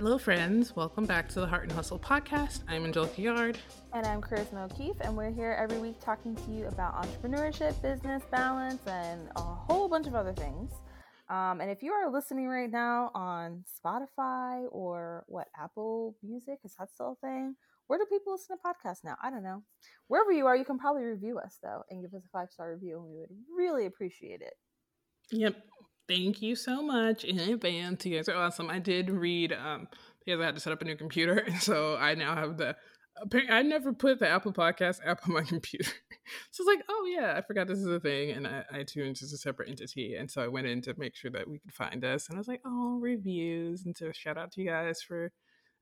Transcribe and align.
Hello, 0.00 0.16
friends. 0.16 0.74
Welcome 0.74 1.04
back 1.04 1.28
to 1.28 1.40
the 1.40 1.46
Heart 1.46 1.64
and 1.64 1.72
Hustle 1.72 1.98
podcast. 1.98 2.60
I'm 2.68 2.86
Angelica 2.86 3.20
Yard. 3.20 3.58
And 3.92 4.06
I'm 4.06 4.22
Charisma 4.22 4.64
O'Keefe, 4.64 4.96
and 5.02 5.14
we're 5.14 5.30
here 5.30 5.54
every 5.62 5.76
week 5.76 6.00
talking 6.00 6.34
to 6.34 6.50
you 6.50 6.68
about 6.68 6.94
entrepreneurship, 7.04 7.82
business, 7.82 8.22
balance, 8.30 8.80
and 8.86 9.28
a 9.36 9.42
whole 9.42 9.90
bunch 9.90 10.06
of 10.06 10.14
other 10.14 10.32
things. 10.32 10.70
Um, 11.28 11.60
and 11.60 11.70
if 11.70 11.82
you 11.82 11.92
are 11.92 12.10
listening 12.10 12.48
right 12.48 12.70
now 12.70 13.10
on 13.14 13.62
Spotify 13.68 14.64
or 14.72 15.24
what, 15.28 15.48
Apple 15.62 16.16
Music, 16.22 16.60
is 16.64 16.74
that 16.78 16.88
still 16.94 17.18
a 17.22 17.26
thing? 17.26 17.56
Where 17.86 17.98
do 17.98 18.06
people 18.06 18.32
listen 18.32 18.56
to 18.56 18.62
podcasts 18.66 19.04
now? 19.04 19.16
I 19.22 19.28
don't 19.28 19.44
know. 19.44 19.64
Wherever 20.08 20.32
you 20.32 20.46
are, 20.46 20.56
you 20.56 20.64
can 20.64 20.78
probably 20.78 21.02
review 21.02 21.38
us, 21.38 21.58
though, 21.62 21.82
and 21.90 22.00
give 22.00 22.14
us 22.14 22.24
a 22.24 22.28
five 22.30 22.48
star 22.50 22.72
review, 22.72 22.96
and 22.96 23.04
we 23.04 23.18
would 23.18 23.36
really 23.54 23.84
appreciate 23.84 24.40
it. 24.40 24.54
Yep. 25.30 25.56
Thank 26.10 26.42
you 26.42 26.56
so 26.56 26.82
much 26.82 27.22
in 27.22 27.38
advance. 27.38 28.04
You 28.04 28.16
guys 28.16 28.28
are 28.28 28.34
awesome. 28.34 28.68
I 28.68 28.80
did 28.80 29.08
read 29.08 29.52
um 29.52 29.86
because 30.18 30.40
I 30.40 30.44
had 30.44 30.56
to 30.56 30.60
set 30.60 30.72
up 30.72 30.82
a 30.82 30.84
new 30.84 30.96
computer, 30.96 31.36
and 31.46 31.62
so 31.62 31.96
I 31.96 32.16
now 32.16 32.34
have 32.34 32.56
the. 32.56 32.74
I 33.48 33.62
never 33.62 33.92
put 33.92 34.18
the 34.18 34.28
Apple 34.28 34.52
Podcast 34.52 35.06
app 35.06 35.28
on 35.28 35.34
my 35.34 35.42
computer, 35.54 35.92
so 36.50 36.64
it's 36.64 36.66
like, 36.66 36.84
oh 36.88 37.08
yeah, 37.16 37.34
I 37.36 37.42
forgot 37.42 37.68
this 37.68 37.78
is 37.78 37.86
a 37.86 38.00
thing, 38.00 38.32
and 38.32 38.44
I, 38.44 38.64
iTunes 38.74 39.22
is 39.22 39.32
a 39.32 39.38
separate 39.38 39.68
entity, 39.68 40.16
and 40.16 40.28
so 40.28 40.42
I 40.42 40.48
went 40.48 40.66
in 40.66 40.82
to 40.82 40.94
make 40.98 41.14
sure 41.14 41.30
that 41.30 41.46
we 41.46 41.60
could 41.60 41.72
find 41.72 42.04
us, 42.04 42.28
and 42.28 42.36
I 42.36 42.40
was 42.40 42.48
like, 42.48 42.62
oh, 42.64 42.98
reviews, 43.00 43.84
and 43.84 43.96
so 43.96 44.10
shout 44.10 44.36
out 44.36 44.50
to 44.52 44.62
you 44.62 44.68
guys 44.68 45.00
for 45.00 45.30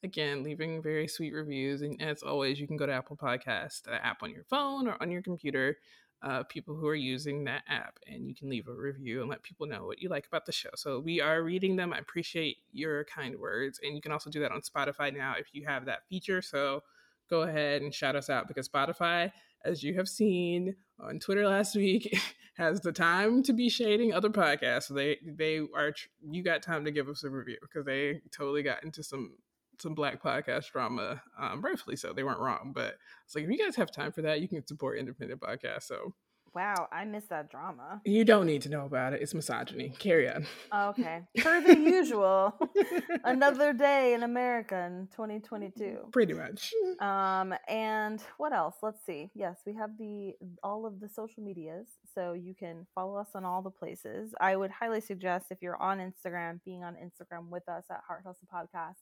again 0.02 0.42
leaving 0.42 0.83
very 0.83 1.08
sweet 1.08 1.33
reviews, 1.33 1.80
and 1.80 2.02
as 2.02 2.22
always, 2.22 2.61
you 2.61 2.67
can 2.67 2.77
go 2.77 2.84
to 2.84 2.92
Apple 2.92 3.17
Podcast, 3.17 3.84
the 3.84 4.05
app 4.05 4.22
on 4.22 4.30
your 4.30 4.45
phone 4.45 4.89
or 4.89 5.00
on 5.00 5.11
your 5.11 5.22
computer, 5.22 5.78
uh, 6.22 6.42
people 6.44 6.74
who 6.74 6.86
are 6.88 6.94
using 6.94 7.44
that 7.44 7.62
app 7.69 7.98
and 8.06 8.28
you 8.28 8.34
can 8.34 8.50
leave 8.50 8.66
a 8.69 8.72
review 8.72 9.20
and 9.20 9.30
let 9.30 9.42
people 9.42 9.66
know 9.66 9.86
what 9.86 10.00
you 10.00 10.08
like 10.08 10.27
about 10.27 10.47
the 10.47 10.52
show. 10.52 10.70
So 10.74 10.98
we 10.98 11.20
are 11.20 11.42
reading 11.42 11.77
them. 11.77 11.92
I 11.92 11.98
appreciate 11.98 12.56
your 12.72 13.05
kind 13.05 13.38
words. 13.38 13.78
And 13.83 13.94
you 13.94 14.00
can 14.00 14.11
also 14.11 14.30
do 14.30 14.41
that 14.41 14.50
on 14.50 14.61
Spotify 14.61 15.16
now 15.16 15.34
if 15.39 15.48
you 15.52 15.64
have 15.66 15.84
that 15.86 16.06
feature. 16.08 16.42
So 16.42 16.83
go 17.30 17.42
ahead 17.42 17.83
and 17.83 17.94
shout 17.94 18.16
us 18.16 18.28
out 18.28 18.48
because 18.48 18.69
Spotify, 18.69 19.30
as 19.64 19.83
you 19.83 19.94
have 19.94 20.08
seen 20.08 20.74
on 20.98 21.20
Twitter 21.20 21.46
last 21.46 21.77
week, 21.77 22.19
has 22.55 22.80
the 22.80 22.92
time 22.92 23.42
to 23.44 23.52
be 23.52 23.69
shading 23.69 24.12
other 24.12 24.30
podcasts. 24.30 24.84
So 24.84 24.94
they 24.94 25.19
they 25.24 25.61
are 25.77 25.94
you 26.28 26.42
got 26.42 26.62
time 26.62 26.84
to 26.84 26.91
give 26.91 27.08
us 27.08 27.22
a 27.22 27.30
review 27.30 27.58
because 27.61 27.86
they 27.86 28.20
totally 28.33 28.64
got 28.64 28.83
into 28.83 29.05
some 29.05 29.34
some 29.78 29.94
black 29.94 30.22
podcast 30.22 30.70
drama, 30.70 31.22
um, 31.38 31.62
rightfully 31.62 31.96
so. 31.96 32.12
They 32.12 32.24
weren't 32.24 32.40
wrong, 32.40 32.72
but 32.74 32.94
it's 33.24 33.34
like 33.34 33.44
if 33.44 33.50
you 33.50 33.58
guys 33.58 33.76
have 33.76 33.90
time 33.90 34.12
for 34.12 34.22
that, 34.22 34.40
you 34.40 34.48
can 34.48 34.66
support 34.66 34.98
independent 34.98 35.40
podcasts. 35.40 35.84
So 35.84 36.14
Wow, 36.54 36.88
I 36.90 37.04
missed 37.04 37.28
that 37.28 37.50
drama. 37.50 38.00
You 38.04 38.24
don't 38.24 38.46
need 38.46 38.62
to 38.62 38.68
know 38.68 38.84
about 38.84 39.12
it. 39.12 39.22
It's 39.22 39.34
misogyny. 39.34 39.92
Carry 39.98 40.28
on. 40.28 40.46
Okay. 40.74 41.20
Per 41.38 41.60
the 41.60 41.78
usual. 41.78 42.58
Another 43.24 43.72
day 43.72 44.14
in 44.14 44.22
America 44.22 44.76
in 44.86 45.08
2022. 45.12 46.08
Pretty 46.12 46.34
much. 46.34 46.72
Um 47.00 47.54
and 47.68 48.22
what 48.38 48.52
else? 48.52 48.76
Let's 48.82 49.04
see. 49.04 49.30
Yes, 49.34 49.60
we 49.66 49.74
have 49.74 49.90
the 49.98 50.34
all 50.62 50.86
of 50.86 51.00
the 51.00 51.08
social 51.08 51.42
medias. 51.42 51.88
So 52.14 52.32
you 52.32 52.54
can 52.54 52.86
follow 52.94 53.16
us 53.16 53.28
on 53.34 53.44
all 53.44 53.62
the 53.62 53.70
places. 53.70 54.34
I 54.40 54.56
would 54.56 54.70
highly 54.70 55.00
suggest 55.00 55.46
if 55.50 55.58
you're 55.60 55.80
on 55.80 55.98
Instagram, 55.98 56.60
being 56.64 56.82
on 56.82 56.94
Instagram 56.94 57.48
with 57.50 57.68
us 57.68 57.84
at 57.90 58.00
Heart 58.06 58.24
Hustle 58.26 58.48
Podcast 58.52 58.96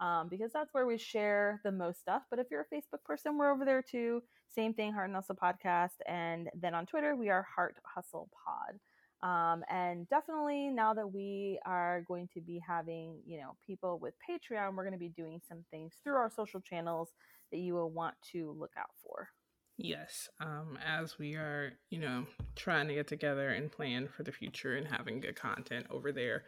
um, 0.00 0.28
because 0.28 0.52
that's 0.52 0.72
where 0.72 0.86
we 0.86 0.98
share 0.98 1.60
the 1.64 1.72
most 1.72 2.00
stuff. 2.00 2.22
But 2.30 2.38
if 2.38 2.46
you're 2.50 2.66
a 2.70 2.74
Facebook 2.74 3.04
person, 3.04 3.36
we're 3.36 3.52
over 3.52 3.64
there 3.64 3.82
too. 3.82 4.22
Same 4.48 4.74
thing, 4.74 4.92
Heart 4.92 5.08
and 5.08 5.16
Hustle 5.16 5.36
Podcast. 5.36 5.96
And 6.06 6.48
then 6.54 6.74
on 6.74 6.86
Twitter, 6.86 7.16
we 7.16 7.28
are 7.28 7.46
Heart 7.54 7.76
Hustle 7.84 8.30
Pod. 8.44 8.78
Um, 9.20 9.64
and 9.68 10.08
definitely 10.08 10.68
now 10.68 10.94
that 10.94 11.12
we 11.12 11.58
are 11.66 12.04
going 12.06 12.28
to 12.34 12.40
be 12.40 12.60
having, 12.66 13.18
you 13.26 13.38
know, 13.38 13.56
people 13.66 13.98
with 13.98 14.14
Patreon, 14.28 14.76
we're 14.76 14.84
going 14.84 14.92
to 14.92 14.98
be 14.98 15.08
doing 15.08 15.40
some 15.48 15.64
things 15.70 15.94
through 16.04 16.14
our 16.14 16.30
social 16.30 16.60
channels 16.60 17.10
that 17.50 17.58
you 17.58 17.74
will 17.74 17.90
want 17.90 18.14
to 18.32 18.54
look 18.58 18.72
out 18.78 18.90
for. 19.02 19.28
Yes, 19.76 20.28
um, 20.40 20.76
as 20.84 21.18
we 21.18 21.34
are, 21.34 21.72
you 21.88 22.00
know, 22.00 22.26
trying 22.56 22.88
to 22.88 22.94
get 22.94 23.06
together 23.06 23.50
and 23.50 23.70
plan 23.70 24.08
for 24.08 24.24
the 24.24 24.32
future 24.32 24.76
and 24.76 24.86
having 24.86 25.20
good 25.20 25.36
content 25.36 25.86
over 25.88 26.10
there 26.10 26.44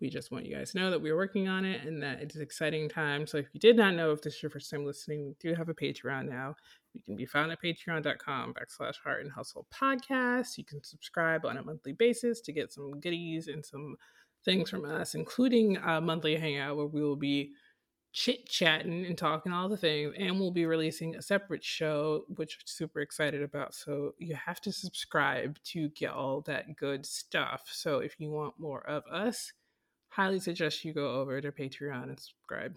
we 0.00 0.08
just 0.08 0.30
want 0.30 0.46
you 0.46 0.54
guys 0.54 0.72
to 0.72 0.78
know 0.78 0.90
that 0.90 1.02
we're 1.02 1.16
working 1.16 1.48
on 1.48 1.64
it 1.64 1.84
and 1.84 2.02
that 2.02 2.20
it's 2.20 2.36
an 2.36 2.42
exciting 2.42 2.88
time. 2.88 3.26
So 3.26 3.38
if 3.38 3.46
you 3.52 3.58
did 3.58 3.76
not 3.76 3.94
know 3.94 4.12
if 4.12 4.22
this 4.22 4.34
is 4.34 4.42
your 4.42 4.50
first 4.50 4.70
time 4.70 4.84
listening, 4.84 5.26
we 5.26 5.34
do 5.40 5.54
have 5.54 5.68
a 5.68 5.74
Patreon 5.74 6.28
now. 6.28 6.54
You 6.94 7.02
can 7.02 7.16
be 7.16 7.26
found 7.26 7.50
at 7.50 7.62
patreon.com 7.62 8.54
backslash 8.54 8.96
heart 9.02 9.22
and 9.22 9.32
hustle 9.32 9.66
podcast. 9.74 10.56
You 10.56 10.64
can 10.64 10.82
subscribe 10.84 11.44
on 11.44 11.56
a 11.56 11.64
monthly 11.64 11.92
basis 11.92 12.40
to 12.42 12.52
get 12.52 12.72
some 12.72 13.00
goodies 13.00 13.48
and 13.48 13.64
some 13.64 13.96
things 14.44 14.70
from 14.70 14.84
us, 14.84 15.14
including 15.14 15.76
a 15.78 16.00
monthly 16.00 16.36
hangout 16.36 16.76
where 16.76 16.86
we 16.86 17.02
will 17.02 17.16
be 17.16 17.52
chit 18.12 18.48
chatting 18.48 19.04
and 19.04 19.18
talking 19.18 19.52
all 19.52 19.68
the 19.68 19.76
things. 19.76 20.14
And 20.18 20.38
we'll 20.38 20.50
be 20.50 20.64
releasing 20.64 21.16
a 21.16 21.22
separate 21.22 21.64
show, 21.64 22.24
which 22.28 22.56
I'm 22.60 22.66
super 22.66 23.00
excited 23.00 23.42
about. 23.42 23.74
So 23.74 24.14
you 24.18 24.34
have 24.34 24.60
to 24.62 24.72
subscribe 24.72 25.58
to 25.64 25.88
get 25.90 26.12
all 26.12 26.40
that 26.42 26.76
good 26.76 27.04
stuff. 27.04 27.64
So 27.70 27.98
if 27.98 28.14
you 28.18 28.30
want 28.30 28.54
more 28.58 28.88
of 28.88 29.04
us, 29.10 29.52
highly 30.18 30.40
suggest 30.40 30.84
you 30.84 30.92
go 30.92 31.20
over 31.20 31.40
to 31.40 31.52
Patreon 31.52 32.04
and 32.04 32.18
subscribe. 32.18 32.74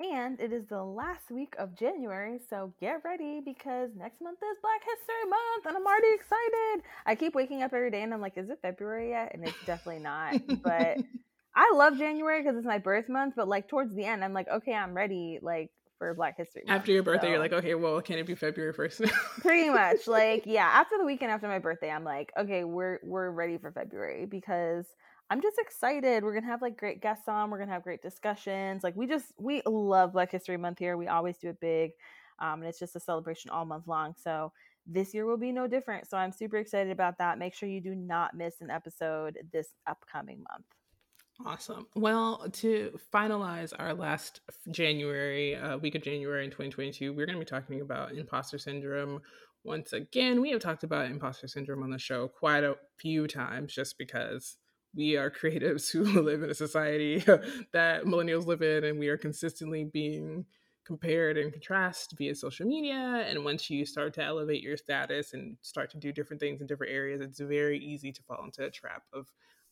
And 0.00 0.40
it 0.40 0.50
is 0.50 0.66
the 0.66 0.82
last 0.82 1.30
week 1.30 1.54
of 1.58 1.78
January, 1.78 2.38
so 2.48 2.72
get 2.80 3.02
ready 3.04 3.40
because 3.44 3.90
next 3.96 4.22
month 4.22 4.38
is 4.42 4.56
Black 4.62 4.80
History 4.80 5.28
Month 5.28 5.66
and 5.66 5.76
I'm 5.76 5.86
already 5.86 6.14
excited. 6.14 6.84
I 7.04 7.14
keep 7.14 7.34
waking 7.34 7.62
up 7.62 7.74
every 7.74 7.90
day 7.90 8.02
and 8.02 8.14
I'm 8.14 8.22
like, 8.22 8.38
is 8.38 8.48
it 8.48 8.58
February 8.62 9.10
yet? 9.10 9.32
And 9.34 9.46
it's 9.46 9.64
definitely 9.66 10.02
not. 10.02 10.40
but 10.62 10.98
I 11.54 11.72
love 11.74 11.98
January 11.98 12.42
because 12.42 12.56
it's 12.56 12.66
my 12.66 12.78
birth 12.78 13.10
month, 13.10 13.34
but 13.36 13.46
like 13.46 13.68
towards 13.68 13.94
the 13.94 14.04
end, 14.04 14.24
I'm 14.24 14.32
like, 14.32 14.48
okay, 14.48 14.72
I'm 14.72 14.94
ready. 14.94 15.38
Like, 15.42 15.70
for 15.98 16.12
Black 16.12 16.36
History 16.36 16.62
Month. 16.66 16.78
After 16.78 16.92
your 16.92 17.02
birthday, 17.02 17.28
so. 17.28 17.30
you're 17.30 17.38
like, 17.38 17.54
okay, 17.54 17.74
well, 17.74 18.02
can 18.02 18.18
it 18.18 18.26
be 18.26 18.34
February 18.34 18.74
first? 18.74 19.00
pretty 19.40 19.70
much, 19.70 20.06
like, 20.06 20.42
yeah. 20.44 20.68
After 20.74 20.98
the 20.98 21.06
weekend 21.06 21.30
after 21.30 21.48
my 21.48 21.58
birthday, 21.58 21.90
I'm 21.90 22.04
like, 22.04 22.30
okay, 22.38 22.64
we're 22.64 22.98
we're 23.02 23.30
ready 23.30 23.56
for 23.56 23.72
February 23.72 24.26
because 24.26 24.84
I'm 25.28 25.42
just 25.42 25.58
excited. 25.58 26.22
We're 26.22 26.34
gonna 26.34 26.46
have 26.46 26.62
like 26.62 26.76
great 26.76 27.02
guests 27.02 27.28
on. 27.28 27.50
We're 27.50 27.58
gonna 27.58 27.72
have 27.72 27.82
great 27.82 28.02
discussions. 28.02 28.84
Like 28.84 28.94
we 28.96 29.06
just 29.06 29.26
we 29.38 29.62
love 29.66 30.12
Black 30.12 30.30
History 30.30 30.56
Month 30.56 30.78
here. 30.78 30.96
We 30.96 31.08
always 31.08 31.36
do 31.38 31.48
it 31.48 31.60
big, 31.60 31.92
um, 32.38 32.60
and 32.60 32.64
it's 32.64 32.78
just 32.78 32.96
a 32.96 33.00
celebration 33.00 33.50
all 33.50 33.64
month 33.64 33.88
long. 33.88 34.14
So 34.22 34.52
this 34.86 35.12
year 35.12 35.26
will 35.26 35.36
be 35.36 35.50
no 35.50 35.66
different. 35.66 36.08
So 36.08 36.16
I'm 36.16 36.32
super 36.32 36.58
excited 36.58 36.92
about 36.92 37.18
that. 37.18 37.38
Make 37.38 37.54
sure 37.54 37.68
you 37.68 37.80
do 37.80 37.94
not 37.94 38.36
miss 38.36 38.60
an 38.60 38.70
episode 38.70 39.38
this 39.52 39.68
upcoming 39.86 40.44
month. 40.48 40.66
Awesome. 41.44 41.86
Well, 41.94 42.48
to 42.50 42.98
finalize 43.12 43.72
our 43.78 43.92
last 43.92 44.40
January 44.70 45.54
uh, 45.54 45.76
week 45.76 45.94
of 45.94 46.02
January 46.02 46.44
in 46.44 46.50
2022, 46.50 47.12
we're 47.12 47.26
going 47.26 47.36
to 47.36 47.44
be 47.44 47.44
talking 47.44 47.82
about 47.82 48.12
imposter 48.12 48.58
syndrome. 48.58 49.20
Once 49.62 49.92
again, 49.92 50.40
we 50.40 50.50
have 50.50 50.60
talked 50.60 50.84
about 50.84 51.10
imposter 51.10 51.46
syndrome 51.46 51.82
on 51.82 51.90
the 51.90 51.98
show 51.98 52.28
quite 52.28 52.64
a 52.64 52.76
few 52.98 53.26
times 53.26 53.74
just 53.74 53.98
because 53.98 54.56
we 54.96 55.16
are 55.16 55.30
creatives 55.30 55.90
who 55.92 56.04
live 56.22 56.42
in 56.42 56.50
a 56.50 56.54
society 56.54 57.18
that 57.72 58.04
millennials 58.04 58.46
live 58.46 58.62
in, 58.62 58.84
and 58.84 58.98
we 58.98 59.08
are 59.08 59.18
consistently 59.18 59.84
being 59.84 60.46
compared 60.84 61.36
and 61.36 61.52
contrasted 61.52 62.16
via 62.16 62.34
social 62.34 62.66
media. 62.66 63.24
And 63.28 63.44
once 63.44 63.68
you 63.68 63.84
start 63.84 64.14
to 64.14 64.22
elevate 64.22 64.62
your 64.62 64.76
status 64.76 65.34
and 65.34 65.56
start 65.60 65.90
to 65.90 65.98
do 65.98 66.12
different 66.12 66.40
things 66.40 66.60
in 66.60 66.66
different 66.66 66.92
areas, 66.92 67.20
it's 67.20 67.40
very 67.40 67.78
easy 67.78 68.12
to 68.12 68.22
fall 68.22 68.44
into 68.44 68.64
a 68.64 68.70
trap 68.70 69.02
of 69.12 69.26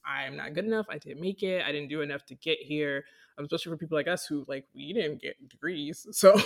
I'm 0.05 0.37
not 0.37 0.55
good 0.55 0.67
enough. 0.67 0.87
I 0.91 0.99
didn't 0.99 1.21
make 1.21 1.43
it. 1.43 1.65
I 1.65 1.73
didn't 1.73 1.89
do 1.89 2.03
enough 2.03 2.27
to 2.27 2.35
get 2.35 2.59
here. 2.59 3.05
Especially 3.39 3.71
for 3.71 3.79
people 3.79 3.97
like 3.97 4.09
us 4.09 4.27
who 4.27 4.45
like 4.49 4.67
we 4.75 4.93
didn't 4.93 5.23
get 5.23 5.49
degrees. 5.49 6.07
So 6.13 6.41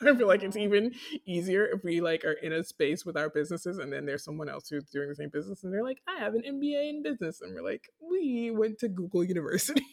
I 0.06 0.14
feel 0.14 0.26
like 0.26 0.42
it's 0.42 0.56
even 0.56 0.92
easier 1.24 1.66
if 1.66 1.82
we 1.82 2.00
like 2.00 2.24
are 2.24 2.32
in 2.32 2.52
a 2.52 2.62
space 2.62 3.04
with 3.04 3.16
our 3.16 3.30
businesses 3.30 3.78
and 3.78 3.92
then 3.92 4.06
there's 4.06 4.24
someone 4.24 4.48
else 4.48 4.68
who's 4.68 4.84
doing 4.86 5.08
the 5.08 5.14
same 5.14 5.30
business 5.30 5.64
and 5.64 5.72
they're 5.72 5.82
like, 5.82 6.00
I 6.06 6.22
have 6.22 6.34
an 6.34 6.42
MBA 6.42 6.90
in 6.90 7.02
business. 7.02 7.40
And 7.40 7.54
we're 7.54 7.62
like, 7.62 7.90
we 8.00 8.50
went 8.50 8.78
to 8.80 8.88
Google 8.88 9.24
University. 9.24 9.86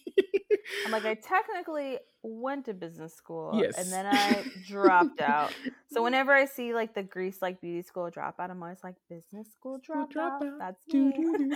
I'm 0.85 0.91
like, 0.91 1.05
I 1.05 1.15
technically 1.15 1.99
went 2.21 2.65
to 2.65 2.73
business 2.73 3.13
school 3.13 3.51
yes. 3.55 3.77
and 3.77 3.91
then 3.91 4.05
I 4.05 4.43
dropped 4.67 5.21
out. 5.21 5.53
So 5.91 6.03
whenever 6.03 6.33
I 6.33 6.45
see 6.45 6.73
like 6.73 6.93
the 6.93 7.03
Grease 7.03 7.41
like 7.41 7.61
beauty 7.61 7.81
school 7.81 8.09
dropout, 8.09 8.49
I'm 8.49 8.61
always 8.61 8.83
like, 8.83 8.95
business 9.09 9.47
school 9.53 9.79
dropout? 9.79 10.09
Drop 10.09 10.43
That's 10.59 10.87
me. 10.93 11.13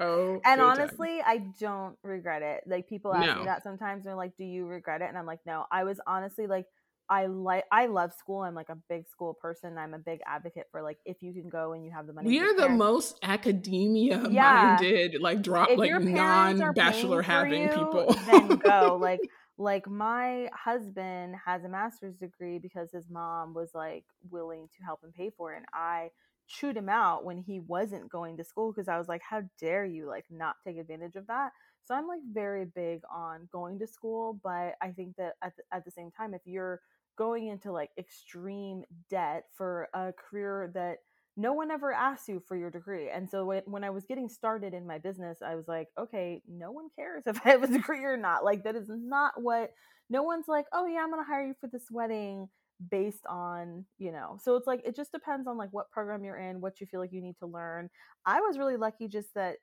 Oh, 0.00 0.40
and 0.44 0.60
honestly, 0.60 1.18
time. 1.18 1.26
I 1.26 1.36
don't 1.60 1.96
regret 2.02 2.42
it. 2.42 2.62
Like 2.66 2.88
people 2.88 3.14
ask 3.14 3.26
no. 3.26 3.38
me 3.40 3.44
that 3.44 3.62
sometimes. 3.62 4.04
They're 4.04 4.14
like, 4.14 4.36
"Do 4.36 4.44
you 4.44 4.66
regret 4.66 5.02
it?" 5.02 5.08
And 5.08 5.18
I'm 5.18 5.26
like, 5.26 5.40
"No." 5.46 5.66
I 5.70 5.84
was 5.84 6.00
honestly 6.06 6.46
like, 6.46 6.64
I 7.10 7.26
like, 7.26 7.64
I 7.72 7.86
love 7.86 8.12
school. 8.12 8.42
I'm 8.42 8.54
like 8.54 8.68
a 8.68 8.78
big 8.88 9.08
school 9.08 9.34
person. 9.34 9.76
I'm 9.76 9.94
a 9.94 9.98
big 9.98 10.20
advocate 10.24 10.68
for 10.70 10.80
like 10.80 10.98
if 11.04 11.22
you 11.22 11.32
can 11.32 11.48
go 11.48 11.72
and 11.72 11.84
you 11.84 11.90
have 11.90 12.06
the 12.06 12.12
money. 12.12 12.28
We 12.28 12.38
are 12.38 12.54
the 12.54 12.68
most 12.68 13.18
academia 13.22 14.28
yeah. 14.30 14.76
minded, 14.78 15.20
like 15.20 15.42
drop, 15.42 15.70
if 15.70 15.78
like 15.78 15.90
non 16.00 16.72
bachelor 16.72 17.20
having 17.20 17.64
you, 17.64 17.68
people. 17.68 18.16
then 18.26 18.56
go. 18.56 18.96
Like, 19.10 19.20
like 19.58 19.88
my 19.88 20.48
husband 20.54 21.34
has 21.44 21.64
a 21.64 21.68
master's 21.68 22.14
degree 22.14 22.58
because 22.58 22.92
his 22.92 23.10
mom 23.10 23.54
was 23.54 23.70
like 23.74 24.04
willing 24.30 24.68
to 24.76 24.84
help 24.84 25.02
him 25.02 25.10
pay 25.10 25.30
for 25.36 25.52
it, 25.52 25.56
and 25.56 25.66
I 25.74 26.10
chewed 26.50 26.76
him 26.76 26.88
out 26.88 27.24
when 27.24 27.38
he 27.38 27.60
wasn't 27.60 28.10
going 28.10 28.36
to 28.36 28.44
school 28.44 28.72
because 28.72 28.88
I 28.88 28.98
was 28.98 29.08
like, 29.08 29.22
how 29.28 29.42
dare 29.60 29.84
you 29.84 30.06
like 30.06 30.24
not 30.30 30.56
take 30.66 30.76
advantage 30.76 31.16
of 31.16 31.26
that? 31.28 31.50
So 31.84 31.94
I'm 31.94 32.08
like 32.08 32.20
very 32.32 32.66
big 32.66 33.00
on 33.14 33.48
going 33.52 33.78
to 33.78 33.86
school, 33.86 34.38
but 34.42 34.74
I 34.82 34.90
think 34.94 35.16
that 35.16 35.34
at 35.42 35.56
the, 35.56 35.62
at 35.72 35.84
the 35.84 35.90
same 35.90 36.10
time, 36.10 36.34
if 36.34 36.42
you're 36.44 36.80
going 37.16 37.48
into 37.48 37.72
like 37.72 37.90
extreme 37.98 38.82
debt 39.08 39.44
for 39.56 39.88
a 39.94 40.12
career 40.12 40.70
that 40.74 40.98
no 41.36 41.52
one 41.52 41.70
ever 41.70 41.92
asks 41.92 42.28
you 42.28 42.42
for 42.46 42.56
your 42.56 42.70
degree. 42.70 43.08
And 43.08 43.28
so 43.28 43.44
when, 43.44 43.62
when 43.66 43.84
I 43.84 43.90
was 43.90 44.04
getting 44.04 44.28
started 44.28 44.74
in 44.74 44.86
my 44.86 44.98
business, 44.98 45.38
I 45.44 45.54
was 45.54 45.68
like, 45.68 45.88
okay, 45.98 46.42
no 46.48 46.70
one 46.72 46.88
cares 46.96 47.22
if 47.26 47.40
I 47.44 47.50
have 47.50 47.62
a 47.62 47.68
degree 47.68 48.04
or 48.04 48.16
not. 48.16 48.44
Like, 48.44 48.64
that 48.64 48.76
is 48.76 48.88
not 48.88 49.40
what, 49.40 49.70
no 50.10 50.22
one's 50.22 50.48
like, 50.48 50.66
oh, 50.72 50.86
yeah, 50.86 51.00
I'm 51.00 51.10
going 51.10 51.24
to 51.24 51.30
hire 51.30 51.46
you 51.46 51.54
for 51.60 51.68
this 51.68 51.86
wedding 51.90 52.48
based 52.88 53.26
on 53.26 53.84
you 53.98 54.10
know 54.10 54.38
so 54.42 54.56
it's 54.56 54.66
like 54.66 54.80
it 54.86 54.96
just 54.96 55.12
depends 55.12 55.46
on 55.46 55.58
like 55.58 55.68
what 55.72 55.90
program 55.90 56.24
you're 56.24 56.38
in 56.38 56.60
what 56.60 56.80
you 56.80 56.86
feel 56.86 57.00
like 57.00 57.12
you 57.12 57.20
need 57.20 57.36
to 57.38 57.46
learn. 57.46 57.90
I 58.24 58.40
was 58.40 58.58
really 58.58 58.76
lucky 58.76 59.08
just 59.08 59.34
that 59.34 59.56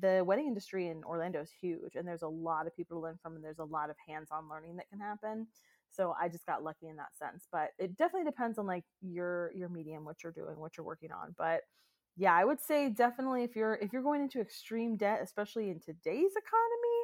the 0.00 0.22
wedding 0.24 0.46
industry 0.46 0.88
in 0.88 1.04
orlando 1.04 1.40
is 1.42 1.50
huge 1.50 1.94
and 1.94 2.06
there's 2.08 2.22
a 2.22 2.28
lot 2.28 2.66
of 2.66 2.74
people 2.74 2.96
to 2.98 3.02
learn 3.02 3.18
from 3.22 3.34
and 3.34 3.44
there's 3.44 3.58
a 3.58 3.64
lot 3.64 3.90
of 3.90 3.96
hands-on 4.08 4.48
learning 4.48 4.76
that 4.76 4.88
can 4.88 5.00
happen. 5.00 5.46
So 5.90 6.14
i 6.20 6.28
just 6.28 6.46
got 6.46 6.64
lucky 6.64 6.88
in 6.88 6.96
that 6.96 7.16
sense 7.18 7.46
but 7.52 7.70
it 7.78 7.96
definitely 7.96 8.30
depends 8.30 8.58
on 8.58 8.66
like 8.66 8.84
your 9.02 9.52
your 9.54 9.68
medium 9.68 10.04
what 10.04 10.22
you're 10.22 10.32
doing 10.32 10.58
what 10.58 10.76
you're 10.76 10.86
working 10.86 11.12
on 11.12 11.34
but 11.38 11.60
yeah 12.16 12.34
i 12.34 12.44
would 12.44 12.60
say 12.60 12.88
definitely 12.88 13.44
if 13.44 13.56
you're 13.56 13.74
if 13.76 13.92
you're 13.92 14.02
going 14.02 14.22
into 14.22 14.40
extreme 14.40 14.96
debt 14.96 15.20
especially 15.22 15.70
in 15.70 15.78
today's 15.80 16.32
economy 16.32 17.00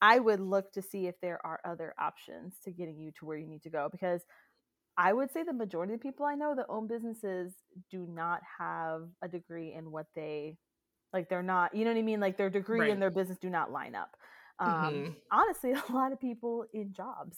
i 0.00 0.18
would 0.18 0.40
look 0.40 0.72
to 0.72 0.82
see 0.82 1.06
if 1.06 1.14
there 1.20 1.44
are 1.44 1.60
other 1.64 1.94
options 1.98 2.56
to 2.62 2.70
getting 2.70 2.98
you 2.98 3.10
to 3.12 3.24
where 3.24 3.36
you 3.36 3.46
need 3.46 3.62
to 3.62 3.70
go 3.70 3.88
because 3.90 4.22
I 4.96 5.12
would 5.12 5.32
say 5.32 5.42
the 5.42 5.52
majority 5.52 5.94
of 5.94 6.00
people 6.00 6.24
I 6.24 6.34
know 6.34 6.54
that 6.54 6.66
own 6.68 6.86
businesses 6.86 7.52
do 7.90 8.06
not 8.08 8.40
have 8.58 9.08
a 9.22 9.28
degree 9.28 9.74
in 9.74 9.90
what 9.90 10.06
they 10.14 10.56
like. 11.12 11.28
They're 11.28 11.42
not, 11.42 11.74
you 11.74 11.84
know 11.84 11.92
what 11.92 11.98
I 11.98 12.02
mean? 12.02 12.20
Like 12.20 12.36
their 12.36 12.50
degree 12.50 12.80
right. 12.80 12.90
and 12.90 13.02
their 13.02 13.10
business 13.10 13.38
do 13.38 13.50
not 13.50 13.72
line 13.72 13.94
up. 13.94 14.16
Um, 14.58 14.70
mm-hmm. 14.70 15.12
Honestly, 15.32 15.72
a 15.88 15.92
lot 15.92 16.12
of 16.12 16.20
people 16.20 16.64
in 16.72 16.92
jobs, 16.92 17.36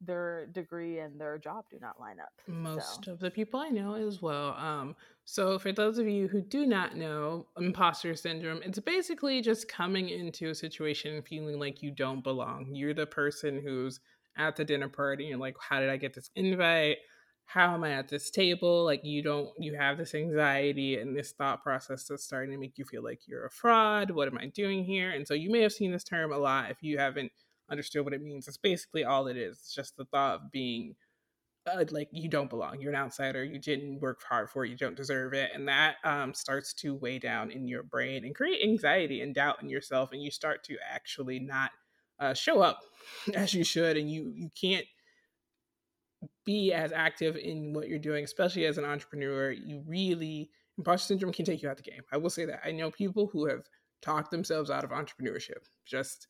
their 0.00 0.46
degree 0.46 0.98
and 0.98 1.20
their 1.20 1.38
job 1.38 1.64
do 1.70 1.78
not 1.80 2.00
line 2.00 2.18
up. 2.20 2.32
Most 2.48 3.04
so. 3.04 3.12
of 3.12 3.20
the 3.20 3.30
people 3.30 3.60
I 3.60 3.68
know 3.68 3.94
as 3.94 4.20
well. 4.20 4.54
Um, 4.54 4.96
so, 5.24 5.58
for 5.58 5.70
those 5.70 5.98
of 5.98 6.08
you 6.08 6.26
who 6.26 6.40
do 6.40 6.66
not 6.66 6.96
know 6.96 7.46
imposter 7.58 8.16
syndrome, 8.16 8.62
it's 8.64 8.80
basically 8.80 9.40
just 9.42 9.68
coming 9.68 10.08
into 10.08 10.48
a 10.48 10.54
situation 10.54 11.22
feeling 11.22 11.58
like 11.58 11.82
you 11.82 11.92
don't 11.92 12.24
belong. 12.24 12.68
You're 12.72 12.94
the 12.94 13.06
person 13.06 13.60
who's 13.62 14.00
at 14.48 14.56
the 14.56 14.64
dinner 14.64 14.88
party 14.88 15.30
and 15.30 15.40
like 15.40 15.56
how 15.60 15.80
did 15.80 15.90
i 15.90 15.96
get 15.96 16.14
this 16.14 16.30
invite? 16.34 16.98
How 17.44 17.74
am 17.74 17.84
i 17.84 17.92
at 17.92 18.08
this 18.08 18.30
table? 18.30 18.84
Like 18.84 19.04
you 19.04 19.22
don't 19.22 19.50
you 19.58 19.74
have 19.74 19.98
this 19.98 20.14
anxiety 20.14 20.98
and 20.98 21.16
this 21.16 21.32
thought 21.32 21.62
process 21.62 22.04
that's 22.04 22.24
starting 22.24 22.52
to 22.52 22.58
make 22.58 22.78
you 22.78 22.84
feel 22.84 23.02
like 23.02 23.20
you're 23.26 23.46
a 23.46 23.50
fraud. 23.50 24.10
What 24.10 24.28
am 24.28 24.38
i 24.38 24.46
doing 24.46 24.84
here? 24.84 25.10
And 25.10 25.26
so 25.26 25.34
you 25.34 25.50
may 25.50 25.60
have 25.62 25.72
seen 25.72 25.92
this 25.92 26.04
term 26.04 26.32
a 26.32 26.38
lot 26.38 26.70
if 26.70 26.82
you 26.82 26.98
haven't 26.98 27.32
understood 27.70 28.04
what 28.04 28.14
it 28.14 28.22
means. 28.22 28.48
It's 28.48 28.56
basically 28.56 29.04
all 29.04 29.26
it 29.26 29.36
is. 29.36 29.58
It's 29.58 29.74
just 29.74 29.96
the 29.96 30.04
thought 30.04 30.36
of 30.36 30.52
being 30.52 30.96
uh, 31.66 31.84
like 31.90 32.08
you 32.12 32.28
don't 32.28 32.50
belong. 32.50 32.80
You're 32.80 32.92
an 32.92 32.98
outsider. 32.98 33.44
You 33.44 33.58
didn't 33.58 34.00
work 34.00 34.22
hard 34.28 34.50
for 34.50 34.64
it. 34.64 34.70
You 34.70 34.76
don't 34.76 34.96
deserve 34.96 35.34
it. 35.34 35.50
And 35.54 35.68
that 35.68 35.96
um, 36.04 36.32
starts 36.34 36.72
to 36.74 36.94
weigh 36.94 37.18
down 37.18 37.50
in 37.50 37.68
your 37.68 37.82
brain 37.82 38.24
and 38.24 38.34
create 38.34 38.62
anxiety 38.62 39.20
and 39.20 39.34
doubt 39.34 39.62
in 39.62 39.68
yourself. 39.68 40.10
And 40.12 40.22
you 40.22 40.30
start 40.30 40.64
to 40.64 40.76
actually 40.90 41.38
not 41.38 41.70
uh, 42.20 42.34
show 42.34 42.60
up 42.60 42.80
as 43.34 43.52
you 43.54 43.64
should, 43.64 43.96
and 43.96 44.10
you 44.10 44.32
you 44.34 44.50
can't 44.60 44.86
be 46.44 46.72
as 46.72 46.92
active 46.92 47.36
in 47.36 47.72
what 47.72 47.88
you're 47.88 47.98
doing, 47.98 48.24
especially 48.24 48.66
as 48.66 48.78
an 48.78 48.84
entrepreneur. 48.84 49.50
You 49.50 49.82
really 49.86 50.50
imposter 50.78 51.08
syndrome 51.08 51.32
can 51.32 51.44
take 51.44 51.62
you 51.62 51.68
out 51.68 51.78
of 51.78 51.84
the 51.84 51.90
game. 51.90 52.02
I 52.12 52.16
will 52.16 52.30
say 52.30 52.44
that. 52.46 52.60
I 52.64 52.70
know 52.72 52.90
people 52.90 53.28
who 53.32 53.46
have 53.46 53.66
talked 54.02 54.30
themselves 54.30 54.70
out 54.70 54.84
of 54.84 54.90
entrepreneurship. 54.90 55.64
Just 55.86 56.28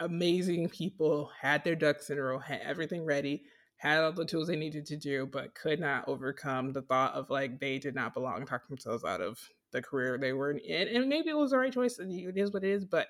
amazing 0.00 0.68
people 0.68 1.30
had 1.40 1.64
their 1.64 1.76
ducks 1.76 2.10
in 2.10 2.18
a 2.18 2.22
row, 2.22 2.38
had 2.38 2.60
everything 2.62 3.04
ready, 3.04 3.42
had 3.76 4.00
all 4.02 4.12
the 4.12 4.24
tools 4.24 4.48
they 4.48 4.56
needed 4.56 4.86
to 4.86 4.96
do, 4.96 5.26
but 5.26 5.54
could 5.54 5.80
not 5.80 6.08
overcome 6.08 6.72
the 6.72 6.82
thought 6.82 7.14
of 7.14 7.30
like 7.30 7.60
they 7.60 7.78
did 7.78 7.94
not 7.94 8.14
belong, 8.14 8.44
talk 8.44 8.66
themselves 8.68 9.04
out 9.04 9.20
of 9.20 9.38
the 9.72 9.82
career 9.82 10.18
they 10.18 10.32
were 10.32 10.50
in. 10.50 10.88
And 10.88 11.08
maybe 11.08 11.30
it 11.30 11.36
was 11.36 11.50
the 11.50 11.58
right 11.58 11.72
choice, 11.72 11.98
and 11.98 12.12
it 12.12 12.36
is 12.36 12.52
what 12.52 12.64
it 12.64 12.70
is, 12.70 12.84
but 12.84 13.08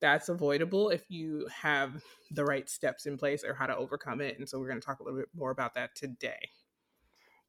that's 0.00 0.28
avoidable 0.28 0.90
if 0.90 1.10
you 1.10 1.46
have 1.62 2.02
the 2.30 2.44
right 2.44 2.68
steps 2.68 3.06
in 3.06 3.16
place 3.16 3.44
or 3.44 3.54
how 3.54 3.66
to 3.66 3.76
overcome 3.76 4.20
it. 4.20 4.38
And 4.38 4.48
so 4.48 4.58
we're 4.58 4.68
going 4.68 4.80
to 4.80 4.86
talk 4.86 5.00
a 5.00 5.02
little 5.02 5.18
bit 5.18 5.28
more 5.34 5.50
about 5.50 5.74
that 5.74 5.94
today. 5.94 6.50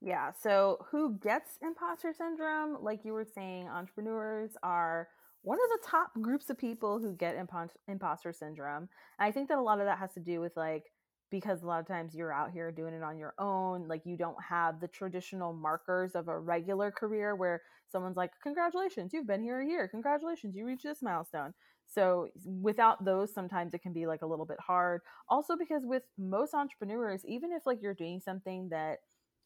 Yeah. 0.02 0.32
So, 0.40 0.86
who 0.92 1.18
gets 1.18 1.58
imposter 1.62 2.14
syndrome? 2.14 2.78
Like 2.82 3.04
you 3.04 3.14
were 3.14 3.26
saying, 3.26 3.68
entrepreneurs 3.68 4.52
are 4.62 5.08
one 5.42 5.58
of 5.58 5.70
the 5.70 5.88
top 5.88 6.12
groups 6.22 6.50
of 6.50 6.58
people 6.58 7.00
who 7.00 7.14
get 7.16 7.36
imposter 7.88 8.34
syndrome. 8.34 8.90
And 9.20 9.28
I 9.28 9.32
think 9.32 9.48
that 9.50 9.58
a 9.58 9.62
lot 9.62 9.80
of 9.80 9.86
that 9.86 10.00
has 10.00 10.14
to 10.14 10.20
do 10.20 10.42
with 10.42 10.58
like, 10.58 10.92
because 11.32 11.62
a 11.62 11.68
lot 11.68 11.80
of 11.80 11.88
times 11.88 12.16
you're 12.16 12.34
out 12.34 12.52
here 12.52 12.72
doing 12.72 12.94
it 12.94 13.04
on 13.04 13.18
your 13.18 13.34
own, 13.40 13.88
like 13.88 14.02
you 14.06 14.18
don't 14.18 14.38
have 14.48 14.80
the 14.80 14.88
traditional 14.88 15.54
markers 15.54 16.16
of 16.16 16.28
a 16.28 16.40
regular 16.40 16.92
career 16.92 17.36
where 17.36 17.62
someone's 17.88 18.18
like, 18.18 18.32
Congratulations, 18.42 19.14
you've 19.14 19.28
been 19.28 19.44
here 19.44 19.62
a 19.62 19.68
year. 19.68 19.88
Congratulations, 19.88 20.56
you 20.56 20.66
reached 20.66 20.84
this 20.84 21.02
milestone. 21.02 21.54
So 21.88 22.30
without 22.44 23.06
those, 23.06 23.34
sometimes 23.34 23.74
it 23.74 23.82
can 23.82 23.94
be 23.94 24.08
like 24.08 24.22
a 24.22 24.26
little 24.26 24.46
bit 24.46 24.60
hard. 24.60 25.02
Also, 25.30 25.56
because 25.56 25.84
with 25.86 26.04
most 26.18 26.54
entrepreneurs, 26.54 27.24
even 27.26 27.52
if 27.52 27.66
like 27.66 27.82
you're 27.82 27.94
doing 27.94 28.20
something 28.20 28.70
that 28.70 29.00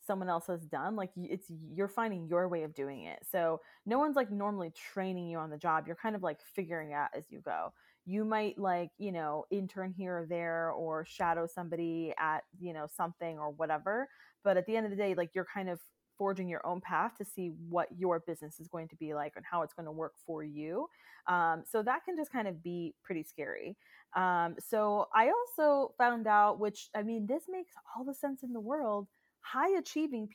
someone 0.06 0.30
else 0.30 0.48
has 0.48 0.66
done, 0.66 0.96
like 0.96 1.12
it's 1.18 1.52
you're 1.74 1.88
finding 1.88 2.28
your 2.28 2.48
way 2.48 2.64
of 2.64 2.74
doing 2.74 3.04
it. 3.04 3.20
So 3.30 3.62
no 3.86 4.00
one's 4.00 4.16
like 4.16 4.32
normally 4.32 4.72
training 4.72 5.28
you 5.30 5.38
on 5.38 5.50
the 5.50 5.58
job. 5.58 5.86
You're 5.86 5.96
kind 5.96 6.16
of 6.16 6.24
like 6.24 6.40
figuring 6.56 6.94
out 6.94 7.10
as 7.16 7.26
you 7.30 7.42
go. 7.42 7.74
You 8.06 8.26
might 8.26 8.58
like, 8.58 8.90
you 8.98 9.12
know, 9.12 9.46
intern 9.52 9.94
here 9.96 10.20
or 10.20 10.26
there 10.26 10.72
or 10.72 11.06
shadow 11.06 11.46
somebody 11.46 12.14
at, 12.18 12.44
you 12.60 12.74
know, 12.74 12.88
something 12.96 13.38
or 13.38 13.52
whatever. 13.52 14.08
But 14.44 14.58
at 14.58 14.66
the 14.66 14.76
end 14.76 14.86
of 14.86 14.92
the 14.92 14.98
day, 14.98 15.14
like 15.14 15.32
you're 15.36 15.46
kind 15.54 15.70
of 15.70 15.80
forging 16.20 16.48
your 16.48 16.66
own 16.68 16.82
path 16.82 17.16
to 17.18 17.26
see 17.26 17.54
what 17.70 17.88
your 17.98 18.20
business 18.20 18.60
is 18.60 18.68
going 18.68 18.90
to 18.90 18.96
be 18.98 19.16
like 19.16 19.34
and 19.36 19.46
how 19.50 19.64
it's 19.64 19.74
going 19.74 19.88
to 19.88 19.92
work 19.92 20.14
for 20.28 20.44
you. 20.44 20.88
Um, 21.28 21.64
so 21.66 21.82
that 21.82 22.04
can 22.06 22.16
just 22.16 22.32
kind 22.32 22.48
of 22.48 22.62
be 22.62 22.94
pretty 23.04 23.24
scary. 23.24 23.76
Um, 24.16 24.56
so 24.60 25.08
I 25.16 25.32
also 25.32 25.94
found 25.98 26.28
out, 26.28 26.60
which 26.60 26.90
I 26.96 27.02
mean, 27.02 27.26
this 27.26 27.44
makes 27.50 27.74
all 27.96 28.04
the 28.04 28.14
sense 28.14 28.44
in 28.44 28.54
the 28.54 28.60
world. 28.60 29.08
High 29.42 29.78
achieving 29.78 30.28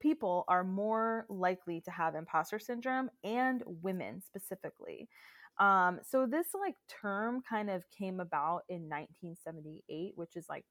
people 0.00 0.44
are 0.48 0.64
more 0.64 1.26
likely 1.28 1.80
to 1.82 1.90
have 1.92 2.16
imposter 2.16 2.58
syndrome 2.58 3.08
and 3.22 3.62
women 3.66 4.20
specifically. 4.20 5.08
Um, 5.58 6.00
so 6.02 6.26
this 6.26 6.48
like 6.58 6.74
term 6.88 7.42
kind 7.48 7.70
of 7.70 7.84
came 7.96 8.18
about 8.18 8.62
in 8.68 8.88
1978, 8.88 10.12
which 10.16 10.34
is 10.34 10.46
like 10.48 10.64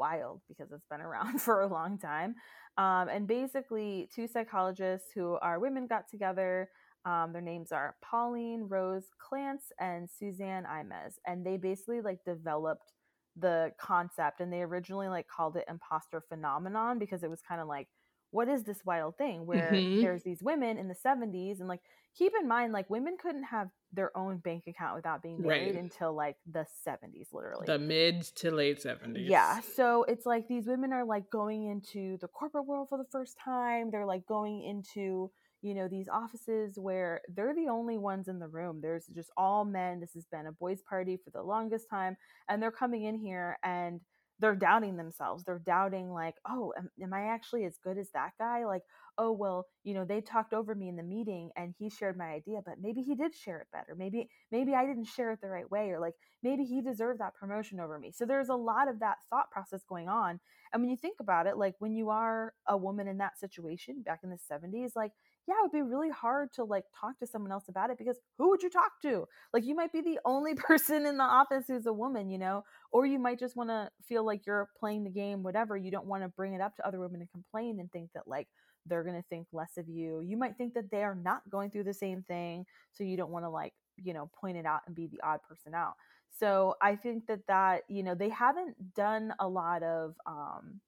wild 0.00 0.40
because 0.48 0.72
it's 0.72 0.86
been 0.90 1.00
around 1.00 1.40
for 1.46 1.60
a 1.60 1.68
long 1.68 1.98
time. 1.98 2.34
Um, 2.78 3.08
and 3.08 3.28
basically, 3.28 4.08
two 4.14 4.26
psychologists 4.26 5.08
who 5.14 5.38
are 5.42 5.60
women 5.60 5.86
got 5.86 6.08
together. 6.08 6.70
Um, 7.04 7.32
their 7.32 7.42
names 7.42 7.72
are 7.72 7.96
Pauline 8.02 8.66
Rose 8.68 9.06
Clance 9.20 9.72
and 9.78 10.08
Suzanne 10.10 10.64
Imes, 10.64 11.14
and 11.26 11.46
they 11.46 11.56
basically 11.56 12.00
like 12.00 12.18
developed 12.26 12.92
the 13.36 13.72
concept. 13.80 14.40
And 14.40 14.52
they 14.52 14.62
originally 14.62 15.08
like 15.08 15.26
called 15.28 15.56
it 15.56 15.64
imposter 15.68 16.22
phenomenon 16.28 16.98
because 16.98 17.22
it 17.22 17.30
was 17.30 17.40
kind 17.46 17.60
of 17.60 17.68
like 17.68 17.88
what 18.32 18.48
is 18.48 18.64
this 18.64 18.84
wild 18.84 19.16
thing 19.16 19.44
where 19.44 19.70
mm-hmm. 19.72 20.00
there's 20.00 20.22
these 20.22 20.42
women 20.42 20.78
in 20.78 20.88
the 20.88 20.94
70s 20.94 21.58
and 21.58 21.68
like 21.68 21.80
keep 22.16 22.32
in 22.40 22.46
mind 22.46 22.72
like 22.72 22.88
women 22.88 23.16
couldn't 23.20 23.44
have 23.44 23.68
their 23.92 24.16
own 24.16 24.38
bank 24.38 24.64
account 24.66 24.94
without 24.94 25.22
being 25.22 25.40
married 25.42 25.74
right. 25.74 25.82
until 25.82 26.14
like 26.14 26.36
the 26.50 26.64
70s 26.86 27.32
literally 27.32 27.66
the 27.66 27.78
mid 27.78 28.22
to 28.22 28.50
late 28.50 28.82
70s 28.82 29.28
yeah 29.28 29.60
so 29.60 30.04
it's 30.04 30.26
like 30.26 30.46
these 30.48 30.66
women 30.66 30.92
are 30.92 31.04
like 31.04 31.28
going 31.30 31.66
into 31.66 32.16
the 32.18 32.28
corporate 32.28 32.66
world 32.66 32.88
for 32.88 32.98
the 32.98 33.06
first 33.10 33.36
time 33.42 33.90
they're 33.90 34.06
like 34.06 34.26
going 34.26 34.62
into 34.62 35.30
you 35.62 35.74
know 35.74 35.88
these 35.88 36.08
offices 36.08 36.78
where 36.78 37.20
they're 37.34 37.54
the 37.54 37.68
only 37.68 37.98
ones 37.98 38.28
in 38.28 38.38
the 38.38 38.48
room 38.48 38.80
there's 38.80 39.06
just 39.06 39.30
all 39.36 39.64
men 39.64 40.00
this 40.00 40.14
has 40.14 40.24
been 40.26 40.46
a 40.46 40.52
boys 40.52 40.82
party 40.88 41.18
for 41.22 41.30
the 41.30 41.42
longest 41.42 41.88
time 41.90 42.16
and 42.48 42.62
they're 42.62 42.70
coming 42.70 43.04
in 43.04 43.18
here 43.18 43.58
and 43.64 44.00
they're 44.40 44.56
doubting 44.56 44.96
themselves. 44.96 45.44
They're 45.44 45.62
doubting, 45.64 46.10
like, 46.10 46.34
oh, 46.48 46.72
am, 46.76 46.90
am, 47.00 47.12
I 47.12 47.26
actually 47.26 47.64
as 47.64 47.76
good 47.84 47.98
as 47.98 48.10
that 48.12 48.30
guy? 48.38 48.64
Like, 48.64 48.82
oh, 49.20 49.32
well, 49.32 49.66
you 49.84 49.92
know, 49.92 50.06
they 50.06 50.22
talked 50.22 50.54
over 50.54 50.74
me 50.74 50.88
in 50.88 50.96
the 50.96 51.02
meeting 51.02 51.50
and 51.54 51.74
he 51.78 51.90
shared 51.90 52.16
my 52.16 52.30
idea, 52.30 52.60
but 52.64 52.76
maybe 52.80 53.02
he 53.02 53.14
did 53.14 53.34
share 53.34 53.60
it 53.60 53.66
better. 53.70 53.94
Maybe, 53.94 54.30
maybe 54.50 54.74
I 54.74 54.86
didn't 54.86 55.04
share 55.04 55.30
it 55.30 55.40
the 55.42 55.48
right 55.48 55.70
way, 55.70 55.90
or 55.90 56.00
like 56.00 56.14
maybe 56.42 56.64
he 56.64 56.80
deserved 56.80 57.20
that 57.20 57.34
promotion 57.34 57.80
over 57.80 57.98
me. 57.98 58.12
So 58.12 58.24
there's 58.24 58.48
a 58.48 58.54
lot 58.54 58.88
of 58.88 58.98
that 59.00 59.18
thought 59.28 59.50
process 59.50 59.82
going 59.86 60.08
on. 60.08 60.40
And 60.72 60.82
when 60.82 60.88
you 60.90 60.96
think 60.96 61.20
about 61.20 61.46
it, 61.46 61.58
like 61.58 61.74
when 61.80 61.92
you 61.92 62.08
are 62.08 62.54
a 62.66 62.78
woman 62.78 63.08
in 63.08 63.18
that 63.18 63.38
situation 63.38 64.02
back 64.02 64.20
in 64.24 64.30
the 64.30 64.38
70s, 64.50 64.96
like 64.96 65.12
yeah, 65.48 65.54
it 65.54 65.62
would 65.62 65.72
be 65.72 65.82
really 65.82 66.10
hard 66.10 66.52
to 66.54 66.64
like 66.64 66.84
talk 66.98 67.18
to 67.18 67.26
someone 67.26 67.50
else 67.50 67.64
about 67.68 67.90
it 67.90 67.98
because 67.98 68.18
who 68.38 68.50
would 68.50 68.62
you 68.62 68.70
talk 68.70 68.92
to? 69.02 69.26
Like 69.52 69.64
you 69.64 69.74
might 69.74 69.92
be 69.92 70.00
the 70.00 70.20
only 70.24 70.54
person 70.56 71.06
in 71.06 71.16
the 71.16 71.24
office 71.24 71.64
who's 71.66 71.86
a 71.86 71.92
woman, 71.92 72.30
you 72.30 72.38
know, 72.38 72.62
or 72.92 73.04
you 73.04 73.18
might 73.18 73.38
just 73.38 73.56
want 73.56 73.70
to 73.70 73.90
feel 74.06 74.24
like 74.24 74.46
you're 74.46 74.68
playing 74.78 75.04
the 75.04 75.10
game, 75.10 75.42
whatever. 75.42 75.76
You 75.76 75.90
don't 75.90 76.06
want 76.06 76.22
to 76.22 76.28
bring 76.28 76.54
it 76.54 76.60
up 76.60 76.76
to 76.76 76.86
other 76.86 77.00
women 77.00 77.20
and 77.20 77.30
complain 77.30 77.80
and 77.80 77.90
think 77.90 78.10
that 78.14 78.28
like 78.28 78.48
they're 78.86 79.04
going 79.04 79.16
to 79.16 79.28
think 79.28 79.46
less 79.52 79.76
of 79.76 79.88
you. 79.88 80.20
You 80.20 80.36
might 80.36 80.56
think 80.56 80.74
that 80.74 80.90
they 80.90 81.02
are 81.02 81.14
not 81.14 81.48
going 81.50 81.70
through 81.70 81.84
the 81.84 81.94
same 81.94 82.22
thing, 82.22 82.66
so 82.92 83.04
you 83.04 83.16
don't 83.16 83.30
want 83.30 83.44
to 83.44 83.50
like, 83.50 83.72
you 83.96 84.14
know, 84.14 84.30
point 84.40 84.56
it 84.56 84.66
out 84.66 84.80
and 84.86 84.94
be 84.96 85.06
the 85.06 85.20
odd 85.22 85.40
person 85.48 85.74
out. 85.74 85.94
So 86.38 86.76
I 86.80 86.96
think 86.96 87.26
that 87.26 87.46
that, 87.48 87.82
you 87.88 88.02
know, 88.02 88.14
they 88.14 88.28
haven't 88.30 88.94
done 88.94 89.34
a 89.40 89.48
lot 89.48 89.82
of 89.82 90.14
um 90.26 90.80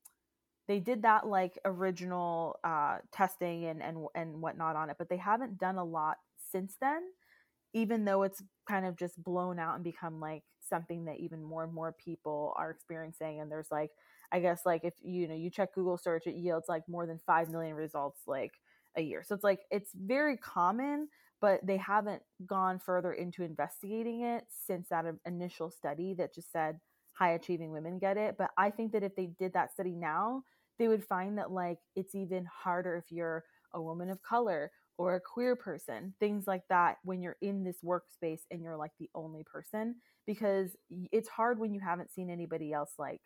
they 0.69 0.79
did 0.81 1.03
that 1.03 1.27
like 1.27 1.59
original 1.65 2.59
uh 2.65 2.99
testing 3.13 3.67
and 3.67 3.83
and 3.83 4.07
and 4.15 4.41
whatnot 4.41 4.77
on 4.77 4.91
it, 4.91 4.97
but 4.99 5.09
they 5.09 5.17
haven't 5.17 5.59
done 5.59 5.77
a 5.77 5.85
lot 5.85 6.19
since 6.53 6.77
then 6.81 7.03
even 7.75 8.05
though 8.05 8.23
it's 8.23 8.43
kind 8.69 8.87
of 8.87 8.97
just 8.97 9.23
blown 9.23 9.59
out 9.59 9.75
and 9.77 9.85
become 9.85 10.21
like 10.21 10.43
something 10.61 11.05
that 11.07 11.19
even 11.19 11.43
more 11.43 11.65
and 11.65 11.75
more 11.75 11.93
people 11.93 12.55
are 12.57 12.71
experiencing 12.71 13.41
and 13.41 13.51
there's 13.53 13.71
like 13.71 13.91
i 14.33 14.41
guess 14.41 14.62
like 14.67 14.83
if 14.85 14.95
you 15.03 15.29
know 15.29 15.35
you 15.35 15.51
check 15.51 15.75
google 15.75 15.97
search 15.97 16.27
it 16.27 16.35
yields 16.35 16.69
like 16.69 16.83
more 16.89 17.07
than 17.07 17.19
5 17.27 17.51
million 17.51 17.75
results 17.75 18.23
like 18.27 18.53
a 18.97 19.03
year. 19.03 19.23
So 19.25 19.35
it's 19.35 19.45
like 19.45 19.61
it's 19.71 19.91
very 19.95 20.37
common 20.37 21.09
but 21.41 21.67
they 21.67 21.77
haven't 21.77 22.23
gone 22.47 22.79
further 22.79 23.12
into 23.15 23.43
investigating 23.43 24.23
it 24.23 24.45
since 24.49 24.89
that 24.91 25.05
initial 25.27 25.71
study 25.71 26.15
that 26.15 26.33
just 26.35 26.53
said 26.53 26.79
high 27.15 27.33
achieving 27.33 27.73
women 27.73 27.99
get 27.99 28.17
it. 28.17 28.37
But 28.39 28.51
i 28.59 28.71
think 28.71 28.93
that 28.93 29.03
if 29.03 29.17
they 29.17 29.27
did 29.39 29.53
that 29.55 29.73
study 29.73 29.95
now 29.95 30.45
they 30.79 30.89
would 30.89 31.05
find 31.05 31.39
that 31.39 31.51
like 31.51 31.79
it's 31.97 32.15
even 32.15 32.47
harder 32.47 32.97
if 32.97 33.11
you're 33.11 33.45
a 33.73 33.81
woman 33.81 34.11
of 34.11 34.23
color 34.23 34.71
or 34.99 35.15
a 35.17 35.21
queer 35.21 35.57
person, 35.57 36.15
things 36.21 36.47
like 36.47 36.62
that, 36.69 36.99
when 37.03 37.23
you're 37.23 37.37
in 37.41 37.65
this 37.65 37.79
workspace 37.85 38.41
and 38.51 38.62
you're 38.62 38.77
like 38.77 38.93
the 38.99 39.11
only 39.15 39.43
person, 39.43 39.97
because 40.27 40.77
it's 40.91 41.29
hard 41.29 41.59
when 41.59 41.73
you 41.73 41.81
haven't 41.81 42.12
seen 42.12 42.31
anybody 42.31 42.73
else 42.73 42.93
like 42.99 43.21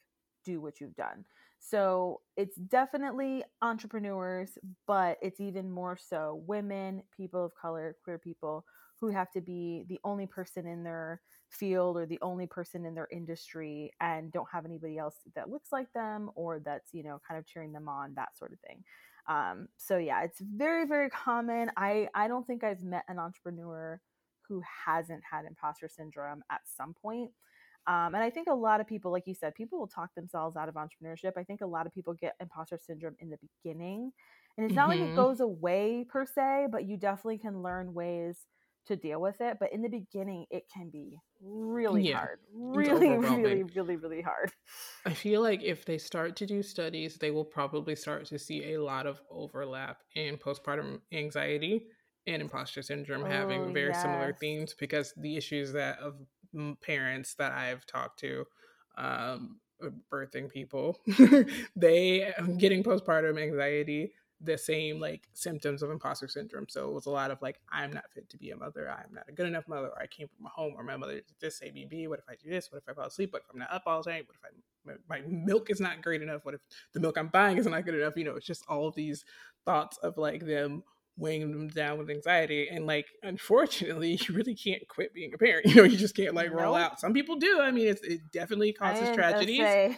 do 0.46 0.60
what 0.60 0.80
you've 0.80 0.96
done. 0.96 1.24
So 1.58 2.20
it's 2.36 2.56
definitely 2.56 3.42
entrepreneurs, 3.60 4.56
but 4.86 5.18
it's 5.20 5.40
even 5.40 5.70
more 5.70 5.96
so 5.96 6.42
women, 6.46 7.02
people 7.16 7.44
of 7.44 7.54
color, 7.54 7.96
queer 8.04 8.18
people 8.18 8.64
who 9.00 9.08
have 9.08 9.30
to 9.32 9.40
be 9.40 9.84
the 9.88 9.98
only 10.04 10.26
person 10.26 10.66
in 10.66 10.84
their 10.84 11.20
field 11.50 11.96
or 11.96 12.06
the 12.06 12.18
only 12.22 12.46
person 12.46 12.84
in 12.84 12.94
their 12.94 13.08
industry 13.10 13.90
and 14.00 14.32
don't 14.32 14.48
have 14.52 14.64
anybody 14.64 14.96
else 14.96 15.16
that 15.34 15.50
looks 15.50 15.72
like 15.72 15.92
them 15.92 16.30
or 16.34 16.60
that's, 16.60 16.92
you 16.92 17.02
know, 17.02 17.20
kind 17.26 17.38
of 17.38 17.46
cheering 17.46 17.72
them 17.72 17.88
on, 17.88 18.14
that 18.14 18.36
sort 18.36 18.52
of 18.52 18.60
thing. 18.60 18.82
Um, 19.28 19.68
so 19.76 19.98
yeah, 19.98 20.22
it's 20.22 20.40
very, 20.40 20.86
very 20.86 21.10
common. 21.10 21.70
I, 21.76 22.08
I 22.14 22.28
don't 22.28 22.46
think 22.46 22.62
I've 22.64 22.82
met 22.82 23.04
an 23.08 23.18
entrepreneur 23.18 24.00
who 24.48 24.62
hasn't 24.86 25.22
had 25.28 25.44
imposter 25.44 25.88
syndrome 25.88 26.42
at 26.50 26.60
some 26.64 26.94
point. 26.94 27.30
Um, 27.88 28.14
and 28.14 28.18
I 28.18 28.30
think 28.30 28.48
a 28.48 28.54
lot 28.54 28.80
of 28.80 28.86
people, 28.86 29.12
like 29.12 29.26
you 29.26 29.34
said, 29.34 29.54
people 29.54 29.78
will 29.78 29.86
talk 29.86 30.14
themselves 30.14 30.56
out 30.56 30.68
of 30.68 30.74
entrepreneurship. 30.74 31.32
I 31.36 31.44
think 31.44 31.60
a 31.60 31.66
lot 31.66 31.86
of 31.86 31.92
people 31.92 32.14
get 32.14 32.34
imposter 32.40 32.78
syndrome 32.84 33.16
in 33.20 33.30
the 33.30 33.38
beginning. 33.38 34.12
And 34.58 34.66
it's 34.66 34.74
not 34.74 34.90
mm-hmm. 34.90 35.00
like 35.00 35.00
it 35.00 35.12
mm-hmm. 35.12 35.16
goes 35.16 35.40
away 35.40 36.04
per 36.08 36.24
se, 36.24 36.68
but 36.72 36.84
you 36.84 36.96
definitely 36.96 37.38
can 37.38 37.62
learn 37.62 37.94
ways 37.94 38.46
to 38.86 38.96
deal 38.96 39.20
with 39.20 39.40
it. 39.40 39.58
But 39.60 39.72
in 39.72 39.82
the 39.82 39.88
beginning, 39.88 40.46
it 40.50 40.64
can 40.72 40.90
be 40.90 41.18
really 41.40 42.08
yeah, 42.08 42.18
hard. 42.18 42.38
Really, 42.52 43.10
really, 43.18 43.62
really, 43.62 43.96
really 43.96 44.22
hard. 44.22 44.50
I 45.04 45.12
feel 45.12 45.42
like 45.42 45.62
if 45.62 45.84
they 45.84 45.98
start 45.98 46.36
to 46.36 46.46
do 46.46 46.62
studies, 46.62 47.16
they 47.16 47.30
will 47.30 47.44
probably 47.44 47.94
start 47.94 48.26
to 48.26 48.38
see 48.38 48.74
a 48.74 48.82
lot 48.82 49.06
of 49.06 49.20
overlap 49.30 49.98
in 50.14 50.36
postpartum 50.38 51.00
anxiety 51.12 51.86
and 52.26 52.42
imposter 52.42 52.82
syndrome 52.82 53.24
oh, 53.24 53.30
having 53.30 53.72
very 53.72 53.90
yes. 53.90 54.02
similar 54.02 54.32
themes 54.32 54.74
because 54.78 55.12
the 55.16 55.36
issues 55.36 55.72
that 55.72 55.98
of 56.00 56.14
parents 56.82 57.34
that 57.34 57.52
I've 57.52 57.86
talked 57.86 58.18
to 58.20 58.44
um, 58.96 59.60
birthing 60.10 60.48
people 60.50 60.98
they 61.76 62.32
um, 62.34 62.56
getting 62.56 62.82
postpartum 62.82 63.40
anxiety 63.40 64.12
the 64.40 64.58
same 64.58 65.00
like 65.00 65.28
symptoms 65.32 65.82
of 65.82 65.90
imposter 65.90 66.28
syndrome. 66.28 66.66
So 66.68 66.88
it 66.88 66.92
was 66.92 67.06
a 67.06 67.10
lot 67.10 67.30
of 67.30 67.40
like, 67.40 67.58
I'm 67.72 67.92
not 67.92 68.04
fit 68.12 68.28
to 68.30 68.36
be 68.36 68.50
a 68.50 68.56
mother. 68.56 68.90
I'm 68.90 69.14
not 69.14 69.24
a 69.28 69.32
good 69.32 69.46
enough 69.46 69.66
mother. 69.66 69.88
Or 69.88 70.00
I 70.00 70.06
came 70.06 70.28
from 70.28 70.46
a 70.46 70.50
home 70.50 70.74
where 70.74 70.84
my 70.84 70.96
mother 70.96 71.14
did 71.14 71.24
this 71.40 71.62
be. 71.88 72.06
What 72.06 72.18
if 72.18 72.26
I 72.28 72.34
do 72.34 72.50
this? 72.50 72.70
What 72.70 72.82
if 72.82 72.88
I 72.88 72.92
fall 72.92 73.06
asleep? 73.06 73.32
What 73.32 73.42
if 73.42 73.50
I'm 73.52 73.58
not 73.58 73.72
up 73.72 73.84
all 73.86 74.02
day? 74.02 74.22
What 74.26 74.36
if 74.36 74.44
I 74.44 74.48
my, 74.84 74.92
my 75.08 75.26
milk 75.26 75.70
is 75.70 75.80
not 75.80 76.02
great 76.02 76.22
enough? 76.22 76.44
What 76.44 76.54
if 76.54 76.60
the 76.92 77.00
milk 77.00 77.16
I'm 77.18 77.28
buying 77.28 77.56
is 77.56 77.66
not 77.66 77.84
good 77.84 77.94
enough? 77.94 78.16
You 78.16 78.24
know, 78.24 78.36
it's 78.36 78.46
just 78.46 78.64
all 78.68 78.90
these 78.90 79.24
thoughts 79.64 79.96
of 79.98 80.18
like 80.18 80.44
them 80.44 80.84
weighing 81.16 81.50
them 81.50 81.68
down 81.68 81.98
with 81.98 82.10
anxiety. 82.10 82.68
And 82.68 82.86
like, 82.86 83.06
unfortunately, 83.22 84.18
you 84.28 84.34
really 84.34 84.54
can't 84.54 84.86
quit 84.88 85.14
being 85.14 85.32
a 85.34 85.38
parent. 85.38 85.66
You 85.66 85.76
know, 85.76 85.84
you 85.84 85.96
just 85.96 86.16
can't 86.16 86.34
like 86.34 86.52
roll 86.52 86.74
out. 86.74 87.00
Some 87.00 87.12
people 87.12 87.36
do. 87.36 87.60
I 87.60 87.70
mean, 87.70 87.88
it 87.88 88.32
definitely 88.32 88.72
causes 88.72 89.14
tragedies. 89.14 89.60
Say, 89.60 89.96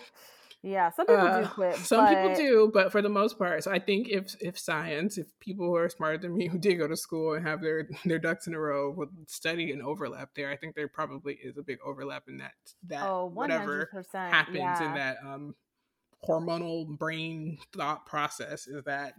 yeah, 0.62 0.90
some 0.90 1.06
people 1.06 1.22
uh, 1.22 1.42
do 1.42 1.48
quit. 1.48 1.76
Some 1.76 2.04
but... 2.04 2.14
people 2.14 2.34
do, 2.34 2.70
but 2.74 2.90
for 2.90 3.00
the 3.00 3.08
most 3.08 3.38
part, 3.38 3.62
so 3.62 3.70
I 3.70 3.78
think 3.78 4.08
if 4.08 4.34
if 4.40 4.58
science, 4.58 5.16
if 5.16 5.26
people 5.38 5.66
who 5.66 5.76
are 5.76 5.88
smarter 5.88 6.18
than 6.18 6.36
me 6.36 6.48
who 6.48 6.58
did 6.58 6.74
go 6.74 6.88
to 6.88 6.96
school 6.96 7.34
and 7.34 7.46
have 7.46 7.62
their 7.62 7.88
their 8.04 8.18
ducks 8.18 8.48
in 8.48 8.54
a 8.54 8.58
row 8.58 8.90
would 8.90 9.08
study 9.28 9.70
and 9.70 9.80
overlap 9.82 10.30
there, 10.34 10.50
I 10.50 10.56
think 10.56 10.74
there 10.74 10.88
probably 10.88 11.38
is 11.40 11.58
a 11.58 11.62
big 11.62 11.78
overlap 11.86 12.24
in 12.26 12.38
that 12.38 12.54
that 12.88 13.04
oh, 13.04 13.26
whatever 13.26 13.88
happens 14.12 14.56
yeah. 14.56 14.84
in 14.84 14.94
that 14.94 15.18
um 15.24 15.54
hormonal 16.28 16.88
brain 16.98 17.58
thought 17.72 18.04
process 18.04 18.66
is 18.66 18.82
that 18.84 19.14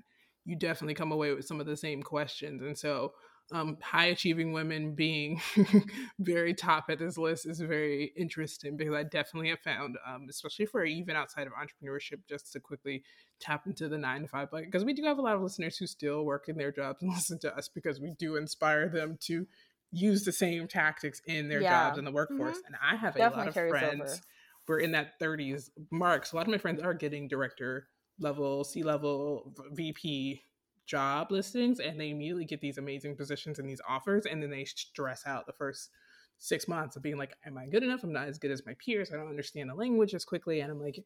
you 0.50 0.56
definitely 0.56 0.96
come 0.96 1.12
away 1.12 1.34
with 1.34 1.46
some 1.46 1.60
of 1.60 1.66
the 1.66 1.78
same 1.78 2.02
questions, 2.04 2.62
and 2.62 2.78
so 2.78 3.14
um, 3.52 3.78
high 3.82 4.06
achieving 4.06 4.52
women 4.52 4.94
being 4.94 5.42
very 6.20 6.54
top 6.54 6.86
at 6.90 7.00
this 7.00 7.18
list 7.18 7.48
is 7.48 7.60
very 7.60 8.12
interesting 8.16 8.78
because 8.78 8.94
I 8.94 9.04
definitely 9.04 9.50
have 9.50 9.60
found, 9.60 9.98
um, 10.08 10.28
especially 10.30 10.66
for 10.66 10.84
even 10.86 11.16
outside 11.16 11.48
of 11.48 11.54
entrepreneurship, 11.54 12.20
just 12.28 12.52
to 12.54 12.60
quickly 12.60 13.04
tap 13.40 13.66
into 13.66 13.88
the 13.88 13.98
nine 13.98 14.22
to 14.22 14.28
five 14.28 14.52
bucket 14.52 14.68
because 14.68 14.86
we 14.86 14.94
do 14.94 15.04
have 15.04 15.18
a 15.18 15.22
lot 15.22 15.36
of 15.36 15.42
listeners 15.42 15.78
who 15.78 15.88
still 15.88 16.26
work 16.26 16.48
in 16.48 16.58
their 16.58 16.72
jobs 16.72 17.02
and 17.02 17.12
listen 17.14 17.40
to 17.40 17.56
us 17.56 17.70
because 17.70 18.00
we 18.00 18.14
do 18.20 18.36
inspire 18.36 18.88
them 18.90 19.18
to 19.22 19.48
use 19.92 20.24
the 20.24 20.32
same 20.32 20.68
tactics 20.68 21.22
in 21.26 21.50
their 21.50 21.62
yeah. 21.62 21.88
jobs 21.88 21.98
in 21.98 22.06
the 22.06 22.12
workforce. 22.12 22.58
Mm-hmm. 22.58 22.68
And 22.68 22.76
I 22.84 22.96
have 22.96 23.16
a 23.16 23.20
definitely 23.20 23.46
lot 23.46 23.58
of 23.58 23.70
friends. 23.70 24.02
Over. 24.02 24.22
We're 24.68 24.80
in 24.82 24.92
that 24.92 25.20
30s 25.20 25.72
mark. 25.90 26.28
So 26.28 26.36
a 26.36 26.38
lot 26.38 26.46
of 26.46 26.52
my 26.52 26.60
friends 26.60 26.80
are 26.80 26.94
getting 26.94 27.28
director 27.28 27.88
level, 28.20 28.64
C 28.64 28.84
level, 28.84 29.54
VP 29.72 30.44
job 30.90 31.32
listings 31.32 31.80
and 31.80 32.00
they 32.00 32.10
immediately 32.10 32.46
get 32.46 32.60
these 32.60 32.80
amazing 32.80 33.16
positions 33.16 33.60
and 33.60 33.70
these 33.70 33.82
offers 33.88 34.26
and 34.26 34.42
then 34.42 34.50
they 34.50 34.66
stress 34.66 35.22
out 35.28 35.46
the 35.46 35.54
first 35.54 35.92
six 36.40 36.68
months 36.68 36.96
of 36.96 37.04
being 37.04 37.18
like 37.18 37.36
am 37.46 37.60
i 37.60 37.68
good 37.68 37.84
enough? 37.84 38.04
I'm 38.04 38.12
not 38.12 38.28
as 38.28 38.40
good 38.40 38.50
as 38.50 38.66
my 38.66 38.74
peers. 38.84 39.12
I 39.14 39.16
don't 39.16 39.30
understand 39.30 39.70
the 39.70 39.76
language 39.76 40.16
as 40.16 40.26
quickly. 40.26 40.62
And 40.62 40.72
i'm 40.72 40.82
like 40.82 41.00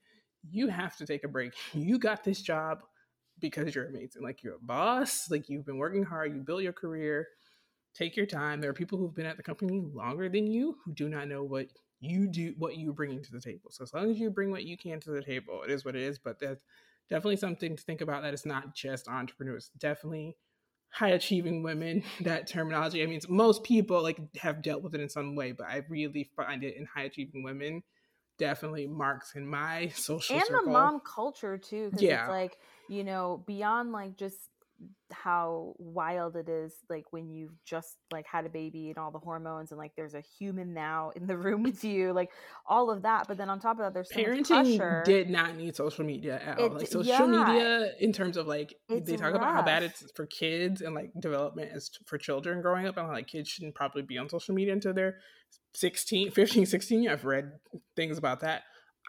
you 0.49 0.67
have 0.67 0.95
to 0.97 1.05
take 1.05 1.23
a 1.23 1.27
break. 1.27 1.53
You 1.73 1.99
got 1.99 2.23
this 2.23 2.41
job 2.41 2.79
because 3.39 3.75
you're 3.75 3.87
amazing. 3.87 4.23
Like 4.23 4.41
you're 4.41 4.55
a 4.55 4.65
boss. 4.65 5.29
Like 5.29 5.49
you've 5.49 5.65
been 5.65 5.77
working 5.77 6.03
hard. 6.03 6.33
You 6.33 6.41
built 6.41 6.63
your 6.63 6.73
career. 6.73 7.27
Take 7.93 8.15
your 8.15 8.25
time. 8.25 8.61
There 8.61 8.69
are 8.69 8.73
people 8.73 8.97
who've 8.97 9.13
been 9.13 9.25
at 9.25 9.37
the 9.37 9.43
company 9.43 9.81
longer 9.93 10.29
than 10.29 10.47
you 10.47 10.77
who 10.85 10.93
do 10.93 11.09
not 11.09 11.27
know 11.27 11.43
what 11.43 11.67
you 11.99 12.27
do 12.27 12.53
what 12.57 12.77
you're 12.77 12.93
bringing 12.93 13.21
to 13.23 13.31
the 13.31 13.41
table. 13.41 13.69
So 13.71 13.83
as 13.83 13.93
long 13.93 14.09
as 14.11 14.19
you 14.19 14.29
bring 14.29 14.51
what 14.51 14.63
you 14.63 14.77
can 14.77 14.99
to 15.01 15.11
the 15.11 15.21
table 15.21 15.61
it 15.63 15.71
is 15.71 15.83
what 15.83 15.95
it 15.95 16.01
is 16.03 16.19
but 16.19 16.39
that 16.39 16.59
definitely 17.13 17.37
something 17.37 17.75
to 17.75 17.83
think 17.83 18.01
about 18.01 18.23
that 18.23 18.33
it's 18.33 18.43
not 18.43 18.73
just 18.73 19.07
entrepreneurs 19.07 19.69
definitely 19.77 20.35
high 20.89 21.09
achieving 21.09 21.61
women 21.61 22.01
that 22.21 22.47
terminology 22.47 23.03
i 23.03 23.05
mean 23.05 23.19
most 23.29 23.63
people 23.63 24.01
like 24.01 24.17
have 24.35 24.63
dealt 24.63 24.81
with 24.81 24.95
it 24.95 24.99
in 24.99 25.07
some 25.07 25.35
way 25.35 25.51
but 25.51 25.67
i 25.67 25.83
really 25.89 26.27
find 26.35 26.63
it 26.63 26.75
in 26.75 26.87
high 26.87 27.03
achieving 27.03 27.43
women 27.43 27.83
definitely 28.39 28.87
marks 28.87 29.35
in 29.35 29.45
my 29.45 29.87
social 29.95 30.37
and 30.37 30.45
circle. 30.45 30.65
the 30.65 30.71
mom 30.71 30.99
culture 31.05 31.55
too 31.55 31.91
yeah 31.99 32.21
it's 32.21 32.29
like 32.29 32.57
you 32.89 33.03
know 33.03 33.43
beyond 33.45 33.91
like 33.91 34.17
just 34.17 34.49
how 35.11 35.73
wild 35.77 36.35
it 36.35 36.49
is 36.49 36.73
like 36.89 37.05
when 37.11 37.29
you've 37.29 37.53
just 37.65 37.97
like 38.11 38.25
had 38.25 38.45
a 38.45 38.49
baby 38.49 38.89
and 38.89 38.97
all 38.97 39.11
the 39.11 39.19
hormones 39.19 39.71
and 39.71 39.77
like 39.77 39.91
there's 39.95 40.15
a 40.15 40.23
human 40.39 40.73
now 40.73 41.11
in 41.15 41.27
the 41.27 41.37
room 41.37 41.63
with 41.63 41.83
you 41.83 42.11
like 42.11 42.31
all 42.67 42.89
of 42.89 43.03
that 43.03 43.27
but 43.27 43.37
then 43.37 43.49
on 43.49 43.59
top 43.59 43.77
of 43.77 43.85
that 43.85 43.93
there's 43.93 44.09
so 44.11 44.19
parenting 44.19 45.03
did 45.03 45.29
not 45.29 45.55
need 45.55 45.75
social 45.75 46.03
media 46.03 46.41
at 46.43 46.59
all 46.59 46.69
like 46.69 46.87
social 46.87 47.31
yeah. 47.31 47.45
media 47.45 47.91
in 47.99 48.11
terms 48.11 48.37
of 48.37 48.47
like 48.47 48.73
it's 48.89 49.09
they 49.09 49.15
talk 49.15 49.33
rough. 49.33 49.41
about 49.41 49.55
how 49.55 49.61
bad 49.61 49.83
it's 49.83 50.03
for 50.15 50.25
kids 50.25 50.81
and 50.81 50.95
like 50.95 51.11
development 51.19 51.71
is 51.73 51.91
for 52.05 52.17
children 52.17 52.61
growing 52.61 52.87
up 52.87 52.97
and 52.97 53.07
like 53.07 53.27
kids 53.27 53.49
shouldn't 53.49 53.75
probably 53.75 54.01
be 54.01 54.17
on 54.17 54.27
social 54.27 54.55
media 54.55 54.73
until 54.73 54.93
they're 54.93 55.17
16 55.75 56.31
15 56.31 56.65
16 56.65 57.09
i've 57.09 57.25
read 57.25 57.51
things 57.95 58.17
about 58.17 58.39
that 58.41 58.63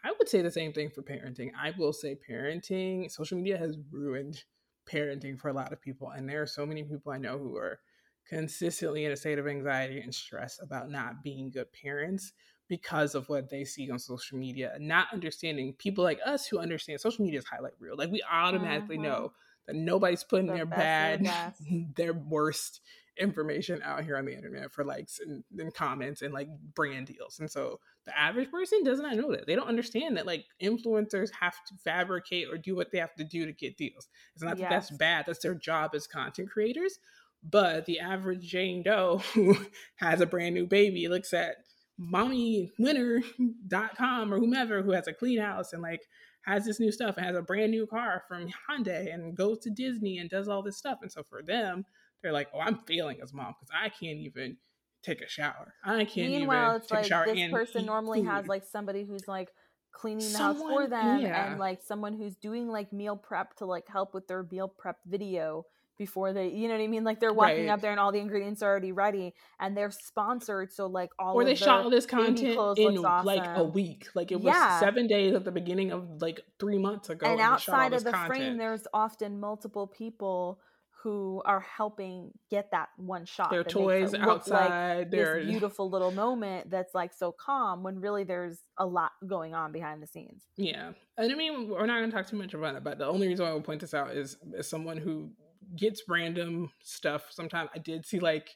i 0.05 0.13
would 0.19 0.29
say 0.29 0.43
the 0.43 0.51
same 0.51 0.73
thing 0.73 0.91
for 0.91 1.03
parenting 1.03 1.51
i 1.61 1.73
will 1.79 1.93
say 1.93 2.17
parenting 2.31 3.11
social 3.11 3.39
media 3.39 3.57
has 3.59 3.77
ruined 3.91 4.45
parenting 4.87 5.39
for 5.39 5.49
a 5.49 5.53
lot 5.53 5.73
of 5.73 5.81
people. 5.81 6.11
And 6.11 6.29
there 6.29 6.43
are 6.43 6.47
so 6.47 6.67
many 6.67 6.83
people 6.83 7.13
I 7.13 7.19
know 7.19 7.39
who 7.39 7.57
are 7.57 7.81
consistently 8.29 9.05
in 9.05 9.13
a 9.13 9.17
state 9.17 9.39
of 9.39 9.47
anxiety 9.47 10.01
and 10.01 10.15
stress 10.15 10.59
about 10.63 10.91
not 10.91 11.23
being 11.23 11.51
good 11.51 11.73
parents 11.73 12.33
because 12.69 13.15
of 13.15 13.29
what 13.29 13.51
they 13.51 13.65
see 13.65 13.91
on 13.91 13.99
social 13.99 14.39
media 14.39 14.73
and 14.75 14.89
not 14.89 15.09
understanding 15.13 15.75
people 15.75 16.03
like 16.03 16.19
us 16.25 16.47
who 16.47 16.59
understand 16.59 17.01
social 17.01 17.25
media 17.25 17.39
is 17.39 17.45
highlight 17.45 17.75
reel. 17.79 17.97
Like 17.97 18.11
we 18.11 18.23
automatically 18.31 18.97
mm-hmm. 18.97 19.05
know 19.05 19.33
that 19.67 19.77
nobody's 19.77 20.25
putting 20.25 20.47
the 20.47 20.55
their 20.55 20.67
bad, 20.67 21.55
their 21.97 22.15
worst 22.15 22.81
information 23.19 23.81
out 23.83 24.05
here 24.05 24.17
on 24.17 24.25
the 24.25 24.35
internet 24.35 24.73
for 24.73 24.85
likes 24.85 25.21
and, 25.21 25.45
and 25.59 25.73
comments 25.73 26.23
and 26.23 26.35
like 26.35 26.49
brand 26.75 27.07
deals. 27.07 27.39
And 27.39 27.51
so 27.51 27.81
the 28.05 28.19
average 28.19 28.51
person 28.51 28.83
does 28.85 29.01
not 29.01 29.17
know 29.17 29.31
that. 29.33 29.47
They 29.47 29.55
don't 29.55 29.69
understand 29.69 30.17
that 30.17 30.27
like 30.27 30.45
influencers 30.63 31.31
have 31.41 31.55
to 31.69 31.75
fabricate 31.85 32.49
or 32.51 32.59
do 32.59 32.75
what 32.75 32.91
they 32.91 32.99
have 32.99 33.15
to 33.17 33.25
do 33.25 33.47
to 33.47 33.53
get 33.53 33.77
deals. 33.77 34.09
It's 34.35 34.43
not 34.43 34.59
yes. 34.59 34.69
that 34.69 34.71
that's 34.71 34.91
bad. 34.91 35.25
That's 35.27 35.41
their 35.41 35.55
job 35.55 35.93
as 35.95 36.07
content 36.07 36.51
creators. 36.51 36.99
But 37.43 37.87
the 37.87 38.01
average 38.01 38.47
Jane 38.47 38.83
Doe 38.83 39.23
who 39.35 39.57
has 39.97 40.21
a 40.21 40.27
brand 40.27 40.55
new 40.55 40.67
baby 40.67 41.09
looks 41.09 41.33
at 41.33 41.57
mommywinner.com 42.01 44.35
or 44.35 44.41
whomever 44.41 44.83
who 44.83 44.91
has 44.91 45.07
a 45.07 45.13
clean 45.13 45.39
house 45.39 45.73
and 45.73 45.81
like 45.81 46.03
has 46.43 46.65
this 46.65 46.81
new 46.81 46.93
stuff 46.93 47.17
and 47.17 47.25
has 47.25 47.37
a 47.37 47.43
brand 47.43 47.71
new 47.71 47.87
car 47.87 48.25
from 48.29 48.49
Hyundai 48.69 49.13
and 49.13 49.37
goes 49.37 49.61
to 49.61 49.71
Disney 49.71 50.19
and 50.19 50.29
does 50.29 50.49
all 50.49 50.63
this 50.63 50.77
stuff. 50.77 50.99
And 51.03 51.11
so 51.11 51.23
for 51.23 51.43
them, 51.43 51.87
they're 52.25 52.33
like, 52.33 52.49
oh, 52.55 52.59
I'm 52.59 52.79
failing 52.87 53.19
as 53.23 53.33
mom 53.33 53.55
because 53.61 53.69
I 53.73 53.91
can't 53.91 54.19
even 54.19 54.57
take 55.03 55.21
a 55.21 55.29
shower. 55.29 55.75
I 55.85 56.05
can't 56.07 56.31
Meanwhile, 56.31 56.71
even 56.71 56.77
it's 56.81 56.87
take 56.87 56.97
like 56.97 57.05
a 57.05 57.09
shower. 57.09 57.27
This 57.27 57.51
person 57.53 57.85
normally 57.85 58.21
food. 58.21 58.31
has 58.31 58.47
like 58.47 58.65
somebody 58.65 59.05
who's 59.05 59.29
like 59.29 59.51
cleaning 59.93 60.21
the 60.21 60.25
someone, 60.25 60.57
house 60.57 60.73
for 60.73 60.89
them 60.89 61.21
yeah. 61.21 61.51
and 61.51 61.61
like 61.61 61.83
someone 61.83 62.15
who's 62.15 62.35
doing 62.37 62.67
like 62.67 62.93
meal 62.93 63.15
prep 63.15 63.55
to 63.57 63.67
like 63.67 63.87
help 63.87 64.15
with 64.15 64.27
their 64.27 64.45
meal 64.51 64.67
prep 64.67 64.97
video 65.07 65.67
before 65.97 66.33
they 66.33 66.49
you 66.49 66.67
know 66.67 66.75
what 66.75 66.83
I 66.83 66.87
mean? 66.87 67.05
Like 67.05 67.21
they're 67.21 67.33
walking 67.33 67.67
right. 67.67 67.73
up 67.73 67.83
there 67.83 67.91
and 67.91 68.01
all 68.01 68.11
the 68.11 68.19
ingredients 68.19 68.63
are 68.63 68.71
already 68.71 68.91
ready 68.91 69.35
and 69.61 69.77
they're 69.77 69.91
sponsored. 69.91 70.73
So 70.73 70.87
like 70.87 71.11
all 71.19 71.35
or 71.35 71.45
they 71.45 71.55
shot 71.55 71.85
all 71.85 71.91
this 71.91 72.07
content 72.07 72.41
in 72.79 73.05
awesome. 73.05 73.27
like 73.27 73.47
a 73.57 73.63
week. 73.63 74.09
Like 74.15 74.33
it 74.33 74.37
was 74.37 74.47
yeah. 74.47 74.81
seven 74.81 75.07
days 75.07 75.35
at 75.35 75.45
the 75.45 75.53
beginning 75.53 75.93
of 75.93 76.23
like 76.23 76.41
three 76.59 76.79
months 76.79 77.11
ago. 77.11 77.27
And, 77.27 77.35
and 77.35 77.43
outside 77.43 77.93
of 77.93 78.03
the 78.03 78.13
content. 78.13 78.29
frame, 78.29 78.57
there's 78.57 78.87
often 78.95 79.39
multiple 79.39 79.87
people 79.87 80.59
who 81.05 81.43
are 81.45 81.61
helping 81.61 82.31
get 82.51 82.71
that 82.71 82.89
one 82.97 83.27
shot. 83.27 83.51
Their 83.51 83.63
toys 83.63 84.15
outside. 84.15 84.99
Like 85.01 85.11
this 85.11 85.45
beautiful 85.47 85.91
little 85.91 86.11
moment 86.11 86.71
that's 86.71 86.95
like 86.95 87.13
so 87.13 87.31
calm 87.31 87.83
when 87.83 88.01
really 88.01 88.25
there's 88.25 88.59
a 88.79 88.87
lot 88.87 89.11
going 89.27 89.55
on 89.55 89.71
behind 89.71 90.03
the 90.03 90.07
scenes. 90.07 90.43
Yeah, 90.57 90.93
and 91.19 91.31
I 91.31 91.35
mean 91.35 91.69
we're 91.69 91.85
not 91.85 91.99
going 91.99 92.11
to 92.11 92.17
talk 92.17 92.27
too 92.27 92.39
much 92.39 92.55
about 92.55 92.75
it, 92.75 92.83
but 92.83 92.99
the 92.99 93.07
only 93.07 93.29
reason 93.29 93.47
I 93.47 93.53
would 93.53 93.65
point 93.65 93.83
this 93.83 93.93
out 93.93 94.13
is 94.13 94.39
as 94.59 94.67
someone 94.67 94.97
who 94.97 95.31
gets 95.77 96.03
random 96.09 96.71
stuff. 96.83 97.27
Sometimes 97.31 97.69
I 97.75 97.81
did 97.81 98.07
see 98.07 98.19
like 98.19 98.49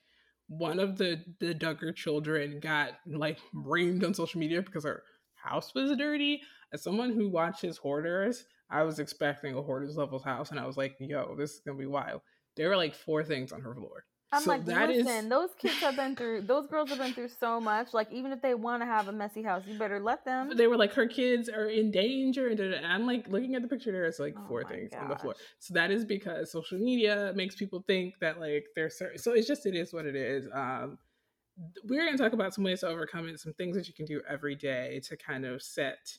one 0.49 0.79
of 0.81 0.97
the 0.97 1.23
the 1.41 1.55
Duggar 1.55 1.95
children 1.95 2.61
got 2.61 2.93
like 3.07 3.39
reamed 3.55 4.07
on 4.07 4.15
social 4.15 4.41
media 4.41 4.63
because 4.63 4.85
her 4.85 5.03
house 5.35 5.75
was 5.75 5.95
dirty. 5.99 6.41
As 6.73 6.83
someone 6.83 7.13
who 7.13 7.29
watches 7.29 7.77
hoarders, 7.77 8.47
I 8.71 8.83
was 8.83 8.99
expecting 8.99 9.55
a 9.55 9.63
hoarders 9.63 9.97
level 9.97 10.19
house, 10.19 10.51
and 10.51 10.59
I 10.59 10.67
was 10.67 10.77
like, 10.77 10.97
"Yo, 10.99 11.35
this 11.37 11.53
is 11.53 11.61
gonna 11.61 11.79
be 11.79 11.87
wild." 11.87 12.23
There 12.59 12.69
were 12.69 12.77
like 12.77 12.95
four 12.95 13.25
things 13.25 13.53
on 13.53 13.63
her 13.63 13.75
floor. 13.75 14.05
I'm 14.31 14.43
so 14.43 14.51
like, 14.51 14.67
listen, 14.67 15.07
is... 15.07 15.29
those 15.31 15.49
kids 15.59 15.77
have 15.77 15.97
been 15.97 16.15
through, 16.15 16.43
those 16.43 16.67
girls 16.67 16.91
have 16.91 16.99
been 16.99 17.15
through 17.15 17.31
so 17.41 17.61
much. 17.61 17.95
Like, 17.95 18.13
even 18.13 18.31
if 18.31 18.43
they 18.43 18.55
want 18.55 18.83
to 18.83 18.87
have 18.87 19.09
a 19.09 19.13
messy 19.13 19.43
house, 19.43 19.63
you 19.67 19.79
better 19.79 20.01
let 20.01 20.27
them. 20.27 20.55
They 20.55 20.67
were 20.67 20.77
like, 20.77 20.93
her 20.93 21.07
kids 21.07 21.49
are 21.49 21.67
in 21.67 21.91
danger, 21.91 22.49
and, 22.49 22.87
I'm 22.87 23.07
like 23.07 23.27
looking 23.29 23.55
at 23.55 23.63
the 23.63 23.69
picture. 23.69 23.91
There's 23.91 24.19
like 24.19 24.35
oh 24.37 24.47
four 24.47 24.65
things 24.65 24.91
gosh. 24.93 25.03
on 25.03 25.09
the 25.09 25.17
floor. 25.17 25.35
So 25.61 25.73
that 25.75 25.91
is 25.91 26.05
because 26.05 26.53
social 26.53 26.79
media 26.79 27.33
makes 27.35 27.55
people 27.55 27.83
think 27.87 28.17
that 28.21 28.39
like 28.39 28.67
they're 28.77 28.91
certain. 28.91 29.19
So 29.19 29.33
it's 29.33 29.49
just 29.49 29.65
it 29.65 29.75
is 29.75 29.95
what 29.95 30.05
it 30.05 30.15
is. 30.15 30.47
Um, 30.53 30.99
we're 31.85 32.05
going 32.05 32.17
to 32.17 32.23
talk 32.23 32.35
about 32.35 32.53
some 32.55 32.65
ways 32.65 32.81
to 32.81 32.89
overcome 32.89 33.29
it, 33.29 33.41
some 33.41 33.55
things 33.55 33.77
that 33.77 33.89
you 33.89 33.95
can 33.95 34.05
do 34.05 34.21
every 34.29 34.55
day 34.55 35.01
to 35.09 35.17
kind 35.17 35.47
of 35.47 35.63
set 35.63 36.19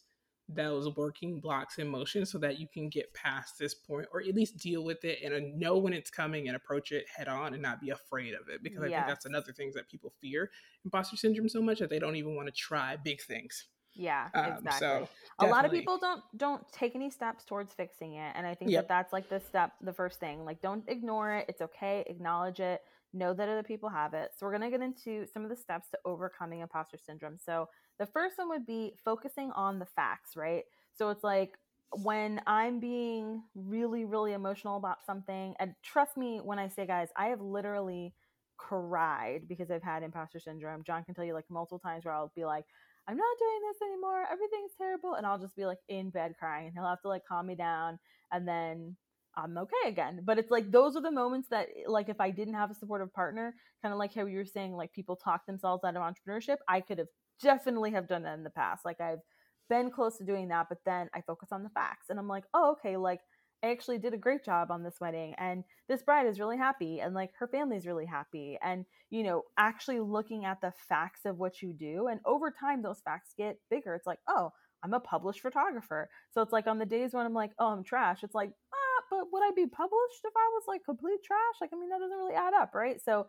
those 0.51 0.95
working 0.95 1.39
blocks 1.39 1.77
in 1.77 1.87
motion 1.87 2.25
so 2.25 2.37
that 2.39 2.59
you 2.59 2.67
can 2.67 2.89
get 2.89 3.13
past 3.13 3.59
this 3.59 3.75
point 3.75 4.07
or 4.11 4.21
at 4.21 4.33
least 4.33 4.57
deal 4.57 4.83
with 4.83 5.05
it 5.05 5.21
and 5.23 5.59
know 5.59 5.77
when 5.77 5.93
it's 5.93 6.09
coming 6.09 6.47
and 6.47 6.55
approach 6.55 6.91
it 6.91 7.05
head 7.15 7.27
on 7.27 7.53
and 7.53 7.61
not 7.61 7.79
be 7.79 7.91
afraid 7.91 8.33
of 8.33 8.49
it 8.49 8.63
because 8.63 8.81
yes. 8.81 8.91
I 8.91 8.95
think 8.95 9.07
that's 9.07 9.25
another 9.25 9.51
thing 9.51 9.71
that 9.75 9.87
people 9.87 10.11
fear 10.19 10.49
imposter 10.83 11.17
syndrome 11.17 11.49
so 11.49 11.61
much 11.61 11.79
that 11.79 11.89
they 11.89 11.99
don't 11.99 12.15
even 12.15 12.35
want 12.35 12.47
to 12.47 12.53
try 12.53 12.95
big 12.95 13.21
things. 13.21 13.65
Yeah, 13.93 14.29
um, 14.33 14.45
exactly. 14.45 14.79
So 14.79 15.09
a 15.39 15.47
lot 15.47 15.65
of 15.65 15.71
people 15.71 15.97
don't 15.97 16.21
don't 16.37 16.63
take 16.71 16.95
any 16.95 17.09
steps 17.09 17.43
towards 17.43 17.73
fixing 17.73 18.13
it, 18.13 18.31
and 18.35 18.45
I 18.45 18.55
think 18.55 18.71
yep. 18.71 18.83
that 18.83 18.87
that's 18.87 19.13
like 19.13 19.29
the 19.29 19.39
step, 19.39 19.73
the 19.81 19.91
first 19.91 20.19
thing. 20.19 20.45
Like, 20.45 20.61
don't 20.61 20.87
ignore 20.87 21.33
it. 21.33 21.45
It's 21.49 21.61
okay. 21.61 22.05
Acknowledge 22.07 22.59
it. 22.59 22.81
Know 23.13 23.33
that 23.33 23.49
other 23.49 23.63
people 23.63 23.89
have 23.89 24.13
it. 24.13 24.31
So 24.37 24.45
we're 24.45 24.53
gonna 24.53 24.69
get 24.69 24.81
into 24.81 25.25
some 25.33 25.43
of 25.43 25.49
the 25.49 25.55
steps 25.55 25.89
to 25.89 25.97
overcoming 26.05 26.61
imposter 26.61 26.97
syndrome. 26.97 27.37
So 27.43 27.67
the 27.99 28.05
first 28.05 28.37
one 28.37 28.49
would 28.49 28.65
be 28.65 28.93
focusing 29.03 29.51
on 29.51 29.79
the 29.79 29.85
facts, 29.85 30.35
right? 30.35 30.63
So 30.95 31.09
it's 31.09 31.23
like 31.23 31.57
when 31.91 32.41
I'm 32.47 32.79
being 32.79 33.43
really, 33.55 34.05
really 34.05 34.33
emotional 34.33 34.77
about 34.77 35.05
something, 35.05 35.53
and 35.59 35.73
trust 35.83 36.17
me 36.17 36.39
when 36.43 36.59
I 36.59 36.67
say, 36.67 36.87
guys, 36.87 37.09
I 37.15 37.27
have 37.27 37.41
literally 37.41 38.13
cried 38.57 39.47
because 39.47 39.71
I've 39.71 39.83
had 39.83 40.03
imposter 40.03 40.39
syndrome. 40.39 40.83
John 40.83 41.03
can 41.03 41.13
tell 41.13 41.25
you 41.25 41.33
like 41.33 41.49
multiple 41.49 41.79
times 41.79 42.05
where 42.05 42.13
I'll 42.13 42.31
be 42.35 42.45
like, 42.45 42.65
I'm 43.07 43.17
not 43.17 43.37
doing 43.39 43.59
this 43.67 43.81
anymore. 43.89 44.25
Everything's 44.31 44.71
terrible. 44.77 45.15
And 45.15 45.25
I'll 45.25 45.39
just 45.39 45.55
be 45.55 45.65
like 45.65 45.79
in 45.87 46.11
bed 46.11 46.35
crying 46.37 46.67
and 46.67 46.75
he'll 46.75 46.87
have 46.87 47.01
to 47.01 47.07
like 47.07 47.25
calm 47.27 47.47
me 47.47 47.55
down 47.55 47.97
and 48.31 48.47
then 48.47 48.95
I'm 49.35 49.57
okay 49.57 49.87
again. 49.87 50.21
But 50.23 50.37
it's 50.37 50.51
like 50.51 50.71
those 50.71 50.95
are 50.95 51.01
the 51.01 51.11
moments 51.11 51.47
that 51.49 51.69
like 51.87 52.09
if 52.09 52.19
I 52.19 52.29
didn't 52.29 52.53
have 52.53 52.69
a 52.69 52.75
supportive 52.75 53.13
partner, 53.13 53.55
kind 53.81 53.93
of 53.93 53.97
like 53.97 54.13
how 54.13 54.25
you 54.25 54.37
were 54.37 54.45
saying, 54.45 54.73
like 54.73 54.93
people 54.93 55.15
talk 55.15 55.45
themselves 55.45 55.83
out 55.83 55.95
of 55.95 56.03
entrepreneurship, 56.03 56.57
I 56.67 56.81
could 56.81 56.99
have 56.99 57.07
definitely 57.41 57.91
have 57.91 58.07
done 58.07 58.23
that 58.23 58.37
in 58.37 58.43
the 58.43 58.49
past. 58.49 58.85
Like 58.85 59.01
I've 59.01 59.21
been 59.69 59.91
close 59.91 60.17
to 60.17 60.25
doing 60.25 60.47
that, 60.49 60.67
but 60.69 60.79
then 60.85 61.09
I 61.13 61.21
focus 61.21 61.49
on 61.51 61.63
the 61.63 61.69
facts 61.69 62.09
and 62.09 62.19
I'm 62.19 62.27
like, 62.27 62.45
oh, 62.53 62.71
okay, 62.71 62.97
like 62.97 63.21
I 63.63 63.71
actually 63.71 63.97
did 63.97 64.13
a 64.13 64.17
great 64.17 64.43
job 64.43 64.71
on 64.71 64.83
this 64.83 64.99
wedding 65.01 65.35
and 65.37 65.63
this 65.87 66.01
bride 66.01 66.27
is 66.27 66.39
really 66.39 66.57
happy 66.57 67.01
and 67.01 67.13
like 67.13 67.31
her 67.39 67.47
family's 67.47 67.85
really 67.85 68.05
happy. 68.05 68.57
And, 68.63 68.85
you 69.09 69.23
know, 69.23 69.43
actually 69.57 69.99
looking 69.99 70.45
at 70.45 70.61
the 70.61 70.73
facts 70.87 71.21
of 71.25 71.37
what 71.37 71.61
you 71.61 71.73
do. 71.73 72.07
And 72.07 72.19
over 72.25 72.51
time, 72.51 72.81
those 72.81 73.01
facts 73.01 73.33
get 73.37 73.59
bigger. 73.69 73.95
It's 73.95 74.07
like, 74.07 74.19
oh, 74.27 74.51
I'm 74.81 74.93
a 74.93 74.99
published 74.99 75.41
photographer. 75.41 76.09
So 76.31 76.41
it's 76.41 76.53
like 76.53 76.67
on 76.67 76.79
the 76.79 76.85
days 76.85 77.13
when 77.13 77.25
I'm 77.25 77.33
like, 77.33 77.51
oh, 77.59 77.67
I'm 77.67 77.83
trash, 77.83 78.23
it's 78.23 78.35
like, 78.35 78.51
ah, 78.73 79.03
but 79.09 79.27
would 79.31 79.43
I 79.43 79.51
be 79.55 79.67
published 79.67 80.23
if 80.23 80.33
I 80.35 80.49
was 80.53 80.63
like 80.67 80.85
complete 80.85 81.21
trash? 81.23 81.55
Like, 81.59 81.71
I 81.73 81.77
mean, 81.77 81.89
that 81.89 81.99
doesn't 81.99 82.17
really 82.17 82.35
add 82.35 82.53
up, 82.53 82.73
right? 82.73 83.01
So 83.03 83.27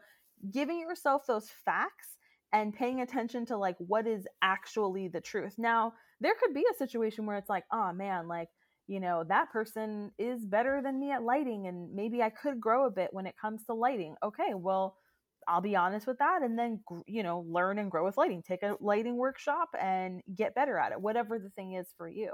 giving 0.52 0.80
yourself 0.80 1.26
those 1.26 1.50
facts 1.64 2.16
and 2.52 2.74
paying 2.74 3.00
attention 3.00 3.46
to 3.46 3.56
like 3.56 3.76
what 3.78 4.06
is 4.06 4.26
actually 4.42 5.08
the 5.08 5.20
truth. 5.20 5.54
Now, 5.58 5.94
there 6.20 6.34
could 6.40 6.54
be 6.54 6.64
a 6.70 6.76
situation 6.76 7.26
where 7.26 7.36
it's 7.36 7.48
like, 7.48 7.64
oh 7.72 7.92
man, 7.92 8.28
like, 8.28 8.48
you 8.86 9.00
know, 9.00 9.24
that 9.28 9.50
person 9.52 10.10
is 10.18 10.44
better 10.44 10.80
than 10.82 10.98
me 10.98 11.12
at 11.12 11.22
lighting 11.22 11.66
and 11.68 11.94
maybe 11.94 12.22
I 12.22 12.30
could 12.30 12.60
grow 12.60 12.86
a 12.86 12.90
bit 12.90 13.10
when 13.12 13.26
it 13.26 13.36
comes 13.40 13.64
to 13.66 13.74
lighting. 13.74 14.16
Okay, 14.22 14.54
well, 14.54 14.96
I'll 15.48 15.60
be 15.60 15.76
honest 15.76 16.06
with 16.06 16.18
that 16.18 16.42
and 16.42 16.58
then, 16.58 16.80
you 17.06 17.22
know, 17.22 17.44
learn 17.48 17.78
and 17.78 17.90
grow 17.90 18.04
with 18.04 18.16
lighting. 18.16 18.42
Take 18.42 18.62
a 18.62 18.76
lighting 18.80 19.16
workshop 19.16 19.68
and 19.80 20.22
get 20.34 20.54
better 20.54 20.76
at 20.76 20.92
it, 20.92 21.00
whatever 21.00 21.38
the 21.38 21.50
thing 21.50 21.74
is 21.74 21.88
for 21.96 22.08
you. 22.08 22.32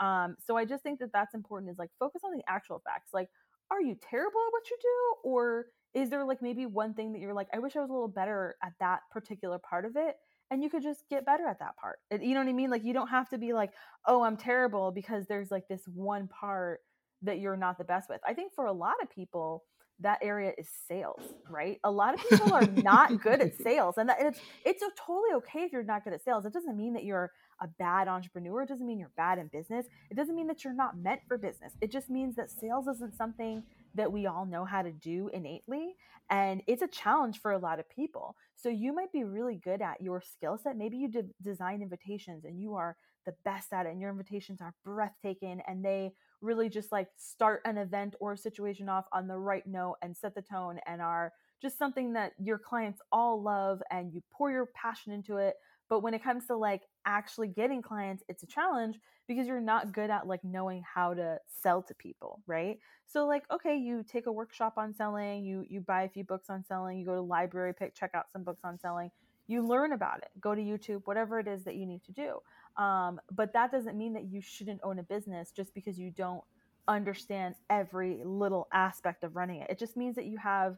Um, 0.00 0.36
so 0.46 0.56
I 0.56 0.64
just 0.64 0.82
think 0.82 1.00
that 1.00 1.12
that's 1.12 1.34
important 1.34 1.70
is 1.70 1.78
like 1.78 1.90
focus 1.98 2.22
on 2.24 2.32
the 2.32 2.42
actual 2.48 2.80
facts. 2.84 3.10
Like, 3.12 3.28
are 3.70 3.80
you 3.80 3.96
terrible 4.10 4.40
at 4.46 4.52
what 4.52 4.70
you 4.70 4.76
do? 4.80 5.30
Or 5.30 5.66
is 5.96 6.10
there 6.10 6.24
like 6.24 6.42
maybe 6.42 6.66
one 6.66 6.94
thing 6.94 7.12
that 7.12 7.20
you're 7.20 7.34
like 7.34 7.48
i 7.54 7.58
wish 7.58 7.74
i 7.74 7.80
was 7.80 7.90
a 7.90 7.92
little 7.92 8.06
better 8.08 8.56
at 8.62 8.72
that 8.78 9.00
particular 9.10 9.58
part 9.58 9.84
of 9.84 9.96
it 9.96 10.16
and 10.50 10.62
you 10.62 10.70
could 10.70 10.82
just 10.82 11.02
get 11.10 11.26
better 11.26 11.46
at 11.48 11.58
that 11.58 11.76
part 11.76 11.98
you 12.22 12.34
know 12.34 12.40
what 12.40 12.48
i 12.48 12.52
mean? 12.52 12.70
Like 12.70 12.84
you 12.84 12.92
don't 12.92 13.08
have 13.08 13.28
to 13.30 13.38
be 13.38 13.52
like 13.52 13.72
oh 14.06 14.22
i'm 14.22 14.36
terrible 14.36 14.92
because 14.92 15.26
there's 15.26 15.50
like 15.50 15.66
this 15.68 15.82
one 15.92 16.28
part 16.28 16.80
that 17.22 17.38
you're 17.38 17.56
not 17.56 17.78
the 17.78 17.84
best 17.84 18.08
with. 18.10 18.20
I 18.26 18.34
think 18.34 18.52
for 18.54 18.66
a 18.66 18.72
lot 18.72 18.94
of 19.02 19.10
people 19.10 19.64
that 20.00 20.18
area 20.22 20.52
is 20.58 20.68
sales 20.86 21.22
right? 21.48 21.80
A 21.84 21.90
lot 21.90 22.14
of 22.14 22.20
people 22.28 22.52
are 22.52 22.66
not 22.66 23.20
good 23.22 23.40
at 23.40 23.56
sales 23.62 23.96
and, 23.98 24.08
that, 24.10 24.18
it's 24.20 24.40
it's 24.64 24.82
totally 24.98 25.32
okay 25.36 25.60
if 25.60 25.72
you're 25.72 25.82
not 25.82 26.04
good 26.04 26.12
at 26.12 26.22
sales. 26.22 26.44
It 26.44 26.52
doesn't 26.52 26.76
mean 26.76 26.92
that 26.94 27.04
you're 27.04 27.32
a 27.62 27.68
bad 27.78 28.06
entrepreneur. 28.06 28.62
It 28.62 28.68
doesn't 28.68 28.86
mean 28.86 28.98
you're 28.98 29.12
bad 29.16 29.38
in 29.38 29.48
business. 29.48 29.86
It 30.10 30.14
doesn't 30.16 30.36
mean 30.36 30.46
that 30.48 30.62
you're 30.62 30.74
not 30.74 30.98
meant 30.98 31.20
for 31.26 31.38
business. 31.38 31.72
It 31.80 31.90
just 31.90 32.10
means 32.10 32.36
that 32.36 32.50
sales 32.50 32.86
isn't 32.86 33.16
something 33.16 33.62
that 33.96 34.12
we 34.12 34.26
all 34.26 34.46
know 34.46 34.64
how 34.64 34.82
to 34.82 34.92
do 34.92 35.28
innately. 35.32 35.96
And 36.30 36.62
it's 36.66 36.82
a 36.82 36.88
challenge 36.88 37.40
for 37.40 37.52
a 37.52 37.58
lot 37.58 37.78
of 37.78 37.88
people. 37.88 38.36
So 38.54 38.68
you 38.68 38.94
might 38.94 39.12
be 39.12 39.24
really 39.24 39.56
good 39.56 39.82
at 39.82 40.00
your 40.00 40.20
skill 40.20 40.58
set. 40.58 40.76
Maybe 40.76 40.96
you 40.96 41.08
de- 41.08 41.24
design 41.42 41.82
invitations 41.82 42.44
and 42.44 42.60
you 42.60 42.74
are 42.74 42.96
the 43.26 43.34
best 43.44 43.72
at 43.72 43.86
it, 43.86 43.90
and 43.90 44.00
your 44.00 44.10
invitations 44.10 44.60
are 44.60 44.74
breathtaking 44.84 45.60
and 45.66 45.84
they 45.84 46.12
really 46.40 46.68
just 46.68 46.92
like 46.92 47.08
start 47.16 47.60
an 47.64 47.76
event 47.76 48.14
or 48.20 48.32
a 48.34 48.38
situation 48.38 48.88
off 48.88 49.06
on 49.12 49.26
the 49.26 49.36
right 49.36 49.66
note 49.66 49.96
and 50.02 50.16
set 50.16 50.34
the 50.34 50.42
tone 50.42 50.78
and 50.86 51.02
are 51.02 51.32
just 51.60 51.78
something 51.78 52.12
that 52.12 52.32
your 52.38 52.58
clients 52.58 53.00
all 53.10 53.42
love 53.42 53.82
and 53.90 54.12
you 54.12 54.22
pour 54.30 54.50
your 54.50 54.68
passion 54.74 55.12
into 55.12 55.38
it 55.38 55.54
but 55.88 56.00
when 56.00 56.14
it 56.14 56.22
comes 56.22 56.46
to 56.46 56.56
like 56.56 56.82
actually 57.04 57.48
getting 57.48 57.82
clients 57.82 58.22
it's 58.28 58.42
a 58.42 58.46
challenge 58.46 58.98
because 59.26 59.46
you're 59.46 59.60
not 59.60 59.92
good 59.92 60.10
at 60.10 60.26
like 60.26 60.42
knowing 60.44 60.82
how 60.94 61.14
to 61.14 61.38
sell 61.62 61.82
to 61.82 61.94
people 61.94 62.40
right? 62.46 62.78
So 63.06 63.26
like 63.26 63.44
okay 63.52 63.76
you 63.76 64.02
take 64.02 64.26
a 64.26 64.32
workshop 64.32 64.74
on 64.76 64.94
selling 64.94 65.44
you 65.44 65.64
you 65.68 65.80
buy 65.80 66.02
a 66.02 66.08
few 66.08 66.24
books 66.24 66.50
on 66.50 66.64
selling 66.64 66.98
you 66.98 67.06
go 67.06 67.14
to 67.14 67.20
library 67.20 67.72
pick 67.74 67.94
check 67.94 68.10
out 68.14 68.30
some 68.32 68.42
books 68.42 68.62
on 68.64 68.78
selling 68.78 69.10
you 69.46 69.64
learn 69.64 69.92
about 69.92 70.18
it 70.18 70.30
go 70.40 70.54
to 70.54 70.60
youtube 70.60 71.02
whatever 71.04 71.38
it 71.38 71.46
is 71.46 71.64
that 71.64 71.76
you 71.76 71.86
need 71.86 72.02
to 72.04 72.12
do. 72.12 72.38
Um, 72.82 73.20
but 73.32 73.52
that 73.54 73.70
doesn't 73.72 73.96
mean 73.96 74.12
that 74.14 74.24
you 74.24 74.40
shouldn't 74.40 74.80
own 74.82 74.98
a 74.98 75.02
business 75.02 75.50
just 75.50 75.74
because 75.74 75.98
you 75.98 76.10
don't 76.10 76.42
understand 76.88 77.54
every 77.70 78.22
little 78.24 78.68
aspect 78.72 79.24
of 79.24 79.34
running 79.34 79.62
it. 79.62 79.70
It 79.70 79.78
just 79.78 79.96
means 79.96 80.14
that 80.16 80.26
you 80.26 80.36
have 80.38 80.76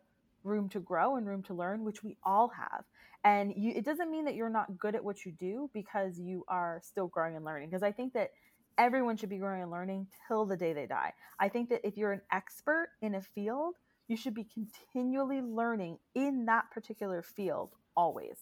room 0.49 0.69
to 0.71 0.81
grow 0.81 1.17
and 1.17 1.27
room 1.27 1.43
to 1.45 1.55
learn, 1.55 1.85
which 1.85 2.03
we 2.03 2.17
all 2.25 2.49
have. 2.49 2.85
And 3.25 3.53
you, 3.57 3.73
it 3.75 3.85
doesn't 3.85 4.11
mean 4.11 4.25
that 4.25 4.35
you're 4.35 4.49
not 4.49 4.79
good 4.79 4.95
at 4.95 5.05
what 5.05 5.25
you 5.25 5.33
do 5.33 5.71
because 5.75 6.19
you 6.19 6.45
are 6.49 6.81
still 6.83 7.09
growing 7.09 7.37
and 7.37 7.45
learning. 7.45 7.69
Because 7.69 7.83
I 7.83 7.93
think 7.93 8.13
that 8.15 8.31
everyone 8.79 9.17
should 9.17 9.29
be 9.29 9.39
growing 9.39 9.63
and 9.63 9.71
learning 9.71 10.07
till 10.27 10.47
the 10.47 10.57
day 10.57 10.73
they 10.73 10.87
die. 10.87 11.13
I 11.39 11.49
think 11.49 11.69
that 11.71 11.87
if 11.87 11.97
you're 11.97 12.13
an 12.13 12.23
expert 12.33 12.91
in 13.03 13.17
a 13.17 13.21
field, 13.21 13.75
you 14.07 14.17
should 14.17 14.35
be 14.35 14.47
continually 14.55 15.43
learning 15.43 15.99
in 16.15 16.47
that 16.47 16.71
particular 16.71 17.23
field 17.23 17.75
always. 17.97 18.39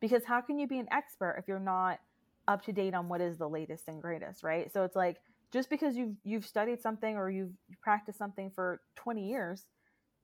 Because 0.00 0.24
how 0.24 0.40
can 0.40 0.58
you 0.58 0.68
be 0.68 0.78
an 0.78 0.88
expert 0.92 1.36
if 1.38 1.48
you're 1.48 1.58
not 1.58 1.98
up 2.46 2.64
to 2.64 2.72
date 2.72 2.94
on 2.94 3.08
what 3.08 3.20
is 3.20 3.36
the 3.36 3.48
latest 3.48 3.88
and 3.88 4.00
greatest, 4.00 4.44
right? 4.44 4.72
So 4.72 4.84
it's 4.84 4.94
like 4.94 5.16
just 5.52 5.70
because 5.70 5.96
you've 5.96 6.14
you've 6.24 6.46
studied 6.46 6.80
something 6.80 7.16
or 7.16 7.30
you've 7.30 7.52
practiced 7.82 8.18
something 8.18 8.50
for 8.54 8.80
20 8.96 9.28
years, 9.28 9.66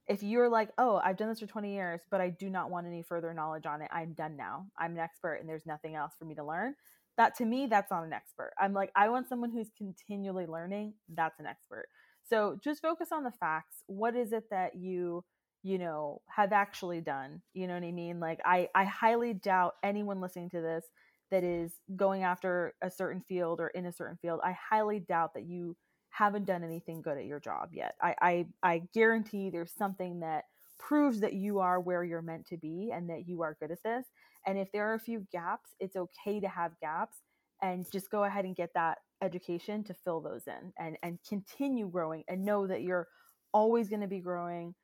if 0.09 0.23
you're 0.23 0.49
like, 0.49 0.71
"Oh, 0.79 0.97
I've 1.05 1.17
done 1.17 1.29
this 1.29 1.41
for 1.41 1.47
20 1.47 1.73
years, 1.75 2.03
but 2.11 2.21
I 2.21 2.31
do 2.31 2.51
not 2.51 2.71
want 2.71 2.87
any 2.87 3.03
further 3.03 3.33
knowledge 3.35 3.67
on 3.67 3.83
it. 3.83 3.91
I'm 3.93 4.13
done 4.15 4.37
now. 4.37 4.67
I'm 4.79 4.93
an 4.93 4.99
expert 4.99 5.37
and 5.37 5.49
there's 5.49 5.67
nothing 5.67 5.95
else 5.95 6.15
for 6.19 6.25
me 6.25 6.35
to 6.37 6.45
learn." 6.45 6.75
That 7.17 7.37
to 7.37 7.45
me, 7.45 7.67
that's 7.67 7.91
not 7.91 8.05
an 8.05 8.13
expert. 8.13 8.53
I'm 8.59 8.73
like, 8.73 8.91
I 8.97 9.09
want 9.09 9.29
someone 9.29 9.51
who's 9.51 9.71
continually 9.79 10.47
learning. 10.47 10.95
That's 11.09 11.39
an 11.39 11.47
expert. 11.47 11.87
So 12.25 12.59
just 12.63 12.83
focus 12.83 13.13
on 13.13 13.23
the 13.25 13.31
facts. 13.31 13.85
What 13.87 14.17
is 14.17 14.33
it 14.33 14.45
that 14.51 14.75
you, 14.75 15.25
you 15.63 15.79
know, 15.79 16.23
have 16.29 16.53
actually 16.53 17.01
done? 17.01 17.43
You 17.53 17.69
know 17.69 17.75
what 17.75 17.85
I 17.85 17.93
mean? 17.93 18.19
Like 18.21 18.41
I 18.45 18.69
I 18.75 18.85
highly 18.85 19.35
doubt 19.35 19.75
anyone 19.83 20.21
listening 20.21 20.51
to 20.51 20.61
this 20.61 20.87
that 21.31 21.45
is 21.45 21.73
going 21.97 22.23
after 22.23 22.75
a 22.83 22.91
certain 22.91 23.23
field 23.29 23.61
or 23.61 23.69
in 23.69 23.87
a 23.87 23.93
certain 23.93 24.19
field. 24.21 24.41
I 24.43 24.53
highly 24.71 25.01
doubt 25.01 25.35
that 25.35 25.45
you 25.45 25.77
haven't 26.17 26.45
done 26.45 26.63
anything 26.63 27.03
good 27.03 27.19
at 27.19 27.25
your 27.25 27.41
job 27.41 27.71
yet. 27.73 27.95
I 28.01 28.15
I, 28.21 28.47
I 28.63 28.83
guarantee 28.95 29.51
there's 29.51 29.73
something 29.73 30.21
that 30.21 30.45
proves 30.79 31.21
that 31.21 31.33
you 31.33 31.59
are 31.59 31.81
where 31.81 32.05
you're 32.05 32.23
meant 32.23 32.47
to 32.47 32.57
be 32.57 32.93
and 32.95 33.09
that 33.11 33.27
you 33.27 33.43
are 33.43 33.57
good 33.61 33.71
at 33.71 33.83
this. 33.83 34.07
And 34.47 34.59
if 34.59 34.71
there 34.73 34.91
are 34.91 34.95
a 34.95 35.01
few 35.01 35.27
gaps, 35.33 35.71
it's 35.81 35.97
okay 35.97 36.41
to 36.41 36.49
have 36.49 36.73
gaps 36.81 37.17
and 37.63 37.91
just 37.91 38.11
go 38.11 38.25
ahead 38.25 38.45
and 38.45 38.55
get 38.55 38.71
that 38.75 38.99
education 39.23 39.83
to 39.85 39.95
fill 39.95 40.21
those 40.21 40.47
in 40.47 40.73
and 40.79 40.97
and 41.03 41.19
continue 41.27 41.89
growing 41.89 42.23
and 42.29 42.45
know 42.45 42.67
that 42.67 42.83
you're 42.83 43.09
always 43.53 43.89
going 43.89 44.01
to 44.01 44.09
be 44.09 44.21
growing 44.21 44.75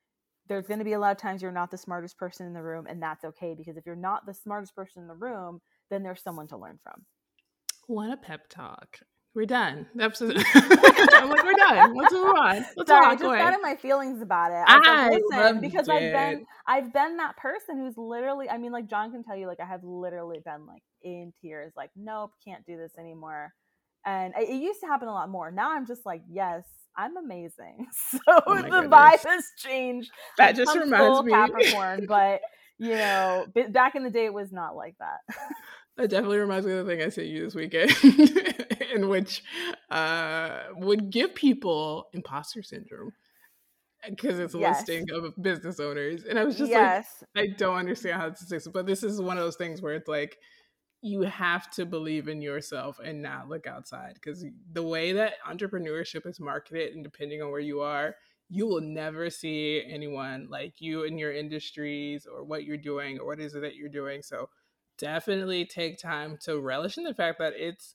there's 0.49 0.67
going 0.67 0.79
to 0.79 0.85
be 0.85 0.95
a 0.95 0.99
lot 0.99 1.13
of 1.13 1.19
times 1.19 1.43
you're 1.43 1.53
not 1.53 1.71
the 1.71 1.77
smartest 1.77 2.17
person 2.17 2.47
in 2.47 2.55
the 2.55 2.63
room 2.63 2.87
and 2.89 3.03
that's 3.03 3.25
okay 3.25 3.55
because 3.55 3.77
if 3.77 3.85
you're 3.85 3.95
not 3.95 4.25
the 4.27 4.33
smartest 4.33 4.75
person 4.75 5.03
in 5.03 5.09
the 5.09 5.15
room 5.15 5.61
then 5.91 6.03
there's 6.03 6.23
someone 6.23 6.47
to 6.47 6.57
learn 6.57 6.79
from 6.83 7.05
what 7.87 8.11
a 8.11 8.17
pep 8.17 8.49
talk 8.49 9.01
we're 9.35 9.47
done. 9.47 9.87
That's 9.95 10.21
I'm 10.23 10.29
like, 10.31 11.45
we're 11.45 11.53
done. 11.53 11.97
Let's 11.97 12.13
move 12.13 12.35
on. 12.37 12.67
Let's 12.77 12.89
Sorry, 12.89 13.07
I 13.07 13.13
just 13.15 13.23
got 13.23 13.55
in 13.55 13.63
my 13.63 13.77
feelings 13.77 14.23
about 14.23 14.51
it. 14.51 14.65
I, 14.67 14.81
I 15.33 15.53
like, 15.53 15.61
because 15.61 15.89
it. 15.89 15.93
I've 15.93 16.13
been 16.13 16.47
I've 16.67 16.93
been 16.93 17.17
that 17.19 17.37
person 17.37 17.79
who's 17.79 17.97
literally 17.97 18.49
I 18.49 18.59
mean, 18.59 18.73
like 18.73 18.89
John 18.89 19.13
can 19.13 19.23
tell 19.23 19.37
you, 19.37 19.47
like 19.47 19.61
I 19.61 19.67
have 19.67 19.85
literally 19.85 20.41
been 20.45 20.67
like 20.67 20.83
in 21.03 21.33
tears, 21.41 21.73
like, 21.77 21.91
nope, 21.95 22.33
can't 22.45 22.65
do 22.67 22.77
this 22.77 22.93
anymore. 22.99 23.53
And 24.05 24.35
it, 24.37 24.49
used 24.49 24.81
to 24.81 24.87
happen 24.87 25.09
a 25.09 25.13
lot 25.13 25.29
more. 25.29 25.51
Now 25.51 25.77
I'm 25.77 25.87
just 25.87 26.07
like, 26.07 26.23
yes, 26.29 26.65
I'm 26.97 27.17
amazing. 27.17 27.87
So 28.11 28.19
oh 28.29 28.57
the 28.57 28.63
goodness. 28.63 28.91
vibe 28.91 29.25
has 29.25 29.45
changed. 29.59 30.11
That 30.39 30.57
just 30.57 30.77
reminds 30.77 31.23
me 31.23 31.33
Capricorn, 31.33 32.07
but 32.09 32.41
you 32.79 32.95
know, 32.95 33.47
back 33.69 33.95
in 33.95 34.03
the 34.03 34.11
day, 34.11 34.25
it 34.25 34.35
was 34.35 34.51
not 34.51 34.75
like 34.75 34.97
that. 34.99 35.21
That 35.97 36.09
definitely 36.09 36.39
reminds 36.39 36.67
me 36.67 36.73
of 36.73 36.87
the 36.87 36.91
thing 36.91 37.03
I 37.03 37.11
sent 37.11 37.27
you 37.27 37.45
this 37.45 37.55
weekend, 37.55 37.91
in 38.95 39.09
which 39.09 39.43
uh, 39.91 40.61
would 40.77 41.11
give 41.11 41.35
people 41.35 42.09
imposter 42.13 42.63
syndrome 42.63 43.13
because 44.09 44.39
it's 44.39 44.55
a 44.55 44.59
yes. 44.59 44.79
listing 44.81 45.07
of 45.13 45.35
business 45.43 45.79
owners, 45.79 46.25
and 46.25 46.39
I 46.39 46.45
was 46.45 46.57
just 46.57 46.71
yes. 46.71 47.23
like, 47.35 47.51
I 47.51 47.55
don't 47.57 47.77
understand 47.77 48.21
how 48.21 48.31
to 48.31 48.37
say 48.37 48.57
this 48.57 48.67
is, 48.67 48.73
but 48.73 48.87
this 48.87 49.03
is 49.03 49.21
one 49.21 49.37
of 49.37 49.45
those 49.45 49.57
things 49.57 49.83
where 49.83 49.95
it's 49.95 50.09
like 50.09 50.39
you 51.03 51.23
have 51.23 51.71
to 51.71 51.87
believe 51.87 52.29
in 52.29 52.43
yourself 52.43 52.99
and 53.03 53.23
not 53.23 53.49
look 53.49 53.67
outside 53.67 54.15
because 54.15 54.45
the 54.73 54.83
way 54.83 55.13
that 55.13 55.35
entrepreneurship 55.49 56.27
is 56.27 56.41
marketed 56.41 56.95
and 56.95 57.03
depending 57.03 57.41
on 57.43 57.51
where 57.51 57.61
you 57.61 57.81
are 57.81 58.15
you 58.51 58.67
will 58.67 58.81
never 58.81 59.31
see 59.31 59.83
anyone 59.89 60.49
like 60.51 60.75
you 60.79 61.05
in 61.05 61.17
your 61.17 61.33
industries 61.33 62.27
or 62.27 62.45
what 62.45 62.65
you're 62.65 62.77
doing 62.77 63.19
or 63.19 63.27
what 63.27 63.41
is 63.41 63.55
it 63.55 63.61
that 63.61 63.77
you're 63.77 63.89
doing 63.89 64.21
so 64.23 64.49
definitely 64.99 65.65
take 65.65 65.99
time 65.99 66.37
to 66.39 66.61
relish 66.61 66.99
in 66.99 67.05
the 67.05 67.15
fact 67.15 67.39
that 67.39 67.55
it's 67.57 67.95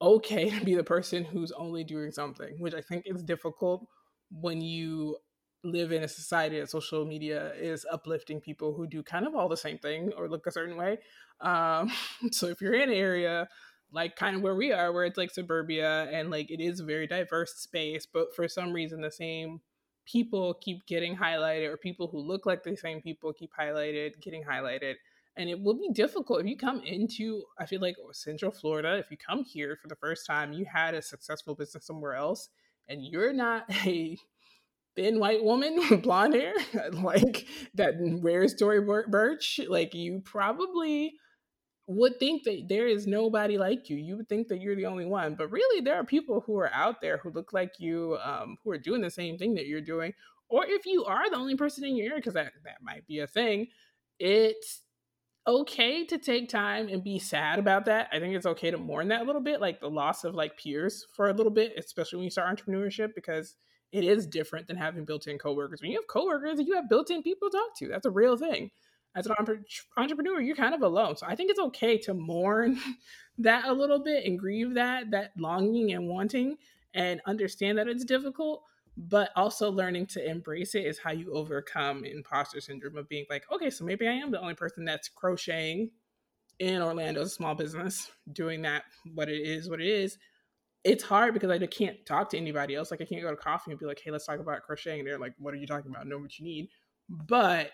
okay 0.00 0.50
to 0.50 0.64
be 0.64 0.74
the 0.74 0.84
person 0.84 1.24
who's 1.24 1.52
only 1.52 1.82
doing 1.84 2.10
something 2.10 2.56
which 2.58 2.74
i 2.74 2.80
think 2.80 3.04
is 3.06 3.22
difficult 3.22 3.86
when 4.30 4.60
you 4.60 5.16
live 5.66 5.92
in 5.92 6.02
a 6.02 6.08
society 6.08 6.60
that 6.60 6.70
social 6.70 7.04
media 7.04 7.52
is 7.54 7.84
uplifting 7.90 8.40
people 8.40 8.74
who 8.74 8.86
do 8.86 9.02
kind 9.02 9.26
of 9.26 9.34
all 9.34 9.48
the 9.48 9.56
same 9.56 9.78
thing 9.78 10.12
or 10.16 10.28
look 10.28 10.46
a 10.46 10.52
certain 10.52 10.76
way. 10.76 10.98
Um, 11.40 11.90
so 12.30 12.46
if 12.46 12.60
you're 12.60 12.74
in 12.74 12.90
an 12.90 12.94
area 12.94 13.48
like 13.92 14.16
kind 14.16 14.36
of 14.36 14.42
where 14.42 14.54
we 14.54 14.72
are, 14.72 14.92
where 14.92 15.04
it's 15.04 15.16
like 15.16 15.30
suburbia 15.30 16.08
and 16.12 16.30
like 16.30 16.50
it 16.50 16.60
is 16.60 16.80
a 16.80 16.84
very 16.84 17.06
diverse 17.06 17.54
space, 17.54 18.06
but 18.06 18.34
for 18.34 18.48
some 18.48 18.72
reason 18.72 19.00
the 19.00 19.10
same 19.10 19.60
people 20.04 20.54
keep 20.60 20.86
getting 20.86 21.16
highlighted 21.16 21.68
or 21.68 21.76
people 21.76 22.08
who 22.08 22.18
look 22.18 22.46
like 22.46 22.62
the 22.62 22.76
same 22.76 23.00
people 23.00 23.32
keep 23.32 23.50
highlighted, 23.58 24.20
getting 24.20 24.44
highlighted. 24.44 24.94
And 25.36 25.50
it 25.50 25.60
will 25.60 25.74
be 25.74 25.90
difficult 25.92 26.40
if 26.40 26.46
you 26.46 26.56
come 26.56 26.82
into, 26.82 27.42
I 27.58 27.66
feel 27.66 27.80
like 27.80 27.96
Central 28.12 28.50
Florida, 28.50 28.96
if 28.96 29.10
you 29.10 29.18
come 29.18 29.44
here 29.44 29.78
for 29.80 29.88
the 29.88 29.96
first 29.96 30.26
time, 30.26 30.52
you 30.52 30.64
had 30.64 30.94
a 30.94 31.02
successful 31.02 31.54
business 31.54 31.86
somewhere 31.86 32.14
else, 32.14 32.48
and 32.88 33.04
you're 33.04 33.34
not 33.34 33.64
a 33.86 34.16
thin 34.94 35.20
white 35.20 35.44
woman 35.44 35.76
with 35.90 36.02
blonde 36.02 36.34
hair, 36.34 36.54
like 36.92 37.46
that 37.74 37.94
wears 37.98 38.54
Tory 38.54 38.80
Burch 38.80 39.60
like 39.68 39.94
you 39.94 40.22
probably 40.24 41.14
would 41.86 42.18
think 42.18 42.42
that 42.44 42.64
there 42.68 42.88
is 42.88 43.06
nobody 43.06 43.58
like 43.58 43.88
you. 43.88 43.96
You 43.96 44.16
would 44.16 44.28
think 44.28 44.48
that 44.48 44.60
you're 44.60 44.74
the 44.74 44.86
only 44.86 45.04
one, 45.04 45.36
but 45.36 45.52
really 45.52 45.80
there 45.82 45.94
are 45.94 46.04
people 46.04 46.42
who 46.44 46.58
are 46.58 46.72
out 46.72 47.00
there 47.00 47.18
who 47.18 47.30
look 47.30 47.52
like 47.52 47.74
you, 47.78 48.18
um, 48.24 48.56
who 48.64 48.70
are 48.72 48.78
doing 48.78 49.02
the 49.02 49.10
same 49.10 49.38
thing 49.38 49.54
that 49.54 49.66
you're 49.66 49.80
doing. 49.80 50.12
Or 50.48 50.64
if 50.66 50.86
you 50.86 51.04
are 51.04 51.28
the 51.30 51.36
only 51.36 51.56
person 51.56 51.84
in 51.84 51.96
your 51.96 52.06
area, 52.06 52.16
because 52.16 52.34
that 52.34 52.52
that 52.64 52.82
might 52.82 53.06
be 53.06 53.20
a 53.20 53.26
thing, 53.26 53.68
it's 54.18 54.82
okay 55.46 56.04
to 56.04 56.18
take 56.18 56.48
time 56.48 56.88
and 56.88 57.02
be 57.02 57.18
sad 57.18 57.58
about 57.58 57.84
that. 57.86 58.08
I 58.12 58.18
think 58.18 58.34
it's 58.34 58.46
okay 58.46 58.70
to 58.70 58.78
mourn 58.78 59.08
that 59.08 59.22
a 59.22 59.24
little 59.24 59.40
bit, 59.40 59.60
like 59.60 59.80
the 59.80 59.90
loss 59.90 60.24
of 60.24 60.34
like 60.34 60.58
peers 60.58 61.06
for 61.14 61.28
a 61.28 61.32
little 61.32 61.52
bit, 61.52 61.74
especially 61.78 62.18
when 62.18 62.24
you 62.24 62.30
start 62.30 62.56
entrepreneurship, 62.56 63.14
because 63.14 63.56
it 63.92 64.04
is 64.04 64.26
different 64.26 64.66
than 64.66 64.76
having 64.76 65.04
built-in 65.04 65.38
coworkers. 65.38 65.80
When 65.80 65.90
you 65.90 65.98
have 65.98 66.08
coworkers, 66.08 66.60
you 66.60 66.74
have 66.74 66.88
built-in 66.88 67.22
people 67.22 67.50
to 67.50 67.56
talk 67.56 67.76
to. 67.78 67.88
That's 67.88 68.06
a 68.06 68.10
real 68.10 68.36
thing. 68.36 68.70
As 69.14 69.26
an 69.26 69.34
entrepreneur, 69.96 70.40
you're 70.40 70.56
kind 70.56 70.74
of 70.74 70.82
alone. 70.82 71.16
So 71.16 71.26
I 71.26 71.36
think 71.36 71.50
it's 71.50 71.60
okay 71.60 71.96
to 71.98 72.12
mourn 72.12 72.78
that 73.38 73.64
a 73.66 73.72
little 73.72 73.98
bit 73.98 74.26
and 74.26 74.38
grieve 74.38 74.74
that 74.74 75.10
that 75.12 75.32
longing 75.38 75.92
and 75.92 76.08
wanting 76.08 76.56
and 76.92 77.20
understand 77.26 77.78
that 77.78 77.88
it's 77.88 78.04
difficult 78.04 78.62
but 78.96 79.30
also 79.36 79.70
learning 79.70 80.06
to 80.06 80.28
embrace 80.28 80.74
it 80.74 80.86
is 80.86 80.98
how 80.98 81.10
you 81.10 81.32
overcome 81.32 82.04
imposter 82.04 82.60
syndrome 82.60 82.96
of 82.96 83.08
being 83.08 83.26
like 83.28 83.44
okay 83.52 83.70
so 83.70 83.84
maybe 83.84 84.08
i 84.08 84.12
am 84.12 84.30
the 84.30 84.40
only 84.40 84.54
person 84.54 84.84
that's 84.84 85.08
crocheting 85.08 85.90
in 86.58 86.80
orlando 86.80 87.20
as 87.20 87.28
a 87.28 87.30
small 87.30 87.54
business 87.54 88.10
doing 88.32 88.62
that 88.62 88.84
what 89.14 89.28
it 89.28 89.46
is 89.46 89.68
what 89.68 89.80
it 89.80 89.86
is 89.86 90.18
it's 90.86 91.02
hard 91.02 91.34
because 91.34 91.50
I 91.50 91.58
can't 91.66 92.06
talk 92.06 92.30
to 92.30 92.36
anybody 92.36 92.76
else. 92.76 92.92
Like 92.92 93.00
I 93.00 93.06
can't 93.06 93.20
go 93.20 93.30
to 93.30 93.36
coffee 93.36 93.72
and 93.72 93.80
be 93.80 93.86
like, 93.86 94.00
hey, 94.02 94.12
let's 94.12 94.24
talk 94.24 94.38
about 94.38 94.62
crocheting. 94.62 95.00
And 95.00 95.08
they're 95.08 95.18
like, 95.18 95.34
what 95.38 95.52
are 95.52 95.56
you 95.56 95.66
talking 95.66 95.90
about? 95.90 96.06
Know 96.06 96.18
what 96.18 96.38
you 96.38 96.44
need. 96.44 96.68
But 97.08 97.72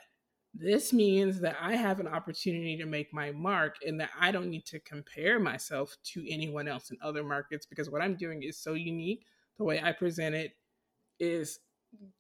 this 0.55 0.95
means 0.95 1.39
that 1.41 1.57
I 1.61 1.77
have 1.77 2.01
an 2.01 2.09
opportunity 2.09 2.77
to 2.79 2.87
make 2.87 3.13
my 3.13 3.31
mark 3.33 3.77
and 3.87 4.01
that 4.01 4.09
I 4.19 4.33
don't 4.33 4.49
need 4.49 4.65
to 4.67 4.81
compare 4.81 5.39
myself 5.39 5.95
to 6.15 6.25
anyone 6.27 6.67
else 6.69 6.91
in 6.91 6.97
other 7.03 7.23
markets 7.23 7.67
because 7.67 7.91
what 7.91 8.01
I'm 8.01 8.17
doing 8.17 8.43
is 8.43 8.59
so 8.59 8.73
unique. 8.73 9.27
The 9.59 9.65
way 9.65 9.83
I 9.83 9.93
present 9.93 10.35
it 10.35 10.53
is 11.23 11.61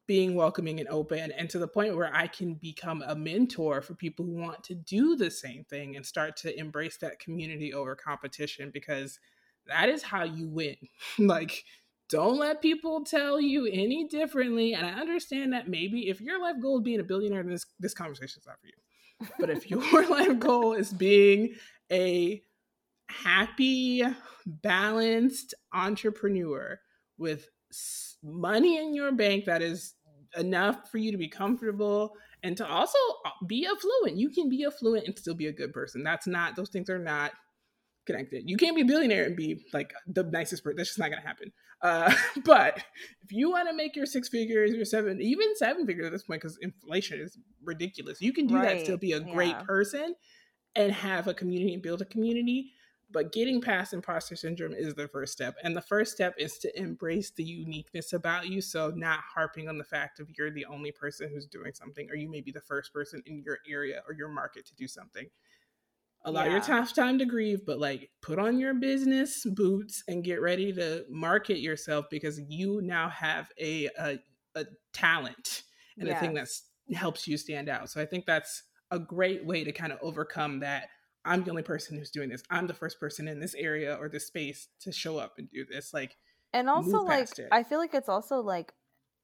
being 0.06 0.34
welcoming 0.34 0.78
and 0.78 0.88
open 0.88 1.32
and 1.32 1.48
to 1.50 1.58
the 1.58 1.66
point 1.66 1.96
where 1.96 2.14
I 2.14 2.26
can 2.26 2.54
become 2.54 3.02
a 3.06 3.14
mentor 3.14 3.80
for 3.80 3.94
people 3.94 4.24
who 4.24 4.32
want 4.32 4.62
to 4.64 4.74
do 4.74 5.16
the 5.16 5.30
same 5.30 5.64
thing 5.64 5.96
and 5.96 6.04
start 6.04 6.36
to 6.38 6.58
embrace 6.58 6.98
that 6.98 7.18
community 7.18 7.72
over 7.72 7.94
competition 7.96 8.70
because 8.72 9.18
that 9.66 9.88
is 9.88 10.02
how 10.02 10.24
you 10.24 10.48
win. 10.48 10.76
like, 11.18 11.64
don't 12.08 12.38
let 12.38 12.60
people 12.60 13.04
tell 13.04 13.40
you 13.40 13.66
any 13.66 14.06
differently. 14.06 14.74
And 14.74 14.86
I 14.86 14.92
understand 14.92 15.52
that 15.54 15.68
maybe 15.68 16.08
if 16.08 16.20
your 16.20 16.40
life 16.40 16.56
goal 16.60 16.78
is 16.78 16.84
being 16.84 17.00
a 17.00 17.04
billionaire, 17.04 17.42
then 17.42 17.52
this, 17.52 17.66
this 17.80 17.94
conversation 17.94 18.40
is 18.40 18.46
not 18.46 18.60
for 18.60 18.66
you. 18.66 19.28
But 19.40 19.50
if 19.50 19.70
your 19.70 20.08
life 20.08 20.38
goal 20.38 20.74
is 20.74 20.92
being 20.92 21.54
a 21.90 22.42
happy, 23.08 24.04
balanced 24.46 25.54
entrepreneur 25.72 26.80
with 27.16 27.48
money 28.22 28.78
in 28.78 28.94
your 28.94 29.12
bank 29.12 29.44
that 29.46 29.62
is 29.62 29.94
enough 30.36 30.90
for 30.90 30.98
you 30.98 31.12
to 31.12 31.18
be 31.18 31.28
comfortable 31.28 32.14
and 32.42 32.56
to 32.56 32.66
also 32.66 32.98
uh, 33.24 33.30
be 33.46 33.66
affluent. 33.66 34.18
You 34.18 34.30
can 34.30 34.48
be 34.48 34.64
affluent 34.64 35.06
and 35.06 35.18
still 35.18 35.34
be 35.34 35.46
a 35.46 35.52
good 35.52 35.72
person. 35.72 36.02
That's 36.02 36.26
not, 36.26 36.56
those 36.56 36.70
things 36.70 36.90
are 36.90 36.98
not 36.98 37.32
connected. 38.06 38.48
You 38.48 38.56
can't 38.56 38.74
be 38.74 38.82
a 38.82 38.86
billionaire 38.86 39.24
and 39.24 39.36
be 39.36 39.64
like 39.72 39.92
the 40.06 40.24
nicest 40.24 40.64
person. 40.64 40.76
That's 40.76 40.90
just 40.90 40.98
not 40.98 41.10
gonna 41.10 41.22
happen. 41.22 41.52
Uh, 41.82 42.12
but 42.44 42.78
if 43.22 43.30
you 43.30 43.50
want 43.50 43.68
to 43.68 43.74
make 43.74 43.94
your 43.96 44.06
six 44.06 44.28
figures, 44.28 44.72
your 44.72 44.84
seven, 44.84 45.20
even 45.20 45.54
seven 45.56 45.86
figures 45.86 46.06
at 46.06 46.12
this 46.12 46.22
point, 46.22 46.42
because 46.42 46.58
inflation 46.60 47.20
is 47.20 47.38
ridiculous, 47.62 48.20
you 48.20 48.32
can 48.32 48.46
do 48.46 48.56
right. 48.56 48.78
that 48.78 48.84
still 48.84 48.96
be 48.96 49.12
a 49.12 49.20
great 49.20 49.50
yeah. 49.50 49.62
person 49.62 50.14
and 50.74 50.92
have 50.92 51.28
a 51.28 51.34
community 51.34 51.74
and 51.74 51.82
build 51.82 52.00
a 52.00 52.06
community. 52.06 52.72
But 53.12 53.32
getting 53.32 53.60
past 53.60 53.92
imposter 53.92 54.36
syndrome 54.36 54.72
is 54.72 54.94
the 54.94 55.08
first 55.08 55.32
step. 55.32 55.54
And 55.62 55.76
the 55.76 55.82
first 55.82 56.12
step 56.12 56.34
is 56.38 56.58
to 56.58 56.80
embrace 56.80 57.30
the 57.30 57.44
uniqueness 57.44 58.12
about 58.12 58.48
you. 58.48 58.60
So, 58.60 58.90
not 58.94 59.20
harping 59.34 59.68
on 59.68 59.78
the 59.78 59.84
fact 59.84 60.20
of 60.20 60.28
you're 60.36 60.50
the 60.50 60.66
only 60.66 60.92
person 60.92 61.28
who's 61.28 61.46
doing 61.46 61.74
something, 61.74 62.08
or 62.10 62.16
you 62.16 62.30
may 62.30 62.40
be 62.40 62.52
the 62.52 62.60
first 62.60 62.92
person 62.92 63.22
in 63.26 63.42
your 63.44 63.58
area 63.68 64.02
or 64.08 64.14
your 64.14 64.28
market 64.28 64.66
to 64.66 64.74
do 64.74 64.88
something 64.88 65.28
allow 66.24 66.44
yeah. 66.44 66.52
your 66.52 66.60
tough 66.60 66.94
time 66.94 67.18
to 67.18 67.24
grieve, 67.24 67.64
but 67.66 67.78
like 67.78 68.10
put 68.20 68.38
on 68.38 68.58
your 68.58 68.74
business 68.74 69.44
boots 69.44 70.02
and 70.08 70.24
get 70.24 70.40
ready 70.40 70.72
to 70.72 71.04
market 71.10 71.58
yourself 71.58 72.06
because 72.10 72.40
you 72.48 72.80
now 72.82 73.08
have 73.08 73.50
a 73.58 73.88
a, 73.98 74.18
a 74.54 74.64
talent 74.92 75.62
and 75.98 76.08
yes. 76.08 76.16
a 76.16 76.20
thing 76.20 76.34
that 76.34 76.48
helps 76.94 77.26
you 77.26 77.36
stand 77.36 77.68
out. 77.68 77.90
So 77.90 78.00
I 78.00 78.06
think 78.06 78.26
that's 78.26 78.62
a 78.90 78.98
great 78.98 79.44
way 79.44 79.64
to 79.64 79.72
kind 79.72 79.92
of 79.92 79.98
overcome 80.02 80.60
that. 80.60 80.88
I'm 81.24 81.44
the 81.44 81.50
only 81.50 81.62
person 81.62 81.98
who's 81.98 82.10
doing 82.10 82.28
this. 82.28 82.42
I'm 82.50 82.66
the 82.66 82.74
first 82.74 82.98
person 82.98 83.28
in 83.28 83.40
this 83.40 83.54
area 83.54 83.96
or 84.00 84.08
this 84.08 84.26
space 84.26 84.68
to 84.80 84.92
show 84.92 85.18
up 85.18 85.34
and 85.38 85.48
do 85.50 85.64
this. 85.64 85.94
Like, 85.94 86.16
and 86.52 86.68
also 86.68 87.02
like 87.02 87.38
it. 87.38 87.48
I 87.52 87.62
feel 87.62 87.78
like 87.78 87.94
it's 87.94 88.08
also 88.08 88.40
like 88.40 88.72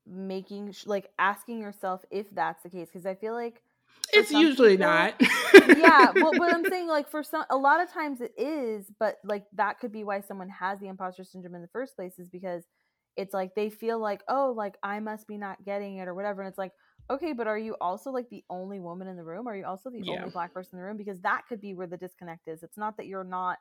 making 0.06 0.74
like 0.86 1.10
asking 1.18 1.60
yourself 1.60 2.04
if 2.10 2.30
that's 2.30 2.62
the 2.62 2.70
case 2.70 2.88
because 2.88 3.06
I 3.06 3.14
feel 3.14 3.34
like 3.34 3.62
it's 4.12 4.30
usually 4.30 4.76
people, 4.76 4.86
not. 4.86 5.14
yeah, 5.76 6.12
well, 6.14 6.32
but 6.36 6.54
I'm 6.54 6.64
saying 6.70 6.88
like 6.88 7.10
for 7.10 7.22
some, 7.22 7.44
a 7.50 7.56
lot 7.56 7.82
of 7.82 7.92
times 7.92 8.20
it 8.20 8.32
is, 8.38 8.90
but 8.98 9.16
like 9.24 9.44
that 9.54 9.80
could 9.80 9.92
be 9.92 10.04
why 10.04 10.20
someone 10.20 10.48
has 10.48 10.78
the 10.80 10.86
imposter 10.86 11.24
syndrome 11.24 11.54
in 11.54 11.62
the 11.62 11.68
first 11.68 11.96
place 11.96 12.18
is 12.18 12.28
because 12.28 12.64
it's 13.16 13.34
like 13.34 13.54
they 13.54 13.68
feel 13.68 13.98
like 13.98 14.22
oh 14.28 14.54
like 14.56 14.76
I 14.82 15.00
must 15.00 15.26
be 15.26 15.36
not 15.36 15.64
getting 15.64 15.96
it 15.96 16.08
or 16.08 16.14
whatever, 16.14 16.42
and 16.42 16.48
it's 16.48 16.58
like 16.58 16.72
okay, 17.10 17.32
but 17.32 17.46
are 17.46 17.58
you 17.58 17.76
also 17.80 18.10
like 18.10 18.28
the 18.30 18.44
only 18.50 18.80
woman 18.80 19.08
in 19.08 19.16
the 19.16 19.24
room? 19.24 19.46
Are 19.46 19.56
you 19.56 19.64
also 19.64 19.90
the 19.90 20.00
yeah. 20.02 20.18
only 20.18 20.30
black 20.30 20.52
person 20.52 20.70
in 20.74 20.78
the 20.78 20.86
room? 20.86 20.96
Because 20.96 21.20
that 21.20 21.42
could 21.48 21.60
be 21.60 21.74
where 21.74 21.86
the 21.86 21.96
disconnect 21.96 22.48
is. 22.48 22.62
It's 22.62 22.78
not 22.78 22.96
that 22.96 23.06
you're 23.06 23.24
not 23.24 23.58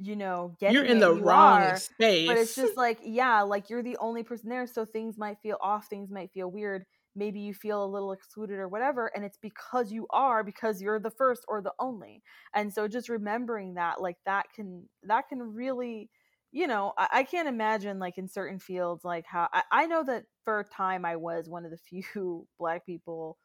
you 0.00 0.16
know, 0.16 0.56
getting 0.58 0.74
you're 0.74 0.84
in 0.84 0.98
the 0.98 1.14
you 1.14 1.22
wrong 1.22 1.62
are, 1.62 1.76
space. 1.76 2.26
But 2.26 2.36
it's 2.36 2.56
just 2.56 2.76
like, 2.76 2.98
yeah, 3.04 3.42
like 3.42 3.70
you're 3.70 3.82
the 3.82 3.96
only 3.98 4.24
person 4.24 4.48
there, 4.48 4.66
so 4.66 4.84
things 4.84 5.16
might 5.16 5.38
feel 5.40 5.56
off, 5.62 5.86
things 5.86 6.10
might 6.10 6.32
feel 6.32 6.50
weird 6.50 6.84
maybe 7.16 7.40
you 7.40 7.54
feel 7.54 7.84
a 7.84 7.86
little 7.86 8.12
excluded 8.12 8.58
or 8.58 8.68
whatever 8.68 9.10
and 9.14 9.24
it's 9.24 9.38
because 9.38 9.92
you 9.92 10.06
are 10.10 10.42
because 10.42 10.82
you're 10.82 10.98
the 10.98 11.10
first 11.10 11.44
or 11.48 11.62
the 11.62 11.72
only 11.78 12.22
and 12.54 12.72
so 12.72 12.88
just 12.88 13.08
remembering 13.08 13.74
that 13.74 14.00
like 14.00 14.16
that 14.26 14.46
can 14.54 14.88
that 15.02 15.28
can 15.28 15.40
really 15.40 16.10
you 16.52 16.66
know 16.66 16.92
I, 16.98 17.08
I 17.12 17.22
can't 17.22 17.48
imagine 17.48 17.98
like 17.98 18.18
in 18.18 18.28
certain 18.28 18.58
fields 18.58 19.04
like 19.04 19.24
how 19.26 19.48
I, 19.52 19.62
I 19.70 19.86
know 19.86 20.02
that 20.04 20.24
for 20.44 20.64
time 20.72 21.04
i 21.04 21.16
was 21.16 21.48
one 21.48 21.64
of 21.64 21.70
the 21.70 21.76
few 21.76 22.46
black 22.58 22.84
people 22.86 23.38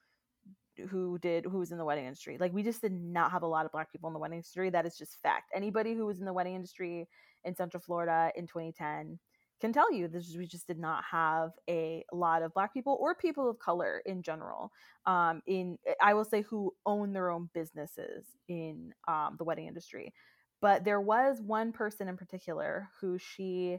who 0.90 1.18
did 1.20 1.46
who 1.46 1.60
was 1.60 1.74
in 1.74 1.78
the 1.78 1.84
wedding 1.84 2.06
industry. 2.06 2.38
Like 2.40 2.54
we 2.54 2.64
just 2.64 2.82
did 2.82 2.94
not 2.94 3.32
have 3.32 3.44
a 3.44 3.48
lot 3.48 3.66
of 3.66 3.72
black 3.74 3.92
people 3.92 4.08
in 4.08 4.14
the 4.14 4.20
wedding 4.20 4.38
industry. 4.38 4.70
That 4.70 4.86
is 4.86 4.98
just 4.98 5.22
fact. 5.22 5.52
Anybody 5.54 5.94
who 5.94 6.06
was 6.06 6.20
in 6.20 6.26
the 6.26 6.32
wedding 6.32 6.56
industry 6.56 7.06
in 7.44 7.56
central 7.56 7.82
florida 7.82 8.32
in 8.36 8.46
2010 8.48 9.18
can 9.62 9.74
tell 9.74 9.92
you 9.92 10.08
this 10.08 10.36
we 10.38 10.46
just 10.46 10.68
did 10.68 10.80
not 10.80 11.04
have 11.10 11.52
a 11.70 12.04
lot 12.12 12.42
of 12.42 12.54
black 12.54 12.74
people 12.74 12.98
or 13.00 13.16
people 13.16 13.50
of 13.50 13.60
color 13.60 14.02
in 14.06 14.22
general 14.22 14.72
um, 15.06 15.42
in 15.48 15.78
eh, 15.86 15.94
i 16.02 16.14
will 16.14 16.26
say 16.26 16.42
who 16.42 16.74
own 16.86 17.14
their 17.14 17.30
own 17.30 17.50
businesses 17.54 18.26
in 18.48 18.94
um, 19.08 19.36
the 19.38 19.44
wedding 19.44 19.68
industry. 19.68 20.14
But 20.62 20.84
there 20.84 21.00
was 21.00 21.42
one 21.42 21.72
person 21.72 22.10
in 22.10 22.18
particular 22.18 22.90
who 23.00 23.18
she 23.18 23.78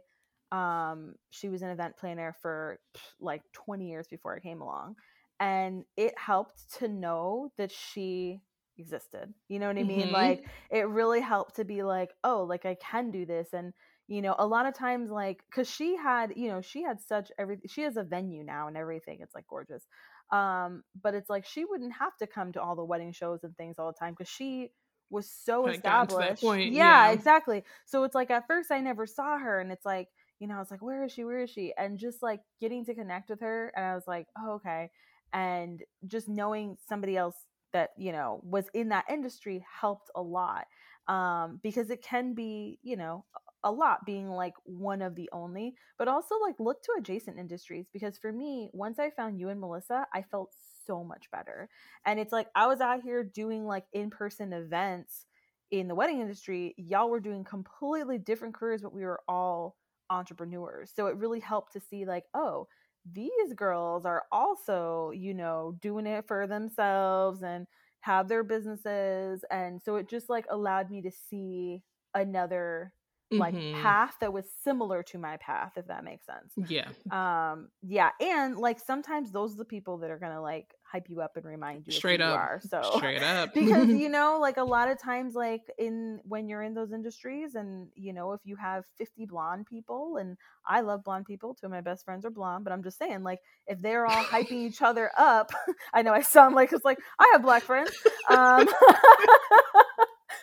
um, 0.52 1.14
she 1.30 1.48
was 1.48 1.62
an 1.62 1.70
event 1.70 1.96
planner 1.96 2.34
for 2.42 2.80
like 3.20 3.42
20 3.52 3.88
years 3.88 4.06
before 4.08 4.34
i 4.36 4.40
came 4.40 4.60
along 4.60 4.96
and 5.38 5.84
it 5.96 6.12
helped 6.18 6.78
to 6.78 6.88
know 6.88 7.50
that 7.56 7.70
she 7.70 8.40
existed 8.78 9.32
you 9.48 9.58
know 9.58 9.68
what 9.68 9.78
i 9.78 9.82
mean? 9.82 10.06
Mm-hmm. 10.06 10.14
like 10.14 10.46
it 10.70 10.88
really 10.88 11.20
helped 11.20 11.56
to 11.56 11.64
be 11.64 11.82
like 11.82 12.10
oh 12.24 12.44
like 12.44 12.64
i 12.64 12.76
can 12.80 13.10
do 13.10 13.26
this 13.26 13.48
and 13.52 13.72
you 14.10 14.22
know 14.22 14.34
a 14.38 14.46
lot 14.46 14.66
of 14.66 14.74
times 14.74 15.10
like 15.10 15.40
because 15.48 15.70
she 15.70 15.96
had 15.96 16.32
you 16.34 16.48
know 16.48 16.60
she 16.60 16.82
had 16.82 17.00
such 17.00 17.30
everything 17.38 17.68
she 17.68 17.82
has 17.82 17.96
a 17.96 18.02
venue 18.02 18.42
now 18.42 18.66
and 18.66 18.76
everything 18.76 19.18
it's 19.20 19.34
like 19.34 19.46
gorgeous 19.46 19.86
um 20.32 20.82
but 21.00 21.14
it's 21.14 21.30
like 21.30 21.46
she 21.46 21.64
wouldn't 21.64 21.92
have 21.92 22.16
to 22.16 22.26
come 22.26 22.52
to 22.52 22.60
all 22.60 22.74
the 22.74 22.84
wedding 22.84 23.12
shows 23.12 23.44
and 23.44 23.56
things 23.56 23.78
all 23.78 23.86
the 23.86 23.98
time 23.98 24.12
because 24.12 24.28
she 24.28 24.70
was 25.10 25.28
so 25.28 25.66
established. 25.66 26.40
point, 26.40 26.72
yeah, 26.72 27.06
yeah 27.06 27.12
exactly 27.12 27.64
so 27.84 28.04
it's 28.04 28.14
like 28.14 28.30
at 28.30 28.46
first 28.46 28.70
i 28.70 28.80
never 28.80 29.06
saw 29.06 29.38
her 29.38 29.60
and 29.60 29.72
it's 29.72 29.84
like 29.84 30.08
you 30.40 30.48
know 30.48 30.56
i 30.56 30.58
was 30.58 30.70
like 30.70 30.82
where 30.82 31.04
is 31.04 31.12
she 31.12 31.24
where 31.24 31.40
is 31.40 31.50
she 31.50 31.72
and 31.78 31.98
just 31.98 32.22
like 32.22 32.40
getting 32.60 32.84
to 32.84 32.94
connect 32.94 33.30
with 33.30 33.40
her 33.40 33.72
and 33.76 33.84
i 33.84 33.94
was 33.94 34.04
like 34.08 34.26
oh, 34.38 34.52
okay 34.54 34.90
and 35.32 35.82
just 36.06 36.28
knowing 36.28 36.76
somebody 36.88 37.16
else 37.16 37.36
that 37.72 37.90
you 37.96 38.12
know 38.12 38.40
was 38.42 38.64
in 38.74 38.88
that 38.88 39.04
industry 39.10 39.64
helped 39.80 40.10
a 40.16 40.22
lot 40.22 40.66
um, 41.08 41.60
because 41.62 41.90
it 41.90 42.02
can 42.02 42.34
be 42.34 42.78
you 42.82 42.96
know 42.96 43.24
a 43.62 43.70
lot 43.70 44.06
being 44.06 44.28
like 44.30 44.54
one 44.64 45.02
of 45.02 45.14
the 45.14 45.28
only, 45.32 45.74
but 45.98 46.08
also 46.08 46.34
like 46.40 46.54
look 46.58 46.82
to 46.82 46.92
adjacent 46.98 47.38
industries 47.38 47.86
because 47.92 48.16
for 48.16 48.32
me, 48.32 48.70
once 48.72 48.98
I 48.98 49.10
found 49.10 49.38
you 49.38 49.50
and 49.50 49.60
Melissa, 49.60 50.06
I 50.14 50.22
felt 50.22 50.50
so 50.86 51.04
much 51.04 51.30
better. 51.30 51.68
And 52.06 52.18
it's 52.18 52.32
like 52.32 52.46
I 52.54 52.66
was 52.68 52.80
out 52.80 53.02
here 53.02 53.22
doing 53.22 53.66
like 53.66 53.84
in 53.92 54.08
person 54.08 54.54
events 54.54 55.26
in 55.70 55.88
the 55.88 55.94
wedding 55.94 56.20
industry. 56.20 56.74
Y'all 56.78 57.10
were 57.10 57.20
doing 57.20 57.44
completely 57.44 58.16
different 58.18 58.54
careers, 58.54 58.80
but 58.82 58.94
we 58.94 59.04
were 59.04 59.20
all 59.28 59.76
entrepreneurs. 60.10 60.92
So 60.94 61.06
it 61.06 61.16
really 61.16 61.40
helped 61.40 61.72
to 61.74 61.80
see 61.80 62.04
like, 62.04 62.24
oh, 62.34 62.66
these 63.10 63.54
girls 63.54 64.04
are 64.04 64.24
also, 64.32 65.10
you 65.14 65.34
know, 65.34 65.76
doing 65.80 66.06
it 66.06 66.26
for 66.28 66.46
themselves 66.46 67.42
and 67.42 67.66
have 68.00 68.28
their 68.28 68.44
businesses. 68.44 69.44
And 69.50 69.80
so 69.82 69.96
it 69.96 70.08
just 70.08 70.28
like 70.28 70.46
allowed 70.50 70.90
me 70.90 71.02
to 71.02 71.10
see 71.30 71.82
another 72.14 72.92
like 73.30 73.54
mm-hmm. 73.54 73.80
path 73.80 74.16
that 74.20 74.32
was 74.32 74.44
similar 74.64 75.02
to 75.04 75.18
my 75.18 75.36
path 75.36 75.72
if 75.76 75.86
that 75.86 76.04
makes 76.04 76.26
sense. 76.26 76.70
Yeah. 76.70 76.88
Um 77.10 77.68
yeah 77.82 78.10
and 78.20 78.56
like 78.56 78.80
sometimes 78.80 79.30
those 79.30 79.54
are 79.54 79.58
the 79.58 79.64
people 79.64 79.98
that 79.98 80.10
are 80.10 80.18
gonna 80.18 80.42
like 80.42 80.74
hype 80.82 81.08
you 81.08 81.20
up 81.20 81.36
and 81.36 81.44
remind 81.44 81.86
you 81.86 81.92
straight 81.92 82.20
up. 82.20 82.32
you 82.32 82.36
are 82.36 82.60
so 82.68 82.96
straight 82.96 83.22
up. 83.22 83.54
because 83.54 83.88
you 83.88 84.08
know 84.10 84.38
like 84.40 84.56
a 84.56 84.64
lot 84.64 84.90
of 84.90 85.00
times 85.00 85.34
like 85.34 85.62
in 85.78 86.20
when 86.24 86.48
you're 86.48 86.62
in 86.62 86.74
those 86.74 86.92
industries 86.92 87.54
and 87.54 87.88
you 87.94 88.12
know 88.12 88.32
if 88.32 88.40
you 88.44 88.56
have 88.56 88.84
50 88.98 89.26
blonde 89.26 89.66
people 89.66 90.16
and 90.16 90.36
i 90.66 90.80
love 90.80 91.04
blonde 91.04 91.26
people 91.26 91.54
two 91.54 91.66
of 91.66 91.72
my 91.72 91.80
best 91.80 92.04
friends 92.04 92.24
are 92.24 92.30
blonde 92.30 92.64
but 92.64 92.72
i'm 92.72 92.82
just 92.82 92.98
saying 92.98 93.22
like 93.22 93.38
if 93.66 93.80
they're 93.80 94.06
all 94.06 94.24
hyping 94.24 94.66
each 94.66 94.82
other 94.82 95.10
up 95.16 95.52
i 95.94 96.02
know 96.02 96.12
i 96.12 96.22
sound 96.22 96.54
like 96.54 96.72
it's 96.72 96.84
like 96.84 96.98
i 97.18 97.30
have 97.32 97.42
black 97.42 97.62
friends. 97.62 97.90
Um 98.28 98.68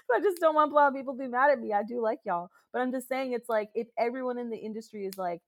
I 0.14 0.20
just 0.22 0.40
don't 0.40 0.56
want 0.56 0.72
blonde 0.72 0.96
people 0.96 1.14
to 1.16 1.20
be 1.20 1.28
mad 1.28 1.52
at 1.52 1.60
me. 1.60 1.74
I 1.74 1.84
do 1.84 2.02
like 2.02 2.20
y'all. 2.26 2.50
But 2.74 2.82
I'm 2.82 2.92
just 2.92 3.08
saying 3.08 3.34
it's 3.34 3.50
like 3.50 3.70
if 3.76 3.88
everyone 3.98 4.38
in 4.38 4.50
the 4.50 4.58
industry 4.58 5.06
is 5.06 5.18
like 5.18 5.42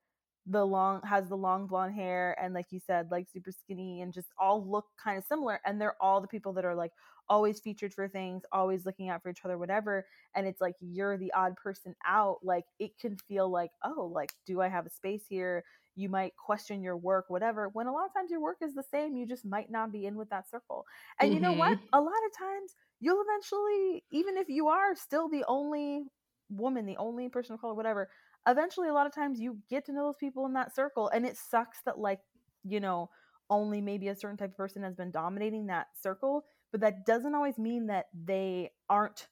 the 0.45 0.65
long 0.65 1.01
has 1.07 1.29
the 1.29 1.35
long 1.37 1.67
blonde 1.67 1.93
hair 1.93 2.35
and 2.41 2.53
like 2.53 2.67
you 2.71 2.79
said, 2.85 3.09
like 3.11 3.27
super 3.31 3.51
skinny 3.51 4.01
and 4.01 4.13
just 4.13 4.29
all 4.39 4.65
look 4.69 4.85
kind 5.03 5.17
of 5.17 5.23
similar 5.25 5.59
and 5.65 5.79
they're 5.79 5.95
all 6.01 6.21
the 6.21 6.27
people 6.27 6.53
that 6.53 6.65
are 6.65 6.75
like 6.75 6.91
always 7.29 7.59
featured 7.59 7.93
for 7.93 8.07
things, 8.07 8.43
always 8.51 8.85
looking 8.85 9.09
out 9.09 9.21
for 9.21 9.29
each 9.29 9.45
other, 9.45 9.57
whatever. 9.57 10.05
And 10.35 10.47
it's 10.47 10.61
like 10.61 10.75
you're 10.81 11.17
the 11.17 11.31
odd 11.33 11.55
person 11.55 11.95
out, 12.05 12.37
like 12.43 12.65
it 12.79 12.91
can 12.99 13.17
feel 13.27 13.49
like, 13.49 13.71
oh, 13.83 14.11
like, 14.13 14.31
do 14.45 14.61
I 14.61 14.67
have 14.67 14.85
a 14.85 14.89
space 14.89 15.23
here? 15.29 15.63
You 15.95 16.09
might 16.09 16.33
question 16.37 16.81
your 16.81 16.97
work, 16.97 17.25
whatever. 17.27 17.69
When 17.73 17.87
a 17.87 17.93
lot 17.93 18.05
of 18.05 18.13
times 18.13 18.31
your 18.31 18.41
work 18.41 18.57
is 18.61 18.73
the 18.73 18.83
same, 18.83 19.15
you 19.15 19.27
just 19.27 19.45
might 19.45 19.69
not 19.69 19.91
be 19.91 20.05
in 20.05 20.15
with 20.15 20.29
that 20.29 20.49
circle. 20.49 20.85
And 21.19 21.27
mm-hmm. 21.27 21.35
you 21.35 21.41
know 21.41 21.53
what? 21.53 21.77
Mm-hmm. 21.77 21.93
A 21.93 22.01
lot 22.01 22.07
of 22.07 22.37
times 22.37 22.75
you'll 22.99 23.21
eventually, 23.21 24.03
even 24.11 24.37
if 24.37 24.49
you 24.49 24.67
are 24.67 24.95
still 24.95 25.29
the 25.29 25.43
only 25.47 26.05
woman, 26.49 26.85
the 26.85 26.97
only 26.97 27.29
person 27.29 27.53
of 27.53 27.61
color, 27.61 27.73
whatever, 27.73 28.09
eventually 28.47 28.87
a 28.87 28.93
lot 28.93 29.07
of 29.07 29.13
times 29.13 29.39
you 29.39 29.57
get 29.69 29.85
to 29.85 29.93
know 29.93 30.05
those 30.05 30.15
people 30.19 30.45
in 30.45 30.53
that 30.53 30.73
circle. 30.73 31.09
And 31.09 31.25
it 31.25 31.37
sucks 31.37 31.79
that, 31.85 31.99
like, 31.99 32.21
you 32.63 32.79
know, 32.79 33.09
only 33.49 33.81
maybe 33.81 34.07
a 34.07 34.15
certain 34.15 34.37
type 34.37 34.51
of 34.51 34.57
person 34.57 34.83
has 34.83 34.95
been 34.95 35.11
dominating 35.11 35.67
that 35.67 35.87
circle, 35.99 36.45
but 36.71 36.81
that 36.81 37.05
doesn't 37.05 37.35
always 37.35 37.57
mean 37.57 37.87
that 37.87 38.05
they 38.13 38.71
aren't 38.89 39.27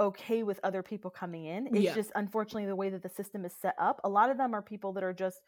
okay 0.00 0.42
with 0.42 0.60
other 0.62 0.82
people 0.82 1.10
coming 1.10 1.44
in. 1.44 1.66
It's 1.68 1.80
yeah. 1.80 1.94
just 1.94 2.12
unfortunately 2.14 2.66
the 2.66 2.76
way 2.76 2.90
that 2.90 3.02
the 3.02 3.08
system 3.08 3.44
is 3.44 3.52
set 3.60 3.74
up. 3.80 4.00
A 4.04 4.08
lot 4.08 4.30
of 4.30 4.38
them 4.38 4.54
are 4.54 4.62
people 4.62 4.92
that 4.92 5.02
are 5.02 5.12
just 5.12 5.38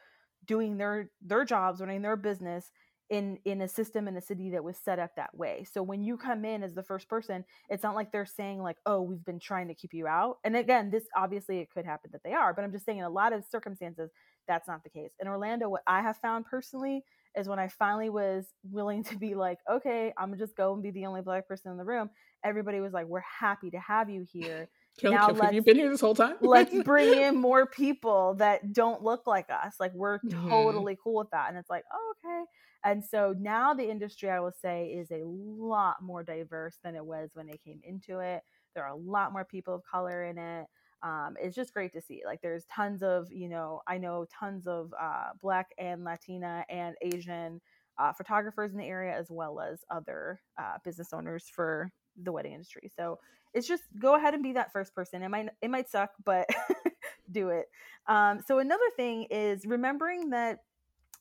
doing 0.46 0.76
their 0.76 1.11
their 1.22 1.44
jobs, 1.44 1.80
running 1.80 2.02
their 2.02 2.16
business, 2.16 2.70
in 3.11 3.38
in 3.44 3.61
a 3.61 3.68
system 3.68 4.06
in 4.06 4.16
a 4.16 4.20
city 4.20 4.50
that 4.50 4.62
was 4.62 4.76
set 4.76 5.00
up 5.00 5.11
that 5.16 5.37
way 5.37 5.66
so 5.70 5.83
when 5.83 6.02
you 6.02 6.16
come 6.16 6.44
in 6.44 6.62
as 6.62 6.74
the 6.74 6.83
first 6.83 7.09
person 7.09 7.44
it's 7.68 7.83
not 7.83 7.96
like 7.96 8.12
they're 8.12 8.24
saying 8.24 8.62
like 8.62 8.76
oh 8.87 9.02
we've 9.02 9.24
been 9.24 9.40
trying 9.40 9.66
to 9.66 9.74
keep 9.74 9.92
you 9.92 10.06
out 10.06 10.38
and 10.44 10.56
again 10.56 10.90
this 10.90 11.02
obviously 11.16 11.59
it 11.59 11.68
could 11.70 11.85
happen 11.85 12.09
that 12.12 12.22
they 12.24 12.33
are 12.33 12.54
but 12.54 12.64
i'm 12.64 12.72
just 12.72 12.87
saying 12.87 12.98
in 12.98 13.04
a 13.04 13.11
lot 13.11 13.33
of 13.33 13.44
circumstances 13.44 14.11
that's 14.46 14.68
not 14.68 14.83
the 14.85 14.90
case 14.90 15.11
in 15.20 15.26
orlando 15.26 15.68
what 15.68 15.83
i 15.88 16.00
have 16.00 16.16
found 16.18 16.46
personally 16.46 17.02
is 17.37 17.49
when 17.49 17.59
i 17.59 17.69
finally 17.69 18.11
was 18.11 18.47
willing 18.71 19.05
to 19.05 19.16
be 19.16 19.35
like 19.35 19.59
okay 19.71 20.12
i'm 20.19 20.37
just 20.38 20.57
go 20.57 20.75
and 20.75 20.83
be 20.83 20.90
the 20.90 21.07
only 21.07 21.23
black 21.23 21.47
person 21.47 21.71
in 21.71 21.79
the 21.79 21.85
room 21.85 22.11
everybody 22.45 22.81
was 22.81 22.93
like, 22.93 23.07
"We're 23.07 23.21
happy 23.21 23.71
to 23.71 23.79
have 23.79 24.11
you 24.11 24.25
here." 24.31 24.69
Kill, 24.99 25.12
now 25.12 25.33
have 25.33 25.55
you 25.55 25.62
been 25.62 25.77
here 25.77 25.88
this 25.88 26.01
whole 26.01 26.14
time? 26.14 26.37
let's 26.40 26.75
bring 26.85 27.14
in 27.14 27.37
more 27.37 27.64
people 27.66 28.35
that 28.35 28.73
don't 28.73 29.03
look 29.03 29.27
like 29.27 29.47
us. 29.49 29.75
Like 29.79 29.93
we're 29.95 30.19
mm-hmm. 30.19 30.49
totally 30.49 30.97
cool 31.03 31.14
with 31.14 31.31
that. 31.31 31.49
And 31.49 31.57
it's 31.57 31.71
like, 31.71 31.85
oh, 31.93 32.14
okay. 32.19 32.45
And 32.85 33.05
so 33.05 33.35
now 33.38 33.73
the 33.73 33.88
industry, 33.88 34.29
I 34.29 34.40
will 34.40 34.53
say, 34.61 34.88
is 34.88 35.11
a 35.11 35.23
lot 35.25 35.97
more 36.03 36.23
diverse 36.23 36.77
than 36.83 36.97
it 36.97 37.05
was 37.05 37.31
when 37.35 37.47
they 37.47 37.59
came 37.64 37.81
into 37.85 38.19
it. 38.19 38.43
There 38.75 38.85
are 38.85 38.93
a 38.93 38.97
lot 38.97 39.33
more 39.33 39.45
people 39.45 39.75
of 39.75 39.83
color 39.90 40.25
in 40.25 40.38
it. 40.38 40.66
Um, 41.02 41.36
it's 41.40 41.56
just 41.56 41.72
great 41.72 41.92
to 41.94 42.00
see. 42.00 42.22
Like 42.24 42.42
there's 42.42 42.64
tons 42.66 43.02
of, 43.02 43.32
you 43.32 43.48
know, 43.48 43.80
I 43.86 43.98
know 43.98 44.26
tons 44.38 44.66
of 44.66 44.92
uh, 45.00 45.30
Black 45.40 45.70
and 45.78 46.04
Latina 46.04 46.64
and 46.68 46.94
Asian 47.02 47.60
uh, 47.98 48.12
photographers 48.12 48.72
in 48.72 48.78
the 48.78 48.84
area, 48.84 49.16
as 49.16 49.30
well 49.30 49.60
as 49.60 49.84
other 49.90 50.40
uh, 50.58 50.78
business 50.84 51.12
owners 51.12 51.44
for 51.50 51.90
the 52.22 52.32
wedding 52.32 52.52
industry. 52.52 52.90
So 52.94 53.18
it's 53.52 53.66
just 53.66 53.84
go 53.98 54.14
ahead 54.16 54.34
and 54.34 54.42
be 54.42 54.52
that 54.52 54.72
first 54.72 54.94
person. 54.94 55.22
It 55.22 55.28
might 55.28 55.48
it 55.60 55.70
might 55.70 55.88
suck, 55.88 56.10
but 56.24 56.48
do 57.32 57.48
it. 57.50 57.66
Um, 58.06 58.40
so 58.46 58.58
another 58.58 58.84
thing 58.96 59.26
is 59.30 59.66
remembering 59.66 60.30
that 60.30 60.60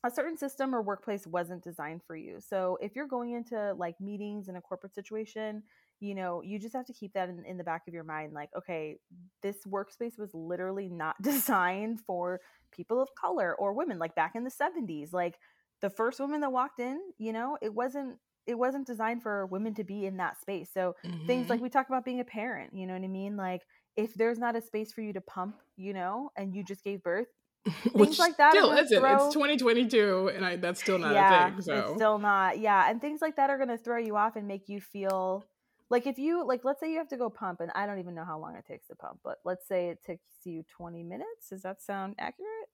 a 0.04 0.12
certain 0.12 0.38
system 0.38 0.74
or 0.74 0.82
workplace 0.82 1.28
wasn't 1.28 1.64
designed 1.64 2.02
for 2.08 2.16
you. 2.16 2.40
So 2.40 2.78
if 2.82 2.96
you're 2.96 3.08
going 3.08 3.34
into 3.34 3.74
like 3.74 4.00
meetings 4.00 4.48
in 4.48 4.56
a 4.56 4.62
corporate 4.62 4.96
situation, 4.96 5.64
you 6.00 6.16
know, 6.16 6.42
you 6.44 6.60
just 6.60 6.76
have 6.76 6.86
to 6.86 6.94
keep 6.94 7.14
that 7.14 7.30
in, 7.30 7.44
in 7.46 7.58
the 7.58 7.64
back 7.64 7.84
of 7.88 7.94
your 7.94 8.04
mind. 8.04 8.34
Like, 8.34 8.50
okay, 8.58 8.98
this 9.42 9.58
workspace 9.68 10.18
was 10.18 10.34
literally 10.34 10.90
not 10.90 11.16
designed 11.22 12.02
for 12.02 12.40
people 12.72 13.02
of 13.02 13.10
color 13.20 13.56
or 13.56 13.74
women. 13.74 14.00
Like 14.00 14.16
back 14.16 14.36
in 14.36 14.44
the 14.44 14.52
70s, 14.52 15.14
like 15.14 15.38
the 15.82 15.90
first 15.90 16.20
woman 16.20 16.42
that 16.42 16.52
walked 16.52 16.80
in, 16.80 17.00
you 17.18 17.34
know, 17.34 17.58
it 17.62 17.74
wasn't 17.74 18.18
it 18.48 18.58
wasn't 18.58 18.88
designed 18.88 19.22
for 19.22 19.46
women 19.46 19.76
to 19.76 19.84
be 19.84 20.08
in 20.08 20.18
that 20.18 20.40
space. 20.42 20.72
So 20.74 20.96
mm-hmm. 21.06 21.28
things 21.28 21.50
like 21.50 21.62
we 21.62 21.70
talk 21.70 21.88
about 21.88 22.04
being 22.04 22.20
a 22.20 22.24
parent, 22.24 22.74
you 22.74 22.88
know 22.88 22.94
what 22.94 23.04
I 23.04 23.08
mean? 23.08 23.38
Like 23.38 23.62
if 23.96 24.14
there's 24.16 24.40
not 24.40 24.56
a 24.56 24.62
space 24.62 24.92
for 24.92 25.02
you 25.02 25.14
to 25.14 25.22
pump, 25.22 25.58
you 25.76 25.94
know, 25.94 26.32
and 26.36 26.56
you 26.56 26.64
just 26.64 26.84
gave 26.84 27.04
birth, 27.04 27.28
things 27.96 28.18
like 28.18 28.38
that 28.38 28.54
still 28.54 28.72
isn't. 28.72 29.00
Throw... 29.00 29.26
It's 29.28 29.34
2022, 29.34 30.32
and 30.34 30.46
I, 30.46 30.56
that's 30.56 30.82
still 30.82 30.98
not 30.98 31.14
yeah, 31.14 31.48
a 31.48 31.52
thing. 31.52 31.62
So 31.62 31.74
it's 31.76 31.96
still 31.96 32.18
not. 32.18 32.60
Yeah, 32.60 32.90
and 32.90 33.02
things 33.02 33.22
like 33.22 33.36
that 33.36 33.50
are 33.50 33.58
going 33.58 33.70
to 33.70 33.78
throw 33.78 33.98
you 33.98 34.16
off 34.16 34.36
and 34.36 34.48
make 34.48 34.70
you 34.70 34.80
feel 34.80 35.46
like 35.90 36.08
if 36.08 36.18
you 36.18 36.46
like. 36.46 36.62
Let's 36.64 36.80
say 36.80 36.92
you 36.92 36.98
have 36.98 37.10
to 37.10 37.18
go 37.18 37.30
pump, 37.30 37.62
and 37.62 37.72
I 37.76 37.86
don't 37.86 38.00
even 38.00 38.16
know 38.16 38.26
how 38.26 38.40
long 38.40 38.56
it 38.56 38.66
takes 38.66 38.88
to 38.88 38.96
pump, 38.96 39.20
but 39.24 39.38
let's 39.46 39.68
say 39.68 39.90
it 39.90 40.04
takes 40.04 40.28
you 40.44 40.64
20 40.78 41.04
minutes. 41.04 41.50
Does 41.50 41.62
that 41.64 41.82
sound 41.82 42.16
accurate? 42.20 42.70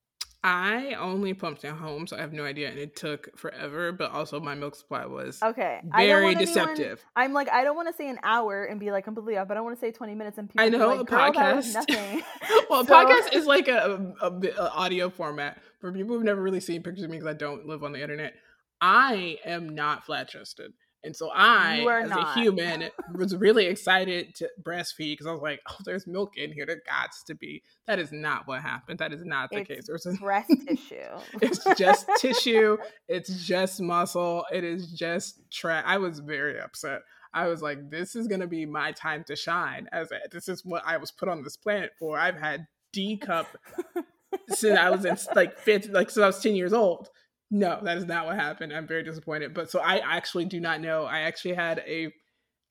I 0.48 0.94
only 1.00 1.34
pumped 1.34 1.66
at 1.66 1.74
home, 1.74 2.06
so 2.06 2.16
I 2.16 2.20
have 2.20 2.32
no 2.32 2.46
idea, 2.46 2.70
and 2.70 2.78
it 2.78 2.96
took 2.96 3.36
forever. 3.36 3.92
But 3.92 4.12
also, 4.12 4.40
my 4.40 4.54
milk 4.54 4.76
supply 4.76 5.08
was 5.08 5.42
okay. 5.42 5.80
Very 5.96 6.36
deceptive. 6.36 6.78
Anyone, 6.78 7.00
I'm 7.16 7.34
like, 7.34 7.50
I 7.50 7.64
don't 7.64 7.76
want 7.76 7.88
to 7.88 7.96
say 7.96 8.08
an 8.08 8.20
hour 8.22 8.66
and 8.66 8.80
be 8.80 8.92
like 8.92 9.06
completely 9.06 9.38
off, 9.38 9.48
but 9.48 9.58
I 9.58 9.62
want 9.62 9.76
to 9.76 9.80
say 9.80 9.92
20 9.92 10.14
minutes 10.14 10.38
and 10.38 10.48
people. 10.48 10.64
I 10.64 10.70
know 10.70 10.90
like, 10.90 11.00
a 11.00 11.06
podcast. 11.06 11.74
nothing. 11.74 12.22
well, 12.70 12.86
so... 12.88 12.94
podcast 12.94 13.34
is 13.34 13.48
like 13.48 13.68
a, 13.68 14.14
a, 14.22 14.28
a, 14.28 14.72
audio 14.72 15.10
format 15.10 15.58
for 15.82 15.92
people 15.92 16.16
who've 16.16 16.24
never 16.24 16.44
really 16.44 16.60
seen 16.60 16.84
pictures 16.84 17.06
of 17.06 17.10
me 17.10 17.18
because 17.18 17.34
I 17.34 17.38
don't 17.38 17.66
live 17.66 17.84
on 17.84 17.92
the 17.92 18.02
internet. 18.04 18.36
I 18.80 19.40
am 19.46 19.70
not 19.70 20.06
flat 20.06 20.30
chested. 20.30 20.74
And 21.06 21.16
so 21.16 21.30
I, 21.30 21.86
as 22.02 22.10
not. 22.10 22.36
a 22.36 22.40
human, 22.40 22.90
was 23.14 23.36
really 23.36 23.68
excited 23.68 24.34
to 24.36 24.50
breastfeed 24.62 25.14
because 25.14 25.28
I 25.28 25.32
was 25.32 25.42
like, 25.42 25.62
"Oh, 25.70 25.78
there's 25.86 26.08
milk 26.08 26.36
in 26.36 26.52
here. 26.52 26.66
There 26.66 26.78
gots 26.78 27.24
to 27.28 27.36
be." 27.36 27.62
That 27.86 28.00
is 28.00 28.12
not 28.12 28.48
what 28.48 28.62
happened. 28.62 29.00
That 29.00 29.14
is 29.14 29.24
not 29.24 29.52
the 29.52 29.60
it's 29.60 29.68
case. 29.68 29.88
There's 29.88 30.06
a 30.08 30.14
breast 30.14 30.52
tissue. 30.68 30.96
it's 31.42 31.64
just 31.78 32.10
tissue. 32.18 32.78
It's 33.08 33.46
just 33.46 33.80
muscle. 33.80 34.46
It 34.52 34.64
is 34.64 34.92
just 34.92 35.40
trash. 35.52 35.84
I 35.86 35.98
was 35.98 36.20
very 36.20 36.60
upset. 36.60 37.02
I 37.34 37.48
was 37.48 37.62
like, 37.62 37.92
"This 37.92 38.16
is 38.16 38.28
gonna 38.28 38.48
be 38.48 38.66
my 38.66 38.92
time 38.92 39.24
to 39.26 39.36
shine." 39.36 39.88
As 39.92 40.12
a, 40.12 40.20
this 40.32 40.50
is 40.50 40.66
what 40.66 40.82
I 40.86 40.98
was 40.98 41.12
put 41.12 41.30
on 41.30 41.44
this 41.44 41.56
planet 41.56 41.92
for. 42.00 42.18
I've 42.18 42.38
had 42.38 42.66
D 42.92 43.18
cup 43.18 43.48
since 44.50 44.78
I 44.78 44.90
was 44.90 45.06
in 45.06 45.18
like 45.36 45.58
fifth, 45.60 45.90
like 45.90 46.10
since 46.10 46.24
I 46.24 46.28
was 46.28 46.40
ten 46.40 46.56
years 46.56 46.74
old 46.74 47.10
no, 47.52 47.80
that 47.84 47.98
is 47.98 48.06
not 48.06 48.26
what 48.26 48.36
happened. 48.36 48.74
I'm 48.74 48.88
very 48.88 49.04
disappointed. 49.04 49.54
But 49.54 49.70
so 49.70 49.80
I 49.80 49.98
actually 49.98 50.46
do 50.46 50.60
not 50.60 50.82
know. 50.82 51.04
I 51.04 51.22
actually 51.22 51.54
had 51.54 51.80
a, 51.86 52.12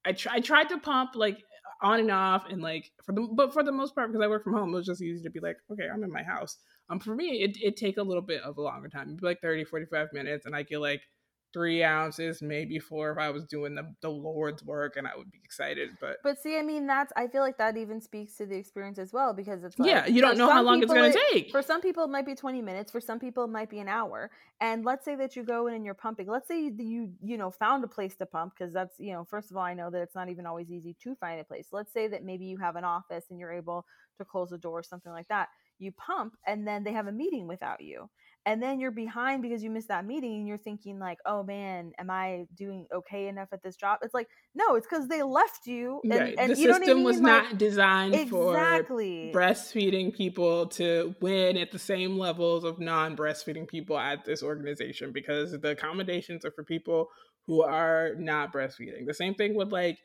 I, 0.05 0.13
tr- 0.13 0.31
I 0.31 0.41
tried 0.41 0.69
to 0.71 0.79
pump 0.79 1.11
like 1.15 1.43
on 1.83 2.01
and 2.01 2.11
off 2.11 2.47
and 2.49 2.63
like 2.63 2.91
for 3.05 3.13
the, 3.13 3.29
but 3.33 3.53
for 3.53 3.63
the 3.63 3.73
most 3.73 3.95
part, 3.95 4.11
because 4.11 4.25
I 4.25 4.29
work 4.29 4.45
from 4.45 4.55
home, 4.55 4.71
it 4.71 4.77
was 4.77 4.87
just 4.87 5.03
easy 5.03 5.23
to 5.23 5.31
be 5.31 5.41
like, 5.41 5.57
okay, 5.73 5.89
I'm 5.93 6.03
in 6.03 6.13
my 6.13 6.23
house. 6.23 6.57
Um, 6.91 7.01
for 7.01 7.15
me, 7.15 7.43
it, 7.43 7.57
it 7.63 7.77
take 7.77 7.97
a 7.97 8.03
little 8.03 8.23
bit 8.23 8.43
of 8.43 8.59
a 8.59 8.63
longer 8.63 8.89
time, 8.89 9.17
be 9.17 9.27
like 9.27 9.41
30, 9.41 9.65
45 9.65 10.09
minutes. 10.13 10.47
And 10.47 10.55
I 10.55 10.63
get 10.63 10.81
like 10.81 11.03
three 11.55 11.85
ounces, 11.85 12.43
maybe 12.43 12.81
four 12.81 13.13
if 13.13 13.19
I 13.19 13.31
was 13.31 13.45
doing 13.45 13.77
the, 13.77 13.95
the 14.03 14.11
Lord's 14.11 14.63
work 14.65 14.97
and 14.97 15.07
I 15.07 15.17
would 15.17 15.31
be 15.31 15.41
excited. 15.43 15.91
But 16.01 16.17
But 16.25 16.39
see, 16.39 16.59
I 16.59 16.63
mean 16.63 16.87
that's 16.87 17.13
I 17.17 17.29
feel 17.29 17.43
like 17.43 17.57
that 17.59 17.77
even 17.77 18.01
speaks 18.01 18.37
to 18.37 18.47
the 18.47 18.57
experience 18.57 18.99
as 18.99 19.13
well 19.13 19.33
because 19.33 19.63
it's 19.63 19.79
like, 19.79 19.89
Yeah, 19.89 20.07
you 20.07 20.21
don't 20.21 20.37
know 20.37 20.51
how 20.51 20.63
long 20.63 20.83
it's 20.83 20.93
gonna 20.93 21.09
it, 21.09 21.17
take. 21.33 21.53
For 21.53 21.63
some 21.63 21.81
people 21.81 22.05
it 22.05 22.11
might 22.11 22.27
be 22.27 22.35
20 22.35 22.61
minutes, 22.61 22.91
for 22.91 23.01
some 23.01 23.21
people 23.21 23.45
it 23.45 23.51
might 23.51 23.71
be 23.71 23.79
an 23.79 23.89
hour. 23.89 24.31
And 24.61 24.85
let's 24.85 25.05
say 25.05 25.15
that 25.17 25.37
you 25.37 25.45
go 25.45 25.69
in 25.69 25.75
and 25.75 25.85
you're 25.85 25.95
pumping. 25.95 26.27
Let's 26.27 26.49
say 26.49 26.61
you 26.61 26.75
you, 26.77 27.13
you 27.23 27.39
know 27.39 27.51
found 27.53 27.85
a 27.85 27.89
place 27.89 28.17
to 28.17 28.27
pump 28.27 28.55
because 28.59 28.75
that's 28.75 28.99
you 28.99 29.13
know, 29.13 29.25
first 29.25 29.53
of 29.53 29.57
all, 29.57 29.63
I 29.63 29.75
know 29.75 29.91
that 29.91 30.03
it's 30.03 30.17
not 30.17 30.29
even 30.29 30.47
always 30.47 30.71
easy 30.73 30.97
to 31.05 31.15
find 31.15 31.41
a 31.41 31.45
place. 31.45 31.69
Let's 31.71 31.93
say 31.93 32.09
that 32.09 32.25
maybe 32.25 32.47
you 32.47 32.59
have 32.59 32.75
an 32.75 32.85
office 32.85 33.27
and 33.31 33.39
you're 33.39 33.53
able 33.53 33.87
to 34.19 34.25
close 34.25 34.51
the 34.51 34.59
door 34.59 34.81
or 34.81 34.83
something 34.83 35.13
like 35.13 35.29
that. 35.29 35.49
You 35.79 35.93
pump 35.93 36.37
and 36.47 36.67
then 36.67 36.83
they 36.83 36.93
have 36.93 37.07
a 37.07 37.13
meeting 37.13 37.47
without 37.47 37.81
you 37.81 38.09
and 38.47 38.63
then 38.63 38.79
you're 38.79 38.91
behind 38.91 39.43
because 39.43 39.63
you 39.63 39.71
missed 39.71 39.89
that 39.89 40.05
meeting 40.05 40.37
and 40.37 40.49
you're 40.49 40.59
thinking 40.59 40.99
like 40.99 41.19
oh 41.27 41.43
man 41.43 41.93
am 41.99 42.11
i 42.11 42.47
doing 42.55 42.87
okay 42.95 43.29
enough 43.29 43.49
at 43.53 43.63
this 43.63 43.77
job 43.77 43.99
it's 44.03 44.15
like 44.15 44.29
no 44.55 44.75
it's 44.75 44.87
because 44.87 45.09
they 45.09 45.23
left 45.23 45.67
you 45.67 46.01
and, 46.05 46.13
right. 46.13 46.35
and 46.39 46.53
the 46.53 46.61
you 46.61 46.73
system 46.73 46.91
I 46.91 46.95
mean? 46.95 47.05
was 47.05 47.21
like, 47.21 47.23
not 47.23 47.59
designed 47.59 48.15
exactly. 48.15 49.31
for 49.33 49.39
breastfeeding 49.39 50.15
people 50.15 50.67
to 50.69 51.15
win 51.21 51.57
at 51.57 51.73
the 51.73 51.79
same 51.79 52.19
levels 52.19 52.65
of 52.65 52.79
non-breastfeeding 52.79 53.69
people 53.69 53.99
at 53.99 54.25
this 54.25 54.43
organization 54.43 55.13
because 55.13 55.53
the 55.53 55.71
accommodations 55.71 56.45
are 56.45 56.53
for 56.53 56.65
people 56.65 57.09
who 57.47 57.63
are 57.63 58.15
not 58.19 58.53
breastfeeding 58.53 59.07
the 59.07 59.15
same 59.15 59.35
thing 59.35 59.55
with 59.55 59.73
like 59.73 59.99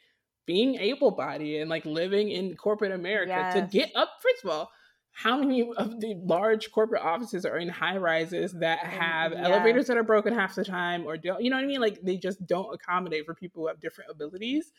being 0.46 0.76
able-bodied 0.76 1.62
and 1.62 1.70
like 1.70 1.86
living 1.86 2.30
in 2.30 2.56
corporate 2.56 2.92
america 2.92 3.30
yes. 3.30 3.54
to 3.54 3.62
get 3.78 3.92
up 3.96 4.10
first 4.22 4.44
of 4.44 4.50
all 4.50 4.72
how 5.12 5.38
many 5.38 5.70
of 5.78 6.00
the 6.00 6.16
large 6.24 6.72
corporate 6.72 7.02
offices 7.02 7.46
are 7.46 7.58
in 7.58 7.68
high 7.68 7.98
rises 7.98 8.54
that 8.54 8.80
oh 8.84 8.88
have 8.88 9.32
yeah. 9.34 9.44
elevators 9.44 9.88
that 9.88 9.98
are 9.98 10.04
broken 10.04 10.34
half 10.34 10.56
the 10.56 10.64
time 10.64 11.06
or 11.06 11.18
don't 11.18 11.42
you 11.42 11.50
know 11.50 11.58
what 11.58 11.64
i 11.64 11.68
mean? 11.68 11.82
Like 11.82 12.00
they 12.02 12.18
just 12.18 12.46
don't 12.48 12.74
accommodate 12.74 13.26
for 13.26 13.34
people 13.34 13.64
who 13.64 13.68
have 13.68 13.80
different 13.80 14.12
abilities. 14.12 14.72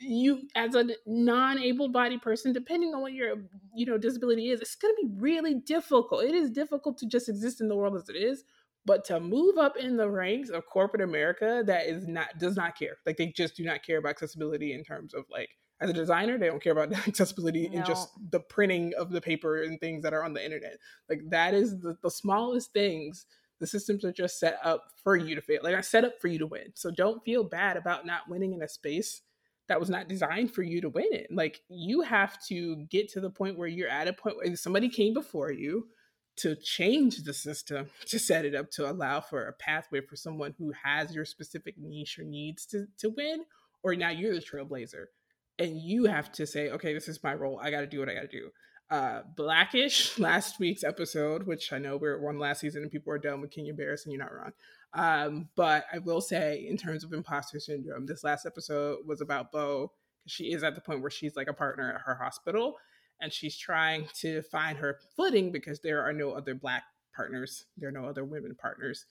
You 0.00 0.42
as 0.54 0.76
a 0.76 0.86
non-able 1.06 1.88
bodied 1.88 2.22
person 2.22 2.52
depending 2.52 2.94
on 2.94 3.00
what 3.00 3.12
your 3.12 3.34
you 3.74 3.86
know 3.86 3.98
disability 3.98 4.50
is 4.50 4.60
it's 4.60 4.76
going 4.76 4.94
to 4.94 5.08
be 5.08 5.14
really 5.20 5.54
difficult. 5.54 6.22
It 6.22 6.34
is 6.34 6.50
difficult 6.50 6.98
to 6.98 7.06
just 7.06 7.28
exist 7.28 7.60
in 7.60 7.68
the 7.68 7.76
world 7.76 7.96
as 7.96 8.08
it 8.08 8.16
is 8.16 8.44
but 8.84 9.04
to 9.04 9.20
move 9.20 9.58
up 9.58 9.76
in 9.76 9.96
the 9.96 10.08
ranks 10.08 10.48
of 10.48 10.64
corporate 10.66 11.02
america 11.02 11.62
that 11.66 11.86
is 11.86 12.06
not 12.06 12.38
does 12.38 12.56
not 12.56 12.78
care. 12.78 12.98
Like 13.04 13.16
they 13.16 13.26
just 13.26 13.56
do 13.56 13.64
not 13.64 13.82
care 13.82 13.98
about 13.98 14.10
accessibility 14.10 14.72
in 14.72 14.84
terms 14.84 15.12
of 15.12 15.24
like 15.30 15.50
as 15.80 15.90
a 15.90 15.94
designer, 15.94 16.38
they 16.38 16.46
don't 16.46 16.62
care 16.62 16.72
about 16.72 16.90
the 16.90 16.96
accessibility 16.96 17.68
no. 17.68 17.78
and 17.78 17.86
just 17.86 18.10
the 18.30 18.40
printing 18.40 18.92
of 18.98 19.10
the 19.10 19.20
paper 19.20 19.62
and 19.62 19.80
things 19.80 20.02
that 20.02 20.14
are 20.14 20.24
on 20.24 20.32
the 20.32 20.44
internet. 20.44 20.78
Like 21.08 21.22
that 21.30 21.54
is 21.54 21.80
the, 21.80 21.96
the 22.02 22.10
smallest 22.10 22.72
things. 22.72 23.26
The 23.60 23.66
systems 23.66 24.04
are 24.04 24.12
just 24.12 24.38
set 24.38 24.58
up 24.62 24.84
for 25.02 25.16
you 25.16 25.34
to 25.34 25.40
fail. 25.40 25.60
Like 25.62 25.74
I 25.74 25.80
set 25.80 26.04
up 26.04 26.20
for 26.20 26.28
you 26.28 26.38
to 26.38 26.46
win. 26.46 26.72
So 26.74 26.90
don't 26.90 27.24
feel 27.24 27.44
bad 27.44 27.76
about 27.76 28.06
not 28.06 28.28
winning 28.28 28.52
in 28.52 28.62
a 28.62 28.68
space 28.68 29.22
that 29.68 29.80
was 29.80 29.90
not 29.90 30.08
designed 30.08 30.52
for 30.52 30.62
you 30.62 30.80
to 30.80 30.88
win 30.88 31.08
it. 31.10 31.26
Like 31.30 31.60
you 31.68 32.02
have 32.02 32.42
to 32.46 32.76
get 32.90 33.08
to 33.10 33.20
the 33.20 33.30
point 33.30 33.58
where 33.58 33.68
you're 33.68 33.88
at 33.88 34.08
a 34.08 34.12
point 34.12 34.36
where 34.36 34.56
somebody 34.56 34.88
came 34.88 35.12
before 35.12 35.52
you 35.52 35.88
to 36.36 36.54
change 36.54 37.24
the 37.24 37.34
system 37.34 37.90
to 38.06 38.18
set 38.18 38.44
it 38.44 38.54
up 38.54 38.70
to 38.70 38.90
allow 38.90 39.20
for 39.20 39.46
a 39.46 39.52
pathway 39.52 40.00
for 40.00 40.16
someone 40.16 40.54
who 40.56 40.72
has 40.84 41.14
your 41.14 41.24
specific 41.24 41.76
niche 41.78 42.18
or 42.18 42.24
needs 42.24 42.64
to, 42.66 42.86
to 42.96 43.10
win, 43.10 43.44
or 43.82 43.94
now 43.94 44.10
you're 44.10 44.34
the 44.34 44.40
trailblazer 44.40 45.06
and 45.58 45.80
you 45.80 46.04
have 46.06 46.30
to 46.32 46.46
say, 46.46 46.70
okay, 46.70 46.94
this 46.94 47.08
is 47.08 47.22
my 47.22 47.34
role. 47.34 47.58
I 47.60 47.70
got 47.70 47.80
to 47.80 47.86
do 47.86 48.00
what 48.00 48.08
I 48.08 48.14
got 48.14 48.22
to 48.22 48.28
do. 48.28 48.50
Uh, 48.90 49.22
Blackish, 49.36 50.18
last 50.18 50.58
week's 50.58 50.84
episode, 50.84 51.46
which 51.46 51.72
I 51.72 51.78
know 51.78 51.96
we're 51.96 52.20
one 52.20 52.38
last 52.38 52.60
season 52.60 52.82
and 52.82 52.90
people 52.90 53.12
are 53.12 53.18
done 53.18 53.40
with 53.40 53.50
Kenya 53.50 53.74
Barris, 53.74 54.04
and 54.04 54.12
you're 54.12 54.22
not 54.22 54.34
wrong. 54.34 54.52
Um, 54.94 55.48
but 55.56 55.84
I 55.92 55.98
will 55.98 56.20
say, 56.20 56.66
in 56.68 56.76
terms 56.76 57.04
of 57.04 57.12
imposter 57.12 57.60
syndrome, 57.60 58.06
this 58.06 58.24
last 58.24 58.46
episode 58.46 59.00
was 59.06 59.20
about 59.20 59.52
Bow 59.52 59.92
because 60.28 60.32
she 60.32 60.52
is 60.52 60.62
at 60.62 60.74
the 60.74 60.80
point 60.80 61.02
where 61.02 61.10
she's 61.10 61.36
like 61.36 61.48
a 61.48 61.52
partner 61.52 61.92
at 61.92 62.00
her 62.02 62.14
hospital 62.14 62.76
and 63.20 63.32
she's 63.32 63.56
trying 63.56 64.08
to 64.20 64.42
find 64.42 64.78
her 64.78 64.98
footing 65.16 65.50
because 65.50 65.80
there 65.80 66.02
are 66.02 66.12
no 66.12 66.32
other 66.32 66.54
Black 66.54 66.84
partners, 67.14 67.66
there 67.76 67.88
are 67.88 67.92
no 67.92 68.04
other 68.04 68.24
women 68.24 68.54
partners. 68.54 69.06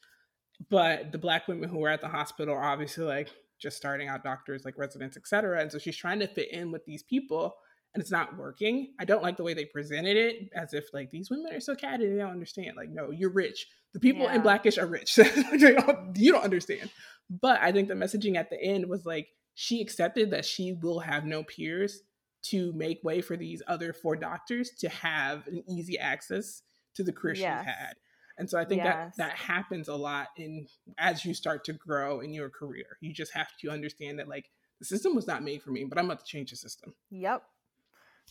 But 0.70 1.12
the 1.12 1.18
Black 1.18 1.48
women 1.48 1.70
who 1.70 1.84
are 1.84 1.90
at 1.90 2.02
the 2.02 2.08
hospital 2.08 2.56
are 2.56 2.64
obviously 2.64 3.04
like, 3.04 3.30
just 3.60 3.78
starting 3.78 4.08
out 4.08 4.24
doctors 4.24 4.64
like 4.66 4.78
residents 4.78 5.18
etc 5.18 5.62
and 5.62 5.72
so 5.72 5.78
she's 5.78 5.98
trying 5.98 6.20
to 6.20 6.28
fit 6.28 6.52
in 6.52 6.72
with 6.72 6.86
these 6.86 7.04
people 7.04 7.56
and 7.94 8.02
it's 8.02 8.12
not 8.12 8.38
working 8.38 8.94
i 9.00 9.06
don't 9.06 9.24
like 9.24 9.38
the 9.38 9.44
way 9.44 9.54
they 9.54 9.66
presented 9.66 10.18
it 10.18 10.50
as 10.56 10.74
if 10.74 10.86
like 10.94 11.10
these 11.10 11.30
women 11.30 11.54
are 11.54 11.60
so 11.60 11.76
catty 11.76 12.08
they 12.08 12.18
don't 12.18 12.32
understand 12.32 12.76
like 12.76 12.90
no 12.90 13.12
you're 13.12 13.32
rich 13.32 13.68
the 13.94 14.00
people 14.00 14.24
yeah. 14.24 14.36
in 14.36 14.42
blackish 14.42 14.78
are 14.78 14.88
rich 14.88 15.18
you 15.54 16.32
don't 16.32 16.44
understand 16.44 16.90
but 17.30 17.60
i 17.62 17.72
think 17.72 17.88
the 17.88 17.94
messaging 17.94 18.36
at 18.36 18.50
the 18.50 18.62
end 18.62 18.88
was 18.88 19.06
like 19.06 19.28
she 19.56 19.82
accepted 19.82 20.32
that 20.32 20.46
she 20.46 20.74
will 20.74 21.00
have 21.00 21.26
no 21.26 21.42
peers 21.44 22.04
to 22.44 22.72
make 22.74 23.04
way 23.04 23.22
for 23.22 23.36
these 23.36 23.62
other 23.68 23.94
four 23.94 24.16
doctors 24.16 24.70
to 24.80 24.90
have 24.90 25.48
an 25.48 25.64
easy 25.68 25.98
access 25.98 26.62
to 26.96 27.04
the 27.04 27.12
career 27.12 27.36
yes. 27.36 27.64
she 27.64 27.70
had. 27.70 27.94
And 28.38 28.50
so 28.50 28.60
I 28.60 28.66
think 28.66 28.84
yes. 28.84 29.16
that 29.18 29.30
that 29.30 29.38
happens 29.38 29.88
a 29.88 29.96
lot 29.96 30.28
in 30.38 30.68
as 30.98 31.26
you 31.26 31.34
start 31.34 31.64
to 31.66 31.74
grow 31.74 32.20
in 32.20 32.34
your 32.34 32.50
career. 32.50 32.98
You 33.02 33.14
just 33.14 33.34
have 33.34 33.50
to 33.62 33.70
understand 33.70 34.20
that 34.20 34.28
like 34.28 34.50
the 34.80 34.86
system 34.86 35.16
was 35.16 35.28
not 35.28 35.44
made 35.44 35.64
for 35.64 35.72
me, 35.72 35.84
but 35.86 35.98
I'm 35.98 36.06
about 36.06 36.20
to 36.20 36.26
change 36.26 36.52
the 36.52 36.58
system. 36.58 36.94
Yep. 37.10 37.44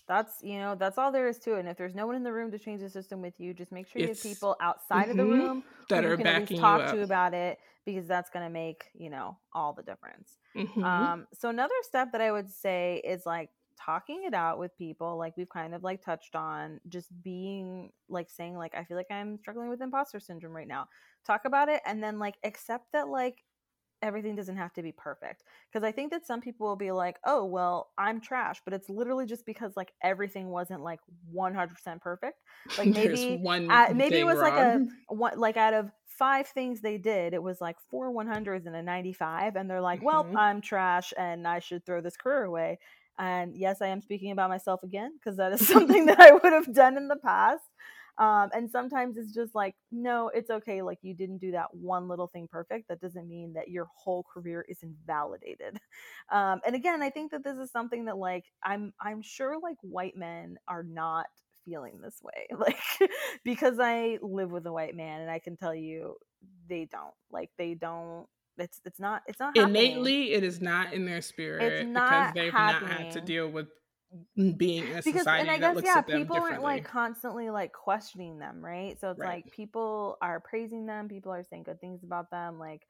That's 0.07 0.35
you 0.43 0.59
know 0.59 0.77
that's 0.77 0.99
all 0.99 1.11
there 1.11 1.27
is 1.27 1.39
to 1.41 1.57
it. 1.57 1.61
And 1.61 1.69
if 1.69 1.77
there's 1.77 1.95
no 1.95 2.07
one 2.07 2.15
in 2.15 2.23
the 2.23 2.33
room 2.33 2.53
to 2.53 2.59
change 2.59 2.81
the 2.81 2.91
system 2.91 3.21
with 3.21 3.41
you, 3.41 3.53
just 3.53 3.73
make 3.73 3.89
sure 3.89 4.03
it's, 4.03 4.25
you 4.25 4.31
have 4.31 4.37
people 4.37 4.57
outside 4.61 5.09
mm-hmm, 5.09 5.11
of 5.11 5.17
the 5.17 5.23
mm-hmm. 5.23 5.33
room 5.33 5.65
that 5.89 6.05
are 6.05 6.17
backing 6.17 6.61
talk 6.61 6.87
to 6.91 6.93
you 6.93 6.99
to 6.99 7.03
about 7.03 7.35
it 7.35 7.59
because 7.85 8.07
that's 8.07 8.31
going 8.31 8.45
to 8.45 8.51
make 8.51 8.85
you 8.95 9.11
know 9.11 9.37
all 9.53 9.73
the 9.73 9.83
difference. 9.83 10.39
Mm-hmm. 10.55 10.85
Um, 10.85 11.27
so 11.33 11.49
another 11.49 11.75
step 11.83 12.13
that 12.13 12.21
I 12.21 12.31
would 12.31 12.51
say 12.51 13.03
is 13.05 13.27
like 13.27 13.51
talking 13.79 14.25
it 14.25 14.35
out 14.35 14.59
with 14.59 14.77
people 14.79 15.17
like 15.17 15.37
we've 15.37 15.49
kind 15.49 15.75
of 15.75 15.83
like 15.83 16.03
touched 16.03 16.35
on 16.35 16.81
just 16.89 17.09
being 17.23 17.91
like 18.09 18.29
saying 18.31 18.57
like 18.57 18.75
i 18.75 18.85
feel 18.85 18.97
like 18.97 19.11
i'm 19.11 19.39
struggling 19.39 19.69
with 19.69 19.81
imposter 19.81 20.21
syndrome 20.21 20.55
right 20.55 20.69
now 20.69 20.87
talk 21.27 21.43
about 21.45 21.69
it 21.69 21.81
and 21.87 22.03
then 22.03 22.19
like 22.19 22.37
accept 22.45 22.87
that 22.93 23.09
like 23.09 23.43
everything 24.03 24.37
doesn't 24.37 24.57
have 24.57 24.73
to 24.75 24.83
be 24.83 24.93
perfect 24.93 25.43
because 25.71 25.83
i 25.83 25.91
think 25.91 26.11
that 26.11 26.27
some 26.27 26.41
people 26.41 26.67
will 26.67 26.77
be 26.77 26.93
like 26.93 27.19
oh 27.25 27.45
well 27.45 27.91
i'm 27.97 28.21
trash 28.21 28.61
but 28.65 28.75
it's 28.75 28.91
literally 28.91 29.25
just 29.25 29.47
because 29.47 29.73
like 29.77 29.93
everything 30.03 30.49
wasn't 30.51 30.81
like 30.83 31.01
100% 31.35 32.01
perfect 32.01 32.43
like 32.79 32.89
maybe 32.89 33.37
one 33.39 33.67
maybe 33.97 34.19
it 34.19 34.27
was 34.27 34.39
wrong. 34.39 34.51
like 34.51 34.59
a 34.59 34.87
one 35.15 35.39
like 35.39 35.57
out 35.57 35.75
of 35.75 35.91
five 36.05 36.47
things 36.47 36.81
they 36.81 36.99
did 36.99 37.33
it 37.35 37.43
was 37.43 37.61
like 37.61 37.77
four 37.91 38.13
100s 38.13 38.67
and 38.67 38.77
a 38.77 38.83
95 38.83 39.57
and 39.57 39.69
they're 39.69 39.81
like 39.81 40.03
well 40.03 40.25
mm-hmm. 40.25 40.37
i'm 40.37 40.61
trash 40.61 41.13
and 41.17 41.47
i 41.47 41.59
should 41.59 41.85
throw 41.85 42.01
this 42.01 42.17
career 42.17 42.45
away 42.45 42.79
and 43.19 43.57
yes, 43.57 43.81
I 43.83 43.89
am 43.89 44.03
speaking 44.03 44.31
about 44.33 44.51
myself 44.51 44.83
again 44.83 45.13
because 45.19 45.37
that 45.39 45.53
is 45.53 45.67
something 45.69 46.07
that 46.07 46.21
I 46.21 46.33
would 46.33 46.53
have 46.53 46.73
done 46.75 46.97
in 46.97 47.09
the 47.09 47.17
past. 47.17 47.63
Um, 48.19 48.49
and 48.55 48.71
sometimes 48.71 49.19
it's 49.19 49.35
just 49.35 49.55
like, 49.55 49.75
no, 49.93 50.31
it's 50.35 50.49
okay. 50.49 50.81
Like 50.81 50.99
you 51.03 51.15
didn't 51.15 51.37
do 51.39 51.51
that 51.53 51.75
one 51.75 52.09
little 52.09 52.29
thing 52.29 52.49
perfect. 52.51 52.89
That 52.89 53.01
doesn't 53.01 53.29
mean 53.29 53.53
that 53.55 53.69
your 53.69 53.89
whole 53.95 54.25
career 54.33 54.65
is 54.69 54.79
invalidated. 54.83 55.79
Um, 56.33 56.61
and 56.67 56.75
again, 56.75 57.03
I 57.03 57.11
think 57.11 57.31
that 57.31 57.45
this 57.45 57.57
is 57.57 57.71
something 57.71 58.07
that 58.07 58.17
like 58.19 58.45
I'm 58.65 58.93
I'm 59.01 59.23
sure 59.23 59.61
like 59.63 59.77
white 59.83 60.17
men 60.17 60.57
are 60.67 60.83
not 60.83 61.27
feeling 61.65 62.01
this 62.03 62.21
way. 62.21 62.49
Like 62.59 62.81
because 63.45 63.79
I 63.81 64.19
live 64.23 64.51
with 64.51 64.67
a 64.67 64.73
white 64.73 64.97
man 64.97 65.21
and 65.21 65.31
I 65.31 65.39
can 65.39 65.57
tell 65.57 65.75
you 65.75 66.17
they 66.69 66.87
don't. 66.91 67.15
Like 67.31 67.51
they 67.59 67.75
don't 67.75 68.27
it's 68.59 68.81
it's 68.85 69.01
not 69.01 69.23
it's 69.27 69.41
not 69.41 69.57
innately 69.57 70.31
happening. 70.31 70.39
it 70.39 70.45
is 70.45 70.61
not 70.61 70.93
in 70.93 71.05
their 71.05 71.21
spirit 71.21 71.87
because 71.87 72.35
they've 72.35 72.53
happening. 72.53 72.91
not 72.91 73.01
had 73.01 73.11
to 73.13 73.21
deal 73.21 73.49
with 73.49 73.67
being 74.57 74.85
in 74.87 74.93
a 74.93 75.03
because, 75.03 75.21
society 75.21 75.49
and 75.49 75.51
I 75.51 75.59
guess, 75.75 75.83
yeah, 75.85 76.01
people 76.01 76.37
aren't 76.37 76.63
like 76.63 76.85
constantly 76.85 77.51
like 77.51 77.73
questioning 77.73 78.39
them, 78.39 78.65
right? 78.65 78.99
So 79.01 79.11
it's 79.11 79.21
right. 79.21 79.45
like 79.45 79.53
people 79.53 80.17
are 80.23 80.41
praising 80.41 80.87
them, 80.87 81.09
people 81.09 81.33
are 81.33 81.43
saying 81.43 81.65
good 81.65 81.81
things 81.81 82.03
about 82.05 82.31
them, 82.31 82.59
like 82.59 82.83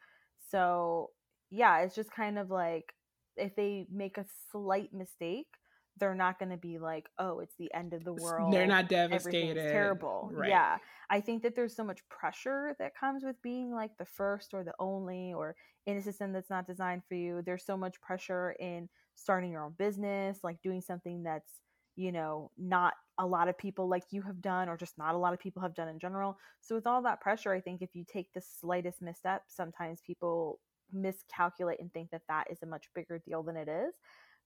so 0.51 1.11
yeah, 1.51 1.81
it's 1.81 1.95
just 1.95 2.11
kind 2.11 2.39
of 2.39 2.51
like 2.51 2.93
if 3.37 3.55
they 3.57 3.87
make 3.91 4.19
a 4.19 4.25
slight 4.53 4.93
mistake, 4.93 5.49
they're 5.99 6.15
not 6.15 6.39
going 6.39 6.51
to 6.51 6.57
be 6.57 6.79
like, 6.79 7.09
oh, 7.19 7.41
it's 7.41 7.55
the 7.59 7.73
end 7.73 7.95
of 7.95 8.05
the 8.05 8.13
world. 8.13 8.53
They're 8.53 8.67
not 8.67 8.89
devastated. 8.89 9.55
Terrible. 9.55 10.31
Right. 10.33 10.51
Yeah. 10.51 10.79
I 11.09 11.21
think 11.21 11.43
that 11.43 11.55
there's 11.55 11.75
so 11.75 11.85
much 11.85 12.07
pressure 12.09 12.77
that 12.79 12.97
comes 12.97 13.25
with 13.25 13.41
being 13.43 13.73
like 13.73 13.97
the 13.99 14.05
first 14.05 14.53
or 14.53 14.65
the 14.65 14.75
only 14.79 15.33
or 15.33 15.57
in 15.87 15.97
a 15.97 16.03
system 16.03 16.33
that's 16.33 16.51
not 16.51 16.67
designed 16.67 17.03
for 17.09 17.15
you. 17.15 17.43
There's 17.45 17.65
so 17.65 17.77
much 17.77 18.01
pressure 18.01 18.53
in 18.59 18.89
starting 19.15 19.53
your 19.53 19.65
own 19.65 19.75
business, 19.79 20.41
like 20.43 20.61
doing 20.63 20.81
something 20.81 21.23
that's, 21.23 21.61
you 21.95 22.13
know, 22.13 22.51
not 22.59 22.95
a 23.19 23.27
lot 23.27 23.49
of 23.49 23.57
people 23.57 23.89
like 23.89 24.05
you 24.11 24.21
have 24.23 24.43
done 24.43 24.69
or 24.69 24.77
just 24.77 24.99
not 24.99 25.15
a 25.15 25.19
lot 25.19 25.33
of 25.33 25.39
people 25.39 25.63
have 25.63 25.75
done 25.75 25.89
in 25.89 25.99
general. 25.99 26.37
So 26.61 26.75
with 26.75 26.87
all 26.87 27.01
that 27.03 27.23
pressure, 27.23 27.53
I 27.53 27.61
think 27.61 27.81
if 27.81 27.95
you 27.95 28.05
take 28.05 28.33
the 28.35 28.43
slightest 28.61 29.01
misstep, 29.01 29.45
sometimes 29.49 30.03
people 30.07 30.61
miscalculate 30.93 31.81
and 31.81 31.93
think 31.93 32.11
that 32.11 32.23
that 32.29 32.49
is 32.51 32.63
a 32.63 32.67
much 32.67 32.89
bigger 32.95 33.19
deal 33.19 33.43
than 33.43 33.57
it 33.57 33.69
is 33.69 33.95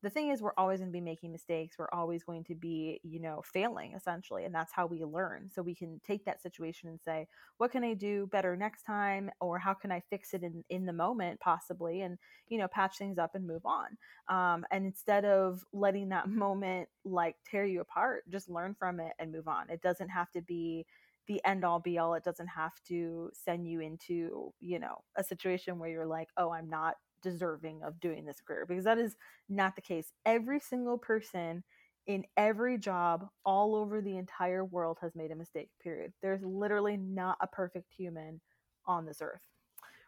the 0.02 0.10
thing 0.10 0.30
is 0.30 0.40
we're 0.40 0.52
always 0.56 0.80
going 0.80 0.90
to 0.90 0.96
be 0.96 1.00
making 1.00 1.32
mistakes 1.32 1.76
we're 1.78 1.92
always 1.92 2.24
going 2.24 2.44
to 2.44 2.54
be 2.54 3.00
you 3.02 3.20
know 3.20 3.42
failing 3.44 3.92
essentially 3.94 4.44
and 4.44 4.54
that's 4.54 4.72
how 4.72 4.86
we 4.86 5.04
learn 5.04 5.48
so 5.52 5.62
we 5.62 5.74
can 5.74 6.00
take 6.06 6.24
that 6.24 6.42
situation 6.42 6.88
and 6.88 7.00
say 7.04 7.26
what 7.58 7.70
can 7.70 7.84
i 7.84 7.94
do 7.94 8.28
better 8.32 8.56
next 8.56 8.82
time 8.82 9.30
or 9.40 9.58
how 9.58 9.74
can 9.74 9.92
i 9.92 10.00
fix 10.10 10.34
it 10.34 10.42
in 10.42 10.64
in 10.70 10.86
the 10.86 10.92
moment 10.92 11.38
possibly 11.40 12.02
and 12.02 12.18
you 12.48 12.58
know 12.58 12.68
patch 12.68 12.98
things 12.98 13.18
up 13.18 13.34
and 13.34 13.46
move 13.46 13.64
on 13.64 13.96
um, 14.28 14.64
and 14.70 14.86
instead 14.86 15.24
of 15.24 15.64
letting 15.72 16.08
that 16.08 16.28
moment 16.28 16.88
like 17.04 17.36
tear 17.48 17.64
you 17.64 17.80
apart 17.80 18.22
just 18.30 18.48
learn 18.48 18.74
from 18.78 19.00
it 19.00 19.12
and 19.18 19.32
move 19.32 19.48
on. 19.48 19.68
It 19.70 19.82
doesn't 19.82 20.08
have 20.08 20.30
to 20.32 20.42
be 20.42 20.86
the 21.26 21.40
end 21.44 21.64
all 21.64 21.78
be 21.78 21.98
all 21.98 22.14
it 22.14 22.24
doesn't 22.24 22.48
have 22.48 22.72
to 22.88 23.30
send 23.32 23.68
you 23.68 23.80
into 23.80 24.52
you 24.60 24.78
know 24.78 24.96
a 25.16 25.22
situation 25.22 25.78
where 25.78 25.88
you're 25.88 26.06
like 26.06 26.28
oh 26.36 26.50
i'm 26.50 26.68
not 26.68 26.94
deserving 27.22 27.82
of 27.82 28.00
doing 28.00 28.24
this 28.24 28.40
career 28.40 28.66
because 28.66 28.84
that 28.84 28.98
is 28.98 29.16
not 29.48 29.76
the 29.76 29.82
case. 29.82 30.12
Every 30.24 30.60
single 30.60 30.98
person 30.98 31.62
in 32.06 32.24
every 32.36 32.78
job 32.78 33.28
all 33.44 33.74
over 33.74 34.00
the 34.00 34.16
entire 34.16 34.64
world 34.64 34.98
has 35.00 35.14
made 35.14 35.30
a 35.30 35.36
mistake, 35.36 35.70
period. 35.82 36.12
There's 36.22 36.42
literally 36.42 36.96
not 36.96 37.36
a 37.40 37.46
perfect 37.46 37.92
human 37.96 38.40
on 38.86 39.04
this 39.04 39.20
earth. 39.22 39.40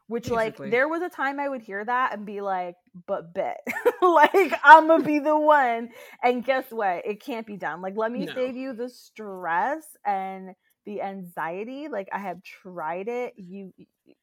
Which 0.08 0.24
Basically. 0.24 0.66
like 0.66 0.70
there 0.70 0.88
was 0.88 1.00
a 1.00 1.08
time 1.08 1.38
I 1.38 1.48
would 1.48 1.62
hear 1.62 1.84
that 1.84 2.12
and 2.12 2.26
be 2.26 2.40
like, 2.40 2.74
but 3.06 3.32
bet. 3.32 3.60
like 4.02 4.52
I'm 4.64 4.88
gonna 4.88 5.04
be 5.04 5.20
the 5.20 5.38
one. 5.38 5.90
And 6.22 6.44
guess 6.44 6.64
what? 6.70 7.06
It 7.06 7.22
can't 7.22 7.46
be 7.46 7.56
done. 7.56 7.80
Like 7.80 7.96
let 7.96 8.10
me 8.10 8.26
no. 8.26 8.34
save 8.34 8.56
you 8.56 8.74
the 8.74 8.90
stress 8.90 9.84
and 10.04 10.54
the 10.84 11.00
anxiety 11.00 11.88
like 11.88 12.08
i 12.12 12.18
have 12.18 12.42
tried 12.42 13.08
it 13.08 13.34
you 13.36 13.72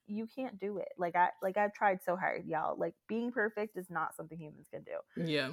you 0.10 0.28
can't 0.34 0.60
do 0.60 0.78
it. 0.78 0.89
Like 0.97 1.16
i 1.16 1.30
like 1.41 1.57
i've 1.57 1.74
tried 1.74 2.01
so 2.03 2.16
hard 2.16 2.45
y'all. 2.45 2.78
Like 2.78 2.93
being 3.07 3.32
perfect 3.32 3.78
is 3.78 3.89
not 3.89 4.16
something 4.16 4.38
humans 4.38 4.68
can 4.72 4.84
do. 4.84 5.24
Yeah. 5.24 5.49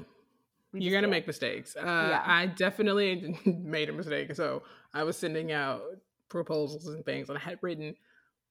You're 0.72 0.92
gonna 0.92 1.02
can't. 1.02 1.10
make 1.10 1.26
mistakes. 1.26 1.76
Uh, 1.76 1.82
yeah. 1.84 2.22
i 2.24 2.46
definitely 2.46 3.38
made 3.46 3.88
a 3.88 3.92
mistake. 3.92 4.34
So 4.34 4.62
i 4.94 5.04
was 5.04 5.16
sending 5.16 5.52
out 5.52 5.82
proposals 6.28 6.86
and 6.86 7.04
things 7.04 7.28
and 7.28 7.38
i 7.38 7.40
had 7.40 7.58
written. 7.62 7.94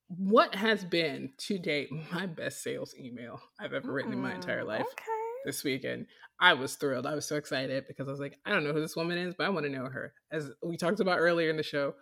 What 0.07 0.53
has 0.53 0.85
been 0.85 1.31
to 1.37 1.57
date 1.57 1.89
my 2.13 2.27
best 2.27 2.61
sales 2.61 2.93
email 2.95 3.41
i've 3.59 3.73
ever 3.73 3.91
written 3.91 4.13
in 4.13 4.21
my 4.21 4.35
entire 4.35 4.63
life 4.63 4.81
okay. 4.81 5.11
this 5.45 5.63
weekend? 5.63 6.07
I 6.39 6.53
was 6.53 6.75
thrilled. 6.75 7.05
I 7.07 7.15
was 7.15 7.25
so 7.25 7.37
excited 7.37 7.85
because 7.87 8.07
i 8.07 8.11
was 8.11 8.19
like 8.19 8.37
i 8.45 8.51
don't 8.51 8.63
know 8.63 8.73
who 8.73 8.81
this 8.81 8.95
woman 8.95 9.17
is 9.17 9.33
but 9.35 9.45
i 9.45 9.49
want 9.49 9.65
to 9.65 9.71
know 9.71 9.85
her. 9.85 10.13
As 10.31 10.51
we 10.63 10.77
talked 10.77 10.99
about 10.99 11.19
earlier 11.19 11.49
in 11.49 11.57
the 11.57 11.63
show 11.63 11.95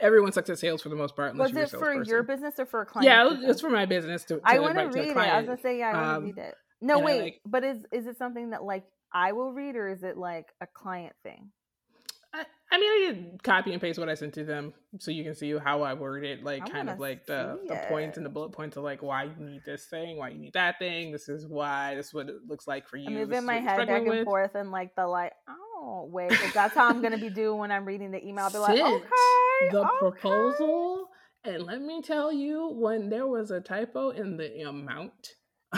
everyone 0.00 0.32
sucks 0.32 0.50
at 0.50 0.58
sales 0.58 0.82
for 0.82 0.88
the 0.88 0.96
most 0.96 1.16
part. 1.16 1.36
Was 1.36 1.54
it 1.54 1.70
for 1.70 2.02
your 2.04 2.22
business 2.22 2.58
or 2.58 2.66
for 2.66 2.82
a 2.82 2.86
client? 2.86 3.06
Yeah, 3.06 3.28
business? 3.28 3.50
it's 3.50 3.60
for 3.60 3.70
my 3.70 3.86
business. 3.86 4.24
To, 4.24 4.36
to 4.36 4.40
I 4.44 4.58
want 4.58 4.76
to 4.76 4.86
read 4.86 5.08
it. 5.08 5.16
I 5.16 5.38
was 5.38 5.46
gonna 5.46 5.60
say 5.60 5.78
yeah, 5.78 5.90
I 5.90 5.92
want 5.92 6.04
to 6.04 6.16
um, 6.16 6.24
read 6.24 6.38
it. 6.38 6.54
No, 6.80 6.98
wait, 6.98 7.22
like, 7.22 7.40
but 7.46 7.64
is 7.64 7.78
is 7.92 8.06
it 8.06 8.18
something 8.18 8.50
that 8.50 8.62
like 8.62 8.84
I 9.12 9.32
will 9.32 9.52
read, 9.52 9.76
or 9.76 9.88
is 9.88 10.02
it 10.02 10.16
like 10.16 10.46
a 10.60 10.66
client 10.66 11.14
thing? 11.22 11.50
I, 12.34 12.44
I 12.70 12.78
mean, 12.78 12.90
I 12.90 13.12
did 13.12 13.42
copy 13.42 13.72
and 13.72 13.80
paste 13.80 13.98
what 13.98 14.10
I 14.10 14.14
sent 14.14 14.34
to 14.34 14.44
them, 14.44 14.74
so 14.98 15.10
you 15.10 15.24
can 15.24 15.34
see 15.34 15.56
how 15.56 15.82
I 15.82 15.94
worded, 15.94 16.40
it, 16.40 16.44
like 16.44 16.64
I 16.64 16.68
kind 16.68 16.90
of 16.90 16.98
like 16.98 17.24
the 17.24 17.58
the 17.66 17.76
points 17.88 18.18
and 18.18 18.26
the 18.26 18.30
bullet 18.30 18.52
points 18.52 18.76
of 18.76 18.84
like 18.84 19.02
why 19.02 19.24
you 19.24 19.32
need 19.38 19.62
this 19.64 19.86
thing, 19.86 20.18
why 20.18 20.28
you 20.30 20.38
need 20.38 20.52
that 20.52 20.78
thing. 20.78 21.12
This 21.12 21.30
is 21.30 21.46
why. 21.46 21.94
This 21.94 22.08
is 22.08 22.14
what 22.14 22.28
it 22.28 22.36
looks 22.46 22.66
like 22.68 22.86
for 22.88 22.98
you. 22.98 23.08
I'm 23.08 23.14
moving 23.14 23.44
my 23.44 23.60
head 23.60 23.78
back 23.78 23.88
and 23.88 24.08
with. 24.08 24.24
forth, 24.24 24.54
and 24.54 24.70
like 24.70 24.94
the 24.96 25.06
like, 25.06 25.32
oh 25.48 26.08
wait, 26.12 26.32
that's 26.52 26.74
how 26.74 26.88
I'm 26.88 27.00
gonna 27.00 27.18
be 27.18 27.30
doing 27.34 27.58
when 27.58 27.72
I'm 27.72 27.86
reading 27.86 28.10
the 28.10 28.24
email. 28.26 28.44
I'll 28.44 28.50
be 28.50 28.58
like, 28.58 28.78
okay 28.78 29.06
the 29.70 29.80
okay. 29.80 29.90
proposal. 29.98 31.08
And 31.44 31.64
let 31.64 31.80
me 31.80 32.02
tell 32.02 32.32
you, 32.32 32.70
when 32.72 33.08
there 33.08 33.26
was 33.26 33.50
a 33.50 33.60
typo 33.60 34.10
in 34.10 34.36
the 34.36 34.62
amount, 34.62 35.36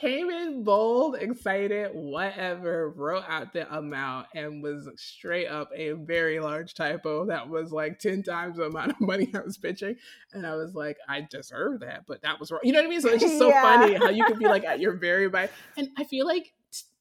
came 0.00 0.30
in 0.30 0.64
bold, 0.64 1.16
excited, 1.16 1.90
whatever, 1.92 2.90
wrote 2.90 3.24
out 3.28 3.52
the 3.52 3.70
amount 3.76 4.26
and 4.34 4.62
was 4.62 4.88
straight 4.96 5.46
up 5.46 5.68
a 5.74 5.92
very 5.92 6.40
large 6.40 6.74
typo 6.74 7.26
that 7.26 7.48
was 7.48 7.70
like 7.70 7.98
10 7.98 8.22
times 8.22 8.56
the 8.56 8.64
amount 8.64 8.92
of 8.92 9.00
money 9.00 9.30
I 9.34 9.40
was 9.40 9.58
pitching. 9.58 9.96
And 10.32 10.46
I 10.46 10.54
was 10.54 10.74
like, 10.74 10.96
I 11.06 11.26
deserve 11.30 11.80
that, 11.80 12.04
but 12.06 12.22
that 12.22 12.40
was 12.40 12.50
wrong. 12.50 12.60
You 12.64 12.72
know 12.72 12.78
what 12.78 12.86
I 12.86 12.90
mean? 12.90 13.00
So 13.02 13.10
it's 13.10 13.22
just 13.22 13.38
so 13.38 13.48
yeah. 13.50 13.62
funny 13.62 13.94
how 13.94 14.08
you 14.08 14.24
could 14.24 14.38
be 14.38 14.46
like 14.46 14.64
at 14.64 14.80
your 14.80 14.94
very 14.94 15.28
best. 15.28 15.52
And 15.76 15.88
I 15.98 16.04
feel 16.04 16.26
like 16.26 16.54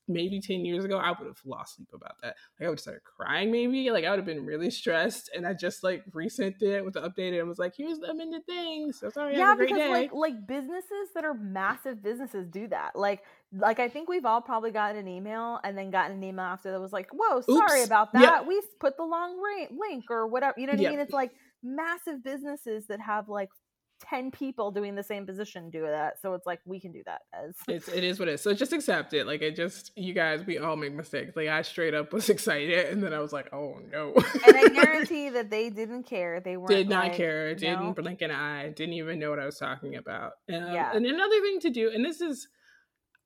maybe 0.09 0.41
10 0.41 0.65
years 0.65 0.83
ago, 0.83 0.97
I 0.97 1.09
would 1.09 1.27
have 1.27 1.39
lost 1.45 1.75
sleep 1.75 1.89
about 1.93 2.15
that. 2.21 2.35
Like 2.59 2.65
I 2.65 2.69
would 2.69 2.73
have 2.73 2.79
started 2.79 3.03
crying 3.03 3.51
maybe. 3.51 3.91
Like 3.91 4.05
I 4.05 4.09
would 4.09 4.19
have 4.19 4.25
been 4.25 4.45
really 4.45 4.69
stressed. 4.71 5.29
And 5.35 5.45
I 5.45 5.53
just 5.53 5.83
like 5.83 6.03
resent 6.13 6.61
it 6.61 6.83
with 6.83 6.95
the 6.95 7.01
updated 7.01 7.39
and 7.39 7.47
was 7.47 7.59
like, 7.59 7.73
here's 7.77 7.99
the 7.99 8.09
amended 8.09 8.45
thing. 8.45 8.91
So 8.91 9.09
sorry, 9.09 9.37
yeah, 9.37 9.55
because 9.55 9.77
day. 9.77 9.89
like 9.89 10.13
like 10.13 10.47
businesses 10.47 11.09
that 11.15 11.23
are 11.23 11.33
massive 11.33 12.03
businesses 12.03 12.47
do 12.47 12.67
that. 12.67 12.95
Like 12.95 13.23
like 13.53 13.79
I 13.79 13.89
think 13.89 14.09
we've 14.09 14.25
all 14.25 14.41
probably 14.41 14.71
gotten 14.71 14.97
an 14.97 15.07
email 15.07 15.59
and 15.63 15.77
then 15.77 15.91
gotten 15.91 16.17
an 16.17 16.23
email 16.23 16.45
after 16.45 16.71
that 16.71 16.79
was 16.79 16.93
like, 16.93 17.09
whoa, 17.13 17.41
sorry 17.41 17.79
Oops. 17.79 17.87
about 17.87 18.13
that. 18.13 18.21
Yep. 18.21 18.47
We 18.47 18.61
put 18.79 18.97
the 18.97 19.03
long 19.03 19.41
link 19.71 20.05
or 20.09 20.27
whatever. 20.27 20.55
You 20.57 20.67
know 20.67 20.73
what 20.73 20.81
yep. 20.81 20.89
I 20.89 20.95
mean? 20.95 20.99
It's 20.99 21.13
like 21.13 21.31
massive 21.63 22.23
businesses 22.23 22.87
that 22.87 22.99
have 23.01 23.29
like 23.29 23.49
10 24.01 24.31
people 24.31 24.71
doing 24.71 24.95
the 24.95 25.03
same 25.03 25.25
position 25.25 25.69
do 25.69 25.81
that 25.81 26.21
so 26.21 26.33
it's 26.33 26.45
like 26.45 26.59
we 26.65 26.79
can 26.79 26.91
do 26.91 27.01
that 27.05 27.21
as 27.33 27.55
it's 27.67 27.87
it 27.89 28.03
is 28.03 28.19
what 28.19 28.27
it 28.27 28.33
is 28.33 28.41
so 28.41 28.53
just 28.53 28.73
accept 28.73 29.13
it 29.13 29.27
like 29.27 29.41
it 29.41 29.55
just 29.55 29.91
you 29.95 30.13
guys 30.13 30.45
we 30.45 30.57
all 30.57 30.75
make 30.75 30.93
mistakes 30.93 31.35
like 31.35 31.47
i 31.47 31.61
straight 31.61 31.93
up 31.93 32.13
was 32.13 32.29
excited 32.29 32.87
and 32.87 33.03
then 33.03 33.13
i 33.13 33.19
was 33.19 33.33
like 33.33 33.51
oh 33.53 33.75
no 33.91 34.13
and 34.15 34.57
i 34.57 34.67
guarantee 34.73 35.29
that 35.29 35.49
they 35.49 35.69
didn't 35.69 36.03
care 36.03 36.39
they 36.39 36.57
weren't 36.57 36.69
did 36.69 36.89
not 36.89 37.05
like, 37.05 37.13
care 37.13 37.53
didn't 37.55 37.93
blink 37.93 38.21
an 38.21 38.31
eye 38.31 38.69
didn't 38.69 38.93
even 38.93 39.19
know 39.19 39.29
what 39.29 39.39
i 39.39 39.45
was 39.45 39.57
talking 39.57 39.95
about 39.95 40.33
um, 40.53 40.73
Yeah. 40.73 40.91
and 40.93 41.05
another 41.05 41.41
thing 41.41 41.59
to 41.61 41.69
do 41.69 41.91
and 41.93 42.05
this 42.05 42.21
is 42.21 42.47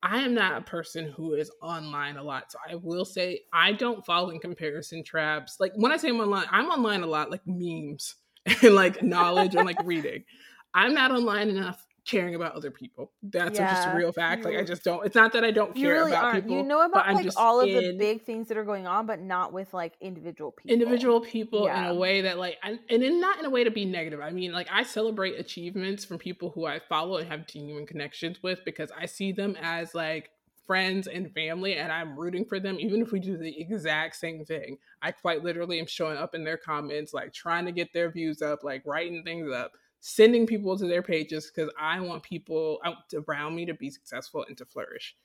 I 0.06 0.20
am 0.20 0.34
not 0.34 0.58
a 0.58 0.62
person 0.62 1.06
who 1.16 1.34
is 1.34 1.50
online 1.62 2.18
a 2.18 2.24
lot. 2.24 2.52
So 2.52 2.58
I 2.70 2.76
will 2.76 3.06
say 3.06 3.44
I 3.54 3.72
don't 3.72 4.06
fall 4.06 4.32
in 4.32 4.40
comparison 4.40 5.02
traps. 5.02 5.56
Like 5.62 5.72
when 5.76 5.94
I 5.94 5.98
say 5.98 6.10
I'm 6.10 6.20
online, 6.20 6.46
I'm 6.52 6.66
online 6.66 7.04
a 7.04 7.08
lot, 7.08 7.32
like 7.32 7.40
memes 7.46 8.16
and 8.62 8.76
like 8.76 9.02
knowledge 9.02 9.56
and 9.56 9.66
like 9.66 9.78
reading. 9.86 10.26
I'm 10.74 10.94
not 10.94 11.12
online 11.12 11.50
enough 11.50 11.86
caring 12.06 12.36
about 12.36 12.54
other 12.54 12.72
people. 12.72 13.12
That's 13.22 13.58
just 13.58 13.88
a 13.88 13.96
real 13.96 14.12
fact. 14.12 14.44
Like 14.44 14.58
I 14.58 14.64
just 14.64 14.84
don't. 14.84 15.06
It's 15.06 15.16
not 15.16 15.34
that 15.34 15.44
I 15.44 15.52
don't 15.52 15.74
care 15.74 15.94
really 15.96 16.12
about 16.12 16.24
aren't 16.24 16.44
people. 16.44 16.58
you 16.58 16.64
know 16.64 16.82
about 16.82 17.14
like 17.14 17.30
all 17.38 17.62
of 17.62 17.68
the 17.68 17.96
big 17.98 18.24
things 18.24 18.48
that 18.50 18.58
are 18.58 18.64
going 18.64 18.88
on 18.88 19.06
but 19.06 19.22
not 19.22 19.54
with 19.54 19.74
like 19.74 19.94
individual 20.02 20.52
people 20.52 20.74
individual 20.74 21.22
people 21.22 21.68
in 21.68 21.86
a 21.86 21.96
way 21.96 22.22
that 22.22 22.38
like 22.38 22.58
and, 22.64 22.80
and 22.90 23.04
in 23.04 23.20
not 23.20 23.40
in 23.40 23.46
a 23.46 23.50
way 23.50 23.64
to 23.64 23.72
be 23.72 23.86
negative 23.86 24.20
i 24.20 24.30
mean 24.30 24.52
like 24.52 24.68
i 24.72 24.84
celebrate 24.84 25.40
achievements 25.40 26.04
from 26.04 26.18
people 26.18 26.50
who 26.50 26.66
i 26.66 26.80
follow 26.90 27.18
and 27.18 27.28
have 27.28 27.48
genuine 27.48 27.86
connections 27.86 28.42
with 28.44 28.60
because 28.66 28.92
i 28.98 29.06
see 29.06 29.32
them 29.32 29.56
as 29.62 29.96
like 29.96 30.30
friends 30.66 31.08
and 31.08 31.32
family 31.34 31.76
and 31.76 31.92
i'm 31.92 32.18
rooting 32.18 32.46
for 32.46 32.60
them 32.60 32.78
even 32.80 33.02
if 33.02 33.12
we 33.12 33.20
do 33.20 33.38
the 33.38 33.60
exact 33.60 34.16
same 34.16 34.46
thing 34.46 34.78
i 35.02 35.12
quite 35.12 35.44
literally 35.44 35.80
am 35.80 35.86
showing 35.86 36.18
up 36.18 36.34
in 36.36 36.44
their 36.44 36.58
comments 36.58 37.14
like 37.14 37.34
trying 37.34 37.66
to 37.66 37.72
get 37.72 37.92
their 37.94 38.10
views 38.10 38.42
up 38.42 38.64
like 38.64 38.82
writing 38.86 39.24
things 39.24 39.52
up 39.52 39.74
sending 40.06 40.46
people 40.46 40.78
to 40.78 40.86
their 40.86 41.02
pages 41.02 41.50
because 41.50 41.72
i 41.80 41.98
want 41.98 42.22
people 42.24 42.78
out 42.84 42.98
around 43.26 43.56
me 43.56 43.66
to 43.66 43.74
be 43.74 43.90
successful 43.90 44.44
and 44.50 44.58
to 44.58 44.66
flourish. 44.66 45.16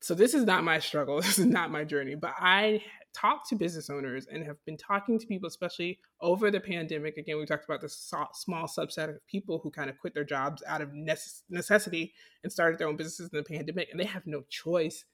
So 0.00 0.14
this 0.14 0.32
is 0.32 0.44
not 0.44 0.64
my 0.64 0.78
struggle 0.78 1.16
this 1.20 1.38
is 1.38 1.44
not 1.44 1.70
my 1.70 1.84
journey 1.84 2.14
but 2.14 2.32
i 2.38 2.82
talk 3.12 3.46
to 3.48 3.54
business 3.54 3.90
owners 3.90 4.26
and 4.26 4.42
have 4.42 4.56
been 4.64 4.78
talking 4.78 5.18
to 5.18 5.26
people 5.26 5.46
especially 5.46 6.00
over 6.22 6.50
the 6.50 6.58
pandemic. 6.58 7.18
Again 7.18 7.38
we 7.38 7.44
talked 7.44 7.66
about 7.66 7.82
this 7.82 7.96
so- 7.96 8.28
small 8.32 8.66
subset 8.66 9.10
of 9.10 9.26
people 9.26 9.58
who 9.58 9.70
kind 9.70 9.90
of 9.90 9.98
quit 9.98 10.14
their 10.14 10.24
jobs 10.24 10.62
out 10.66 10.80
of 10.80 10.94
necessity 10.94 12.14
and 12.42 12.50
started 12.50 12.78
their 12.78 12.88
own 12.88 12.96
businesses 12.96 13.28
in 13.30 13.36
the 13.36 13.44
pandemic 13.44 13.88
and 13.90 14.00
they 14.00 14.06
have 14.06 14.26
no 14.26 14.42
choice 14.48 15.04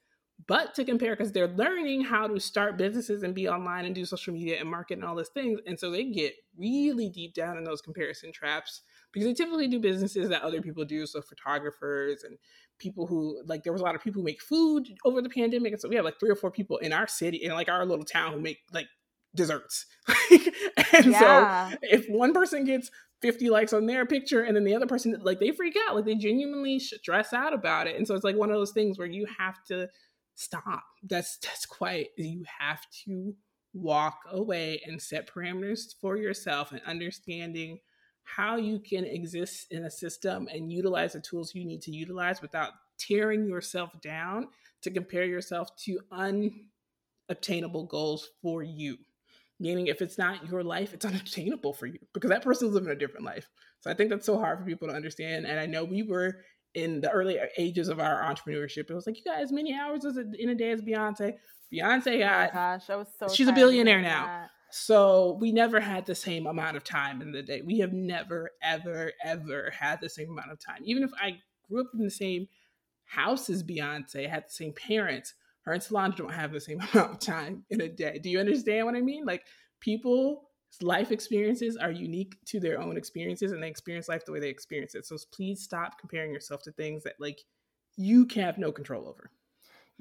but 0.46 0.72
to 0.74 0.84
compare 0.84 1.16
because 1.16 1.32
they're 1.32 1.48
learning 1.48 2.02
how 2.02 2.28
to 2.28 2.38
start 2.38 2.78
businesses 2.78 3.24
and 3.24 3.34
be 3.34 3.48
online 3.48 3.84
and 3.84 3.94
do 3.94 4.04
social 4.04 4.32
media 4.32 4.58
and 4.60 4.70
market 4.70 4.94
and 4.94 5.04
all 5.04 5.16
those 5.16 5.30
things 5.30 5.58
and 5.66 5.78
so 5.78 5.90
they 5.90 6.04
get 6.04 6.32
really 6.56 7.08
deep 7.08 7.34
down 7.34 7.58
in 7.58 7.64
those 7.64 7.82
comparison 7.82 8.32
traps 8.32 8.82
because 9.12 9.26
they 9.26 9.34
typically 9.34 9.68
do 9.68 9.80
businesses 9.80 10.28
that 10.28 10.42
other 10.42 10.62
people 10.62 10.84
do 10.84 11.06
so 11.06 11.20
photographers 11.20 12.22
and 12.24 12.38
people 12.78 13.06
who 13.06 13.42
like 13.46 13.62
there 13.62 13.72
was 13.72 13.82
a 13.82 13.84
lot 13.84 13.94
of 13.94 14.02
people 14.02 14.20
who 14.20 14.26
make 14.26 14.42
food 14.42 14.86
over 15.04 15.20
the 15.20 15.28
pandemic 15.28 15.72
and 15.72 15.80
so 15.80 15.88
we 15.88 15.96
have 15.96 16.04
like 16.04 16.18
three 16.18 16.30
or 16.30 16.36
four 16.36 16.50
people 16.50 16.78
in 16.78 16.92
our 16.92 17.06
city 17.06 17.38
in 17.38 17.52
like 17.52 17.68
our 17.68 17.84
little 17.84 18.04
town 18.04 18.32
who 18.32 18.40
make 18.40 18.58
like 18.72 18.86
desserts. 19.34 19.86
And 20.92 21.14
so 21.14 21.70
if 21.82 22.06
one 22.08 22.32
person 22.32 22.64
gets 22.64 22.90
50 23.22 23.48
likes 23.48 23.72
on 23.72 23.86
their 23.86 24.04
picture 24.06 24.42
and 24.42 24.56
then 24.56 24.64
the 24.64 24.74
other 24.74 24.86
person 24.86 25.16
like 25.22 25.38
they 25.38 25.52
freak 25.52 25.76
out 25.86 25.94
like 25.94 26.04
they 26.04 26.14
genuinely 26.14 26.78
stress 26.78 27.32
out 27.32 27.52
about 27.52 27.86
it 27.86 27.96
and 27.96 28.06
so 28.06 28.14
it's 28.14 28.24
like 28.24 28.36
one 28.36 28.50
of 28.50 28.56
those 28.56 28.72
things 28.72 28.98
where 28.98 29.06
you 29.06 29.26
have 29.38 29.62
to 29.68 29.88
stop. 30.34 30.84
That's 31.02 31.38
that's 31.38 31.66
quite 31.66 32.08
you 32.16 32.44
have 32.58 32.80
to 33.04 33.34
walk 33.72 34.20
away 34.30 34.80
and 34.84 35.00
set 35.00 35.28
parameters 35.28 35.94
for 36.00 36.16
yourself 36.16 36.72
and 36.72 36.80
understanding 36.86 37.78
how 38.36 38.56
you 38.56 38.78
can 38.78 39.04
exist 39.04 39.66
in 39.70 39.84
a 39.84 39.90
system 39.90 40.48
and 40.52 40.72
utilize 40.72 41.12
the 41.12 41.20
tools 41.20 41.54
you 41.54 41.64
need 41.64 41.82
to 41.82 41.90
utilize 41.90 42.40
without 42.42 42.72
tearing 42.98 43.46
yourself 43.46 43.90
down 44.00 44.48
to 44.82 44.90
compare 44.90 45.24
yourself 45.24 45.74
to 45.76 45.98
unobtainable 46.12 47.84
goals 47.86 48.30
for 48.42 48.62
you. 48.62 48.96
Meaning 49.58 49.88
if 49.88 50.00
it's 50.00 50.18
not 50.18 50.48
your 50.48 50.62
life 50.62 50.94
it's 50.94 51.04
unattainable 51.12 51.72
for 51.72 51.86
you 51.86 51.98
because 52.12 52.30
that 52.30 52.42
person's 52.42 52.74
living 52.74 52.90
a 52.90 52.94
different 52.94 53.26
life. 53.26 53.48
So 53.80 53.90
i 53.90 53.94
think 53.94 54.10
that's 54.10 54.26
so 54.26 54.38
hard 54.38 54.58
for 54.58 54.64
people 54.64 54.88
to 54.88 54.94
understand. 54.94 55.46
And 55.46 55.58
i 55.58 55.66
know 55.66 55.84
we 55.84 56.02
were 56.02 56.38
in 56.74 57.00
the 57.00 57.10
early 57.10 57.38
ages 57.58 57.88
of 57.88 57.98
our 57.98 58.22
entrepreneurship. 58.22 58.90
It 58.90 58.94
was 58.94 59.06
like 59.06 59.16
you 59.16 59.24
got 59.24 59.40
as 59.40 59.50
many 59.50 59.74
hours 59.74 60.04
as 60.04 60.16
a, 60.16 60.24
in 60.38 60.50
a 60.50 60.54
day 60.54 60.70
as 60.70 60.80
beyonce? 60.80 61.34
Beyonce 61.72 62.16
oh 62.16 62.18
got 62.18 62.52
gosh 62.52 62.90
i 62.90 62.96
was 62.96 63.08
so 63.18 63.28
she's 63.28 63.48
a 63.48 63.52
billionaire 63.52 64.02
now. 64.02 64.26
that. 64.26 64.50
So 64.70 65.36
we 65.40 65.52
never 65.52 65.80
had 65.80 66.06
the 66.06 66.14
same 66.14 66.46
amount 66.46 66.76
of 66.76 66.84
time 66.84 67.22
in 67.22 67.32
the 67.32 67.42
day. 67.42 67.62
We 67.62 67.78
have 67.78 67.92
never, 67.92 68.50
ever, 68.62 69.12
ever 69.24 69.72
had 69.78 70.00
the 70.00 70.08
same 70.08 70.30
amount 70.30 70.52
of 70.52 70.58
time. 70.58 70.82
Even 70.84 71.02
if 71.02 71.10
I 71.20 71.38
grew 71.68 71.80
up 71.80 71.90
in 71.94 72.00
the 72.00 72.10
same 72.10 72.48
house 73.04 73.50
as 73.50 73.62
Beyonce, 73.62 74.28
had 74.28 74.46
the 74.46 74.52
same 74.52 74.72
parents, 74.72 75.34
her 75.62 75.72
and 75.72 75.82
Solange 75.82 76.16
don't 76.16 76.32
have 76.32 76.52
the 76.52 76.60
same 76.60 76.80
amount 76.92 77.12
of 77.12 77.18
time 77.18 77.64
in 77.70 77.80
a 77.80 77.88
day. 77.88 78.18
Do 78.22 78.30
you 78.30 78.38
understand 78.40 78.86
what 78.86 78.94
I 78.94 79.00
mean? 79.00 79.24
Like 79.24 79.44
people's 79.80 80.38
life 80.80 81.10
experiences 81.10 81.76
are 81.76 81.90
unique 81.90 82.36
to 82.46 82.60
their 82.60 82.80
own 82.80 82.96
experiences 82.96 83.52
and 83.52 83.62
they 83.62 83.68
experience 83.68 84.08
life 84.08 84.24
the 84.24 84.32
way 84.32 84.40
they 84.40 84.48
experience 84.48 84.94
it. 84.94 85.06
So 85.06 85.16
please 85.32 85.62
stop 85.62 85.98
comparing 85.98 86.32
yourself 86.32 86.62
to 86.62 86.72
things 86.72 87.02
that 87.02 87.14
like 87.18 87.40
you 87.96 88.26
can 88.26 88.42
have 88.42 88.58
no 88.58 88.70
control 88.72 89.08
over. 89.08 89.30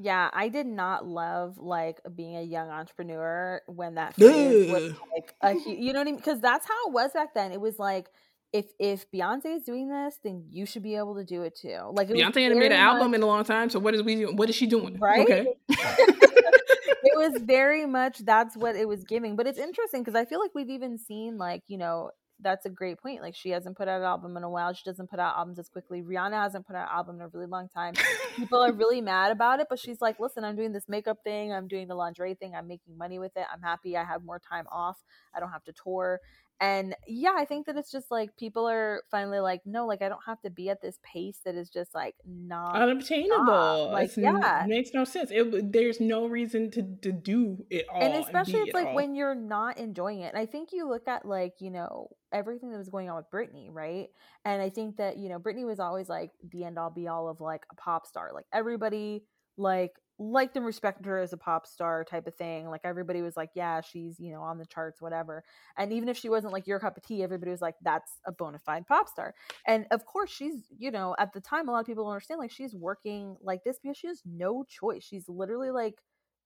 Yeah, 0.02 0.30
I 0.32 0.48
did 0.48 0.66
not 0.66 1.06
love 1.06 1.58
like 1.58 2.00
being 2.16 2.38
a 2.38 2.42
young 2.42 2.70
entrepreneur 2.70 3.62
when 3.68 3.96
that 3.96 4.18
was 4.18 4.94
like 5.14 5.36
a 5.42 5.54
you 5.70 5.92
know 5.92 6.00
what 6.00 6.08
I 6.08 6.12
mean? 6.12 6.16
Because 6.16 6.40
that's 6.40 6.66
how 6.66 6.88
it 6.88 6.94
was 6.94 7.12
back 7.12 7.34
then. 7.34 7.52
It 7.52 7.60
was 7.60 7.78
like 7.78 8.08
if 8.54 8.68
if 8.80 9.12
Beyonce 9.12 9.58
is 9.58 9.64
doing 9.64 9.90
this, 9.90 10.18
then 10.24 10.46
you 10.52 10.66
should 10.66 10.84
be 10.84 10.96
able 10.96 11.16
to 11.16 11.26
do 11.26 11.44
it 11.44 11.54
too. 11.54 11.92
Like 11.92 12.10
it 12.10 12.16
Beyonce 12.16 12.44
hadn't 12.44 12.60
made 12.60 12.68
an 12.68 12.72
very 12.72 12.76
album 12.76 13.14
in 13.14 13.22
a 13.22 13.26
long 13.26 13.44
time. 13.44 13.70
So 13.70 13.78
what 13.78 13.94
is 13.94 14.02
we 14.02 14.16
doing? 14.16 14.38
What 14.38 14.50
is 14.50 14.56
she 14.56 14.68
doing? 14.68 14.98
Right? 14.98 15.20
Okay. 15.20 15.48
it 15.68 17.18
was 17.18 17.42
very 17.42 17.86
much 17.86 18.20
that's 18.20 18.56
what 18.56 18.78
it 18.78 18.88
was 18.88 19.04
giving. 19.04 19.36
But 19.36 19.48
it's 19.48 19.60
interesting 19.60 20.02
because 20.02 20.16
I 20.16 20.24
feel 20.24 20.40
like 20.40 20.52
we've 20.56 20.70
even 20.70 20.98
seen 20.98 21.38
like, 21.38 21.64
you 21.68 21.78
know, 21.78 22.12
that's 22.42 22.66
a 22.66 22.70
great 22.70 23.00
point. 23.02 23.22
Like 23.22 23.36
she 23.36 23.50
hasn't 23.50 23.78
put 23.78 23.88
out 23.88 24.00
an 24.00 24.06
album 24.06 24.38
in 24.38 24.44
a 24.44 24.50
while. 24.50 24.74
She 24.74 24.84
doesn't 24.86 25.10
put 25.10 25.20
out 25.20 25.36
albums 25.38 25.60
as 25.60 25.68
quickly. 25.70 26.02
Rihanna 26.02 26.42
hasn't 26.42 26.66
put 26.66 26.76
out 26.76 26.90
an 26.90 26.96
album 26.96 27.16
in 27.18 27.22
a 27.24 27.28
really 27.28 27.48
long 27.48 27.68
time. 27.70 27.94
People 28.36 28.62
are 28.62 28.72
really 28.72 29.02
mad 29.02 29.32
about 29.32 29.60
it, 29.60 29.68
but 29.70 29.80
she's 29.80 30.00
like, 30.02 30.20
listen, 30.20 30.44
I'm 30.44 30.56
doing 30.56 30.72
this 30.72 30.88
makeup 30.88 31.18
thing. 31.24 31.52
I'm 31.52 31.68
doing 31.68 31.88
the 31.88 31.96
lingerie 31.96 32.36
thing. 32.36 32.56
I'm 32.56 32.68
making 32.68 32.98
money 32.98 33.20
with 33.20 33.36
it. 33.36 33.46
I'm 33.54 33.62
happy. 33.62 33.98
I 33.98 34.04
have 34.06 34.24
more 34.24 34.40
time 34.40 34.66
off. 34.72 34.98
I 35.36 35.40
don't 35.40 35.52
have 35.52 35.64
to 35.66 35.74
tour. 35.74 36.20
And 36.62 36.94
yeah, 37.08 37.36
I 37.38 37.46
think 37.46 37.68
that 37.68 37.78
it's 37.78 37.90
just 37.90 38.12
like 38.12 38.36
people 38.36 38.68
are 38.68 39.02
finally 39.10 39.40
like, 39.40 39.62
no, 39.66 39.88
like 39.88 40.02
I 40.02 40.10
don't 40.10 40.20
have 40.26 40.42
to 40.42 40.50
be 40.50 40.70
at 40.70 40.82
this 40.82 41.00
pace 41.04 41.40
that 41.46 41.56
is 41.56 41.70
just 41.70 41.96
like 41.96 42.16
not 42.28 42.76
unobtainable. 42.76 43.92
Like, 43.92 44.06
It's 44.10 44.18
n- 44.18 44.24
yeah. 44.26 44.66
it 44.66 44.68
makes 44.68 44.94
no 44.94 45.06
sense. 45.06 45.32
It 45.32 45.72
there's 45.72 46.02
no 46.02 46.26
reason 46.28 46.70
to 46.72 46.84
to 47.02 47.12
do 47.14 47.66
it 47.70 47.86
all. 47.90 48.02
and 48.02 48.14
especially 48.24 48.54
be 48.56 48.60
it's 48.60 48.70
it 48.70 48.74
like 48.74 48.88
all. 48.88 48.96
when 48.96 49.16
you're 49.16 49.36
not 49.36 49.78
enjoying 49.78 50.20
it 50.22 50.34
and 50.34 50.38
i 50.38 50.46
think 50.46 50.70
you 50.74 50.88
look 50.88 51.08
at 51.08 51.26
like 51.26 51.54
you 51.60 51.72
know 51.72 52.10
everything 52.34 52.72
that 52.72 52.78
was 52.78 52.90
going 52.90 53.10
on 53.10 53.16
with 53.16 53.30
britney 53.32 53.68
right? 53.72 54.08
And 54.46 54.62
i 54.62 54.70
think 54.70 54.98
that 54.98 55.18
you 55.18 55.30
know 55.30 55.40
britney 55.40 55.66
was 55.66 55.80
always 55.80 56.10
like 56.10 56.32
the 56.52 56.64
end 56.64 56.78
all 56.78 56.90
be 56.90 57.08
all 57.08 57.28
of 57.28 57.42
like 57.42 57.64
a 57.72 57.76
pop 57.76 58.06
star. 58.06 58.32
Like 58.34 58.46
everybody 58.54 59.24
like 59.58 59.92
liked 60.22 60.58
and 60.58 60.66
respected 60.66 61.06
her 61.06 61.18
as 61.20 61.32
a 61.32 61.38
pop 61.38 61.66
star 61.66 62.04
type 62.04 62.28
of 62.28 62.36
thing. 62.36 62.70
Like 62.70 62.82
everybody 62.84 63.22
was 63.22 63.38
like 63.38 63.52
yeah 63.56 63.82
she's 63.82 64.20
you 64.20 64.32
know 64.32 64.42
on 64.42 64.58
the 64.58 64.66
charts 64.66 65.02
whatever. 65.02 65.44
And 65.78 65.94
even 65.94 66.10
if 66.10 66.18
she 66.18 66.30
wasn't 66.30 66.54
like 66.54 66.68
your 66.68 66.80
cup 66.80 66.98
of 66.98 67.04
tea 67.04 67.24
everybody 67.24 67.52
was 67.52 67.62
like 67.62 67.76
that's 67.82 68.20
a 68.26 68.32
bona 68.32 68.60
fide 68.60 68.86
pop 68.88 69.08
star. 69.08 69.34
And 69.66 69.86
of 69.92 70.06
course 70.06 70.30
she's 70.30 70.66
you 70.78 70.92
know 70.92 71.16
at 71.20 71.34
the 71.34 71.42
time 71.42 71.70
a 71.70 71.72
lot 71.72 71.82
of 71.82 71.86
people 71.88 72.04
don't 72.04 72.14
understand 72.14 72.40
like 72.40 72.52
she's 72.52 72.76
working 72.76 73.38
like 73.42 73.64
this 73.64 73.78
because 73.82 73.98
she 73.98 74.08
has 74.08 74.22
no 74.26 74.64
choice. 74.68 75.04
She's 75.04 75.28
literally 75.30 75.72
like 75.72 75.96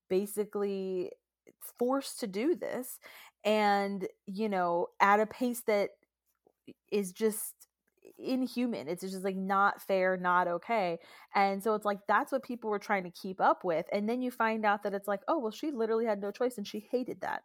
basically 0.09 1.11
forced 1.79 2.19
to 2.19 2.27
do 2.27 2.55
this 2.55 2.99
and 3.43 4.07
you 4.27 4.49
know 4.49 4.87
at 4.99 5.19
a 5.19 5.25
pace 5.25 5.61
that 5.67 5.89
is 6.91 7.11
just 7.11 7.53
inhuman 8.17 8.87
it's 8.87 9.01
just 9.01 9.23
like 9.23 9.35
not 9.35 9.81
fair 9.81 10.15
not 10.17 10.47
okay 10.47 10.97
and 11.35 11.61
so 11.63 11.73
it's 11.73 11.85
like 11.85 11.99
that's 12.07 12.31
what 12.31 12.43
people 12.43 12.69
were 12.69 12.79
trying 12.79 13.03
to 13.03 13.09
keep 13.11 13.41
up 13.41 13.63
with 13.63 13.85
and 13.91 14.07
then 14.07 14.21
you 14.21 14.29
find 14.31 14.65
out 14.65 14.83
that 14.83 14.93
it's 14.93 15.07
like 15.07 15.21
oh 15.27 15.39
well 15.39 15.51
she 15.51 15.71
literally 15.71 16.05
had 16.05 16.21
no 16.21 16.31
choice 16.31 16.57
and 16.57 16.67
she 16.67 16.85
hated 16.91 17.19
that 17.21 17.41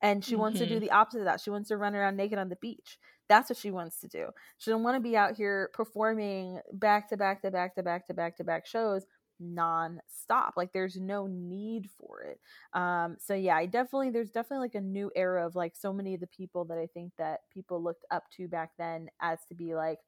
and 0.00 0.24
she 0.24 0.36
wants 0.36 0.58
to 0.58 0.66
do 0.66 0.78
Mhm. 0.78 0.80
the 0.80 0.90
opposite 0.90 1.18
of 1.20 1.24
that 1.24 1.40
she 1.40 1.50
wants 1.50 1.68
to 1.68 1.76
run 1.76 1.94
around 1.94 2.16
naked 2.16 2.38
on 2.38 2.48
the 2.48 2.56
beach 2.56 2.98
that's 3.28 3.50
what 3.50 3.56
she 3.58 3.70
wants 3.70 4.00
to 4.00 4.08
do 4.08 4.28
she 4.58 4.70
doesn't 4.70 4.84
want 4.84 4.96
to 4.96 5.00
be 5.00 5.16
out 5.16 5.36
here 5.36 5.70
performing 5.74 6.60
back 6.72 7.08
to 7.08 7.16
back 7.16 7.42
to 7.42 7.50
back 7.50 7.74
to 7.74 7.82
back 7.82 8.06
to 8.06 8.14
back 8.14 8.36
to 8.36 8.44
back 8.44 8.66
shows 8.66 9.04
non-stop 9.40 10.54
like 10.56 10.72
there's 10.72 10.96
no 10.96 11.26
need 11.26 11.88
for 11.98 12.22
it. 12.22 12.38
Um 12.78 13.16
so 13.18 13.34
yeah 13.34 13.56
i 13.56 13.66
definitely 13.66 14.10
there's 14.10 14.30
definitely 14.30 14.64
like 14.66 14.74
a 14.74 14.80
new 14.80 15.10
era 15.16 15.46
of 15.46 15.54
like 15.56 15.74
so 15.76 15.92
many 15.92 16.14
of 16.14 16.20
the 16.20 16.26
people 16.28 16.64
that 16.66 16.78
i 16.78 16.86
think 16.94 17.12
that 17.18 17.40
people 17.52 17.82
looked 17.82 18.04
up 18.10 18.24
to 18.36 18.48
back 18.48 18.70
then 18.78 19.08
as 19.20 19.38
to 19.48 19.54
be 19.54 19.74
like 19.74 19.98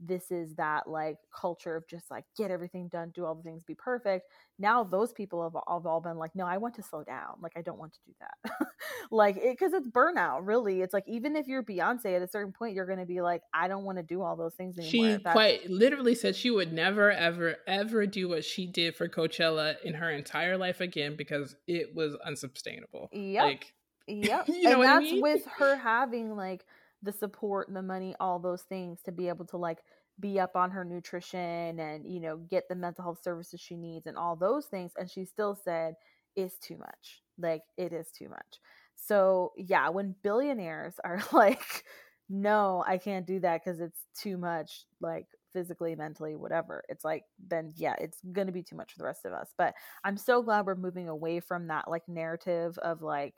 this 0.00 0.30
is 0.30 0.54
that 0.54 0.88
like 0.88 1.18
culture 1.38 1.76
of 1.76 1.86
just 1.86 2.10
like 2.10 2.24
get 2.36 2.50
everything 2.50 2.88
done, 2.88 3.12
do 3.14 3.24
all 3.24 3.34
the 3.34 3.42
things, 3.42 3.62
be 3.62 3.74
perfect. 3.74 4.26
Now 4.58 4.82
those 4.82 5.12
people 5.12 5.42
have, 5.42 5.52
have 5.52 5.86
all 5.86 6.00
been 6.00 6.16
like, 6.16 6.34
no, 6.34 6.46
I 6.46 6.56
want 6.56 6.74
to 6.76 6.82
slow 6.82 7.04
down. 7.04 7.34
Like 7.42 7.52
I 7.56 7.62
don't 7.62 7.78
want 7.78 7.92
to 7.92 7.98
do 8.06 8.12
that. 8.20 8.68
like 9.10 9.36
it 9.36 9.58
because 9.58 9.72
it's 9.72 9.88
burnout, 9.88 10.40
really. 10.42 10.80
It's 10.80 10.94
like 10.94 11.04
even 11.06 11.36
if 11.36 11.46
you're 11.46 11.62
Beyonce 11.62 12.16
at 12.16 12.22
a 12.22 12.28
certain 12.28 12.52
point, 12.52 12.74
you're 12.74 12.86
gonna 12.86 13.06
be 13.06 13.20
like, 13.20 13.42
I 13.52 13.68
don't 13.68 13.84
want 13.84 13.98
to 13.98 14.04
do 14.04 14.22
all 14.22 14.36
those 14.36 14.54
things 14.54 14.78
anymore. 14.78 15.18
She 15.18 15.22
quite 15.22 15.68
literally 15.68 16.14
said 16.14 16.34
she 16.34 16.50
would 16.50 16.72
never, 16.72 17.10
ever, 17.10 17.56
ever 17.66 18.06
do 18.06 18.28
what 18.28 18.44
she 18.44 18.66
did 18.66 18.96
for 18.96 19.08
Coachella 19.08 19.74
in 19.84 19.94
her 19.94 20.10
entire 20.10 20.56
life 20.56 20.80
again 20.80 21.16
because 21.16 21.56
it 21.66 21.94
was 21.94 22.16
unsustainable. 22.24 23.08
Yep. 23.12 23.44
Like 23.44 23.72
Yep. 24.06 24.48
you 24.48 24.62
know 24.64 24.82
and 24.82 24.82
that's 24.82 25.06
I 25.06 25.12
mean? 25.12 25.22
with 25.22 25.46
her 25.58 25.76
having 25.76 26.34
like 26.34 26.64
the 27.02 27.12
support 27.12 27.68
and 27.68 27.76
the 27.76 27.82
money, 27.82 28.14
all 28.20 28.38
those 28.38 28.62
things 28.62 29.00
to 29.04 29.12
be 29.12 29.28
able 29.28 29.46
to 29.46 29.56
like 29.56 29.78
be 30.18 30.38
up 30.38 30.56
on 30.56 30.70
her 30.70 30.84
nutrition 30.84 31.78
and, 31.80 32.06
you 32.06 32.20
know, 32.20 32.36
get 32.36 32.68
the 32.68 32.74
mental 32.74 33.04
health 33.04 33.22
services 33.22 33.60
she 33.60 33.76
needs 33.76 34.06
and 34.06 34.16
all 34.16 34.36
those 34.36 34.66
things. 34.66 34.92
And 34.98 35.10
she 35.10 35.24
still 35.24 35.54
said, 35.54 35.94
it's 36.36 36.58
too 36.58 36.76
much. 36.76 37.22
Like, 37.38 37.62
it 37.76 37.92
is 37.92 38.10
too 38.10 38.28
much. 38.28 38.60
So, 38.96 39.52
yeah, 39.56 39.88
when 39.88 40.14
billionaires 40.22 40.94
are 41.04 41.22
like, 41.32 41.84
no, 42.28 42.84
I 42.86 42.98
can't 42.98 43.26
do 43.26 43.40
that 43.40 43.62
because 43.64 43.80
it's 43.80 44.06
too 44.14 44.36
much, 44.36 44.84
like 45.00 45.26
physically, 45.52 45.96
mentally, 45.96 46.36
whatever, 46.36 46.84
it's 46.88 47.04
like, 47.04 47.24
then 47.48 47.72
yeah, 47.76 47.94
it's 47.98 48.18
going 48.32 48.46
to 48.46 48.52
be 48.52 48.62
too 48.62 48.76
much 48.76 48.92
for 48.92 48.98
the 48.98 49.04
rest 49.04 49.24
of 49.24 49.32
us. 49.32 49.48
But 49.58 49.74
I'm 50.04 50.16
so 50.16 50.42
glad 50.42 50.66
we're 50.66 50.76
moving 50.76 51.08
away 51.08 51.40
from 51.40 51.66
that 51.68 51.90
like 51.90 52.08
narrative 52.08 52.78
of 52.78 53.02
like, 53.02 53.34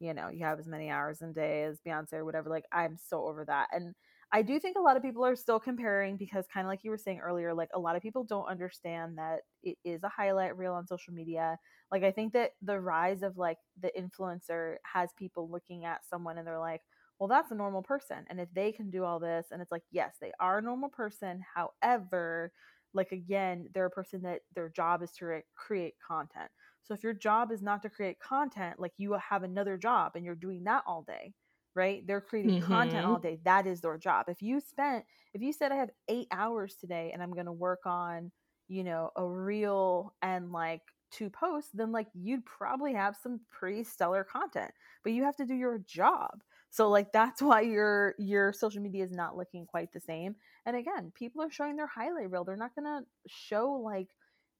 you 0.00 0.14
know, 0.14 0.28
you 0.28 0.44
have 0.44 0.58
as 0.58 0.68
many 0.68 0.90
hours 0.90 1.20
in 1.22 1.30
a 1.30 1.32
day 1.32 1.64
as 1.64 1.80
Beyonce 1.86 2.14
or 2.14 2.24
whatever. 2.24 2.48
Like, 2.50 2.66
I'm 2.72 2.96
so 2.96 3.26
over 3.26 3.44
that. 3.46 3.68
And 3.72 3.94
I 4.32 4.42
do 4.42 4.60
think 4.60 4.76
a 4.76 4.80
lot 4.82 4.96
of 4.96 5.02
people 5.02 5.24
are 5.24 5.36
still 5.36 5.58
comparing 5.58 6.16
because, 6.16 6.46
kind 6.52 6.66
of 6.66 6.68
like 6.68 6.84
you 6.84 6.90
were 6.90 6.98
saying 6.98 7.20
earlier, 7.20 7.54
like 7.54 7.70
a 7.74 7.78
lot 7.78 7.96
of 7.96 8.02
people 8.02 8.24
don't 8.24 8.46
understand 8.46 9.16
that 9.18 9.40
it 9.62 9.78
is 9.84 10.02
a 10.02 10.08
highlight 10.08 10.56
reel 10.56 10.74
on 10.74 10.86
social 10.86 11.14
media. 11.14 11.58
Like, 11.90 12.04
I 12.04 12.12
think 12.12 12.34
that 12.34 12.52
the 12.62 12.78
rise 12.78 13.22
of 13.22 13.38
like 13.38 13.58
the 13.80 13.90
influencer 13.98 14.76
has 14.84 15.10
people 15.18 15.50
looking 15.50 15.84
at 15.84 16.04
someone 16.08 16.36
and 16.38 16.46
they're 16.46 16.58
like, 16.58 16.82
well, 17.18 17.28
that's 17.28 17.50
a 17.50 17.54
normal 17.54 17.82
person. 17.82 18.18
And 18.28 18.38
if 18.40 18.48
they 18.54 18.70
can 18.70 18.90
do 18.90 19.04
all 19.04 19.18
this, 19.18 19.46
and 19.50 19.60
it's 19.60 19.72
like, 19.72 19.82
yes, 19.90 20.16
they 20.20 20.32
are 20.38 20.58
a 20.58 20.62
normal 20.62 20.88
person. 20.88 21.42
However, 21.54 22.52
like 22.94 23.12
again, 23.12 23.68
they're 23.74 23.86
a 23.86 23.90
person 23.90 24.22
that 24.22 24.40
their 24.54 24.68
job 24.68 25.02
is 25.02 25.12
to 25.12 25.26
re- 25.26 25.42
create 25.56 25.94
content. 26.06 26.50
So 26.84 26.94
if 26.94 27.02
your 27.02 27.12
job 27.12 27.52
is 27.52 27.62
not 27.62 27.82
to 27.82 27.90
create 27.90 28.18
content, 28.20 28.80
like 28.80 28.92
you 28.96 29.12
have 29.12 29.42
another 29.42 29.76
job 29.76 30.12
and 30.14 30.24
you're 30.24 30.34
doing 30.34 30.64
that 30.64 30.82
all 30.86 31.02
day, 31.02 31.34
right? 31.74 32.06
They're 32.06 32.20
creating 32.20 32.60
mm-hmm. 32.60 32.72
content 32.72 33.06
all 33.06 33.18
day. 33.18 33.38
That 33.44 33.66
is 33.66 33.80
their 33.80 33.98
job. 33.98 34.26
If 34.28 34.40
you 34.40 34.60
spent, 34.60 35.04
if 35.34 35.42
you 35.42 35.52
said 35.52 35.72
I 35.72 35.76
have 35.76 35.90
eight 36.08 36.28
hours 36.32 36.76
today 36.80 37.10
and 37.12 37.22
I'm 37.22 37.32
going 37.32 37.46
to 37.46 37.52
work 37.52 37.80
on, 37.84 38.32
you 38.68 38.84
know, 38.84 39.10
a 39.16 39.26
reel 39.26 40.14
and 40.22 40.50
like 40.50 40.82
two 41.10 41.30
posts, 41.30 41.70
then 41.74 41.92
like 41.92 42.08
you'd 42.14 42.44
probably 42.44 42.94
have 42.94 43.16
some 43.22 43.40
pretty 43.50 43.84
stellar 43.84 44.24
content, 44.24 44.70
but 45.04 45.12
you 45.12 45.24
have 45.24 45.36
to 45.36 45.46
do 45.46 45.54
your 45.54 45.78
job. 45.86 46.42
So 46.70 46.88
like 46.88 47.12
that's 47.12 47.42
why 47.42 47.62
your 47.62 48.14
your 48.18 48.52
social 48.52 48.82
media 48.82 49.04
is 49.04 49.12
not 49.12 49.36
looking 49.36 49.66
quite 49.66 49.92
the 49.92 50.00
same. 50.00 50.36
And 50.66 50.76
again, 50.76 51.12
people 51.14 51.42
are 51.42 51.50
showing 51.50 51.76
their 51.76 51.86
highlight 51.86 52.30
reel. 52.30 52.44
They're 52.44 52.56
not 52.56 52.74
going 52.74 52.86
to 52.86 53.06
show 53.26 53.80
like 53.84 54.08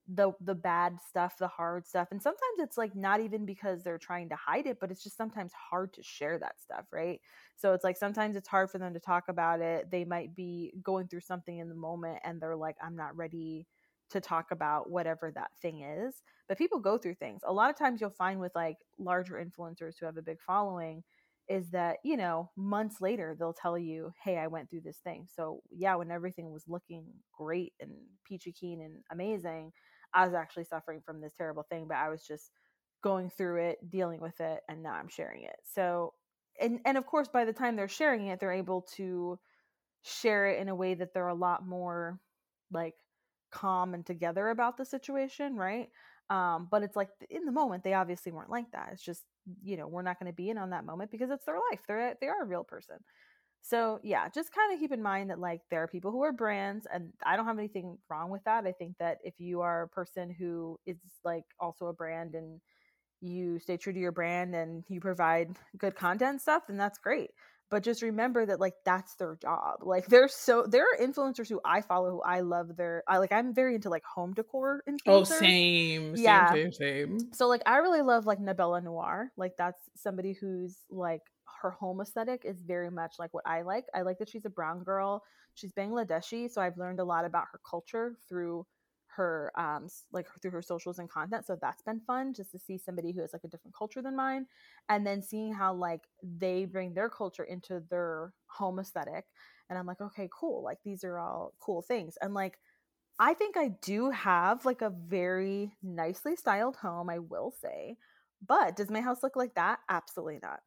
the 0.08 0.32
the 0.40 0.54
bad 0.54 0.98
stuff, 1.06 1.36
the 1.38 1.48
hard 1.48 1.86
stuff. 1.86 2.08
And 2.10 2.22
sometimes 2.22 2.58
it's 2.60 2.78
like 2.78 2.94
not 2.96 3.20
even 3.20 3.44
because 3.44 3.82
they're 3.82 3.98
trying 3.98 4.30
to 4.30 4.36
hide 4.36 4.66
it, 4.66 4.78
but 4.80 4.90
it's 4.90 5.02
just 5.02 5.16
sometimes 5.16 5.52
hard 5.52 5.92
to 5.94 6.02
share 6.02 6.38
that 6.38 6.60
stuff, 6.60 6.86
right? 6.92 7.20
So 7.56 7.74
it's 7.74 7.84
like 7.84 7.96
sometimes 7.98 8.34
it's 8.36 8.48
hard 8.48 8.70
for 8.70 8.78
them 8.78 8.94
to 8.94 9.00
talk 9.00 9.24
about 9.28 9.60
it. 9.60 9.90
They 9.90 10.04
might 10.04 10.34
be 10.34 10.72
going 10.82 11.08
through 11.08 11.20
something 11.20 11.58
in 11.58 11.68
the 11.68 11.74
moment 11.74 12.20
and 12.24 12.40
they're 12.40 12.56
like 12.56 12.76
I'm 12.82 12.96
not 12.96 13.16
ready 13.16 13.66
to 14.10 14.20
talk 14.20 14.50
about 14.50 14.90
whatever 14.90 15.30
that 15.34 15.50
thing 15.60 15.82
is. 15.82 16.22
But 16.48 16.56
people 16.56 16.78
go 16.80 16.96
through 16.96 17.16
things. 17.16 17.42
A 17.46 17.52
lot 17.52 17.68
of 17.70 17.76
times 17.76 18.00
you'll 18.00 18.10
find 18.10 18.40
with 18.40 18.52
like 18.54 18.78
larger 18.98 19.34
influencers 19.34 19.94
who 20.00 20.06
have 20.06 20.16
a 20.16 20.22
big 20.22 20.40
following 20.40 21.02
is 21.48 21.70
that, 21.70 21.96
you 22.04 22.16
know, 22.16 22.50
months 22.56 23.00
later 23.00 23.34
they'll 23.38 23.54
tell 23.54 23.78
you, 23.78 24.12
"Hey, 24.22 24.36
I 24.38 24.46
went 24.48 24.68
through 24.70 24.82
this 24.82 24.98
thing." 24.98 25.26
So, 25.34 25.62
yeah, 25.70 25.94
when 25.94 26.10
everything 26.10 26.50
was 26.50 26.68
looking 26.68 27.06
great 27.32 27.72
and 27.80 27.92
peachy 28.24 28.52
keen 28.52 28.82
and 28.82 29.02
amazing, 29.10 29.72
I 30.14 30.24
was 30.24 30.34
actually 30.34 30.64
suffering 30.64 31.00
from 31.04 31.20
this 31.20 31.34
terrible 31.34 31.64
thing, 31.64 31.86
but 31.88 31.96
I 31.96 32.08
was 32.08 32.26
just 32.26 32.50
going 33.02 33.30
through 33.30 33.62
it, 33.62 33.90
dealing 33.90 34.20
with 34.20 34.40
it, 34.40 34.60
and 34.68 34.82
now 34.82 34.92
I'm 34.92 35.08
sharing 35.08 35.44
it. 35.44 35.56
So, 35.64 36.14
and 36.60 36.80
and 36.84 36.98
of 36.98 37.06
course, 37.06 37.28
by 37.28 37.44
the 37.44 37.52
time 37.52 37.76
they're 37.76 37.88
sharing 37.88 38.26
it, 38.26 38.40
they're 38.40 38.52
able 38.52 38.82
to 38.96 39.38
share 40.02 40.46
it 40.48 40.60
in 40.60 40.68
a 40.68 40.74
way 40.74 40.94
that 40.94 41.12
they're 41.14 41.28
a 41.28 41.34
lot 41.34 41.66
more 41.66 42.20
like 42.70 42.94
calm 43.50 43.94
and 43.94 44.04
together 44.06 44.48
about 44.48 44.76
the 44.76 44.84
situation, 44.84 45.56
right? 45.56 45.90
Um, 46.30 46.68
but 46.70 46.82
it's 46.82 46.96
like 46.96 47.10
in 47.30 47.44
the 47.44 47.52
moment, 47.52 47.84
they 47.84 47.94
obviously 47.94 48.32
weren't 48.32 48.50
like 48.50 48.70
that. 48.72 48.90
It's 48.92 49.02
just 49.02 49.24
you 49.62 49.76
know 49.76 49.88
we're 49.88 50.02
not 50.02 50.18
going 50.20 50.30
to 50.30 50.36
be 50.36 50.50
in 50.50 50.58
on 50.58 50.70
that 50.70 50.84
moment 50.84 51.10
because 51.10 51.30
it's 51.30 51.46
their 51.46 51.58
life. 51.70 51.80
They're 51.88 52.14
they 52.20 52.28
are 52.28 52.42
a 52.42 52.46
real 52.46 52.64
person. 52.64 52.96
So 53.62 54.00
yeah, 54.02 54.28
just 54.28 54.54
kind 54.54 54.72
of 54.72 54.80
keep 54.80 54.92
in 54.92 55.02
mind 55.02 55.30
that 55.30 55.38
like 55.38 55.60
there 55.70 55.82
are 55.82 55.88
people 55.88 56.10
who 56.10 56.22
are 56.22 56.32
brands 56.32 56.86
and 56.92 57.12
I 57.24 57.36
don't 57.36 57.46
have 57.46 57.58
anything 57.58 57.98
wrong 58.08 58.30
with 58.30 58.44
that. 58.44 58.66
I 58.66 58.72
think 58.72 58.96
that 58.98 59.18
if 59.22 59.34
you 59.38 59.60
are 59.60 59.82
a 59.82 59.88
person 59.88 60.34
who 60.36 60.78
is 60.86 60.96
like 61.24 61.44
also 61.60 61.86
a 61.86 61.92
brand 61.92 62.34
and 62.34 62.60
you 63.20 63.58
stay 63.58 63.76
true 63.76 63.92
to 63.92 63.98
your 63.98 64.12
brand 64.12 64.54
and 64.54 64.84
you 64.88 65.00
provide 65.00 65.56
good 65.76 65.96
content 65.96 66.40
stuff, 66.40 66.62
then 66.68 66.76
that's 66.76 66.98
great. 66.98 67.30
But 67.70 67.82
just 67.82 68.00
remember 68.00 68.46
that 68.46 68.60
like 68.60 68.72
that's 68.86 69.14
their 69.16 69.36
job. 69.42 69.80
Like 69.82 70.06
there's 70.06 70.32
so 70.34 70.64
there 70.66 70.84
are 70.84 71.04
influencers 71.04 71.50
who 71.50 71.60
I 71.62 71.82
follow 71.82 72.10
who 72.10 72.22
I 72.22 72.40
love 72.40 72.76
their 72.76 73.02
I 73.06 73.18
like 73.18 73.32
I'm 73.32 73.52
very 73.52 73.74
into 73.74 73.90
like 73.90 74.04
home 74.04 74.32
decor 74.32 74.82
oh, 74.88 74.90
influencers. 74.90 75.20
Oh, 75.20 75.24
same. 75.24 76.14
Yeah. 76.16 76.50
Same, 76.52 76.72
same, 76.72 77.18
same. 77.18 77.32
So 77.34 77.48
like 77.48 77.60
I 77.66 77.78
really 77.78 78.00
love 78.00 78.24
like 78.24 78.38
Nabela 78.38 78.82
Noor. 78.82 79.30
Like 79.36 79.52
that's 79.58 79.82
somebody 79.96 80.32
who's 80.32 80.78
like 80.88 81.20
her 81.62 81.70
home 81.70 82.00
aesthetic 82.00 82.42
is 82.44 82.60
very 82.60 82.90
much 82.90 83.14
like 83.18 83.34
what 83.34 83.46
I 83.46 83.62
like. 83.62 83.84
I 83.94 84.02
like 84.02 84.18
that 84.18 84.28
she's 84.28 84.44
a 84.44 84.50
brown 84.50 84.82
girl. 84.84 85.22
She's 85.54 85.72
Bangladeshi, 85.72 86.50
so 86.50 86.60
I've 86.60 86.78
learned 86.78 87.00
a 87.00 87.04
lot 87.04 87.24
about 87.24 87.46
her 87.52 87.60
culture 87.68 88.16
through 88.28 88.66
her 89.18 89.50
um 89.56 89.88
like 90.12 90.26
through 90.40 90.50
her 90.50 90.62
socials 90.62 90.98
and 90.98 91.10
content 91.10 91.44
so 91.44 91.56
that's 91.60 91.82
been 91.82 92.00
fun 92.06 92.32
just 92.32 92.52
to 92.52 92.58
see 92.58 92.78
somebody 92.78 93.10
who 93.10 93.20
has 93.20 93.32
like 93.32 93.42
a 93.44 93.48
different 93.48 93.74
culture 93.74 94.00
than 94.02 94.14
mine 94.14 94.46
and 94.88 95.06
then 95.06 95.22
seeing 95.22 95.52
how 95.52 95.74
like 95.74 96.02
they 96.22 96.64
bring 96.64 96.94
their 96.94 97.08
culture 97.08 97.42
into 97.44 97.82
their 97.90 98.32
home 98.46 98.78
aesthetic 98.78 99.24
and 99.68 99.78
i'm 99.78 99.86
like 99.86 100.00
okay 100.00 100.28
cool 100.32 100.62
like 100.62 100.78
these 100.84 101.02
are 101.04 101.18
all 101.18 101.52
cool 101.58 101.82
things 101.82 102.16
and 102.22 102.34
like 102.34 102.58
i 103.18 103.34
think 103.34 103.56
i 103.56 103.68
do 103.82 104.10
have 104.10 104.64
like 104.64 104.82
a 104.82 104.90
very 104.90 105.72
nicely 105.82 106.36
styled 106.36 106.76
home 106.76 107.10
i 107.10 107.18
will 107.18 107.52
say 107.60 107.96
but 108.46 108.76
does 108.76 108.90
my 108.90 109.00
house 109.00 109.22
look 109.22 109.36
like 109.36 109.54
that 109.54 109.80
absolutely 109.88 110.38
not 110.42 110.60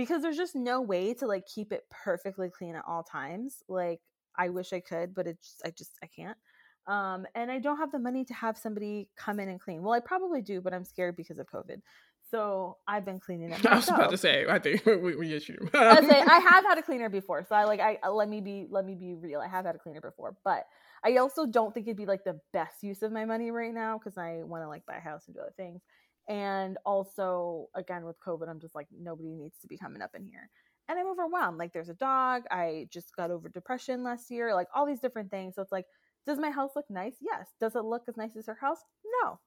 because 0.00 0.22
there's 0.22 0.38
just 0.38 0.56
no 0.56 0.80
way 0.80 1.12
to 1.12 1.26
like 1.26 1.46
keep 1.46 1.72
it 1.72 1.84
perfectly 1.90 2.48
clean 2.48 2.74
at 2.74 2.84
all 2.88 3.02
times. 3.02 3.62
Like 3.68 4.00
I 4.34 4.48
wish 4.48 4.72
I 4.72 4.80
could, 4.80 5.14
but 5.14 5.26
it's 5.26 5.60
I 5.62 5.70
just 5.70 5.98
I 6.02 6.06
can't. 6.06 6.38
Um, 6.86 7.26
and 7.34 7.50
I 7.50 7.58
don't 7.58 7.76
have 7.76 7.92
the 7.92 7.98
money 7.98 8.24
to 8.24 8.32
have 8.32 8.56
somebody 8.56 9.10
come 9.14 9.38
in 9.38 9.50
and 9.50 9.60
clean. 9.60 9.82
Well, 9.82 9.92
I 9.92 10.00
probably 10.00 10.40
do, 10.40 10.62
but 10.62 10.72
I'm 10.72 10.84
scared 10.84 11.16
because 11.16 11.38
of 11.38 11.46
COVID. 11.48 11.82
So 12.30 12.78
I've 12.88 13.04
been 13.04 13.20
cleaning 13.20 13.50
it. 13.50 13.62
Myself. 13.62 13.72
I 13.72 13.76
was 13.76 13.88
about 13.88 14.10
to 14.12 14.16
say, 14.16 14.46
I 14.48 14.58
think 14.58 14.86
we, 14.86 15.16
we 15.16 15.34
issue. 15.34 15.58
I 15.74 16.00
say 16.00 16.18
I 16.18 16.38
have 16.50 16.64
had 16.64 16.78
a 16.78 16.82
cleaner 16.82 17.10
before, 17.10 17.44
so 17.46 17.54
I 17.54 17.64
like 17.64 17.80
I 17.80 17.98
let 18.08 18.30
me 18.30 18.40
be 18.40 18.66
let 18.70 18.86
me 18.86 18.94
be 18.94 19.12
real. 19.12 19.40
I 19.40 19.48
have 19.48 19.66
had 19.66 19.74
a 19.74 19.78
cleaner 19.78 20.00
before, 20.00 20.34
but 20.44 20.64
I 21.04 21.16
also 21.16 21.44
don't 21.44 21.74
think 21.74 21.86
it'd 21.86 21.98
be 21.98 22.06
like 22.06 22.24
the 22.24 22.40
best 22.54 22.82
use 22.82 23.02
of 23.02 23.12
my 23.12 23.26
money 23.26 23.50
right 23.50 23.74
now 23.74 23.98
because 23.98 24.16
I 24.16 24.44
want 24.44 24.64
to 24.64 24.68
like 24.68 24.86
buy 24.86 24.96
a 24.96 25.00
house 25.00 25.26
and 25.26 25.34
do 25.34 25.42
other 25.42 25.52
things. 25.58 25.82
And 26.30 26.78
also, 26.86 27.66
again, 27.74 28.04
with 28.04 28.20
COVID, 28.20 28.48
I'm 28.48 28.60
just 28.60 28.76
like, 28.76 28.86
nobody 28.96 29.30
needs 29.30 29.58
to 29.62 29.66
be 29.66 29.76
coming 29.76 30.00
up 30.00 30.12
in 30.14 30.24
here. 30.24 30.48
And 30.88 30.96
I'm 30.96 31.08
overwhelmed. 31.08 31.58
Like, 31.58 31.72
there's 31.72 31.88
a 31.88 31.94
dog. 31.94 32.44
I 32.52 32.86
just 32.92 33.16
got 33.16 33.32
over 33.32 33.48
depression 33.48 34.04
last 34.04 34.30
year, 34.30 34.54
like 34.54 34.68
all 34.72 34.86
these 34.86 35.00
different 35.00 35.32
things. 35.32 35.56
So 35.56 35.62
it's 35.62 35.72
like, 35.72 35.86
does 36.26 36.38
my 36.38 36.50
house 36.50 36.70
look 36.76 36.88
nice? 36.88 37.16
Yes. 37.20 37.48
Does 37.60 37.74
it 37.74 37.84
look 37.84 38.02
as 38.08 38.16
nice 38.16 38.36
as 38.36 38.46
her 38.46 38.58
house? 38.60 38.78
No. 39.24 39.40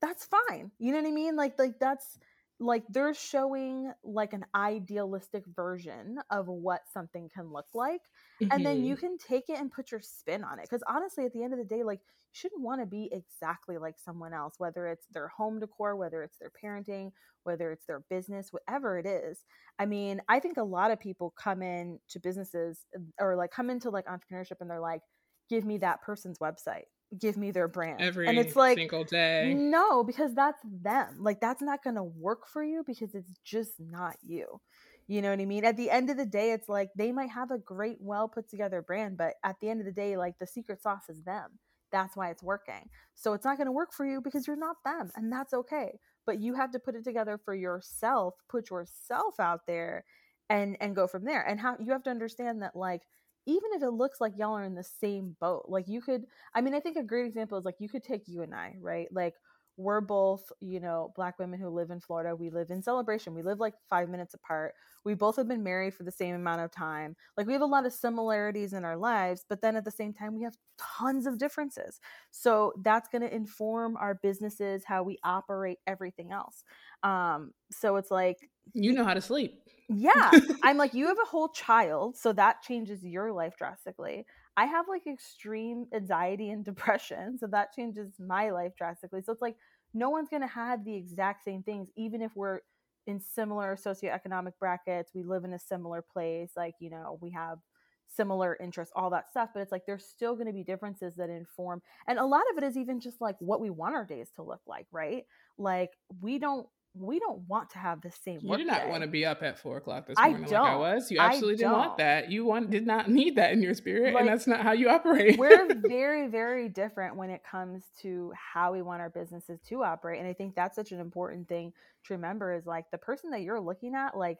That's 0.00 0.24
fine. 0.24 0.70
You 0.78 0.92
know 0.92 0.98
what 0.98 1.08
I 1.08 1.12
mean? 1.12 1.34
Like, 1.34 1.58
like 1.58 1.80
that's 1.80 2.16
like 2.60 2.84
they're 2.90 3.14
showing 3.14 3.90
like 4.04 4.34
an 4.34 4.44
idealistic 4.54 5.44
version 5.56 6.18
of 6.30 6.46
what 6.46 6.82
something 6.92 7.28
can 7.34 7.50
look 7.50 7.66
like 7.74 8.02
mm-hmm. 8.40 8.52
and 8.52 8.64
then 8.64 8.84
you 8.84 8.94
mm-hmm. 8.94 9.06
can 9.06 9.18
take 9.18 9.48
it 9.48 9.58
and 9.58 9.72
put 9.72 9.90
your 9.90 10.00
spin 10.00 10.44
on 10.44 10.58
it 10.58 10.68
because 10.68 10.82
honestly 10.86 11.24
at 11.24 11.32
the 11.32 11.42
end 11.42 11.54
of 11.54 11.58
the 11.58 11.64
day 11.64 11.82
like 11.82 12.00
you 12.00 12.32
shouldn't 12.32 12.60
want 12.60 12.80
to 12.80 12.86
be 12.86 13.08
exactly 13.12 13.78
like 13.78 13.96
someone 13.98 14.34
else 14.34 14.54
whether 14.58 14.86
it's 14.86 15.06
their 15.12 15.28
home 15.28 15.58
decor 15.58 15.96
whether 15.96 16.22
it's 16.22 16.36
their 16.38 16.52
parenting 16.62 17.10
whether 17.44 17.72
it's 17.72 17.86
their 17.86 18.00
business 18.10 18.52
whatever 18.52 18.98
it 18.98 19.06
is 19.06 19.44
i 19.78 19.86
mean 19.86 20.20
i 20.28 20.38
think 20.38 20.58
a 20.58 20.62
lot 20.62 20.90
of 20.90 21.00
people 21.00 21.32
come 21.36 21.62
in 21.62 21.98
to 22.08 22.20
businesses 22.20 22.84
or 23.18 23.36
like 23.36 23.50
come 23.50 23.70
into 23.70 23.88
like 23.88 24.04
entrepreneurship 24.06 24.60
and 24.60 24.70
they're 24.70 24.80
like 24.80 25.00
give 25.48 25.64
me 25.64 25.78
that 25.78 26.02
person's 26.02 26.38
website 26.38 26.84
give 27.18 27.36
me 27.36 27.50
their 27.50 27.68
brand 27.68 28.00
every 28.00 28.28
and 28.28 28.38
it's 28.38 28.54
like 28.54 28.78
single 28.78 29.04
day 29.04 29.54
no 29.56 30.04
because 30.04 30.34
that's 30.34 30.62
them 30.64 31.16
like 31.18 31.40
that's 31.40 31.62
not 31.62 31.82
going 31.82 31.96
to 31.96 32.04
work 32.04 32.46
for 32.46 32.62
you 32.62 32.84
because 32.86 33.14
it's 33.14 33.32
just 33.44 33.80
not 33.80 34.16
you 34.22 34.60
You 35.08 35.22
know 35.22 35.30
what 35.30 35.40
I 35.40 35.44
mean? 35.44 35.64
At 35.64 35.76
the 35.76 35.90
end 35.90 36.08
of 36.10 36.16
the 36.16 36.26
day, 36.26 36.52
it's 36.52 36.68
like 36.68 36.90
they 36.94 37.10
might 37.10 37.30
have 37.30 37.50
a 37.50 37.58
great, 37.58 37.98
well 38.00 38.28
put 38.28 38.48
together 38.48 38.80
brand, 38.80 39.16
but 39.16 39.34
at 39.42 39.56
the 39.60 39.68
end 39.68 39.80
of 39.80 39.86
the 39.86 39.92
day, 39.92 40.16
like 40.16 40.38
the 40.38 40.46
secret 40.46 40.80
sauce 40.82 41.08
is 41.08 41.22
them. 41.24 41.58
That's 41.90 42.16
why 42.16 42.30
it's 42.30 42.42
working. 42.44 42.88
So 43.16 43.32
it's 43.32 43.44
not 43.44 43.56
going 43.56 43.66
to 43.66 43.72
work 43.72 43.92
for 43.92 44.06
you 44.06 44.20
because 44.20 44.46
you're 44.46 44.56
not 44.56 44.76
them, 44.84 45.10
and 45.16 45.32
that's 45.32 45.52
okay. 45.52 45.98
But 46.26 46.38
you 46.40 46.54
have 46.54 46.70
to 46.72 46.78
put 46.78 46.94
it 46.94 47.02
together 47.02 47.38
for 47.44 47.54
yourself, 47.54 48.34
put 48.48 48.70
yourself 48.70 49.40
out 49.40 49.66
there, 49.66 50.04
and 50.48 50.76
and 50.80 50.94
go 50.94 51.06
from 51.08 51.24
there. 51.24 51.42
And 51.42 51.58
how 51.58 51.76
you 51.80 51.90
have 51.92 52.04
to 52.04 52.10
understand 52.10 52.62
that 52.62 52.76
like 52.76 53.02
even 53.46 53.70
if 53.74 53.82
it 53.82 53.90
looks 53.90 54.20
like 54.20 54.36
y'all 54.36 54.56
are 54.56 54.64
in 54.64 54.74
the 54.74 54.84
same 54.84 55.36
boat, 55.40 55.66
like 55.68 55.88
you 55.88 56.00
could. 56.00 56.24
I 56.54 56.60
mean, 56.60 56.74
I 56.74 56.80
think 56.80 56.96
a 56.96 57.02
great 57.02 57.26
example 57.26 57.58
is 57.58 57.64
like 57.64 57.76
you 57.80 57.88
could 57.88 58.04
take 58.04 58.28
you 58.28 58.42
and 58.42 58.54
I, 58.54 58.76
right? 58.80 59.08
Like 59.12 59.34
we're 59.76 60.00
both, 60.02 60.52
you 60.60 60.78
know, 60.78 61.10
black 61.16 61.38
women 61.38 61.58
who 61.58 61.68
live 61.68 61.90
in 61.90 62.00
Florida. 62.00 62.36
We 62.36 62.50
live 62.50 62.70
in 62.70 62.82
Celebration. 62.82 63.34
We 63.34 63.42
live 63.42 63.60
like 63.60 63.74
five 63.88 64.10
minutes 64.10 64.34
apart. 64.34 64.74
We 65.04 65.14
both 65.14 65.36
have 65.36 65.48
been 65.48 65.62
married 65.62 65.94
for 65.94 66.02
the 66.02 66.10
same 66.10 66.34
amount 66.34 66.60
of 66.60 66.70
time. 66.70 67.16
Like 67.36 67.46
we 67.46 67.54
have 67.54 67.62
a 67.62 67.66
lot 67.66 67.86
of 67.86 67.92
similarities 67.94 68.74
in 68.74 68.84
our 68.84 68.96
lives, 68.96 69.46
but 69.48 69.62
then 69.62 69.76
at 69.76 69.84
the 69.84 69.90
same 69.90 70.12
time, 70.12 70.34
we 70.34 70.42
have 70.42 70.56
tons 70.78 71.26
of 71.26 71.38
differences. 71.38 71.98
So 72.30 72.74
that's 72.82 73.08
going 73.08 73.22
to 73.22 73.34
inform 73.34 73.96
our 73.96 74.16
businesses, 74.22 74.84
how 74.84 75.02
we 75.02 75.18
operate, 75.24 75.78
everything 75.86 76.30
else. 76.30 76.62
Um, 77.02 77.52
so 77.70 77.96
it's 77.96 78.10
like, 78.10 78.38
you 78.72 78.92
know 78.92 79.04
how 79.04 79.14
to 79.14 79.20
sleep. 79.20 79.62
Yeah. 79.88 80.30
I'm 80.62 80.76
like, 80.76 80.94
you 80.94 81.06
have 81.08 81.18
a 81.20 81.26
whole 81.26 81.48
child. 81.48 82.16
So 82.16 82.32
that 82.34 82.62
changes 82.62 83.02
your 83.02 83.32
life 83.32 83.54
drastically. 83.56 84.24
I 84.56 84.66
have 84.66 84.86
like 84.88 85.06
extreme 85.06 85.86
anxiety 85.92 86.50
and 86.50 86.64
depression. 86.64 87.38
So 87.38 87.46
that 87.48 87.74
changes 87.74 88.14
my 88.18 88.50
life 88.50 88.72
drastically. 88.76 89.22
So 89.22 89.32
it's 89.32 89.42
like, 89.42 89.56
no 89.92 90.10
one's 90.10 90.28
going 90.28 90.42
to 90.42 90.48
have 90.48 90.84
the 90.84 90.94
exact 90.94 91.42
same 91.42 91.64
things, 91.64 91.88
even 91.96 92.22
if 92.22 92.36
we're 92.36 92.60
in 93.06 93.18
similar 93.18 93.76
socioeconomic 93.76 94.52
brackets. 94.60 95.12
We 95.14 95.24
live 95.24 95.44
in 95.44 95.54
a 95.54 95.58
similar 95.58 96.02
place. 96.02 96.52
Like, 96.56 96.74
you 96.78 96.90
know, 96.90 97.18
we 97.20 97.30
have 97.32 97.58
similar 98.06 98.56
interests, 98.60 98.92
all 98.94 99.10
that 99.10 99.28
stuff. 99.28 99.50
But 99.52 99.60
it's 99.60 99.72
like 99.72 99.86
there's 99.86 100.04
still 100.04 100.34
going 100.34 100.46
to 100.46 100.52
be 100.52 100.62
differences 100.62 101.16
that 101.16 101.30
inform. 101.30 101.82
And 102.06 102.18
a 102.18 102.24
lot 102.24 102.42
of 102.52 102.58
it 102.58 102.64
is 102.64 102.76
even 102.76 103.00
just 103.00 103.20
like 103.20 103.36
what 103.40 103.60
we 103.60 103.70
want 103.70 103.96
our 103.96 104.04
days 104.04 104.30
to 104.36 104.42
look 104.42 104.60
like, 104.68 104.86
right? 104.92 105.24
Like, 105.58 105.90
we 106.20 106.38
don't 106.38 106.68
we 106.94 107.20
don't 107.20 107.40
want 107.48 107.70
to 107.70 107.78
have 107.78 108.00
the 108.00 108.10
same. 108.10 108.40
You 108.42 108.56
did 108.56 108.66
not 108.66 108.82
day. 108.82 108.90
want 108.90 109.02
to 109.02 109.08
be 109.08 109.24
up 109.24 109.42
at 109.42 109.58
four 109.58 109.76
o'clock 109.76 110.08
this 110.08 110.18
morning 110.18 110.44
I 110.44 110.48
like 110.48 110.70
I 110.70 110.76
was. 110.76 111.10
You 111.10 111.20
absolutely 111.20 111.56
didn't 111.56 111.72
want 111.72 111.98
that. 111.98 112.30
You 112.30 112.44
want 112.44 112.70
did 112.70 112.86
not 112.86 113.08
need 113.08 113.36
that 113.36 113.52
in 113.52 113.62
your 113.62 113.74
spirit, 113.74 114.14
like, 114.14 114.22
and 114.22 114.28
that's 114.28 114.46
not 114.46 114.60
how 114.60 114.72
you 114.72 114.88
operate. 114.88 115.38
we're 115.38 115.68
very, 115.88 116.28
very 116.28 116.68
different 116.68 117.16
when 117.16 117.30
it 117.30 117.42
comes 117.48 117.84
to 118.02 118.32
how 118.34 118.72
we 118.72 118.82
want 118.82 119.00
our 119.00 119.10
businesses 119.10 119.60
to 119.68 119.84
operate, 119.84 120.18
and 120.18 120.28
I 120.28 120.32
think 120.32 120.54
that's 120.56 120.74
such 120.74 120.90
an 120.90 121.00
important 121.00 121.48
thing 121.48 121.72
to 122.06 122.14
remember. 122.14 122.54
Is 122.54 122.66
like 122.66 122.86
the 122.90 122.98
person 122.98 123.30
that 123.30 123.42
you're 123.42 123.60
looking 123.60 123.94
at, 123.94 124.16
like 124.16 124.38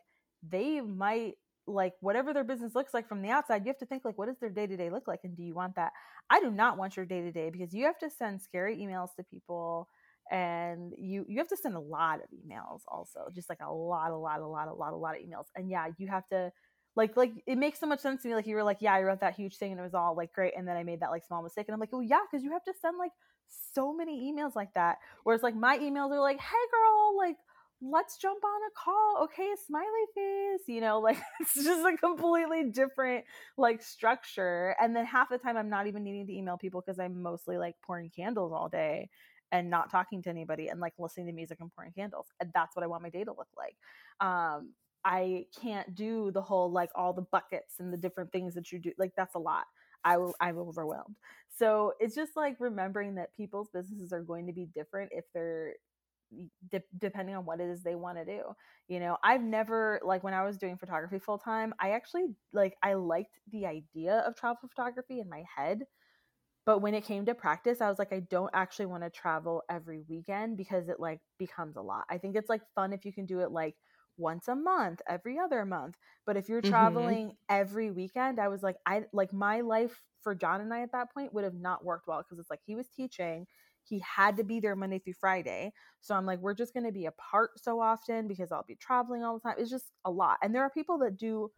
they 0.48 0.80
might 0.80 1.34
like 1.66 1.92
whatever 2.00 2.32
their 2.32 2.42
business 2.42 2.74
looks 2.74 2.92
like 2.92 3.08
from 3.08 3.22
the 3.22 3.28
outside 3.28 3.62
you 3.64 3.68
have 3.68 3.78
to 3.78 3.86
think 3.86 4.04
like 4.04 4.18
what 4.18 4.26
does 4.26 4.38
their 4.40 4.50
day-to-day 4.50 4.90
look 4.90 5.06
like 5.06 5.20
and 5.24 5.36
do 5.36 5.42
you 5.42 5.54
want 5.54 5.76
that 5.76 5.92
i 6.30 6.40
do 6.40 6.50
not 6.50 6.78
want 6.78 6.96
your 6.96 7.04
day-to-day 7.04 7.50
because 7.50 7.72
you 7.72 7.84
have 7.84 7.98
to 7.98 8.08
send 8.10 8.40
scary 8.40 8.78
emails 8.78 9.14
to 9.14 9.22
people 9.22 9.86
and 10.30 10.92
you 10.96 11.24
you 11.28 11.38
have 11.38 11.48
to 11.48 11.56
send 11.56 11.74
a 11.74 11.80
lot 11.80 12.20
of 12.20 12.26
emails 12.30 12.82
also 12.88 13.20
just 13.34 13.48
like 13.48 13.58
a 13.60 13.72
lot 13.72 14.10
a 14.10 14.16
lot 14.16 14.40
a 14.40 14.46
lot 14.46 14.68
a 14.68 14.72
lot 14.72 14.92
a 14.92 14.96
lot 14.96 15.16
of 15.16 15.22
emails 15.22 15.46
and 15.56 15.68
yeah 15.70 15.88
you 15.98 16.06
have 16.06 16.26
to 16.28 16.52
like 16.96 17.16
like 17.16 17.32
it 17.46 17.56
makes 17.58 17.78
so 17.80 17.86
much 17.86 18.00
sense 18.00 18.22
to 18.22 18.28
me 18.28 18.34
like 18.34 18.46
you 18.46 18.54
were 18.54 18.62
like 18.62 18.78
yeah 18.80 18.94
i 18.94 19.02
wrote 19.02 19.20
that 19.20 19.34
huge 19.34 19.56
thing 19.56 19.72
and 19.72 19.80
it 19.80 19.82
was 19.82 19.94
all 19.94 20.16
like 20.16 20.32
great 20.32 20.52
and 20.56 20.66
then 20.66 20.76
i 20.76 20.82
made 20.82 21.00
that 21.00 21.10
like 21.10 21.24
small 21.24 21.42
mistake 21.42 21.66
and 21.68 21.74
i'm 21.74 21.80
like 21.80 21.90
oh 21.92 22.00
yeah 22.00 22.20
because 22.30 22.44
you 22.44 22.52
have 22.52 22.64
to 22.64 22.72
send 22.80 22.96
like 22.98 23.12
so 23.74 23.92
many 23.92 24.32
emails 24.32 24.54
like 24.54 24.72
that 24.74 24.98
whereas 25.24 25.42
like 25.42 25.56
my 25.56 25.78
emails 25.78 26.10
are 26.12 26.20
like 26.20 26.38
hey 26.38 26.66
girl 26.70 27.16
like 27.16 27.36
let's 27.82 28.18
jump 28.18 28.44
on 28.44 28.60
a 28.68 28.72
call 28.78 29.24
okay 29.24 29.48
smiley 29.66 29.86
face 30.14 30.60
you 30.68 30.80
know 30.80 31.00
like 31.04 31.18
it's 31.40 31.54
just 31.54 31.84
a 31.86 31.96
completely 31.96 32.70
different 32.70 33.24
like 33.56 33.82
structure 33.82 34.76
and 34.80 34.94
then 34.94 35.04
half 35.04 35.28
the 35.30 35.38
time 35.38 35.56
i'm 35.56 35.70
not 35.70 35.86
even 35.86 36.04
needing 36.04 36.26
to 36.26 36.32
email 36.32 36.58
people 36.58 36.82
because 36.84 37.00
i'm 37.00 37.22
mostly 37.22 37.56
like 37.56 37.74
pouring 37.82 38.10
candles 38.14 38.52
all 38.52 38.68
day 38.68 39.08
and 39.52 39.70
not 39.70 39.90
talking 39.90 40.22
to 40.22 40.30
anybody 40.30 40.68
and 40.68 40.80
like 40.80 40.94
listening 40.98 41.26
to 41.26 41.32
music 41.32 41.58
and 41.60 41.74
pouring 41.74 41.92
candles. 41.92 42.26
And 42.40 42.50
that's 42.54 42.76
what 42.76 42.82
I 42.84 42.86
want 42.86 43.02
my 43.02 43.10
day 43.10 43.24
to 43.24 43.32
look 43.32 43.48
like. 43.56 43.76
Um, 44.20 44.72
I 45.04 45.46
can't 45.60 45.94
do 45.94 46.30
the 46.30 46.42
whole 46.42 46.70
like 46.70 46.90
all 46.94 47.12
the 47.12 47.22
buckets 47.22 47.76
and 47.78 47.92
the 47.92 47.96
different 47.96 48.32
things 48.32 48.54
that 48.54 48.70
you 48.70 48.78
do. 48.78 48.92
Like 48.98 49.12
that's 49.16 49.34
a 49.34 49.38
lot. 49.38 49.64
I 50.04 50.16
will 50.16 50.34
I'm 50.40 50.58
overwhelmed. 50.58 51.16
So 51.56 51.94
it's 52.00 52.14
just 52.14 52.36
like 52.36 52.56
remembering 52.58 53.14
that 53.16 53.34
people's 53.36 53.68
businesses 53.72 54.12
are 54.12 54.22
going 54.22 54.46
to 54.46 54.52
be 54.52 54.66
different 54.74 55.10
if 55.12 55.24
they're 55.34 55.74
de- 56.70 56.82
depending 56.98 57.34
on 57.34 57.44
what 57.44 57.60
it 57.60 57.68
is 57.68 57.82
they 57.82 57.94
want 57.96 58.18
to 58.18 58.24
do. 58.24 58.42
You 58.88 59.00
know, 59.00 59.16
I've 59.22 59.42
never 59.42 60.00
like 60.02 60.22
when 60.22 60.34
I 60.34 60.44
was 60.44 60.56
doing 60.56 60.76
photography 60.76 61.18
full 61.18 61.38
time, 61.38 61.74
I 61.80 61.90
actually 61.90 62.26
like 62.52 62.76
I 62.82 62.94
liked 62.94 63.38
the 63.52 63.66
idea 63.66 64.22
of 64.26 64.36
travel 64.36 64.68
photography 64.68 65.20
in 65.20 65.28
my 65.28 65.44
head 65.56 65.82
but 66.66 66.80
when 66.80 66.94
it 66.94 67.04
came 67.04 67.24
to 67.24 67.34
practice 67.34 67.80
i 67.80 67.88
was 67.88 67.98
like 67.98 68.12
i 68.12 68.20
don't 68.30 68.50
actually 68.54 68.86
want 68.86 69.02
to 69.02 69.10
travel 69.10 69.62
every 69.70 70.02
weekend 70.08 70.56
because 70.56 70.88
it 70.88 71.00
like 71.00 71.20
becomes 71.38 71.76
a 71.76 71.82
lot 71.82 72.04
i 72.10 72.18
think 72.18 72.36
it's 72.36 72.48
like 72.48 72.62
fun 72.74 72.92
if 72.92 73.04
you 73.04 73.12
can 73.12 73.26
do 73.26 73.40
it 73.40 73.50
like 73.50 73.74
once 74.16 74.48
a 74.48 74.54
month 74.54 75.00
every 75.08 75.38
other 75.38 75.64
month 75.64 75.96
but 76.26 76.36
if 76.36 76.48
you're 76.48 76.60
mm-hmm. 76.60 76.70
traveling 76.70 77.26
mm-hmm. 77.26 77.54
every 77.56 77.90
weekend 77.90 78.38
i 78.38 78.48
was 78.48 78.62
like 78.62 78.76
i 78.86 79.02
like 79.12 79.32
my 79.32 79.60
life 79.60 80.02
for 80.22 80.34
john 80.34 80.60
and 80.60 80.72
i 80.72 80.82
at 80.82 80.92
that 80.92 81.12
point 81.12 81.32
would 81.32 81.44
have 81.44 81.54
not 81.54 81.84
worked 81.84 82.06
well 82.06 82.22
because 82.22 82.38
it's 82.38 82.50
like 82.50 82.60
he 82.66 82.74
was 82.74 82.88
teaching 82.94 83.46
he 83.84 84.00
had 84.00 84.36
to 84.36 84.44
be 84.44 84.60
there 84.60 84.76
monday 84.76 84.98
through 84.98 85.14
friday 85.14 85.72
so 86.00 86.14
i'm 86.14 86.26
like 86.26 86.38
we're 86.40 86.54
just 86.54 86.74
going 86.74 86.84
to 86.84 86.92
be 86.92 87.06
apart 87.06 87.50
so 87.56 87.80
often 87.80 88.28
because 88.28 88.52
i'll 88.52 88.64
be 88.68 88.76
traveling 88.76 89.24
all 89.24 89.34
the 89.34 89.40
time 89.40 89.56
it's 89.58 89.70
just 89.70 89.86
a 90.04 90.10
lot 90.10 90.36
and 90.42 90.54
there 90.54 90.62
are 90.62 90.70
people 90.70 90.98
that 90.98 91.16
do 91.16 91.50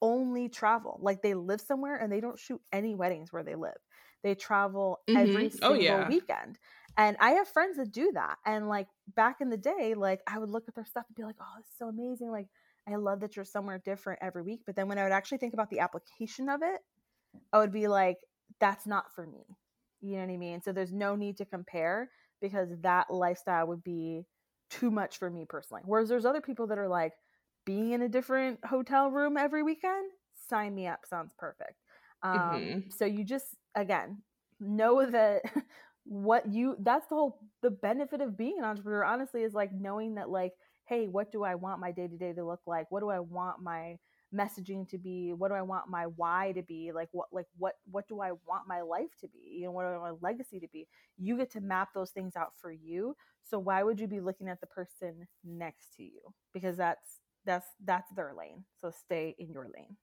only 0.00 0.48
travel 0.48 0.98
like 1.02 1.22
they 1.22 1.34
live 1.34 1.60
somewhere 1.60 1.96
and 1.96 2.12
they 2.12 2.20
don't 2.20 2.38
shoot 2.38 2.60
any 2.72 2.94
weddings 2.94 3.32
where 3.32 3.42
they 3.42 3.54
live 3.54 3.78
they 4.22 4.34
travel 4.34 5.00
mm-hmm. 5.08 5.16
every 5.16 5.46
oh, 5.46 5.48
single 5.48 5.70
oh, 5.70 5.74
yeah. 5.74 6.08
weekend. 6.08 6.58
And 6.96 7.16
I 7.20 7.32
have 7.32 7.48
friends 7.48 7.76
that 7.76 7.92
do 7.92 8.10
that. 8.14 8.36
And 8.44 8.68
like 8.68 8.88
back 9.14 9.40
in 9.40 9.50
the 9.50 9.56
day, 9.56 9.94
like 9.96 10.20
I 10.26 10.38
would 10.38 10.50
look 10.50 10.64
at 10.68 10.74
their 10.74 10.84
stuff 10.84 11.04
and 11.08 11.16
be 11.16 11.22
like, 11.22 11.36
oh, 11.40 11.60
it's 11.60 11.78
so 11.78 11.88
amazing. 11.88 12.30
Like, 12.30 12.48
I 12.88 12.96
love 12.96 13.20
that 13.20 13.36
you're 13.36 13.44
somewhere 13.44 13.80
different 13.84 14.20
every 14.22 14.42
week. 14.42 14.60
But 14.66 14.74
then 14.74 14.88
when 14.88 14.98
I 14.98 15.04
would 15.04 15.12
actually 15.12 15.38
think 15.38 15.54
about 15.54 15.70
the 15.70 15.80
application 15.80 16.48
of 16.48 16.60
it, 16.62 16.80
I 17.52 17.58
would 17.58 17.72
be 17.72 17.86
like, 17.86 18.16
that's 18.60 18.86
not 18.86 19.14
for 19.14 19.26
me. 19.26 19.44
You 20.00 20.16
know 20.16 20.24
what 20.24 20.32
I 20.32 20.36
mean? 20.36 20.62
So 20.62 20.72
there's 20.72 20.92
no 20.92 21.14
need 21.14 21.36
to 21.38 21.44
compare 21.44 22.10
because 22.40 22.70
that 22.80 23.10
lifestyle 23.10 23.66
would 23.68 23.84
be 23.84 24.24
too 24.70 24.90
much 24.90 25.18
for 25.18 25.30
me 25.30 25.44
personally. 25.48 25.82
Whereas 25.84 26.08
there's 26.08 26.24
other 26.24 26.40
people 26.40 26.66
that 26.68 26.78
are 26.78 26.88
like, 26.88 27.12
being 27.68 27.92
in 27.92 28.00
a 28.00 28.08
different 28.08 28.58
hotel 28.64 29.10
room 29.10 29.36
every 29.36 29.62
weekend, 29.62 30.10
sign 30.48 30.74
me 30.74 30.86
up. 30.86 31.00
Sounds 31.04 31.32
perfect. 31.38 31.74
Um, 32.22 32.32
mm-hmm. 32.32 32.78
So 32.90 33.04
you 33.04 33.24
just 33.24 33.46
again 33.74 34.22
know 34.60 35.08
that 35.08 35.42
what 36.04 36.50
you 36.50 36.76
that's 36.80 37.06
the 37.08 37.14
whole 37.14 37.40
the 37.62 37.70
benefit 37.70 38.20
of 38.20 38.36
being 38.36 38.56
an 38.58 38.64
entrepreneur 38.64 39.04
honestly 39.04 39.42
is 39.42 39.52
like 39.52 39.70
knowing 39.72 40.14
that 40.14 40.30
like 40.30 40.52
hey 40.86 41.06
what 41.06 41.30
do 41.30 41.44
i 41.44 41.54
want 41.54 41.80
my 41.80 41.92
day 41.92 42.08
to 42.08 42.16
day 42.16 42.32
to 42.32 42.44
look 42.44 42.60
like? 42.66 42.90
What 42.90 43.00
do 43.00 43.10
i 43.10 43.20
want 43.20 43.62
my 43.62 43.98
messaging 44.34 44.88
to 44.88 44.98
be? 44.98 45.32
What 45.32 45.48
do 45.48 45.54
i 45.54 45.62
want 45.62 45.88
my 45.88 46.04
why 46.16 46.52
to 46.52 46.62
be? 46.62 46.92
Like 46.92 47.08
what 47.12 47.28
like 47.32 47.46
what 47.56 47.74
what 47.90 48.08
do 48.08 48.20
i 48.20 48.32
want 48.32 48.66
my 48.66 48.80
life 48.80 49.14
to 49.20 49.28
be? 49.28 49.58
You 49.58 49.66
know 49.66 49.70
what 49.72 49.82
do 49.82 49.88
i 49.88 49.98
want 49.98 50.20
my 50.22 50.28
legacy 50.28 50.60
to 50.60 50.68
be? 50.72 50.86
You 51.18 51.36
get 51.36 51.50
to 51.52 51.60
map 51.60 51.90
those 51.94 52.10
things 52.10 52.36
out 52.36 52.52
for 52.60 52.72
you. 52.72 53.14
So 53.44 53.58
why 53.58 53.82
would 53.82 54.00
you 54.00 54.06
be 54.06 54.20
looking 54.20 54.48
at 54.48 54.60
the 54.60 54.66
person 54.66 55.26
next 55.44 55.96
to 55.96 56.02
you? 56.02 56.20
Because 56.52 56.76
that's 56.76 57.20
that's 57.44 57.66
that's 57.84 58.10
their 58.14 58.32
lane. 58.36 58.64
So 58.80 58.90
stay 58.90 59.34
in 59.38 59.50
your 59.52 59.64
lane 59.74 59.96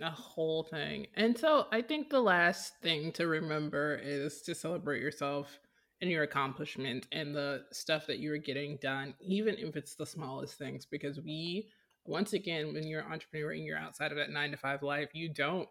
a 0.00 0.10
whole 0.10 0.62
thing. 0.64 1.06
And 1.14 1.36
so 1.36 1.66
I 1.72 1.82
think 1.82 2.10
the 2.10 2.20
last 2.20 2.74
thing 2.82 3.12
to 3.12 3.26
remember 3.26 4.00
is 4.02 4.42
to 4.42 4.54
celebrate 4.54 5.00
yourself 5.00 5.58
and 6.00 6.10
your 6.10 6.22
accomplishment 6.22 7.06
and 7.12 7.34
the 7.34 7.64
stuff 7.72 8.06
that 8.06 8.18
you're 8.18 8.38
getting 8.38 8.78
done, 8.82 9.14
even 9.20 9.56
if 9.58 9.76
it's 9.76 9.94
the 9.94 10.06
smallest 10.06 10.58
things. 10.58 10.86
Because 10.86 11.20
we, 11.20 11.68
once 12.04 12.32
again, 12.32 12.74
when 12.74 12.86
you're 12.86 13.00
an 13.00 13.12
entrepreneur 13.12 13.52
and 13.52 13.64
you're 13.64 13.78
outside 13.78 14.12
of 14.12 14.18
that 14.18 14.30
nine 14.30 14.50
to 14.50 14.56
five 14.56 14.82
life, 14.82 15.08
you 15.12 15.28
don't 15.28 15.68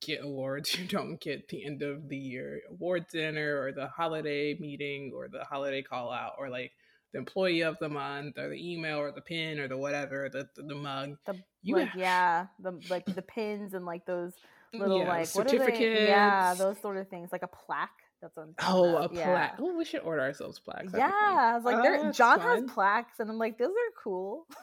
get 0.00 0.22
awards. 0.22 0.74
You 0.78 0.86
don't 0.86 1.20
get 1.20 1.48
the 1.48 1.64
end 1.64 1.82
of 1.82 2.08
the 2.08 2.16
year 2.16 2.60
award 2.70 3.06
dinner 3.08 3.60
or 3.60 3.72
the 3.72 3.88
holiday 3.88 4.56
meeting 4.58 5.12
or 5.14 5.28
the 5.28 5.44
holiday 5.44 5.82
call 5.82 6.12
out 6.12 6.34
or 6.38 6.48
like 6.48 6.72
the 7.12 7.18
employee 7.18 7.62
of 7.62 7.76
the 7.80 7.88
month 7.88 8.38
or 8.38 8.48
the 8.48 8.72
email 8.72 8.98
or 8.98 9.12
the 9.12 9.20
pin 9.20 9.58
or 9.58 9.68
the 9.68 9.76
whatever 9.76 10.28
the 10.30 10.48
the, 10.56 10.62
the 10.62 10.74
mug 10.74 11.16
the, 11.26 11.34
you 11.62 11.76
like 11.76 11.88
have... 11.88 12.00
yeah 12.00 12.46
the 12.60 12.80
like 12.90 13.04
the 13.06 13.22
pins 13.22 13.74
and 13.74 13.84
like 13.86 14.04
those 14.06 14.34
little 14.74 15.00
yeah, 15.00 15.08
like 15.08 15.26
certificates 15.26 16.02
yeah 16.02 16.54
those 16.54 16.78
sort 16.80 16.96
of 16.96 17.08
things 17.08 17.30
like 17.32 17.42
a 17.42 17.48
plaque 17.48 17.90
that's 18.20 18.36
on 18.36 18.54
oh 18.66 18.96
a 18.96 19.08
yeah. 19.12 19.24
plaque 19.24 19.54
oh 19.60 19.76
we 19.76 19.84
should 19.84 20.00
order 20.00 20.20
ourselves 20.20 20.58
plaques 20.58 20.92
yeah 20.94 21.10
I, 21.12 21.54
was 21.54 21.64
like 21.64 21.76
oh, 21.78 22.12
john 22.12 22.40
fun. 22.40 22.62
has 22.62 22.70
plaques 22.70 23.20
and 23.20 23.30
i'm 23.30 23.38
like 23.38 23.58
those 23.58 23.70
are 23.70 24.02
cool 24.02 24.46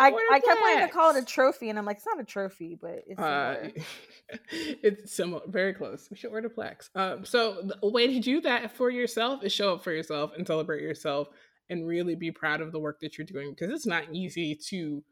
I, 0.00 0.12
I 0.32 0.40
kept 0.40 0.60
wanting 0.60 0.86
to 0.86 0.92
call 0.92 1.14
it 1.14 1.22
a 1.22 1.24
trophy, 1.24 1.68
and 1.68 1.78
I'm 1.78 1.84
like, 1.84 1.98
it's 1.98 2.06
not 2.06 2.20
a 2.20 2.24
trophy, 2.24 2.78
but 2.80 3.02
it's 3.06 3.20
uh, 3.20 3.68
it's 4.50 5.12
similar, 5.12 5.42
very 5.46 5.74
close. 5.74 6.08
We 6.10 6.16
should 6.16 6.30
order 6.30 6.48
plaques. 6.48 6.90
Um, 6.94 7.24
so 7.24 7.70
the 7.82 7.88
way 7.88 8.06
to 8.06 8.20
do 8.20 8.40
that 8.42 8.72
for 8.76 8.90
yourself 8.90 9.44
is 9.44 9.52
show 9.52 9.74
up 9.74 9.84
for 9.84 9.92
yourself 9.92 10.32
and 10.36 10.46
celebrate 10.46 10.82
yourself 10.82 11.28
and 11.70 11.86
really 11.86 12.14
be 12.14 12.30
proud 12.30 12.60
of 12.60 12.72
the 12.72 12.78
work 12.78 13.00
that 13.00 13.18
you're 13.18 13.26
doing 13.26 13.50
because 13.50 13.72
it's 13.72 13.86
not 13.86 14.04
easy 14.12 14.54
to 14.54 15.02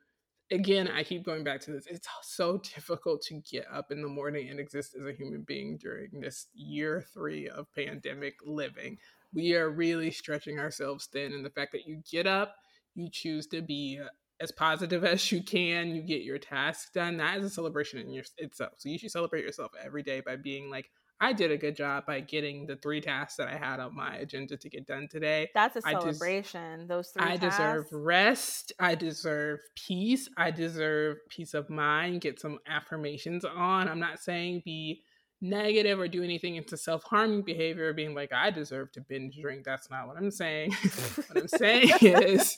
again, 0.51 0.89
I 0.89 1.03
keep 1.03 1.25
going 1.25 1.45
back 1.45 1.61
to 1.63 1.73
this. 1.73 1.87
It's 1.87 2.09
so 2.23 2.59
difficult 2.59 3.23
to 3.23 3.41
get 3.51 3.67
up 3.73 3.91
in 3.91 4.03
the 4.03 4.09
morning 4.09 4.49
and 4.49 4.61
exist 4.61 4.95
as 4.99 5.07
a 5.07 5.13
human 5.13 5.43
being 5.43 5.77
during 5.77 6.21
this 6.21 6.47
year 6.55 7.05
three 7.13 7.49
of 7.49 7.73
pandemic 7.75 8.35
living. 8.45 8.99
We 9.33 9.55
are 9.55 9.71
really 9.71 10.11
stretching 10.11 10.59
ourselves 10.59 11.07
thin. 11.07 11.33
And 11.33 11.45
the 11.45 11.51
fact 11.51 11.73
that 11.73 11.87
you 11.87 12.03
get 12.11 12.27
up, 12.27 12.55
you 12.95 13.09
choose 13.11 13.47
to 13.49 13.61
be 13.61 14.01
as 14.41 14.53
positive 14.53 15.05
as 15.05 15.33
you 15.33 15.43
can, 15.43 15.95
you 15.95 16.03
get 16.03 16.23
your 16.23 16.39
tasks 16.39 16.91
done. 16.95 17.17
That 17.17 17.39
is 17.39 17.45
a 17.45 17.51
celebration 17.51 18.01
in 18.01 18.13
your, 18.13 18.25
itself. 18.39 18.75
So 18.79 18.89
you 18.89 18.99
should 18.99 19.11
celebrate 19.11 19.45
yourself 19.45 19.73
every 19.83 20.03
day 20.03 20.21
by 20.21 20.37
being 20.37 20.71
like, 20.71 20.91
I 21.21 21.33
did 21.33 21.51
a 21.51 21.57
good 21.57 21.77
job 21.77 22.05
by 22.07 22.21
getting 22.21 22.67
the 22.67 22.77
three 22.77 23.01
tasks 23.01 23.37
that 23.37 23.49
I 23.49 23.57
had 23.57 23.81
on 23.81 23.95
my 23.97 24.17
agenda 24.17 24.57
to 24.57 24.69
get 24.69 24.87
done 24.87 25.09
today. 25.11 25.51
That's 25.55 25.77
a 25.77 25.81
celebration. 25.83 26.81
Des- 26.81 26.87
Those 26.87 27.09
three. 27.09 27.25
I 27.25 27.37
tasks. 27.37 27.57
deserve 27.57 27.87
rest. 27.93 28.73
I 28.79 28.95
deserve 28.95 29.61
peace. 29.75 30.29
I 30.37 30.51
deserve 30.51 31.19
peace 31.31 31.55
of 31.55 31.71
mind. 31.71 32.21
Get 32.21 32.39
some 32.39 32.59
affirmations 32.67 33.45
on. 33.45 33.89
I'm 33.89 34.01
not 34.01 34.19
saying 34.21 34.62
be 34.64 35.03
negative 35.41 35.99
or 35.99 36.09
do 36.09 36.22
anything 36.22 36.57
into 36.57 36.76
self 36.76 37.03
harming 37.05 37.43
behavior, 37.43 37.93
being 37.93 38.14
like, 38.14 38.32
I 38.32 38.51
deserve 38.51 38.93
to 38.93 39.01
binge 39.01 39.37
drink. 39.41 39.64
That's 39.64 39.91
not 39.91 40.07
what 40.07 40.16
I'm 40.16 40.30
saying. 40.30 40.72
what 41.28 41.37
I'm 41.37 41.49
saying 41.49 41.91
is 42.01 42.57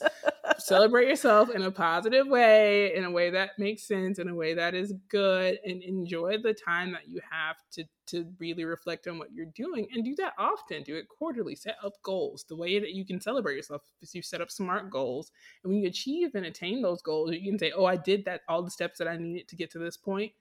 celebrate 0.57 1.07
yourself 1.07 1.49
in 1.49 1.61
a 1.63 1.71
positive 1.71 2.27
way, 2.27 2.95
in 2.95 3.03
a 3.03 3.11
way 3.11 3.29
that 3.31 3.51
makes 3.57 3.83
sense, 3.83 4.19
in 4.19 4.29
a 4.29 4.35
way 4.35 4.53
that 4.53 4.73
is 4.73 4.93
good, 5.09 5.59
and 5.65 5.81
enjoy 5.83 6.37
the 6.37 6.53
time 6.53 6.91
that 6.93 7.07
you 7.07 7.19
have 7.29 7.57
to 7.71 7.83
to 8.07 8.25
really 8.39 8.65
reflect 8.65 9.07
on 9.07 9.19
what 9.19 9.31
you're 9.31 9.45
doing 9.55 9.87
and 9.93 10.03
do 10.03 10.15
that 10.15 10.33
often. 10.39 10.81
Do 10.81 10.95
it 10.95 11.07
quarterly. 11.07 11.55
Set 11.55 11.75
up 11.83 11.93
goals. 12.01 12.43
The 12.49 12.55
way 12.55 12.79
that 12.79 12.93
you 12.93 13.05
can 13.05 13.21
celebrate 13.21 13.55
yourself 13.55 13.83
is 14.01 14.15
you 14.15 14.23
set 14.23 14.41
up 14.41 14.49
smart 14.49 14.89
goals, 14.89 15.31
and 15.63 15.71
when 15.71 15.81
you 15.81 15.87
achieve 15.87 16.33
and 16.33 16.45
attain 16.45 16.81
those 16.81 17.01
goals, 17.01 17.31
you 17.31 17.51
can 17.51 17.59
say, 17.59 17.71
"Oh, 17.71 17.85
I 17.85 17.97
did 17.97 18.25
that. 18.25 18.41
All 18.47 18.63
the 18.63 18.71
steps 18.71 18.97
that 18.99 19.07
I 19.07 19.17
needed 19.17 19.47
to 19.49 19.55
get 19.55 19.69
to 19.71 19.79
this 19.79 19.97
point." 19.97 20.31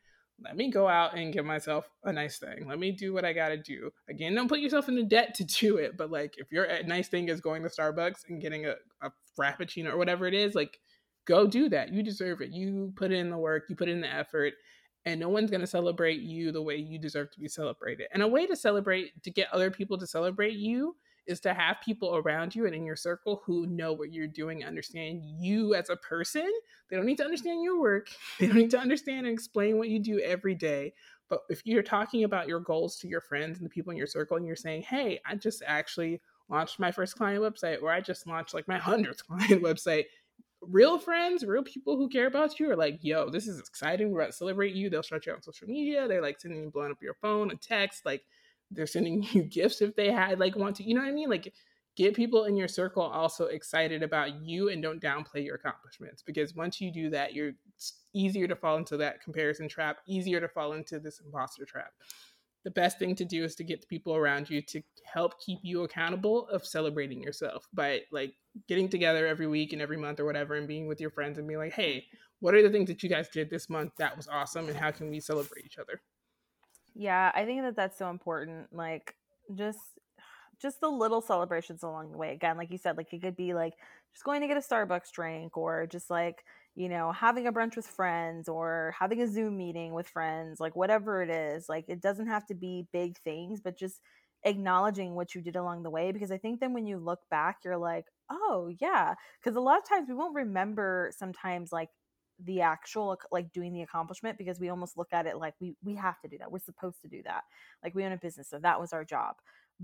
Let 0.43 0.57
me 0.57 0.71
go 0.71 0.87
out 0.87 1.17
and 1.17 1.33
give 1.33 1.45
myself 1.45 1.89
a 2.05 2.13
nice 2.13 2.39
thing. 2.39 2.69
Let 2.69 2.79
me 2.79 2.93
do 2.93 3.13
what 3.13 3.25
I 3.25 3.33
got 3.33 3.49
to 3.49 3.57
do. 3.57 3.91
Again, 4.09 4.35
don't 4.35 4.49
put 4.49 4.61
yourself 4.61 4.89
into 4.89 5.03
debt 5.03 5.35
to 5.35 5.45
do 5.45 5.77
it, 5.77 5.97
but 5.97 6.11
like 6.11 6.35
if 6.39 6.53
your 6.53 6.67
eh, 6.67 6.83
nice 6.87 7.09
thing 7.09 7.29
is 7.29 7.41
going 7.41 7.63
to 7.63 7.69
Starbucks 7.69 8.29
and 8.29 8.41
getting 8.41 8.67
a, 8.67 8.75
a 9.03 9.11
frappuccino 9.39 9.93
or 9.93 9.97
whatever 9.97 10.27
it 10.27 10.35
is, 10.35 10.55
like 10.55 10.79
go 11.27 11.47
do 11.47 11.69
that. 11.69 11.93
You 11.93 12.03
deserve 12.03 12.41
it. 12.41 12.51
You 12.51 12.93
put 12.97 13.13
in 13.13 13.31
the 13.31 13.39
work, 13.39 13.65
you 13.69 13.77
put 13.77 13.89
in 13.89 14.01
the 14.01 14.13
effort, 14.13 14.55
and 15.05 15.21
no 15.21 15.29
one's 15.29 15.51
to 15.51 15.67
celebrate 15.67 16.21
you 16.21 16.53
the 16.53 16.63
way 16.63 16.77
you 16.77 16.99
deserve 16.99 17.31
to 17.33 17.41
be 17.41 17.49
celebrated. 17.49 18.07
And 18.13 18.23
a 18.23 18.29
way 18.29 18.47
to 18.47 18.57
celebrate, 18.57 19.23
to 19.25 19.31
get 19.31 19.53
other 19.53 19.71
people 19.71 19.99
to 19.99 20.07
celebrate 20.07 20.55
you, 20.55 20.97
is 21.29 21.41
to 21.41 21.55
have 21.55 21.77
people 21.85 22.17
around 22.17 22.55
you 22.55 22.67
and 22.67 22.75
in 22.75 22.85
your 22.85 22.97
circle 22.97 23.43
who 23.45 23.67
know 23.67 23.93
what 23.93 24.13
you're 24.13 24.27
doing, 24.27 24.65
understand 24.65 25.23
you 25.25 25.75
as 25.75 25.91
a 25.91 25.97
person. 25.97 26.51
They 26.89 26.97
don't 26.97 27.07
need 27.07 27.19
to 27.19 27.25
understand 27.25 27.63
your 27.63 27.81
work, 27.81 28.09
they 28.41 28.47
don't 28.47 28.57
need 28.57 28.71
to 28.71 28.79
understand 28.79 29.27
and 29.27 29.35
explain 29.35 29.79
what 29.79 29.89
you 29.89 30.01
do 30.01 30.19
every 30.21 30.55
day. 30.55 30.95
But 31.29 31.41
if 31.51 31.61
you're 31.65 31.83
talking 31.83 32.25
about 32.25 32.49
your 32.49 32.61
goals 32.61 32.97
to 33.01 33.09
your 33.09 33.21
friends 33.21 33.59
and 33.59 33.67
the 33.67 33.71
people 33.71 33.91
in 33.91 33.99
your 33.99 34.07
circle, 34.07 34.39
and 34.39 34.47
you're 34.47 34.57
saying, 34.57 34.83
hey, 34.83 35.21
I 35.27 35.35
just 35.35 35.63
actually 35.67 36.23
launched 36.49 36.79
my 36.79 36.91
first 36.91 37.17
client 37.17 37.43
website, 37.43 37.83
or 37.83 37.93
I 37.93 38.01
just 38.01 38.27
launched 38.27 38.55
like 38.55 38.67
my 38.67 38.79
100th 38.81 39.27
client 39.27 39.63
website, 39.63 40.05
real 40.63 40.99
friends, 40.99 41.45
real 41.45 41.63
people 41.63 41.97
who 41.97 42.09
care 42.09 42.27
about 42.27 42.59
you 42.59 42.71
are 42.71 42.77
like, 42.77 42.99
yo, 43.03 43.29
this 43.29 43.47
is 43.47 43.61
exciting. 43.61 44.11
We're 44.11 44.21
about 44.21 44.31
to 44.31 44.37
celebrate 44.37 44.75
you. 44.75 44.91
They'll 44.91 45.03
start 45.03 45.27
you 45.27 45.33
out 45.33 45.37
on 45.37 45.43
social 45.43 45.69
media. 45.69 46.09
They're 46.09 46.23
like 46.23 46.41
sending 46.41 46.63
you 46.63 46.71
blowing 46.71 46.91
up 46.91 47.03
your 47.03 47.15
phone, 47.15 47.51
a 47.51 47.57
text, 47.57 48.05
like 48.05 48.23
they're 48.71 48.87
sending 48.87 49.23
you 49.33 49.43
gifts 49.43 49.83
if 49.83 49.95
they 49.97 50.11
had 50.11 50.39
like 50.39 50.57
want 50.57 50.77
to 50.77 50.83
you 50.83 50.95
know 50.95 51.01
what 51.01 51.09
i 51.09 51.13
mean? 51.13 51.31
Like 51.31 51.53
get 51.97 52.15
people 52.15 52.45
in 52.45 52.57
your 52.57 52.69
circle 52.69 53.03
also 53.03 53.47
excited 53.47 54.05
about 54.05 54.41
you 54.41 54.69
and 54.69 54.81
don't 54.81 55.03
downplay 55.03 55.45
your 55.45 55.57
accomplishments 55.57 56.23
because 56.23 56.55
once 56.55 56.81
you 56.81 56.93
do 56.93 57.11
that 57.11 57.35
you're 57.35 57.53
easier 58.15 58.47
to 58.47 58.55
fall 58.55 58.77
into 58.77 58.97
that 58.97 59.21
comparison 59.21 59.69
trap 59.69 59.99
easier 60.07 60.41
to 60.41 60.49
fall 60.49 60.73
into 60.73 61.01
this 61.01 61.21
imposter 61.21 61.65
trap. 61.65 61.93
The 62.65 62.71
best 62.71 62.99
thing 62.99 63.15
to 63.17 63.25
do 63.25 63.45
is 63.45 63.55
to 63.57 63.65
get 63.65 63.81
the 63.81 63.87
people 63.87 64.15
around 64.15 64.51
you 64.51 64.61
to 64.63 64.83
help 65.05 65.41
keep 65.41 65.61
you 65.63 65.85
accountable 65.85 66.49
of 66.49 66.67
celebrating 66.67 67.23
yourself 67.23 67.67
by 67.73 68.03
like 68.13 68.35
getting 68.67 68.89
together 68.89 69.27
every 69.27 69.47
week 69.47 69.73
and 69.73 69.81
every 69.81 69.97
month 69.97 70.21
or 70.21 70.25
whatever 70.25 70.55
and 70.55 70.69
being 70.69 70.87
with 70.87 71.01
your 71.01 71.11
friends 71.11 71.39
and 71.39 71.47
being 71.47 71.59
like 71.59 71.73
hey 71.73 72.05
what 72.41 72.55
are 72.55 72.63
the 72.63 72.71
things 72.71 72.89
that 72.89 73.03
you 73.03 73.09
guys 73.09 73.29
did 73.29 73.51
this 73.51 73.69
month 73.69 73.93
that 73.99 74.17
was 74.17 74.29
awesome 74.29 74.69
and 74.69 74.77
how 74.77 74.91
can 74.91 75.09
we 75.09 75.19
celebrate 75.19 75.65
each 75.65 75.79
other 75.79 76.01
yeah, 76.99 77.33
I 77.35 77.47
think 77.47 77.63
that 77.63 77.77
that's 77.77 77.99
so 77.99 78.11
important. 78.11 78.69
Like 78.75 79.15
just 79.55 79.79
just 80.63 80.81
the 80.81 80.89
little 80.89 81.23
celebrations 81.23 81.83
along 81.85 82.13
the 82.13 82.19
way. 82.19 82.33
Again, 82.35 82.59
like 82.59 82.73
you 82.73 82.79
said, 82.79 82.97
like 82.99 83.13
it 83.13 83.23
could 83.23 83.37
be 83.37 83.55
like 83.55 83.75
just 84.15 84.25
going 84.25 84.43
to 84.43 84.49
get 84.49 84.59
a 84.59 84.61
Starbucks 84.61 85.13
drink 85.13 85.57
or 85.57 85.87
just 85.87 86.11
like, 86.11 86.45
you 86.77 86.89
know, 86.89 87.13
having 87.13 87.47
a 87.49 87.53
brunch 87.53 87.77
with 87.77 87.87
friends 87.87 88.49
or 88.49 88.95
having 88.99 89.23
a 89.23 89.29
Zoom 89.29 89.57
meeting 89.59 89.95
with 89.95 90.09
friends, 90.09 90.61
like 90.61 90.77
whatever 90.77 91.23
it 91.23 91.31
is. 91.31 91.69
Like 91.69 91.87
it 91.89 92.03
doesn't 92.03 92.29
have 92.29 92.47
to 92.49 92.55
be 92.55 92.89
big 92.93 93.19
things, 93.21 93.61
but 93.63 93.79
just 93.79 94.01
acknowledging 94.45 95.15
what 95.15 95.35
you 95.35 95.43
did 95.43 95.57
along 95.57 95.83
the 95.83 95.91
way 95.91 96.13
because 96.13 96.31
I 96.33 96.39
think 96.39 96.61
then 96.61 96.73
when 96.75 96.87
you 96.87 96.99
look 96.99 97.21
back, 97.31 97.59
you're 97.65 97.79
like, 97.79 98.07
"Oh, 98.31 98.71
yeah." 98.81 99.15
Cuz 99.45 99.57
a 99.57 99.61
lot 99.61 99.79
of 99.79 99.89
times 99.89 100.09
we 100.09 100.15
won't 100.15 100.35
remember 100.35 101.13
sometimes 101.17 101.73
like 101.73 101.91
the 102.45 102.61
actual 102.61 103.19
like 103.33 103.53
doing 103.53 103.73
the 103.73 103.83
accomplishment 103.83 104.39
because 104.39 104.61
we 104.61 104.69
almost 104.69 104.97
look 104.97 105.13
at 105.13 105.27
it 105.27 105.37
like 105.39 105.55
we 105.61 105.77
we 105.83 105.95
have 105.97 106.21
to 106.21 106.29
do 106.29 106.39
that. 106.39 106.51
We're 106.51 106.59
supposed 106.61 107.01
to 107.03 107.09
do 107.09 107.23
that. 107.25 107.43
Like 107.83 107.95
we 107.95 108.05
own 108.05 108.13
a 108.13 108.17
business 108.17 108.49
so 108.49 108.59
that 108.61 108.81
was 108.81 108.93
our 108.93 109.05
job. 109.05 109.37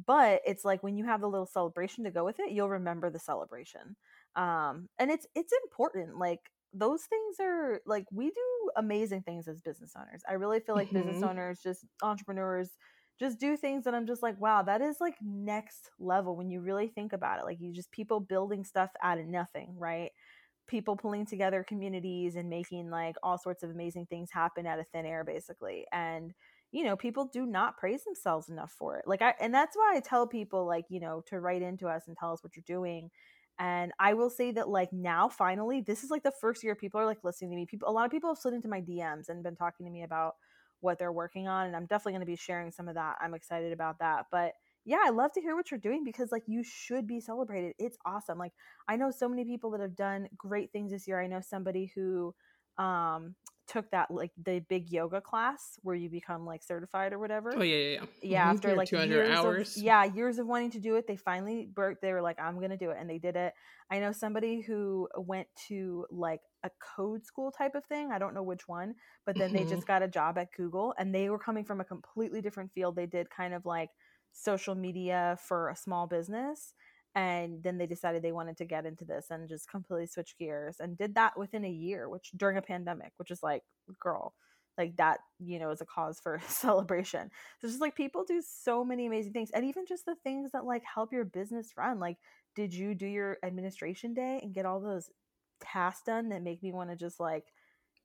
But 0.07 0.41
it's 0.47 0.65
like 0.65 0.83
when 0.83 0.97
you 0.97 1.05
have 1.05 1.21
the 1.21 1.29
little 1.29 1.47
celebration 1.47 2.05
to 2.05 2.11
go 2.11 2.25
with 2.25 2.39
it 2.39 2.53
you'll 2.53 2.69
remember 2.69 3.11
the 3.11 3.19
celebration. 3.19 3.97
Um 4.37 4.89
and 4.99 5.11
it's 5.11 5.27
it's 5.35 5.53
important 5.65 6.19
like 6.19 6.41
those 6.73 7.03
things 7.03 7.37
are 7.41 7.81
like 7.87 8.07
we 8.13 8.31
do 8.31 8.71
amazing 8.77 9.23
things 9.23 9.49
as 9.49 9.61
business 9.61 9.93
owners. 9.97 10.23
I 10.29 10.35
really 10.35 10.61
feel 10.61 10.77
like 10.77 10.89
mm-hmm. 10.89 11.09
business 11.09 11.23
owners 11.23 11.61
just 11.61 11.85
entrepreneurs 12.03 12.71
just 13.19 13.39
do 13.39 13.57
things 13.57 13.85
that 13.85 13.95
i'm 13.95 14.09
just 14.09 14.25
like 14.25 14.41
wow 14.41 14.61
that 14.61 14.81
is 14.81 14.97
like 15.01 15.15
next 15.23 15.89
level 16.01 16.35
when 16.35 16.51
you 16.51 16.61
really 16.61 16.89
think 16.89 17.13
about 17.13 17.39
it. 17.41 17.45
Like 17.45 17.61
you 17.61 17.73
just 17.73 17.91
people 17.91 18.21
building 18.21 18.65
stuff 18.65 18.91
out 19.03 19.19
of 19.19 19.27
nothing 19.27 19.75
right 19.77 20.11
people 20.67 20.97
pulling 20.97 21.27
together 21.27 21.65
communities 21.67 22.37
and 22.37 22.49
making 22.49 22.91
like 22.91 23.17
all 23.23 23.39
sorts 23.39 23.63
of 23.63 23.71
amazing 23.71 24.07
things 24.07 24.31
happen 24.31 24.67
out 24.67 24.79
of 24.79 24.87
thin 24.89 25.07
air 25.07 25.25
basically 25.25 25.85
and 25.93 26.33
you 26.73 26.83
know 26.85 26.97
people 26.97 27.27
do 27.33 27.47
not 27.47 27.77
praise 27.77 28.05
themselves 28.05 28.49
enough 28.49 28.73
for 28.73 28.97
it 28.97 29.05
like 29.07 29.23
i 29.23 29.35
and 29.41 29.53
that's 29.53 29.77
why 29.77 29.95
i 29.95 30.01
tell 30.01 30.27
people 30.27 30.67
like 30.67 30.85
you 30.89 31.01
know 31.01 31.23
to 31.27 31.41
write 31.41 31.63
into 31.63 31.87
us 31.87 32.05
and 32.07 32.17
tell 32.17 32.33
us 32.33 32.43
what 32.43 32.57
you're 32.57 32.65
doing 32.67 33.11
and 33.59 33.93
i 34.01 34.15
will 34.15 34.31
say 34.31 34.51
that 34.51 34.69
like 34.69 34.93
now 34.93 35.29
finally 35.29 35.81
this 35.81 36.03
is 36.03 36.11
like 36.11 36.23
the 36.23 36.33
first 36.41 36.65
year 36.65 36.75
people 36.75 37.01
are 37.01 37.07
like 37.07 37.23
listening 37.23 37.51
to 37.51 37.57
me 37.57 37.67
people 37.67 37.89
a 37.89 37.93
lot 37.93 38.05
of 38.05 38.11
people 38.11 38.31
have 38.31 38.39
slid 38.39 38.55
into 38.55 38.69
my 38.69 38.81
dms 38.81 39.29
and 39.29 39.43
been 39.43 39.55
talking 39.57 39.87
to 39.87 39.93
me 39.93 40.03
about 40.03 40.35
what 40.81 40.99
they're 40.99 41.13
working 41.13 41.47
on 41.47 41.67
and 41.67 41.77
i'm 41.77 41.87
definitely 41.87 42.13
going 42.13 42.21
to 42.21 42.27
be 42.27 42.37
sharing 42.37 42.71
some 42.71 42.89
of 42.89 42.95
that 42.95 43.17
i'm 43.21 43.35
excited 43.35 43.73
about 43.73 43.99
that 43.99 44.27
but 44.33 44.53
yeah, 44.85 45.01
I 45.05 45.11
love 45.11 45.33
to 45.33 45.41
hear 45.41 45.57
what 45.57 45.71
you're 45.71 45.81
doing 45.81 46.05
because 46.05 46.31
like 46.31 46.45
you 46.47 46.63
should 46.63 47.07
be 47.07 47.21
celebrated. 47.21 47.75
It's 47.79 47.97
awesome. 48.05 48.39
Like 48.39 48.53
I 48.89 48.97
know 48.97 49.11
so 49.11 49.29
many 49.29 49.45
people 49.45 49.71
that 49.71 49.81
have 49.81 49.97
done 49.97 50.29
great 50.37 50.73
things 50.73 50.93
this 50.93 51.09
year. 51.09 51.21
I 51.21 51.27
know 51.27 51.41
somebody 51.41 51.91
who 51.95 52.35
um 52.77 53.35
took 53.67 53.91
that 53.93 54.11
like 54.11 54.31
the 54.45 54.61
big 54.69 54.91
yoga 54.91 55.21
class 55.21 55.79
where 55.83 55.97
you 55.97 56.11
become 56.11 56.45
like 56.45 56.63
certified 56.63 57.13
or 57.13 57.19
whatever. 57.19 57.53
Oh 57.57 57.63
yeah, 57.63 57.77
yeah, 57.77 57.91
yeah. 57.91 58.05
Yeah, 58.23 58.41
mm-hmm. 58.43 58.57
after 58.57 58.77
like 58.77 58.89
200 58.89 59.15
years 59.15 59.39
hours. 59.39 59.77
Of, 59.77 59.83
yeah, 59.83 60.05
years 60.05 60.39
of 60.39 60.47
wanting 60.47 60.71
to 60.73 60.81
do 60.81 60.97
it, 60.97 61.07
they 61.07 61.17
finally 61.17 61.69
broke. 61.73 62.01
They 62.01 62.13
were 62.13 62.23
like, 62.23 62.39
"I'm 62.39 62.61
gonna 62.61 62.77
do 62.77 62.91
it," 62.91 62.99
and 63.01 63.09
they 63.09 63.19
did 63.19 63.37
it. 63.37 63.55
I 63.91 64.01
know 64.01 64.13
somebody 64.13 64.61
who 64.61 65.09
went 65.17 65.49
to 65.69 66.07
like 66.11 66.41
a 66.63 66.71
code 66.97 67.25
school 67.25 67.51
type 67.51 67.75
of 67.75 67.85
thing. 67.87 68.11
I 68.13 68.19
don't 68.19 68.35
know 68.35 68.43
which 68.43 68.69
one, 68.69 68.95
but 69.25 69.37
then 69.37 69.51
mm-hmm. 69.51 69.65
they 69.65 69.75
just 69.75 69.87
got 69.87 70.03
a 70.03 70.09
job 70.09 70.37
at 70.37 70.53
Google, 70.53 70.95
and 70.99 71.15
they 71.15 71.31
were 71.31 71.39
coming 71.39 71.65
from 71.65 71.81
a 71.81 71.85
completely 71.85 72.43
different 72.43 72.73
field. 72.75 72.97
They 72.97 73.07
did 73.07 73.31
kind 73.31 73.55
of 73.55 73.65
like 73.65 73.91
social 74.35 74.75
media 74.75 75.39
for 75.41 75.71
a 75.71 75.77
small 75.77 76.07
business 76.07 76.75
and 77.17 77.63
then 77.63 77.79
they 77.79 77.87
decided 77.87 78.23
they 78.23 78.33
wanted 78.33 78.57
to 78.57 78.65
get 78.65 78.85
into 78.85 79.05
this 79.05 79.27
and 79.31 79.49
just 79.49 79.71
completely 79.71 80.07
switch 80.07 80.35
gears 80.39 80.77
and 80.81 80.99
did 80.99 81.15
that 81.15 81.39
within 81.39 81.65
a 81.65 81.71
year 81.71 82.09
which 82.09 82.31
during 82.37 82.57
a 82.59 82.63
pandemic 82.63 83.13
which 83.17 83.31
is 83.31 83.43
like 83.43 83.63
girl 84.01 84.35
like 84.77 84.97
that 84.97 85.19
you 85.39 85.59
know 85.59 85.71
is 85.71 85.81
a 85.81 85.87
cause 85.87 86.19
for 86.21 86.41
celebration. 86.49 87.31
So 87.61 87.69
just 87.69 87.81
like 87.81 87.97
people 87.97 88.25
do 88.25 88.43
so 88.47 88.85
many 88.85 89.07
amazing 89.07 89.33
things 89.33 89.51
and 89.53 89.65
even 89.65 89.87
just 89.87 90.05
the 90.05 90.17
things 90.25 90.53
that 90.53 90.65
like 90.65 90.83
help 90.83 91.13
your 91.13 91.25
business 91.25 91.73
run 91.77 92.01
like 92.01 92.17
did 92.55 92.73
you 92.73 92.95
do 92.95 93.07
your 93.07 93.39
administration 93.43 94.15
day 94.15 94.41
and 94.43 94.55
get 94.55 94.67
all 94.67 94.81
those 94.81 95.11
tasks 95.61 96.03
done 96.07 96.29
that 96.29 96.43
make 96.43 96.63
me 96.63 96.73
want 96.73 96.91
to 96.91 96.97
just 96.97 97.19
like 97.19 97.45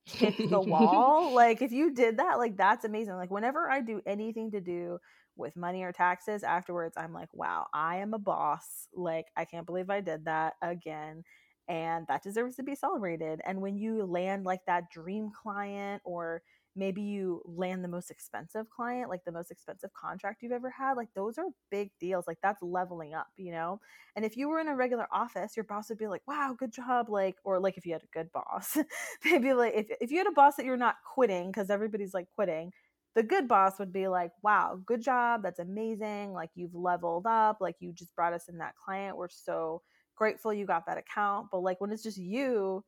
hit 0.05 0.37
the 0.37 0.59
wall? 0.59 1.33
Like 1.33 1.61
if 1.61 1.71
you 1.71 1.93
did 1.93 2.17
that 2.17 2.37
like 2.37 2.57
that's 2.57 2.85
amazing. 2.85 3.15
Like 3.15 3.31
whenever 3.31 3.69
i 3.69 3.81
do 3.81 4.01
anything 4.05 4.51
to 4.51 4.61
do 4.61 4.99
with 5.39 5.55
money 5.55 5.83
or 5.83 5.91
taxes 5.91 6.43
afterwards 6.43 6.95
i'm 6.97 7.13
like 7.13 7.29
wow 7.33 7.65
i 7.73 7.97
am 7.97 8.13
a 8.13 8.19
boss 8.19 8.87
like 8.93 9.25
i 9.37 9.45
can't 9.45 9.65
believe 9.65 9.89
i 9.89 10.01
did 10.01 10.25
that 10.25 10.53
again 10.61 11.23
and 11.67 12.05
that 12.07 12.23
deserves 12.23 12.55
to 12.55 12.63
be 12.63 12.75
celebrated 12.75 13.41
and 13.45 13.61
when 13.61 13.77
you 13.77 14.03
land 14.03 14.43
like 14.43 14.61
that 14.65 14.89
dream 14.91 15.31
client 15.31 16.01
or 16.05 16.41
maybe 16.75 17.01
you 17.01 17.41
land 17.45 17.83
the 17.83 17.87
most 17.89 18.09
expensive 18.09 18.69
client, 18.69 19.09
like 19.09 19.23
the 19.25 19.31
most 19.31 19.51
expensive 19.51 19.93
contract 19.93 20.41
you've 20.41 20.51
ever 20.51 20.69
had. 20.69 20.93
Like 20.93 21.09
those 21.15 21.37
are 21.37 21.45
big 21.69 21.91
deals. 21.99 22.25
Like 22.27 22.37
that's 22.41 22.61
leveling 22.61 23.13
up, 23.13 23.27
you 23.37 23.51
know? 23.51 23.81
And 24.15 24.23
if 24.23 24.37
you 24.37 24.47
were 24.49 24.59
in 24.59 24.67
a 24.67 24.75
regular 24.75 25.07
office, 25.11 25.57
your 25.57 25.65
boss 25.65 25.89
would 25.89 25.97
be 25.97 26.07
like, 26.07 26.21
wow, 26.27 26.55
good 26.57 26.71
job. 26.71 27.09
Like, 27.09 27.35
or 27.43 27.59
like 27.59 27.77
if 27.77 27.85
you 27.85 27.93
had 27.93 28.03
a 28.03 28.17
good 28.17 28.31
boss, 28.31 28.77
maybe 29.25 29.53
like 29.53 29.73
if, 29.75 29.87
if 29.99 30.11
you 30.11 30.19
had 30.19 30.27
a 30.27 30.31
boss 30.31 30.55
that 30.55 30.65
you're 30.65 30.77
not 30.77 30.95
quitting, 31.13 31.47
because 31.51 31.69
everybody's 31.69 32.13
like 32.13 32.27
quitting, 32.35 32.71
the 33.15 33.23
good 33.23 33.47
boss 33.47 33.79
would 33.79 33.91
be 33.91 34.07
like, 34.07 34.31
wow, 34.43 34.79
good 34.85 35.01
job. 35.01 35.41
That's 35.43 35.59
amazing. 35.59 36.31
Like 36.33 36.51
you've 36.55 36.75
leveled 36.75 37.25
up. 37.25 37.57
Like 37.59 37.75
you 37.79 37.91
just 37.93 38.15
brought 38.15 38.33
us 38.33 38.47
in 38.49 38.57
that 38.59 38.75
client. 38.83 39.17
We're 39.17 39.29
so 39.29 39.81
grateful 40.15 40.53
you 40.53 40.65
got 40.65 40.85
that 40.85 40.97
account. 40.97 41.47
But 41.51 41.61
like 41.61 41.81
when 41.81 41.91
it's 41.91 42.03
just 42.03 42.17
you, 42.17 42.83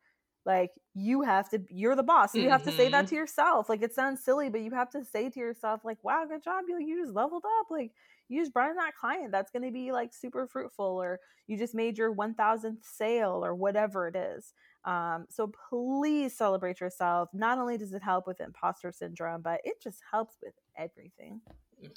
like 0.45 0.71
you 0.93 1.21
have 1.21 1.49
to 1.49 1.61
you're 1.69 1.95
the 1.95 2.03
boss 2.03 2.31
so 2.31 2.39
you 2.39 2.49
have 2.49 2.61
mm-hmm. 2.61 2.71
to 2.71 2.75
say 2.75 2.89
that 2.89 3.05
mm-hmm. 3.05 3.09
to 3.09 3.15
yourself 3.15 3.69
like 3.69 3.83
it 3.83 3.93
sounds 3.93 4.23
silly 4.23 4.49
but 4.49 4.61
you 4.61 4.71
have 4.71 4.89
to 4.89 5.03
say 5.05 5.29
to 5.29 5.39
yourself 5.39 5.81
like 5.83 5.97
wow 6.03 6.25
good 6.27 6.43
job 6.43 6.63
you, 6.67 6.79
you 6.79 7.01
just 7.03 7.15
leveled 7.15 7.43
up 7.59 7.67
like 7.69 7.91
you 8.27 8.41
just 8.41 8.53
brought 8.53 8.69
in 8.69 8.75
that 8.75 8.95
client 8.99 9.31
that's 9.31 9.51
going 9.51 9.63
to 9.63 9.71
be 9.71 9.91
like 9.91 10.13
super 10.13 10.47
fruitful 10.47 10.85
or 10.85 11.19
you 11.47 11.57
just 11.57 11.75
made 11.75 11.97
your 11.97 12.13
1000th 12.13 12.77
sale 12.81 13.41
or 13.43 13.53
whatever 13.53 14.07
it 14.07 14.15
is 14.15 14.53
um, 14.85 15.25
so 15.29 15.51
please 15.69 16.35
celebrate 16.35 16.79
yourself. 16.79 17.29
Not 17.33 17.59
only 17.59 17.77
does 17.77 17.93
it 17.93 18.01
help 18.01 18.27
with 18.27 18.41
imposter 18.41 18.91
syndrome 18.91 19.41
but 19.41 19.61
it 19.63 19.81
just 19.81 19.99
helps 20.11 20.37
with 20.41 20.53
everything. 20.77 21.41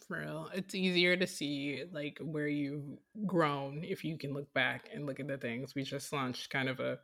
For 0.07 0.21
real. 0.21 0.51
It's 0.55 0.75
easier 0.75 1.17
to 1.17 1.27
see 1.27 1.85
like 1.93 2.19
where 2.23 2.49
you've 2.49 2.99
grown 3.27 3.85
if 3.85 4.05
you 4.05 4.19
can 4.19 4.33
look 4.33 4.53
back 4.55 4.89
and 4.93 5.07
look 5.07 5.21
at 5.21 5.29
the 5.29 5.39
things. 5.39 5.75
We 5.75 5.83
just 5.83 6.13
launched 6.13 6.51
kind 6.51 6.69
of 6.69 6.81
a 6.81 6.99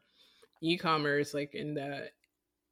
e-commerce 0.63 1.33
like 1.33 1.55
in 1.55 1.75
the 1.75 2.09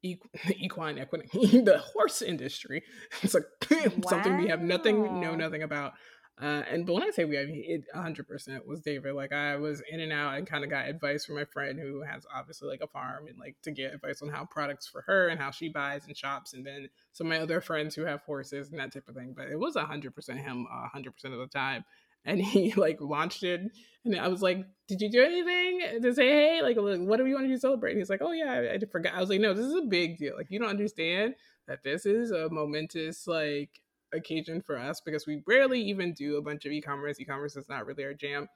equine 0.03 0.97
equine 0.99 1.23
the 1.33 1.81
horse 1.93 2.21
industry. 2.21 2.83
It's 3.21 3.33
like 3.33 3.43
wow. 3.71 3.91
something 4.09 4.37
we 4.37 4.47
have 4.47 4.61
nothing 4.61 5.19
know 5.19 5.35
nothing 5.35 5.63
about 5.63 5.93
uh, 6.41 6.63
and 6.71 6.85
but 6.85 6.93
when 6.93 7.03
I 7.03 7.09
say 7.09 7.25
we, 7.25 7.37
I 7.37 7.45
mean 7.45 7.63
it 7.67 7.83
100% 7.93 8.65
was 8.65 8.79
David. 8.79 9.13
Like 9.13 9.33
I 9.33 9.57
was 9.57 9.81
in 9.89 9.99
and 9.99 10.13
out 10.13 10.37
and 10.37 10.47
kind 10.47 10.63
of 10.63 10.69
got 10.69 10.87
advice 10.87 11.25
from 11.25 11.35
my 11.35 11.43
friend 11.43 11.77
who 11.77 12.01
has 12.01 12.25
obviously 12.33 12.69
like 12.69 12.81
a 12.81 12.87
farm 12.87 13.27
and 13.27 13.37
like 13.37 13.57
to 13.63 13.71
get 13.71 13.93
advice 13.93 14.21
on 14.21 14.29
how 14.29 14.45
products 14.45 14.87
for 14.87 15.01
her 15.01 15.27
and 15.27 15.39
how 15.39 15.51
she 15.51 15.67
buys 15.67 16.05
and 16.07 16.15
shops. 16.15 16.53
And 16.53 16.65
then 16.65 16.89
some 17.11 17.27
of 17.27 17.31
my 17.31 17.39
other 17.39 17.59
friends 17.59 17.93
who 17.93 18.05
have 18.05 18.21
horses 18.21 18.69
and 18.69 18.79
that 18.79 18.93
type 18.93 19.09
of 19.09 19.15
thing. 19.15 19.33
But 19.35 19.49
it 19.49 19.59
was 19.59 19.75
100% 19.75 20.37
him 20.37 20.67
100% 20.95 21.07
of 21.25 21.31
the 21.31 21.47
time 21.47 21.83
and 22.25 22.41
he 22.41 22.73
like 22.77 22.99
launched 22.99 23.43
it 23.43 23.61
and 24.05 24.19
i 24.19 24.27
was 24.27 24.41
like 24.41 24.57
did 24.87 25.01
you 25.01 25.09
do 25.09 25.23
anything 25.23 26.01
to 26.01 26.13
say 26.13 26.27
hey 26.27 26.61
like 26.61 26.75
what 26.77 27.17
do 27.17 27.23
we 27.23 27.33
want 27.33 27.45
to 27.45 27.47
do 27.47 27.53
to 27.53 27.59
celebrate 27.59 27.91
and 27.91 27.99
he's 27.99 28.09
like 28.09 28.21
oh 28.21 28.31
yeah 28.31 28.51
I, 28.51 28.73
I 28.73 28.79
forgot 28.91 29.13
i 29.13 29.19
was 29.19 29.29
like 29.29 29.39
no 29.39 29.53
this 29.53 29.65
is 29.65 29.75
a 29.75 29.87
big 29.87 30.17
deal 30.17 30.35
like 30.35 30.47
you 30.49 30.59
don't 30.59 30.69
understand 30.69 31.35
that 31.67 31.83
this 31.83 32.05
is 32.05 32.31
a 32.31 32.49
momentous 32.49 33.27
like 33.27 33.81
occasion 34.13 34.61
for 34.61 34.77
us 34.77 35.01
because 35.01 35.27
we 35.27 35.43
rarely 35.47 35.81
even 35.81 36.13
do 36.13 36.37
a 36.37 36.41
bunch 36.41 36.65
of 36.65 36.71
e-commerce. 36.71 37.19
E-commerce 37.19 37.55
is 37.55 37.69
not 37.69 37.85
really 37.85 38.03
our 38.03 38.13
jam. 38.13 38.47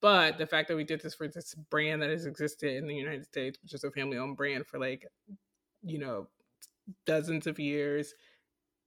But 0.00 0.38
the 0.38 0.46
fact 0.46 0.68
that 0.68 0.76
we 0.76 0.84
did 0.84 1.02
this 1.02 1.14
for 1.14 1.28
this 1.28 1.54
brand 1.70 2.00
that 2.02 2.10
has 2.10 2.24
existed 2.24 2.74
in 2.76 2.86
the 2.86 2.94
united 2.94 3.26
states 3.26 3.58
which 3.62 3.74
is 3.74 3.84
a 3.84 3.90
family 3.90 4.16
owned 4.16 4.34
brand 4.34 4.66
for 4.66 4.78
like 4.78 5.06
you 5.82 5.98
know 5.98 6.26
dozens 7.04 7.46
of 7.46 7.58
years 7.58 8.14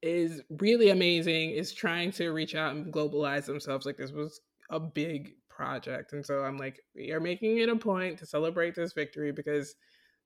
is 0.01 0.41
really 0.59 0.89
amazing. 0.89 1.51
Is 1.51 1.73
trying 1.73 2.11
to 2.13 2.29
reach 2.29 2.55
out 2.55 2.75
and 2.75 2.93
globalize 2.93 3.45
themselves. 3.45 3.85
Like 3.85 3.97
this 3.97 4.11
was 4.11 4.41
a 4.69 4.79
big 4.79 5.33
project. 5.49 6.13
And 6.13 6.23
so 6.23 6.41
i'm 6.41 6.57
like 6.57 6.79
we 6.95 7.11
are 7.11 7.19
making 7.19 7.57
it 7.57 7.69
a 7.69 7.75
point 7.75 8.19
to 8.19 8.25
celebrate 8.27 8.75
this 8.75 8.93
victory 8.93 9.31
because 9.31 9.75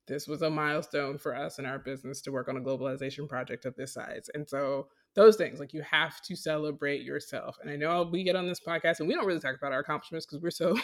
this 0.06 0.26
was 0.26 0.42
a 0.42 0.50
milestone 0.50 1.16
for 1.16 1.34
us 1.34 1.58
in 1.58 1.64
our 1.64 1.78
business 1.78 2.20
to 2.22 2.32
work 2.32 2.48
on 2.48 2.56
a 2.56 2.60
globalization 2.60 3.28
project 3.28 3.64
of 3.64 3.74
this 3.76 3.94
size. 3.94 4.28
And 4.34 4.48
so 4.48 4.88
those 5.14 5.36
things 5.36 5.60
like 5.60 5.72
you 5.72 5.82
have 5.82 6.20
to 6.22 6.34
celebrate 6.34 7.02
yourself 7.02 7.58
and 7.60 7.70
i 7.70 7.76
know 7.76 8.02
we 8.10 8.22
get 8.22 8.36
on 8.36 8.46
this 8.46 8.60
podcast 8.60 9.00
and 9.00 9.08
we 9.08 9.14
don't 9.14 9.26
really 9.26 9.40
talk 9.40 9.56
about 9.56 9.72
our 9.72 9.80
accomplishments 9.80 10.26
because 10.26 10.42
we're 10.42 10.50
so 10.50 10.76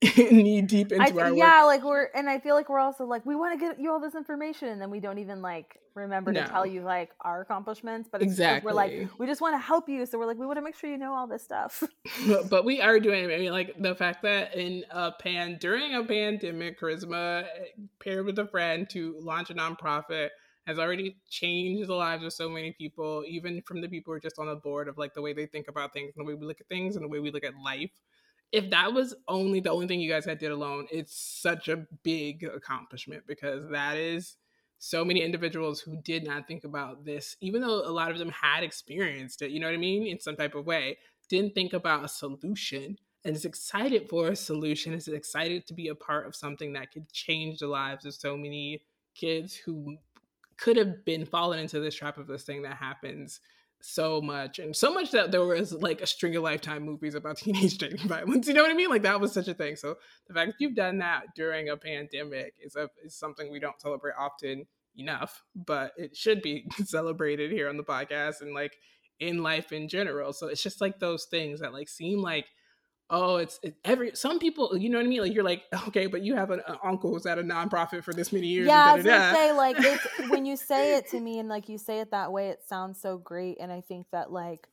knee 0.16 0.62
deep 0.62 0.92
into 0.92 1.04
I, 1.04 1.24
our 1.24 1.34
yeah 1.34 1.64
work. 1.64 1.66
like 1.66 1.84
we're 1.84 2.04
and 2.14 2.30
i 2.30 2.38
feel 2.38 2.54
like 2.54 2.68
we're 2.68 2.78
also 2.78 3.04
like 3.04 3.26
we 3.26 3.34
want 3.34 3.58
to 3.58 3.66
get 3.66 3.80
you 3.80 3.90
all 3.90 3.98
this 3.98 4.14
information 4.14 4.68
and 4.68 4.80
then 4.80 4.90
we 4.90 5.00
don't 5.00 5.18
even 5.18 5.42
like 5.42 5.80
remember 5.94 6.30
no. 6.30 6.44
to 6.44 6.48
tell 6.48 6.64
you 6.64 6.82
like 6.82 7.10
our 7.22 7.40
accomplishments 7.40 8.08
but 8.10 8.22
exactly 8.22 8.64
we're 8.64 8.76
like 8.76 9.08
we 9.18 9.26
just 9.26 9.40
want 9.40 9.54
to 9.54 9.58
help 9.58 9.88
you 9.88 10.06
so 10.06 10.16
we're 10.16 10.26
like 10.26 10.38
we 10.38 10.46
want 10.46 10.56
to 10.56 10.62
make 10.62 10.76
sure 10.76 10.88
you 10.88 10.98
know 10.98 11.12
all 11.12 11.26
this 11.26 11.42
stuff 11.42 11.82
but, 12.28 12.48
but, 12.48 12.64
we 12.64 12.80
are 12.80 13.00
doing 13.00 13.24
i 13.24 13.38
mean 13.38 13.50
like 13.50 13.74
the 13.80 13.92
fact 13.92 14.22
that 14.22 14.54
in 14.54 14.84
a 14.92 15.10
pan 15.10 15.58
during 15.60 15.92
a 15.96 16.04
pandemic 16.04 16.78
charisma 16.78 17.42
eh, 17.42 17.46
paired 17.98 18.24
with 18.24 18.38
a 18.38 18.46
friend 18.46 18.88
to 18.88 19.16
launch 19.20 19.50
a 19.50 19.54
nonprofit 19.54 20.28
has 20.68 20.78
already 20.78 21.16
changed 21.30 21.88
the 21.88 21.94
lives 21.94 22.22
of 22.22 22.30
so 22.30 22.46
many 22.46 22.72
people 22.72 23.24
even 23.26 23.62
from 23.62 23.80
the 23.80 23.88
people 23.88 24.12
who 24.12 24.18
are 24.18 24.20
just 24.20 24.38
on 24.38 24.48
the 24.48 24.54
board 24.54 24.86
of 24.86 24.98
like 24.98 25.14
the 25.14 25.22
way 25.22 25.32
they 25.32 25.46
think 25.46 25.66
about 25.66 25.94
things 25.94 26.12
and 26.14 26.26
the 26.26 26.28
way 26.28 26.34
we 26.34 26.46
look 26.46 26.60
at 26.60 26.68
things 26.68 26.94
and 26.94 27.02
the 27.02 27.08
way 27.08 27.20
we 27.20 27.30
look 27.30 27.42
at 27.42 27.54
life. 27.64 27.90
If 28.52 28.68
that 28.68 28.92
was 28.92 29.14
only 29.28 29.60
the 29.60 29.70
only 29.70 29.86
thing 29.86 29.98
you 29.98 30.10
guys 30.10 30.26
had 30.26 30.38
did 30.38 30.50
alone, 30.50 30.86
it's 30.90 31.16
such 31.16 31.68
a 31.68 31.86
big 32.02 32.44
accomplishment 32.44 33.22
because 33.26 33.70
that 33.70 33.96
is 33.96 34.36
so 34.78 35.06
many 35.06 35.22
individuals 35.22 35.80
who 35.80 35.96
did 36.02 36.22
not 36.22 36.46
think 36.46 36.64
about 36.64 37.02
this, 37.02 37.34
even 37.40 37.62
though 37.62 37.80
a 37.86 37.90
lot 37.90 38.10
of 38.10 38.18
them 38.18 38.30
had 38.30 38.62
experienced 38.62 39.40
it, 39.40 39.50
you 39.50 39.60
know 39.60 39.68
what 39.68 39.74
I 39.74 39.78
mean, 39.78 40.06
in 40.06 40.20
some 40.20 40.36
type 40.36 40.54
of 40.54 40.66
way, 40.66 40.98
didn't 41.30 41.54
think 41.54 41.72
about 41.72 42.04
a 42.04 42.08
solution 42.08 42.98
and 43.24 43.34
is 43.34 43.46
excited 43.46 44.06
for 44.10 44.28
a 44.28 44.36
solution, 44.36 44.92
is 44.92 45.08
excited 45.08 45.66
to 45.66 45.74
be 45.74 45.88
a 45.88 45.94
part 45.94 46.26
of 46.26 46.36
something 46.36 46.74
that 46.74 46.92
could 46.92 47.10
change 47.10 47.60
the 47.60 47.66
lives 47.68 48.04
of 48.04 48.14
so 48.14 48.36
many 48.36 48.82
kids 49.14 49.56
who 49.56 49.96
could 50.58 50.76
have 50.76 51.04
been 51.04 51.24
fallen 51.24 51.58
into 51.58 51.80
this 51.80 51.94
trap 51.94 52.18
of 52.18 52.26
this 52.26 52.42
thing 52.42 52.62
that 52.62 52.76
happens 52.76 53.40
so 53.80 54.20
much 54.20 54.58
and 54.58 54.74
so 54.74 54.92
much 54.92 55.12
that 55.12 55.30
there 55.30 55.44
was 55.44 55.72
like 55.72 56.00
a 56.00 56.06
string 56.06 56.34
of 56.34 56.42
lifetime 56.42 56.82
movies 56.82 57.14
about 57.14 57.36
teenage 57.38 57.78
dating 57.78 58.08
violence 58.08 58.48
you 58.48 58.54
know 58.54 58.62
what 58.62 58.72
i 58.72 58.74
mean? 58.74 58.90
Like 58.90 59.02
that 59.02 59.20
was 59.20 59.32
such 59.32 59.48
a 59.48 59.54
thing. 59.54 59.76
So 59.76 59.96
the 60.26 60.34
fact 60.34 60.48
that 60.48 60.56
you've 60.58 60.74
done 60.74 60.98
that 60.98 61.26
during 61.36 61.68
a 61.68 61.76
pandemic 61.76 62.54
is 62.60 62.76
a 62.76 62.90
is 63.04 63.14
something 63.14 63.50
we 63.50 63.60
don't 63.60 63.80
celebrate 63.80 64.14
often 64.18 64.66
enough 64.96 65.44
but 65.54 65.92
it 65.96 66.16
should 66.16 66.42
be 66.42 66.66
celebrated 66.84 67.52
here 67.52 67.68
on 67.68 67.76
the 67.76 67.84
podcast 67.84 68.40
and 68.40 68.52
like 68.52 68.76
in 69.20 69.42
life 69.42 69.72
in 69.72 69.88
general. 69.88 70.32
So 70.32 70.48
it's 70.48 70.62
just 70.62 70.80
like 70.80 70.98
those 70.98 71.24
things 71.24 71.60
that 71.60 71.72
like 71.72 71.88
seem 71.88 72.20
like 72.20 72.46
oh, 73.10 73.36
it's, 73.36 73.58
it's, 73.62 73.76
every 73.84 74.10
some 74.14 74.38
people, 74.38 74.76
you 74.76 74.90
know 74.90 74.98
what 74.98 75.06
I 75.06 75.08
mean? 75.08 75.20
Like 75.22 75.34
you're 75.34 75.44
like, 75.44 75.64
okay, 75.88 76.06
but 76.06 76.22
you 76.22 76.34
have 76.34 76.50
an, 76.50 76.60
an 76.66 76.76
uncle 76.82 77.12
who's 77.12 77.26
at 77.26 77.38
a 77.38 77.42
nonprofit 77.42 78.04
for 78.04 78.12
this 78.12 78.32
many 78.32 78.46
years. 78.46 78.66
Yeah, 78.66 78.84
I 78.84 78.94
was 78.94 79.04
gonna 79.04 79.34
say 79.34 79.52
like 79.52 79.76
it's, 79.78 80.06
when 80.28 80.44
you 80.44 80.56
say 80.56 80.96
it 80.96 81.08
to 81.10 81.20
me 81.20 81.38
and 81.38 81.48
like 81.48 81.68
you 81.68 81.78
say 81.78 82.00
it 82.00 82.10
that 82.10 82.32
way, 82.32 82.48
it 82.48 82.62
sounds 82.66 83.00
so 83.00 83.18
great, 83.18 83.58
and 83.60 83.72
I 83.72 83.80
think 83.80 84.06
that 84.12 84.32
like 84.32 84.68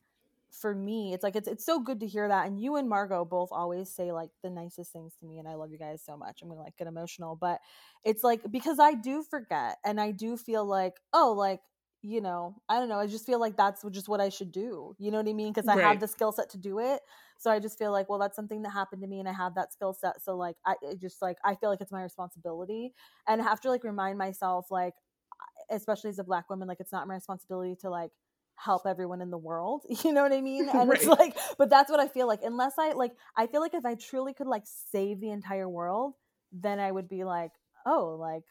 for 0.50 0.74
me, 0.74 1.12
it's 1.12 1.22
like 1.22 1.36
it's 1.36 1.48
it's 1.48 1.64
so 1.64 1.80
good 1.80 2.00
to 2.00 2.06
hear 2.06 2.28
that. 2.28 2.46
And 2.46 2.60
you 2.60 2.76
and 2.76 2.88
Margot 2.88 3.24
both 3.24 3.50
always 3.52 3.90
say 3.90 4.12
like 4.12 4.30
the 4.42 4.50
nicest 4.50 4.92
things 4.92 5.14
to 5.20 5.26
me, 5.26 5.38
and 5.38 5.48
I 5.48 5.54
love 5.54 5.70
you 5.70 5.78
guys 5.78 6.02
so 6.04 6.16
much. 6.16 6.40
I'm 6.42 6.48
gonna 6.48 6.60
like 6.60 6.76
get 6.76 6.86
emotional, 6.86 7.36
but 7.36 7.60
it's 8.04 8.24
like 8.24 8.40
because 8.50 8.78
I 8.78 8.94
do 8.94 9.22
forget, 9.22 9.78
and 9.84 10.00
I 10.00 10.10
do 10.12 10.36
feel 10.36 10.64
like 10.64 10.94
oh, 11.12 11.32
like 11.32 11.60
you 12.02 12.20
know, 12.20 12.54
I 12.68 12.78
don't 12.78 12.88
know. 12.88 12.98
I 12.98 13.06
just 13.06 13.26
feel 13.26 13.40
like 13.40 13.56
that's 13.56 13.84
just 13.90 14.08
what 14.08 14.20
I 14.20 14.28
should 14.28 14.52
do. 14.52 14.94
You 14.98 15.10
know 15.10 15.18
what 15.18 15.28
I 15.28 15.32
mean? 15.32 15.52
Because 15.52 15.68
I 15.68 15.76
right. 15.76 15.84
have 15.84 16.00
the 16.00 16.08
skill 16.08 16.32
set 16.32 16.50
to 16.50 16.58
do 16.58 16.78
it. 16.78 17.00
So 17.38 17.50
I 17.50 17.58
just 17.58 17.78
feel 17.78 17.92
like, 17.92 18.08
well, 18.08 18.18
that's 18.18 18.36
something 18.36 18.62
that 18.62 18.70
happened 18.70 19.02
to 19.02 19.08
me 19.08 19.18
and 19.18 19.28
I 19.28 19.32
have 19.32 19.54
that 19.56 19.72
skill 19.72 19.92
set. 19.92 20.22
So 20.22 20.36
like, 20.36 20.56
I 20.64 20.74
just 21.00 21.20
like, 21.20 21.38
I 21.44 21.54
feel 21.54 21.70
like 21.70 21.80
it's 21.80 21.92
my 21.92 22.02
responsibility 22.02 22.92
and 23.26 23.40
I 23.40 23.44
have 23.44 23.60
to 23.62 23.70
like 23.70 23.84
remind 23.84 24.18
myself, 24.18 24.70
like, 24.70 24.94
especially 25.70 26.10
as 26.10 26.18
a 26.18 26.24
black 26.24 26.48
woman, 26.48 26.68
like, 26.68 26.80
it's 26.80 26.92
not 26.92 27.08
my 27.08 27.14
responsibility 27.14 27.76
to 27.80 27.90
like, 27.90 28.10
help 28.58 28.86
everyone 28.86 29.20
in 29.20 29.30
the 29.30 29.36
world 29.36 29.82
you 30.02 30.12
know 30.14 30.22
what 30.22 30.32
i 30.32 30.40
mean 30.40 30.66
and 30.66 30.88
right. 30.88 30.98
it's 30.98 31.06
like 31.06 31.36
but 31.58 31.68
that's 31.68 31.90
what 31.90 32.00
i 32.00 32.08
feel 32.08 32.26
like 32.26 32.40
unless 32.42 32.72
i 32.78 32.92
like 32.92 33.12
i 33.36 33.46
feel 33.46 33.60
like 33.60 33.74
if 33.74 33.84
i 33.84 33.94
truly 33.94 34.32
could 34.32 34.46
like 34.46 34.62
save 34.64 35.20
the 35.20 35.30
entire 35.30 35.68
world 35.68 36.14
then 36.52 36.80
i 36.80 36.90
would 36.90 37.06
be 37.06 37.22
like 37.22 37.50
oh 37.84 38.16
like 38.18 38.44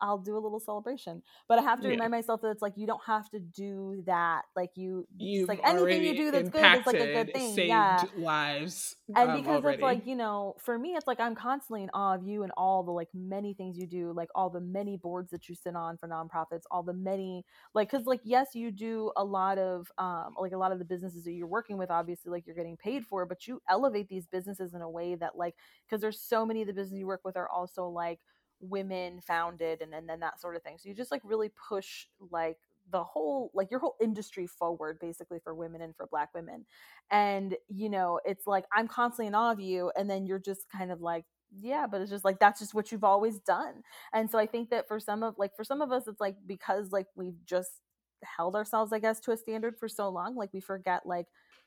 I'll 0.00 0.18
do 0.18 0.36
a 0.36 0.40
little 0.40 0.60
celebration. 0.60 1.22
But 1.48 1.58
I 1.58 1.62
have 1.62 1.80
to 1.80 1.86
yeah. 1.86 1.92
remind 1.94 2.10
myself 2.10 2.40
that 2.42 2.50
it's 2.50 2.62
like 2.62 2.74
you 2.76 2.86
don't 2.86 3.02
have 3.06 3.28
to 3.30 3.40
do 3.40 4.02
that. 4.06 4.42
Like 4.56 4.70
you, 4.74 5.06
you 5.16 5.46
like 5.46 5.60
anything 5.64 6.04
you 6.04 6.16
do 6.16 6.30
that's 6.30 6.50
good 6.50 6.78
is 6.78 6.86
like 6.86 6.96
a 6.96 7.24
good 7.24 7.32
thing. 7.32 7.54
yeah, 7.68 8.02
lives. 8.16 8.96
And 9.14 9.30
um, 9.30 9.36
because 9.36 9.62
already. 9.62 9.76
it's 9.76 9.82
like 9.82 10.06
you 10.06 10.16
know, 10.16 10.54
for 10.58 10.78
me, 10.78 10.90
it's 10.90 11.06
like 11.06 11.20
I'm 11.20 11.34
constantly 11.34 11.82
in 11.82 11.90
awe 11.90 12.14
of 12.14 12.22
you 12.22 12.42
and 12.42 12.52
all 12.56 12.82
the 12.82 12.92
like 12.92 13.08
many 13.14 13.54
things 13.54 13.76
you 13.78 13.86
do, 13.86 14.12
like 14.12 14.28
all 14.34 14.50
the 14.50 14.60
many 14.60 14.96
boards 14.96 15.30
that 15.30 15.48
you 15.48 15.54
sit 15.54 15.76
on 15.76 15.96
for 15.96 16.08
nonprofits, 16.08 16.62
all 16.70 16.82
the 16.82 16.94
many 16.94 17.44
like 17.74 17.90
because 17.90 18.06
like 18.06 18.20
yes, 18.24 18.48
you 18.54 18.70
do 18.70 19.12
a 19.16 19.24
lot 19.24 19.58
of 19.58 19.90
um 19.98 20.34
like 20.40 20.52
a 20.52 20.58
lot 20.58 20.72
of 20.72 20.78
the 20.78 20.84
businesses 20.84 21.24
that 21.24 21.32
you're 21.32 21.46
working 21.46 21.76
with, 21.78 21.90
obviously 21.90 22.30
like 22.30 22.46
you're 22.46 22.56
getting 22.56 22.76
paid 22.76 23.04
for, 23.04 23.26
but 23.26 23.46
you 23.46 23.60
elevate 23.68 24.08
these 24.08 24.26
businesses 24.26 24.74
in 24.74 24.82
a 24.82 24.90
way 24.90 25.14
that 25.14 25.36
like 25.36 25.54
because 25.86 26.00
there's 26.00 26.20
so 26.20 26.44
many 26.46 26.62
of 26.62 26.66
the 26.66 26.72
businesses 26.72 26.98
you 26.98 27.06
work 27.06 27.22
with 27.24 27.36
are 27.36 27.48
also 27.48 27.86
like 27.88 28.20
women 28.60 29.20
founded 29.20 29.80
and, 29.82 29.94
and 29.94 30.08
then 30.08 30.20
that 30.20 30.40
sort 30.40 30.56
of 30.56 30.62
thing 30.62 30.76
so 30.78 30.88
you 30.88 30.94
just 30.94 31.10
like 31.10 31.22
really 31.24 31.50
push 31.68 32.06
like 32.30 32.58
the 32.90 33.02
whole 33.02 33.50
like 33.54 33.70
your 33.70 33.80
whole 33.80 33.96
industry 34.00 34.46
forward 34.46 34.98
basically 35.00 35.38
for 35.38 35.54
women 35.54 35.80
and 35.80 35.94
for 35.96 36.06
black 36.06 36.34
women 36.34 36.64
and 37.10 37.56
you 37.68 37.88
know 37.88 38.20
it's 38.24 38.46
like 38.46 38.64
i'm 38.74 38.88
constantly 38.88 39.26
in 39.26 39.34
awe 39.34 39.52
of 39.52 39.60
you 39.60 39.90
and 39.96 40.10
then 40.10 40.26
you're 40.26 40.38
just 40.38 40.68
kind 40.70 40.90
of 40.90 41.00
like 41.00 41.24
yeah 41.60 41.86
but 41.90 42.00
it's 42.00 42.10
just 42.10 42.24
like 42.24 42.38
that's 42.38 42.60
just 42.60 42.74
what 42.74 42.90
you've 42.92 43.04
always 43.04 43.38
done 43.40 43.82
and 44.12 44.30
so 44.30 44.38
i 44.38 44.46
think 44.46 44.70
that 44.70 44.86
for 44.88 45.00
some 45.00 45.22
of 45.22 45.34
like 45.38 45.54
for 45.56 45.64
some 45.64 45.80
of 45.80 45.92
us 45.92 46.06
it's 46.06 46.20
like 46.20 46.36
because 46.46 46.92
like 46.92 47.06
we've 47.16 47.44
just 47.46 47.80
held 48.22 48.54
ourselves, 48.54 48.92
I 48.92 48.98
guess, 48.98 49.20
to 49.20 49.32
a 49.32 49.36
standard 49.36 49.76
for 49.78 49.88
so 49.88 50.08
long. 50.08 50.36
Like 50.36 50.50
we 50.52 50.60
forget, 50.60 51.06
like, 51.06 51.26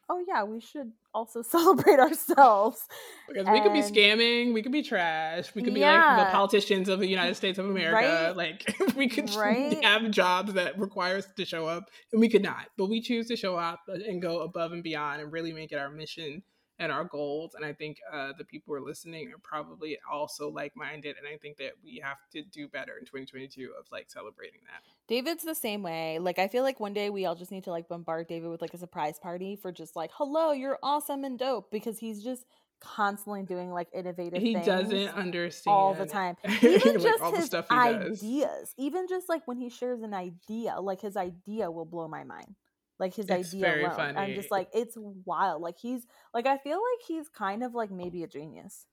oh 0.10 0.24
yeah, 0.28 0.44
we 0.44 0.60
should 0.60 0.92
also 1.14 1.42
celebrate 1.42 2.00
ourselves. 2.00 2.88
Because 3.28 3.48
we 3.48 3.62
could 3.62 3.74
be 3.74 3.82
scamming, 3.82 4.54
we 4.54 4.62
could 4.62 4.72
be 4.72 4.84
trash, 4.84 5.54
we 5.56 5.64
could 5.64 5.74
be 5.74 5.82
like 5.82 6.26
the 6.26 6.32
politicians 6.32 6.90
of 6.90 7.00
the 7.00 7.08
United 7.08 7.36
States 7.36 7.60
of 7.60 7.66
America. 7.66 8.34
Right? 8.36 8.36
Like 8.36 8.76
we 8.96 9.08
could 9.08 9.34
right? 9.36 9.84
have 9.84 10.10
jobs 10.12 10.54
that 10.54 10.78
require 10.78 11.18
us 11.18 11.28
to 11.36 11.46
show 11.46 11.68
up, 11.68 11.90
and 12.12 12.20
we 12.20 12.30
could 12.30 12.44
not. 12.44 12.68
But 12.78 12.90
we 12.90 13.02
choose 13.02 13.28
to 13.28 13.36
show 13.36 13.56
up 13.56 13.82
uh, 13.90 13.94
and 13.94 14.22
go 14.22 14.42
above 14.42 14.72
and 14.72 14.84
beyond 14.84 15.22
and 15.22 15.32
really 15.32 15.54
make 15.54 15.72
it 15.72 15.78
our 15.78 15.90
mission 15.90 16.44
and 16.80 16.92
our 16.92 17.04
goals. 17.04 17.56
And 17.56 17.64
I 17.64 17.74
think 17.74 18.00
uh, 18.12 18.34
the 18.38 18.44
people 18.44 18.74
who 18.74 18.82
are 18.82 18.86
listening 18.86 19.30
are 19.30 19.40
probably 19.42 19.98
also 20.12 20.50
like 20.50 20.76
minded. 20.76 21.16
And 21.18 21.28
I 21.28 21.38
think 21.38 21.58
that 21.58 21.74
we 21.84 22.02
have 22.04 22.18
to 22.32 22.42
do 22.42 22.68
better 22.68 22.94
in 22.98 23.06
2022 23.06 23.72
of 23.78 23.86
like 23.92 24.10
celebrating 24.10 24.62
that. 24.66 24.84
David's 25.08 25.44
the 25.44 25.56
same 25.56 25.84
way. 25.84 26.20
Like, 26.20 26.40
I 26.40 26.48
feel 26.48 26.64
like 26.64 26.80
one 26.80 26.94
day 26.94 27.10
we 27.10 27.26
all 27.26 27.36
just 27.36 27.52
need 27.52 27.66
to 27.66 27.72
like 27.72 27.88
bombard 27.88 28.28
David 28.28 28.50
with 28.50 28.62
like 28.62 28.74
a 28.74 28.78
surprise 28.78 29.20
party 29.20 29.56
for 29.56 29.72
just 29.72 29.96
like, 29.96 30.12
hello, 30.14 30.52
you're 30.52 30.80
awesome 30.82 31.24
and 31.24 31.38
dope 31.38 31.72
because 31.72 32.00
he's 32.00 32.24
just 32.24 32.46
constantly 32.80 33.44
doing 33.44 33.72
like 33.72 33.88
innovative 33.94 34.42
he 34.42 34.56
doesn't 34.56 35.08
understand 35.10 35.74
all 35.74 35.94
the 35.94 36.06
time 36.06 36.36
even 36.62 37.00
just 37.00 37.22
like, 37.22 37.36
his 37.36 37.54
ideas 37.72 38.20
does. 38.20 38.74
even 38.78 39.08
just 39.08 39.30
like 39.30 39.42
when 39.48 39.56
he 39.58 39.70
shares 39.70 40.02
an 40.02 40.14
idea 40.14 40.76
like 40.82 41.00
his 41.00 41.16
idea 41.16 41.72
will 41.72 41.86
blow 41.86 42.10
my 42.10 42.26
mind 42.26 42.56
like 43.00 43.16
his 43.16 43.30
it's 43.30 43.54
idea 43.54 43.82
alone. 43.82 43.96
Funny. 43.96 44.18
I'm 44.18 44.34
just 44.36 44.52
like 44.52 44.70
it's 44.74 44.96
wild. 45.26 45.62
Like 45.62 45.78
he's 45.78 46.06
like 46.34 46.46
I 46.46 46.58
feel 46.58 46.78
like 46.78 47.06
he's 47.08 47.30
kind 47.30 47.64
of 47.64 47.74
like 47.74 47.92
maybe 47.92 48.24
a 48.24 48.28
genius. 48.28 48.86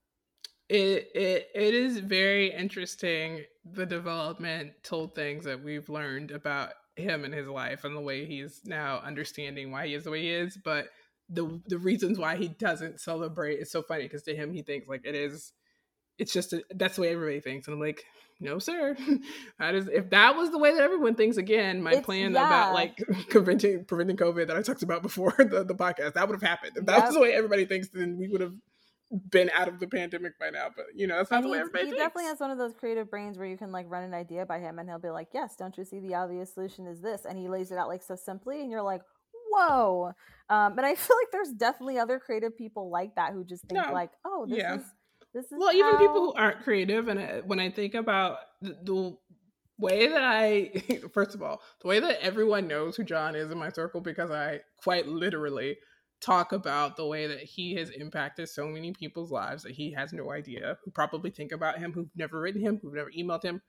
It 0.69 1.09
it 1.13 1.47
it 1.53 1.73
is 1.73 1.99
very 1.99 2.53
interesting 2.53 3.43
the 3.65 3.85
developmental 3.85 5.07
things 5.07 5.45
that 5.45 5.63
we've 5.63 5.89
learned 5.89 6.31
about 6.31 6.69
him 6.95 7.23
and 7.23 7.33
his 7.33 7.47
life 7.47 7.83
and 7.83 7.95
the 7.95 8.01
way 8.01 8.25
he's 8.25 8.61
now 8.65 8.99
understanding 8.99 9.71
why 9.71 9.87
he 9.87 9.93
is 9.93 10.03
the 10.03 10.11
way 10.11 10.21
he 10.21 10.29
is, 10.29 10.57
but 10.63 10.87
the 11.29 11.61
the 11.67 11.77
reasons 11.77 12.17
why 12.17 12.35
he 12.35 12.49
doesn't 12.49 12.99
celebrate 12.99 13.59
is 13.59 13.71
so 13.71 13.81
funny 13.81 14.03
because 14.03 14.23
to 14.23 14.35
him 14.35 14.53
he 14.53 14.61
thinks 14.61 14.87
like 14.87 15.05
it 15.05 15.15
is 15.15 15.53
it's 16.17 16.33
just 16.33 16.53
a, 16.53 16.61
that's 16.75 16.97
the 16.97 17.01
way 17.01 17.13
everybody 17.13 17.39
thinks 17.39 17.67
and 17.67 17.75
I'm 17.75 17.79
like 17.79 18.03
no 18.41 18.59
sir 18.59 18.97
that 19.59 19.75
is 19.75 19.87
if 19.87 20.09
that 20.09 20.35
was 20.35 20.49
the 20.49 20.57
way 20.57 20.73
that 20.73 20.81
everyone 20.81 21.15
thinks 21.15 21.37
again 21.37 21.81
my 21.81 21.93
it's, 21.93 22.05
plan 22.05 22.33
yeah. 22.33 22.45
about 22.45 22.73
like 22.73 22.97
preventing 23.29 23.85
preventing 23.85 24.17
covid 24.17 24.47
that 24.47 24.57
i 24.57 24.61
talked 24.61 24.83
about 24.83 25.01
before 25.01 25.33
the, 25.37 25.63
the 25.63 25.75
podcast 25.75 26.13
that 26.13 26.27
would 26.27 26.33
have 26.33 26.47
happened 26.47 26.73
if 26.75 26.85
that 26.85 26.97
yep. 26.97 27.05
was 27.05 27.13
the 27.13 27.21
way 27.21 27.31
everybody 27.31 27.65
thinks 27.65 27.87
then 27.89 28.17
we 28.17 28.27
would 28.27 28.41
have 28.41 28.53
been 29.29 29.51
out 29.53 29.67
of 29.67 29.79
the 29.79 29.87
pandemic 29.87 30.39
by 30.39 30.49
now 30.49 30.67
but 30.75 30.85
you 30.95 31.05
know 31.05 31.17
that's 31.17 31.31
not 31.31 31.37
and 31.37 31.45
the 31.45 31.49
way 31.49 31.59
everybody 31.59 31.85
he 31.85 31.91
thinks. 31.91 32.03
definitely 32.03 32.29
has 32.29 32.39
one 32.39 32.49
of 32.49 32.57
those 32.57 32.73
creative 32.73 33.09
brains 33.09 33.37
where 33.37 33.47
you 33.47 33.57
can 33.57 33.71
like 33.71 33.85
run 33.89 34.03
an 34.03 34.13
idea 34.13 34.45
by 34.45 34.57
him 34.57 34.79
and 34.79 34.89
he'll 34.89 34.99
be 34.99 35.09
like 35.09 35.27
yes 35.33 35.55
don't 35.57 35.77
you 35.77 35.83
see 35.83 35.99
the 35.99 36.15
obvious 36.15 36.53
solution 36.53 36.87
is 36.87 37.01
this 37.01 37.25
and 37.25 37.37
he 37.37 37.49
lays 37.49 37.71
it 37.71 37.77
out 37.77 37.89
like 37.89 38.01
so 38.01 38.15
simply 38.15 38.61
and 38.61 38.71
you're 38.71 38.81
like 38.81 39.01
whoa 39.51 40.13
um, 40.49 40.75
but 40.75 40.85
i 40.85 40.95
feel 40.95 41.17
like 41.17 41.29
there's 41.31 41.51
definitely 41.51 41.99
other 41.99 42.19
creative 42.19 42.57
people 42.57 42.89
like 42.89 43.13
that 43.15 43.33
who 43.33 43.43
just 43.43 43.65
think 43.65 43.85
no. 43.85 43.91
like 43.91 44.11
oh 44.25 44.45
this 44.47 44.59
yeah. 44.59 44.75
is 44.75 44.81
this 45.33 45.45
is 45.45 45.53
well, 45.57 45.71
how... 45.71 45.77
even 45.77 45.97
people 45.97 46.21
who 46.21 46.33
aren't 46.33 46.63
creative, 46.63 47.07
and 47.07 47.19
uh, 47.19 47.41
when 47.45 47.59
I 47.59 47.69
think 47.69 47.93
about 47.93 48.37
the, 48.61 48.77
the 48.83 49.17
way 49.77 50.07
that 50.07 50.23
I, 50.23 50.71
first 51.13 51.35
of 51.35 51.41
all, 51.41 51.61
the 51.81 51.87
way 51.87 51.99
that 51.99 52.21
everyone 52.21 52.67
knows 52.67 52.95
who 52.95 53.03
John 53.03 53.35
is 53.35 53.51
in 53.51 53.57
my 53.57 53.69
circle, 53.69 54.01
because 54.01 54.31
I 54.31 54.61
quite 54.83 55.07
literally 55.07 55.77
talk 56.21 56.51
about 56.51 56.95
the 56.95 57.07
way 57.07 57.27
that 57.27 57.39
he 57.39 57.73
has 57.75 57.89
impacted 57.89 58.47
so 58.47 58.67
many 58.67 58.93
people's 58.93 59.31
lives 59.31 59.63
that 59.63 59.71
he 59.71 59.91
has 59.91 60.13
no 60.13 60.31
idea, 60.31 60.77
who 60.83 60.91
probably 60.91 61.31
think 61.31 61.51
about 61.51 61.79
him, 61.79 61.91
who've 61.91 62.15
never 62.15 62.39
written 62.39 62.61
him, 62.61 62.79
who've 62.81 62.93
never 62.93 63.11
emailed 63.11 63.43
him, 63.43 63.61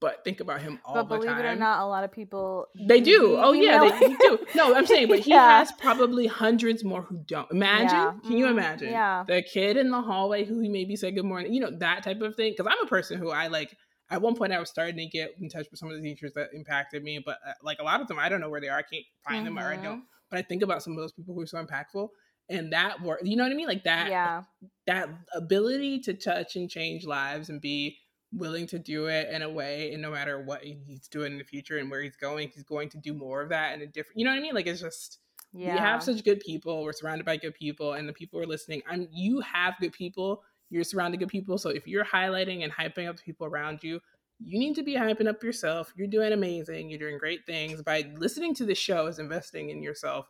but 0.00 0.22
think 0.24 0.40
about 0.40 0.60
him 0.60 0.78
all 0.84 0.94
but 0.94 1.02
the 1.02 1.08
time. 1.08 1.18
But 1.18 1.42
believe 1.42 1.44
it 1.44 1.48
or 1.48 1.56
not, 1.56 1.80
a 1.82 1.86
lot 1.86 2.04
of 2.04 2.12
people 2.12 2.66
they 2.86 3.00
do. 3.00 3.36
Oh 3.38 3.52
yeah, 3.52 3.80
they, 3.80 4.08
they, 4.08 4.14
do. 4.14 4.38
No, 4.54 4.74
I'm 4.74 4.86
saying, 4.86 5.08
but 5.08 5.18
he 5.20 5.30
yeah. 5.30 5.58
has 5.58 5.72
probably 5.72 6.26
hundreds 6.26 6.84
more 6.84 7.02
who 7.02 7.16
don't. 7.26 7.50
Imagine, 7.50 7.88
yeah. 7.90 8.12
can 8.22 8.32
you 8.32 8.46
mm-hmm. 8.46 8.58
imagine? 8.58 8.90
Yeah, 8.90 9.24
the 9.26 9.42
kid 9.42 9.76
in 9.76 9.90
the 9.90 10.00
hallway 10.00 10.44
who 10.44 10.60
he 10.60 10.68
maybe 10.68 10.94
said 10.94 11.14
good 11.14 11.24
morning. 11.24 11.52
You 11.52 11.60
know 11.60 11.70
that 11.78 12.04
type 12.04 12.20
of 12.20 12.36
thing. 12.36 12.52
Because 12.56 12.70
I'm 12.70 12.84
a 12.84 12.88
person 12.88 13.18
who 13.18 13.30
I 13.30 13.48
like. 13.48 13.76
At 14.10 14.22
one 14.22 14.34
point, 14.34 14.54
I 14.54 14.58
was 14.58 14.70
starting 14.70 14.96
to 14.96 15.04
get 15.04 15.34
in 15.38 15.50
touch 15.50 15.66
with 15.70 15.78
some 15.78 15.90
of 15.90 15.96
the 15.96 16.02
teachers 16.02 16.32
that 16.34 16.48
impacted 16.54 17.04
me, 17.04 17.22
but 17.22 17.36
uh, 17.46 17.52
like 17.62 17.78
a 17.78 17.82
lot 17.82 18.00
of 18.00 18.08
them, 18.08 18.18
I 18.18 18.30
don't 18.30 18.40
know 18.40 18.48
where 18.48 18.60
they 18.60 18.70
are. 18.70 18.78
I 18.78 18.82
can't 18.82 19.04
find 19.22 19.44
mm-hmm. 19.44 19.56
them 19.56 19.62
or 19.62 19.68
I 19.68 19.76
don't. 19.76 19.98
Mm-hmm. 19.98 20.30
But 20.30 20.38
I 20.38 20.42
think 20.42 20.62
about 20.62 20.82
some 20.82 20.94
of 20.94 20.98
those 20.98 21.12
people 21.12 21.34
who 21.34 21.42
are 21.42 21.46
so 21.46 21.62
impactful, 21.62 22.08
and 22.48 22.72
that 22.72 23.02
work. 23.02 23.20
You 23.22 23.36
know 23.36 23.42
what 23.42 23.52
I 23.52 23.54
mean? 23.54 23.68
Like 23.68 23.84
that. 23.84 24.08
Yeah. 24.08 24.44
That 24.86 25.10
ability 25.34 26.00
to 26.00 26.14
touch 26.14 26.56
and 26.56 26.70
change 26.70 27.04
lives 27.04 27.50
and 27.50 27.60
be 27.60 27.98
willing 28.32 28.66
to 28.66 28.78
do 28.78 29.06
it 29.06 29.28
in 29.30 29.42
a 29.42 29.48
way 29.48 29.92
and 29.92 30.02
no 30.02 30.10
matter 30.10 30.40
what 30.40 30.62
he's 30.62 31.08
doing 31.08 31.32
in 31.32 31.38
the 31.38 31.44
future 31.44 31.78
and 31.78 31.90
where 31.90 32.02
he's 32.02 32.16
going 32.16 32.50
he's 32.54 32.62
going 32.62 32.88
to 32.88 32.98
do 32.98 33.14
more 33.14 33.40
of 33.40 33.48
that 33.48 33.74
in 33.74 33.80
a 33.80 33.86
different 33.86 34.18
you 34.18 34.24
know 34.24 34.30
what 34.30 34.36
i 34.36 34.40
mean 34.40 34.54
like 34.54 34.66
it's 34.66 34.80
just 34.80 35.18
yeah. 35.54 35.72
we 35.72 35.78
have 35.78 36.02
such 36.02 36.22
good 36.24 36.40
people 36.40 36.82
we're 36.82 36.92
surrounded 36.92 37.24
by 37.24 37.36
good 37.38 37.54
people 37.54 37.94
and 37.94 38.06
the 38.06 38.12
people 38.12 38.38
are 38.38 38.46
listening 38.46 38.82
i'm 38.88 39.08
you 39.10 39.40
have 39.40 39.74
good 39.80 39.92
people 39.92 40.42
you're 40.68 40.84
surrounded 40.84 41.18
good 41.18 41.28
people 41.28 41.56
so 41.56 41.70
if 41.70 41.86
you're 41.86 42.04
highlighting 42.04 42.64
and 42.64 42.72
hyping 42.72 43.08
up 43.08 43.16
the 43.16 43.22
people 43.22 43.46
around 43.46 43.82
you 43.82 43.98
you 44.40 44.58
need 44.58 44.74
to 44.74 44.82
be 44.82 44.94
hyping 44.94 45.26
up 45.26 45.42
yourself 45.42 45.90
you're 45.96 46.06
doing 46.06 46.32
amazing 46.32 46.90
you're 46.90 46.98
doing 46.98 47.16
great 47.16 47.46
things 47.46 47.80
by 47.82 48.04
listening 48.16 48.54
to 48.54 48.66
the 48.66 48.74
show 48.74 49.06
is 49.06 49.18
investing 49.18 49.70
in 49.70 49.82
yourself 49.82 50.28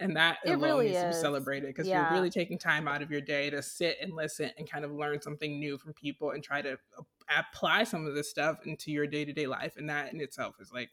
and 0.00 0.16
that 0.16 0.38
it 0.44 0.50
alone 0.50 0.62
really 0.62 0.86
needs 0.86 0.98
is. 0.98 1.02
to 1.02 1.08
be 1.08 1.14
celebrated 1.14 1.66
because 1.68 1.86
yeah. 1.86 2.02
you're 2.02 2.12
really 2.18 2.30
taking 2.30 2.58
time 2.58 2.86
out 2.86 3.02
of 3.02 3.10
your 3.10 3.20
day 3.20 3.50
to 3.50 3.62
sit 3.62 3.96
and 4.00 4.14
listen 4.14 4.50
and 4.58 4.70
kind 4.70 4.84
of 4.84 4.92
learn 4.92 5.20
something 5.20 5.58
new 5.58 5.76
from 5.78 5.92
people 5.92 6.30
and 6.30 6.42
try 6.42 6.62
to 6.62 6.78
apply 7.36 7.84
some 7.84 8.06
of 8.06 8.14
this 8.14 8.30
stuff 8.30 8.58
into 8.64 8.90
your 8.90 9.06
day-to-day 9.06 9.46
life 9.46 9.76
and 9.76 9.88
that 9.88 10.12
in 10.12 10.20
itself 10.20 10.56
is 10.60 10.72
like 10.72 10.90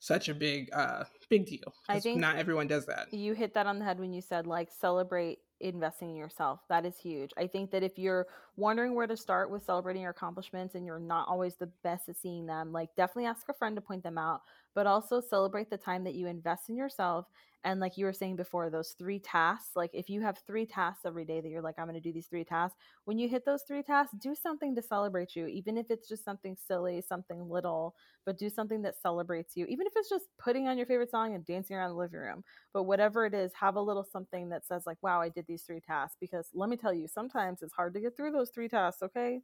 such 0.00 0.28
a 0.30 0.34
big 0.34 0.70
uh 0.72 1.04
big 1.28 1.46
deal 1.46 1.74
i 1.88 2.00
think 2.00 2.18
not 2.18 2.36
everyone 2.36 2.66
does 2.66 2.86
that 2.86 3.12
you 3.12 3.34
hit 3.34 3.52
that 3.52 3.66
on 3.66 3.78
the 3.78 3.84
head 3.84 4.00
when 4.00 4.12
you 4.12 4.22
said 4.22 4.46
like 4.46 4.70
celebrate 4.70 5.38
investing 5.60 6.08
in 6.08 6.16
yourself 6.16 6.60
that 6.70 6.86
is 6.86 6.98
huge 6.98 7.30
i 7.36 7.46
think 7.46 7.70
that 7.70 7.82
if 7.82 7.98
you're 7.98 8.26
wondering 8.56 8.94
where 8.94 9.06
to 9.06 9.16
start 9.16 9.50
with 9.50 9.62
celebrating 9.62 10.00
your 10.00 10.10
accomplishments 10.10 10.74
and 10.74 10.86
you're 10.86 10.98
not 10.98 11.28
always 11.28 11.56
the 11.56 11.70
best 11.84 12.08
at 12.08 12.16
seeing 12.16 12.46
them 12.46 12.72
like 12.72 12.88
definitely 12.96 13.26
ask 13.26 13.46
a 13.50 13.52
friend 13.52 13.76
to 13.76 13.82
point 13.82 14.02
them 14.02 14.16
out 14.16 14.40
but 14.74 14.86
also 14.86 15.20
celebrate 15.20 15.70
the 15.70 15.76
time 15.76 16.04
that 16.04 16.14
you 16.14 16.26
invest 16.26 16.68
in 16.68 16.76
yourself 16.76 17.26
and 17.64 17.78
like 17.80 17.98
you 17.98 18.06
were 18.06 18.12
saying 18.12 18.36
before 18.36 18.70
those 18.70 18.94
three 18.98 19.18
tasks 19.18 19.70
like 19.76 19.90
if 19.92 20.08
you 20.08 20.20
have 20.22 20.38
three 20.46 20.64
tasks 20.64 21.04
every 21.04 21.24
day 21.24 21.40
that 21.40 21.48
you're 21.48 21.62
like 21.62 21.74
i'm 21.78 21.84
going 21.86 21.94
to 21.94 22.00
do 22.00 22.12
these 22.12 22.26
three 22.26 22.44
tasks 22.44 22.76
when 23.04 23.18
you 23.18 23.28
hit 23.28 23.44
those 23.44 23.62
three 23.66 23.82
tasks 23.82 24.14
do 24.20 24.34
something 24.34 24.74
to 24.74 24.82
celebrate 24.82 25.36
you 25.36 25.46
even 25.46 25.76
if 25.76 25.90
it's 25.90 26.08
just 26.08 26.24
something 26.24 26.56
silly 26.56 27.02
something 27.06 27.48
little 27.48 27.94
but 28.24 28.38
do 28.38 28.48
something 28.48 28.82
that 28.82 29.00
celebrates 29.00 29.56
you 29.56 29.66
even 29.66 29.86
if 29.86 29.92
it's 29.96 30.08
just 30.08 30.26
putting 30.38 30.68
on 30.68 30.76
your 30.76 30.86
favorite 30.86 31.10
song 31.10 31.34
and 31.34 31.44
dancing 31.44 31.76
around 31.76 31.90
the 31.90 31.96
living 31.96 32.20
room 32.20 32.42
but 32.72 32.84
whatever 32.84 33.26
it 33.26 33.34
is 33.34 33.52
have 33.58 33.76
a 33.76 33.80
little 33.80 34.04
something 34.04 34.48
that 34.48 34.66
says 34.66 34.84
like 34.86 34.98
wow 35.02 35.20
i 35.20 35.28
did 35.28 35.46
these 35.46 35.62
three 35.62 35.80
tasks 35.80 36.16
because 36.20 36.48
let 36.54 36.68
me 36.70 36.76
tell 36.76 36.92
you 36.94 37.06
sometimes 37.06 37.62
it's 37.62 37.74
hard 37.74 37.92
to 37.94 38.00
get 38.00 38.16
through 38.16 38.32
those 38.32 38.50
three 38.50 38.68
tasks 38.68 39.02
okay 39.02 39.40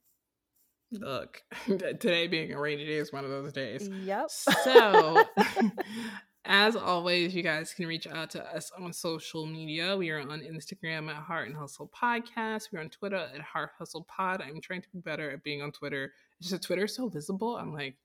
Look, 0.92 1.42
today 1.66 2.26
being 2.26 2.52
a 2.52 2.60
rainy 2.60 2.86
day 2.86 2.94
is 2.94 3.12
one 3.12 3.24
of 3.24 3.30
those 3.30 3.52
days. 3.52 3.88
Yep. 3.88 4.30
So, 4.30 5.24
as 6.44 6.76
always, 6.76 7.34
you 7.34 7.42
guys 7.42 7.74
can 7.74 7.86
reach 7.86 8.06
out 8.06 8.30
to 8.30 8.44
us 8.54 8.70
on 8.78 8.92
social 8.92 9.46
media. 9.46 9.96
We 9.96 10.10
are 10.10 10.20
on 10.20 10.40
Instagram 10.40 11.08
at 11.10 11.16
Heart 11.16 11.48
and 11.48 11.56
Hustle 11.56 11.90
Podcast. 11.94 12.68
We're 12.72 12.80
on 12.80 12.90
Twitter 12.90 13.16
at 13.16 13.40
Heart 13.40 13.70
Hustle 13.78 14.06
Pod. 14.08 14.40
I'm 14.40 14.60
trying 14.60 14.82
to 14.82 14.88
be 14.90 15.00
better 15.00 15.30
at 15.30 15.42
being 15.42 15.60
on 15.60 15.72
Twitter. 15.72 16.12
It's 16.40 16.50
just 16.50 16.62
Twitter 16.62 16.86
so 16.86 17.08
visible. 17.08 17.56
I'm 17.56 17.72
like, 17.72 17.96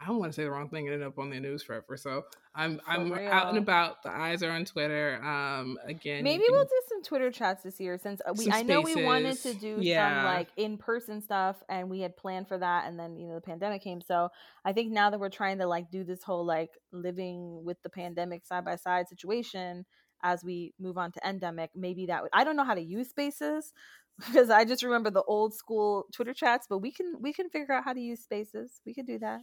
I 0.00 0.06
don't 0.06 0.18
want 0.18 0.32
to 0.32 0.36
say 0.36 0.44
the 0.44 0.50
wrong 0.50 0.68
thing 0.68 0.86
and 0.86 0.94
end 0.94 1.02
up 1.02 1.18
on 1.18 1.30
the 1.30 1.40
news 1.40 1.64
forever. 1.64 1.96
So 1.96 2.24
I'm 2.54 2.78
For 2.78 2.90
I'm 2.90 3.12
real. 3.12 3.28
out 3.32 3.48
and 3.48 3.58
about. 3.58 4.04
The 4.04 4.10
eyes 4.10 4.44
are 4.44 4.52
on 4.52 4.64
Twitter. 4.64 5.20
Um, 5.24 5.76
again, 5.84 6.22
maybe 6.22 6.44
can, 6.44 6.54
we'll 6.54 6.64
do 6.64 6.77
some 6.98 7.04
Twitter 7.04 7.30
chats 7.30 7.62
this 7.62 7.80
year 7.80 7.98
since 7.98 8.20
uh, 8.26 8.32
we 8.36 8.50
I 8.50 8.62
know 8.62 8.80
we 8.80 9.04
wanted 9.04 9.38
to 9.42 9.54
do 9.54 9.78
yeah. 9.80 10.16
some 10.16 10.24
like 10.24 10.48
in 10.56 10.78
person 10.78 11.20
stuff 11.20 11.56
and 11.68 11.88
we 11.90 12.00
had 12.00 12.16
planned 12.16 12.48
for 12.48 12.58
that, 12.58 12.86
and 12.86 12.98
then 12.98 13.16
you 13.16 13.28
know 13.28 13.34
the 13.34 13.40
pandemic 13.40 13.82
came. 13.82 14.00
So 14.00 14.28
I 14.64 14.72
think 14.72 14.92
now 14.92 15.10
that 15.10 15.20
we're 15.20 15.28
trying 15.28 15.58
to 15.58 15.66
like 15.66 15.90
do 15.90 16.04
this 16.04 16.22
whole 16.22 16.44
like 16.44 16.70
living 16.92 17.64
with 17.64 17.80
the 17.82 17.90
pandemic 17.90 18.46
side 18.46 18.64
by 18.64 18.76
side 18.76 19.08
situation 19.08 19.84
as 20.22 20.42
we 20.42 20.74
move 20.80 20.98
on 20.98 21.12
to 21.12 21.28
endemic, 21.28 21.70
maybe 21.74 22.06
that 22.06 22.22
would 22.22 22.30
I 22.32 22.44
don't 22.44 22.56
know 22.56 22.64
how 22.64 22.74
to 22.74 22.82
use 22.82 23.08
Spaces 23.10 23.72
because 24.18 24.50
I 24.50 24.64
just 24.64 24.82
remember 24.82 25.10
the 25.10 25.22
old 25.22 25.54
school 25.54 26.06
Twitter 26.12 26.34
chats, 26.34 26.66
but 26.68 26.78
we 26.78 26.92
can 26.92 27.14
we 27.20 27.32
can 27.32 27.48
figure 27.50 27.74
out 27.74 27.84
how 27.84 27.92
to 27.92 28.00
use 28.00 28.20
Spaces. 28.20 28.80
We 28.84 28.94
could 28.94 29.06
do 29.06 29.18
that. 29.20 29.40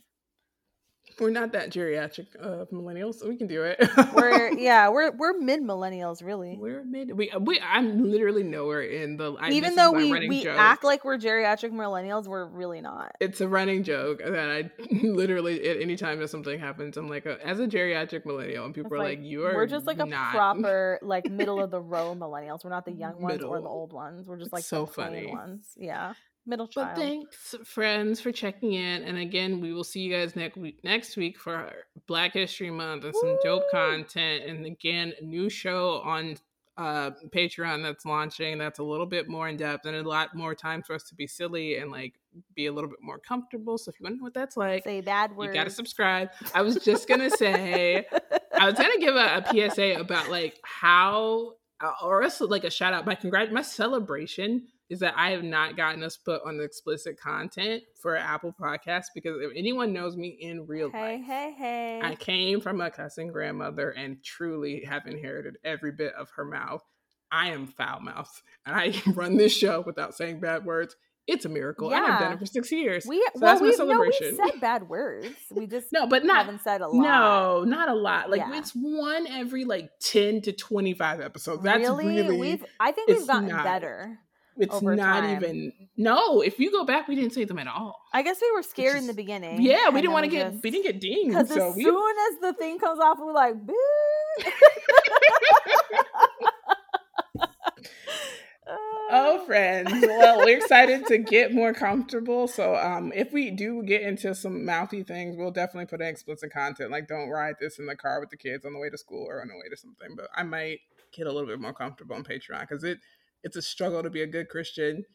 We're 1.17 1.29
not 1.29 1.53
that 1.53 1.69
geriatric 1.69 2.35
of 2.35 2.69
millennials, 2.71 3.15
so 3.15 3.29
we 3.29 3.37
can 3.37 3.47
do 3.47 3.63
it. 3.63 3.79
we're 4.13 4.53
yeah, 4.57 4.89
we're 4.89 5.11
we're 5.11 5.37
mid 5.37 5.61
millennials, 5.61 6.23
really. 6.23 6.57
We're 6.59 6.83
mid. 6.83 7.15
We, 7.15 7.31
we 7.39 7.59
I'm 7.61 8.11
literally 8.11 8.43
nowhere 8.43 8.81
in 8.81 9.15
the. 9.15 9.33
I, 9.39 9.51
Even 9.51 9.75
though 9.75 9.91
we 9.91 10.11
we 10.27 10.43
joke. 10.43 10.57
act 10.57 10.83
like 10.83 11.05
we're 11.05 11.17
geriatric 11.17 11.71
millennials, 11.71 12.27
we're 12.27 12.45
really 12.45 12.81
not. 12.81 13.15
It's 13.21 13.39
a 13.39 13.47
running 13.47 13.83
joke 13.83 14.19
that 14.19 14.49
I 14.49 14.69
literally 15.03 15.67
at 15.69 15.79
any 15.79 15.95
time 15.95 16.19
that 16.19 16.29
something 16.29 16.59
happens, 16.59 16.97
I'm 16.97 17.07
like, 17.07 17.25
a, 17.25 17.45
as 17.45 17.61
a 17.61 17.67
geriatric 17.67 18.25
millennial, 18.25 18.65
and 18.65 18.73
people 18.73 18.87
it's 18.87 18.95
are 18.95 18.99
like, 18.99 19.19
like, 19.19 19.25
"You 19.25 19.45
are." 19.45 19.55
We're 19.55 19.67
just 19.67 19.87
like 19.87 19.99
a 19.99 20.07
proper 20.07 20.99
like 21.01 21.29
middle 21.29 21.63
of 21.63 21.71
the 21.71 21.81
row 21.81 22.13
millennials. 22.13 22.65
We're 22.65 22.71
not 22.71 22.85
the 22.85 22.91
young 22.91 23.21
ones 23.21 23.35
middle. 23.35 23.51
or 23.51 23.61
the 23.61 23.69
old 23.69 23.93
ones. 23.93 24.27
We're 24.27 24.37
just 24.37 24.51
like 24.51 24.65
so 24.65 24.85
funny 24.85 25.27
ones. 25.27 25.65
Yeah. 25.77 26.13
Middle 26.45 26.67
child. 26.67 26.89
But 26.95 27.01
thanks, 27.01 27.55
friends, 27.63 28.21
for 28.21 28.31
checking 28.31 28.73
in. 28.73 29.03
And 29.03 29.17
again, 29.17 29.59
we 29.59 29.73
will 29.73 29.83
see 29.83 30.01
you 30.01 30.13
guys 30.13 30.35
next 30.35 30.57
week. 30.57 30.83
Next 30.83 31.17
week 31.17 31.39
for 31.39 31.71
Black 32.07 32.33
History 32.33 32.69
Month 32.69 33.03
and 33.03 33.15
some 33.15 33.29
Woo! 33.29 33.39
dope 33.43 33.71
content. 33.71 34.43
And 34.45 34.65
again, 34.65 35.13
a 35.19 35.23
new 35.23 35.49
show 35.49 36.01
on 36.03 36.37
uh 36.77 37.11
Patreon 37.33 37.83
that's 37.83 38.05
launching. 38.05 38.57
That's 38.57 38.79
a 38.79 38.83
little 38.83 39.05
bit 39.05 39.27
more 39.29 39.47
in 39.47 39.57
depth 39.57 39.85
and 39.85 39.95
a 39.95 40.07
lot 40.07 40.35
more 40.35 40.53
time 40.53 40.83
for 40.83 40.93
us 40.93 41.03
to 41.03 41.15
be 41.15 41.25
silly 41.25 41.77
and 41.77 41.89
like 41.89 42.13
be 42.53 42.67
a 42.67 42.73
little 42.73 42.89
bit 42.89 42.99
more 43.01 43.17
comfortable. 43.17 43.77
So 43.77 43.89
if 43.89 43.99
you 43.99 44.03
want 44.03 44.15
to 44.15 44.17
know 44.17 44.23
what 44.23 44.33
that's 44.33 44.57
like, 44.57 44.83
say 44.83 45.01
bad 45.01 45.35
words. 45.35 45.47
You 45.47 45.53
gotta 45.53 45.69
subscribe. 45.69 46.29
I 46.53 46.61
was 46.61 46.75
just 46.83 47.07
gonna 47.07 47.29
say, 47.29 48.05
I 48.59 48.65
was 48.65 48.75
gonna 48.75 48.99
give 48.99 49.15
a, 49.15 49.43
a 49.49 49.69
PSA 49.71 49.99
about 49.99 50.29
like 50.29 50.59
how, 50.63 51.53
or 52.03 52.23
also 52.23 52.45
like 52.45 52.65
a 52.65 52.69
shout 52.69 52.93
out. 52.93 53.05
My 53.05 53.15
congrat, 53.15 53.51
my 53.53 53.61
celebration 53.61 54.67
is 54.89 54.99
that 54.99 55.15
I 55.17 55.31
have 55.31 55.43
not 55.43 55.75
gotten 55.75 56.03
us 56.03 56.17
put 56.17 56.41
on 56.45 56.57
the 56.57 56.63
explicit 56.63 57.19
content 57.19 57.83
for 57.99 58.15
Apple 58.15 58.53
Podcasts 58.59 59.07
because 59.13 59.41
if 59.41 59.51
anyone 59.55 59.93
knows 59.93 60.15
me 60.15 60.37
in 60.39 60.67
real 60.67 60.91
hey, 60.91 61.17
life, 61.17 61.25
hey, 61.25 61.55
hey, 61.57 62.01
I 62.03 62.15
came 62.15 62.61
from 62.61 62.81
a 62.81 62.91
cussing 62.91 63.29
grandmother 63.29 63.89
and 63.89 64.23
truly 64.23 64.83
have 64.85 65.07
inherited 65.07 65.57
every 65.63 65.91
bit 65.91 66.13
of 66.13 66.29
her 66.35 66.45
mouth. 66.45 66.83
I 67.31 67.49
am 67.49 67.67
foul 67.67 67.99
mouth 68.01 68.43
and 68.65 68.75
I 68.75 68.93
run 69.11 69.37
this 69.37 69.55
show 69.55 69.81
without 69.81 70.15
saying 70.15 70.39
bad 70.39 70.65
words. 70.65 70.95
It's 71.27 71.43
a 71.43 71.49
miracle. 71.49 71.89
Yeah. 71.89 72.03
And 72.03 72.05
I've 72.05 72.19
done 72.19 72.33
it 72.33 72.39
for 72.39 72.45
six 72.45 72.71
years. 72.71 73.03
We, 73.07 73.17
so 73.17 73.41
well, 73.41 73.51
that's 73.53 73.61
my 73.61 73.71
celebration. 73.71 74.37
No, 74.37 74.43
we 74.43 74.51
said 74.51 74.61
bad 74.61 74.87
words. 74.87 75.27
We 75.49 75.65
just 75.67 75.91
no, 75.91 76.05
but 76.05 76.23
not 76.23 76.45
haven't 76.45 76.61
said 76.61 76.81
a 76.81 76.87
lot. 76.87 77.01
No, 77.01 77.63
not 77.63 77.89
a 77.89 77.95
lot. 77.95 78.29
Like 78.29 78.41
yeah. 78.41 78.59
it's 78.59 78.73
one 78.73 79.25
every 79.25 79.65
like 79.65 79.89
ten 79.99 80.41
to 80.41 80.53
twenty 80.53 80.93
five 80.93 81.21
episodes. 81.21 81.63
That's 81.63 81.79
really, 81.79 82.05
really 82.05 82.37
we've. 82.37 82.65
I 82.79 82.91
think 82.91 83.09
we've 83.09 83.25
gotten 83.25 83.47
not, 83.47 83.63
better. 83.63 84.19
It's 84.57 84.81
not 84.81 84.97
time. 84.97 85.43
even 85.43 85.73
no. 85.97 86.41
If 86.41 86.59
you 86.59 86.71
go 86.71 86.85
back, 86.85 87.07
we 87.07 87.15
didn't 87.15 87.33
say 87.33 87.43
them 87.43 87.59
at 87.59 87.67
all. 87.67 87.99
I 88.13 88.21
guess 88.21 88.39
we 88.41 88.51
were 88.53 88.63
scared 88.63 88.95
is, 88.95 89.01
in 89.01 89.07
the 89.07 89.13
beginning. 89.13 89.61
Yeah, 89.61 89.89
we 89.89 90.01
didn't 90.01 90.13
want 90.13 90.25
to 90.25 90.31
get 90.31 90.51
just, 90.51 90.63
we 90.63 90.71
didn't 90.71 90.85
get 90.85 91.01
dinged. 91.01 91.29
Because 91.29 91.49
so 91.49 91.69
as 91.69 91.75
we, 91.75 91.83
soon 91.83 92.15
as 92.31 92.39
the 92.41 92.53
thing 92.53 92.79
comes 92.79 92.99
off, 92.99 93.17
we're 93.19 93.33
like, 93.33 93.55
boo. 93.65 93.75
oh 99.11 99.45
friends 99.45 99.91
well 99.91 100.39
we're 100.39 100.57
excited 100.57 101.05
to 101.05 101.17
get 101.19 101.53
more 101.53 101.73
comfortable 101.73 102.47
so 102.47 102.75
um 102.75 103.11
if 103.15 103.31
we 103.31 103.51
do 103.51 103.83
get 103.83 104.01
into 104.01 104.33
some 104.33 104.65
mouthy 104.65 105.03
things 105.03 105.35
we'll 105.37 105.51
definitely 105.51 105.85
put 105.85 106.01
in 106.01 106.07
explicit 106.07 106.51
content 106.51 106.89
like 106.89 107.07
don't 107.07 107.29
ride 107.29 107.55
this 107.59 107.77
in 107.77 107.85
the 107.85 107.95
car 107.95 108.19
with 108.19 108.29
the 108.29 108.37
kids 108.37 108.65
on 108.65 108.73
the 108.73 108.79
way 108.79 108.89
to 108.89 108.97
school 108.97 109.25
or 109.29 109.41
on 109.41 109.47
the 109.47 109.53
way 109.53 109.69
to 109.69 109.77
something 109.77 110.15
but 110.15 110.27
i 110.35 110.41
might 110.41 110.79
get 111.13 111.27
a 111.27 111.31
little 111.31 111.47
bit 111.47 111.61
more 111.61 111.73
comfortable 111.73 112.15
on 112.15 112.23
patreon 112.23 112.61
because 112.61 112.83
it 112.83 112.97
it's 113.45 113.55
a 113.55 113.61
struggle 113.61 114.03
to 114.03 114.09
be 114.09 114.23
a 114.23 114.27
good 114.27 114.49
Christian 114.49 115.05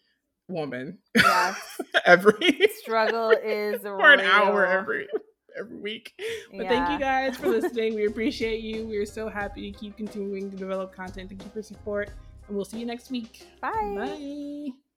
woman. 0.48 0.98
Yes. 1.15 1.57
every 2.07 2.61
struggle 2.81 3.31
is 3.31 3.82
for 3.82 3.97
real. 3.97 4.07
an 4.07 4.20
hour 4.20 4.65
every 4.65 5.09
every 5.59 5.77
week. 5.77 6.15
But 6.52 6.62
yeah. 6.62 6.69
thank 6.69 6.90
you 6.90 6.98
guys 6.98 7.36
for 7.36 7.48
listening. 7.59 7.97
we 7.97 8.07
appreciate 8.07 8.61
you. 8.61 8.86
We're 8.86 9.05
so 9.05 9.28
happy 9.28 9.70
to 9.70 9.78
keep 9.78 9.97
continuing 9.97 10.51
to 10.51 10.57
develop 10.57 10.94
content. 10.94 11.28
Thank 11.28 11.44
you 11.44 11.51
for 11.51 11.62
support. 11.62 12.11
And 12.47 12.57
we'll 12.57 12.65
see 12.65 12.78
you 12.78 12.86
next 12.86 13.11
week. 13.11 13.47
Bye. 13.61 13.94
Bye. 13.97 14.89